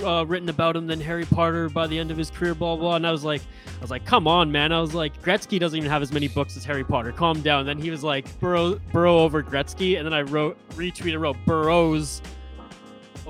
uh, 0.03 0.25
written 0.25 0.49
about 0.49 0.75
him 0.75 0.87
than 0.87 0.99
Harry 0.99 1.25
Potter 1.25 1.69
by 1.69 1.87
the 1.87 1.97
end 1.97 2.11
of 2.11 2.17
his 2.17 2.29
career." 2.29 2.53
Blah 2.53 2.75
blah. 2.75 2.95
And 2.95 3.07
I 3.07 3.11
was 3.11 3.23
like, 3.23 3.41
I 3.77 3.81
was 3.81 3.91
like, 3.91 4.05
"Come 4.05 4.27
on, 4.27 4.51
man!" 4.51 4.71
I 4.71 4.81
was 4.81 4.93
like, 4.93 5.21
Gretzky 5.21 5.59
doesn't 5.59 5.77
even 5.77 5.89
have 5.89 6.01
as 6.01 6.11
many 6.11 6.27
books 6.27 6.57
as 6.57 6.65
Harry 6.65 6.83
Potter. 6.83 7.11
Calm 7.11 7.41
down. 7.41 7.65
then 7.65 7.79
he 7.79 7.89
was 7.89 8.03
like, 8.03 8.39
Burrow 8.39 8.79
Burrow 8.91 9.19
over 9.19 9.41
Gretzky, 9.41 9.97
and 9.97 10.05
then 10.05 10.13
I 10.13 10.21
wrote 10.21 10.57
retweeted 10.71 11.19
wrote 11.19 11.37
Burrows 11.45 12.21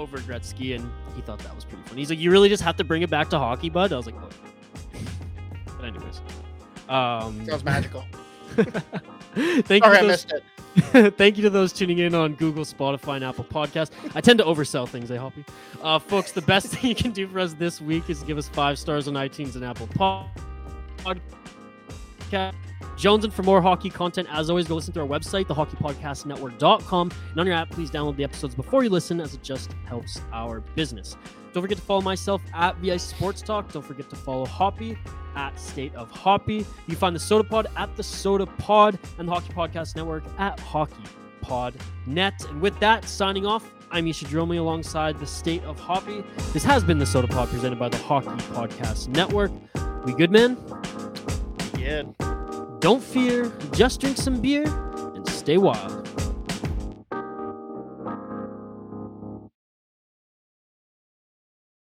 over 0.02 0.18
Gretzky, 0.20 0.76
and 0.76 0.90
he 1.16 1.22
thought 1.22 1.40
that 1.40 1.56
was 1.56 1.64
pretty 1.66 1.84
funny. 1.84 2.02
He's 2.02 2.10
like, 2.10 2.20
"You 2.20 2.32
really 2.32 2.50
just 2.50 2.64
have 2.64 2.76
to 2.78 2.84
bring 2.84 3.02
it 3.02 3.10
back 3.10 3.30
to 3.30 3.40
hockey, 3.40 3.70
bud." 3.70 3.94
I 3.94 3.98
was 3.98 4.06
like, 4.06 4.20
"Look." 4.22 4.34
But 5.78 5.86
anyways, 5.86 6.22
um, 6.90 7.44
Sounds 7.46 7.64
magical. 7.64 8.06
thank 8.56 9.84
Sorry, 9.84 9.98
you. 9.98 10.00
I 10.00 10.02
to 10.02 10.08
missed 10.08 10.32
it. 10.32 10.44
those, 10.94 11.14
thank 11.18 11.38
you 11.38 11.44
to 11.44 11.50
those 11.50 11.74
tuning 11.74 11.98
in 12.00 12.14
on 12.14 12.34
Google, 12.36 12.64
Spotify, 12.66 13.16
and 13.16 13.24
Apple 13.26 13.44
Podcasts. 13.46 13.92
I 14.14 14.22
tend 14.22 14.38
to 14.40 14.46
oversell 14.46 14.88
things, 14.88 15.10
eh, 15.10 15.18
Hoppy? 15.18 15.44
Uh, 15.82 15.98
folks, 16.00 16.32
the 16.34 16.42
best 16.44 16.68
thing 16.68 16.90
you 16.90 16.96
can 16.96 17.12
do 17.12 17.28
for 17.28 17.40
us 17.40 17.54
this 17.54 17.82
week 17.82 18.10
is 18.10 18.22
give 18.24 18.38
us 18.38 18.48
five 18.48 18.78
stars 18.78 19.08
on 19.08 19.16
iTunes 19.16 19.56
and 19.56 19.66
Apple 19.66 19.88
Pod- 19.88 20.30
Podcast. 20.98 22.54
Jones 22.98 23.24
and 23.24 23.34
for 23.34 23.44
more 23.44 23.62
hockey 23.62 23.90
content, 23.90 24.28
as 24.32 24.50
always, 24.50 24.68
go 24.68 24.76
listen 24.76 24.94
to 24.94 25.02
our 25.02 25.08
website, 25.08 25.46
thehockeypodcastnetwork.com. 25.48 27.12
And 27.32 27.40
on 27.40 27.46
your 27.46 27.56
app, 27.56 27.70
please 27.70 27.90
download 27.90 28.16
the 28.16 28.24
episodes 28.24 28.54
before 28.56 28.84
you 28.84 28.90
listen, 28.90 29.20
as 29.20 29.34
it 29.34 29.42
just 29.42 29.74
helps 29.86 30.22
our 30.32 30.60
business. 30.76 31.18
Don't 31.54 31.64
forget 31.64 31.78
to 31.78 31.84
follow 31.84 32.02
myself 32.02 32.42
at 32.54 32.78
VI 32.78 32.98
Sports 32.98 33.42
Talk. 33.42 33.72
Don't 33.72 33.84
forget 33.86 34.10
to 34.10 34.16
follow 34.16 34.46
Hoppy 34.46 34.98
at 35.36 35.60
State 35.60 35.94
of 35.96 36.10
Hoppy. 36.12 36.58
You 36.58 36.66
can 36.88 36.96
find 36.96 37.16
the 37.16 37.20
Sota 37.20 37.48
Pod 37.48 37.68
at 37.76 37.96
the 37.96 38.04
Sota 38.04 38.48
Pod 38.58 38.98
and 39.18 39.28
the 39.28 39.34
Hockey 39.34 39.54
Podcast 39.54 39.96
Network 39.96 40.24
at 40.38 40.60
Hockey 40.60 41.04
Pod 41.42 41.74
Net. 42.06 42.46
And 42.50 42.62
with 42.62 42.80
that, 42.80 43.06
signing 43.06 43.46
off, 43.46 43.74
I'm 43.92 44.08
Isha 44.08 44.26
Dromi 44.26 44.60
alongside 44.60 45.20
the 45.20 45.26
State 45.26 45.64
of 45.64 45.78
Hoppy. 45.80 46.24
This 46.54 46.64
has 46.64 46.84
been 46.84 47.00
the 47.00 47.06
Sota 47.06 47.30
Pod 47.30 47.50
presented 47.50 47.78
by 47.80 47.90
the 47.90 47.98
Hockey 47.98 48.30
Podcast 48.54 49.10
Network. 49.10 49.52
We 50.06 50.14
good, 50.14 50.32
man? 50.32 50.58
Yeah. 51.78 52.04
Don't 52.82 53.04
fear, 53.04 53.52
just 53.74 54.02
drink 54.02 54.18
some 54.18 54.42
beer 54.42 54.64
and 54.66 55.28
stay 55.30 55.60
wild. 55.60 56.10